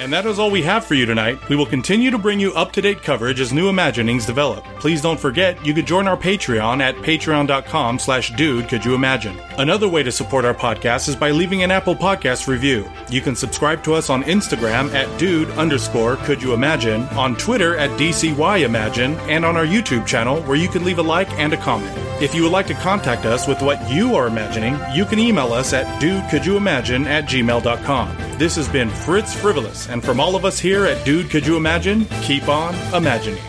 And 0.01 0.12
that 0.12 0.27
is 0.27 0.39
all 0.39 0.51
we 0.51 0.62
have 0.62 0.85
for 0.85 0.95
you 0.95 1.07
tonight. 1.07 1.49
We 1.49 1.57
will 1.57 1.66
continue 1.66 2.11
to 2.11 2.18
bring 2.18 2.39
you 2.39 2.53
up 2.55 2.72
to 2.72 2.83
date 2.83 3.03
coverage 3.03 3.41
as 3.41 3.53
new 3.53 3.68
imaginings 3.68 4.27
develop. 4.27 4.64
Please 4.79 5.01
don't 5.01 5.18
forget 5.18 5.64
you 5.64 5.72
could 5.72 5.87
join 5.87 6.07
our 6.07 6.16
Patreon 6.16 6.81
at 6.81 6.95
patreon.com 6.97 7.99
slash 7.99 8.31
dude 8.37 8.68
could 8.68 8.85
you 8.85 8.95
imagine. 8.95 9.39
Another 9.59 9.89
way 9.89 10.03
to 10.03 10.12
support 10.12 10.45
our 10.45 10.55
podcast 10.55 11.09
is 11.09 11.16
by 11.16 11.31
leaving 11.31 11.62
an 11.62 11.70
Apple 11.70 11.95
Podcast 11.97 12.47
review. 12.47 12.89
You 13.11 13.20
can 13.20 13.35
subscribe 13.35 13.83
to 13.85 13.95
us 13.95 14.11
on 14.11 14.22
Instagram 14.24 14.93
at 14.93 15.18
dude 15.18 15.51
underscore 15.53 16.16
could 16.16 16.43
you 16.43 16.53
imagine, 16.53 17.03
on 17.11 17.35
Twitter 17.37 17.77
at 17.79 17.91
DCY 17.99 18.64
imagine, 18.64 19.14
and 19.31 19.45
on 19.45 19.57
our 19.57 19.66
YouTube 19.66 20.07
channel 20.07 20.43
where 20.43 20.57
you 20.57 20.68
can 20.68 20.85
leave 20.85 20.99
a 20.99 21.03
like 21.03 21.31
and 21.33 21.53
a 21.53 21.57
comment. 21.57 21.97
If 22.22 22.35
you 22.35 22.43
would 22.45 22.53
like 22.53 22.66
to 22.68 22.74
contact 22.74 23.27
us 23.27 23.47
with 23.47 23.61
what 23.61 23.91
you 23.91 24.14
are 24.14 24.27
imagining, 24.27 24.79
you 24.95 25.05
can 25.05 25.18
email 25.18 25.53
us 25.53 25.72
at 25.72 26.01
dudecouldyoumagine 26.01 27.05
at 27.07 27.24
gmail.com. 27.24 28.16
This 28.39 28.57
has 28.57 28.68
been 28.68 28.89
Fritz 28.89 29.35
Frivolous, 29.35 29.66
and 29.89 30.03
from 30.05 30.21
all 30.21 30.37
of 30.37 30.45
us 30.45 30.59
here 30.59 30.85
at 30.87 31.05
Dude 31.05 31.31
Could 31.31 31.47
You 31.47 31.57
Imagine, 31.57 32.05
keep 32.23 32.49
on 32.49 32.75
imagining. 32.95 33.43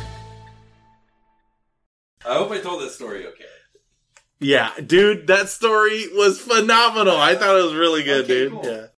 I 2.26 2.36
hope 2.36 2.52
I 2.52 2.60
told 2.60 2.82
this 2.82 2.96
story 2.96 3.26
okay. 3.28 3.46
Yeah, 4.40 4.72
dude, 4.86 5.28
that 5.28 5.50
story 5.50 6.06
was 6.14 6.40
phenomenal. 6.40 7.18
I 7.18 7.36
thought 7.36 7.58
it 7.58 7.64
was 7.64 7.74
really 7.74 8.04
good, 8.04 8.26
Okay, 8.26 8.34
dude. 8.44 8.52
cool. 8.52 8.66
Yeah. 8.66 8.86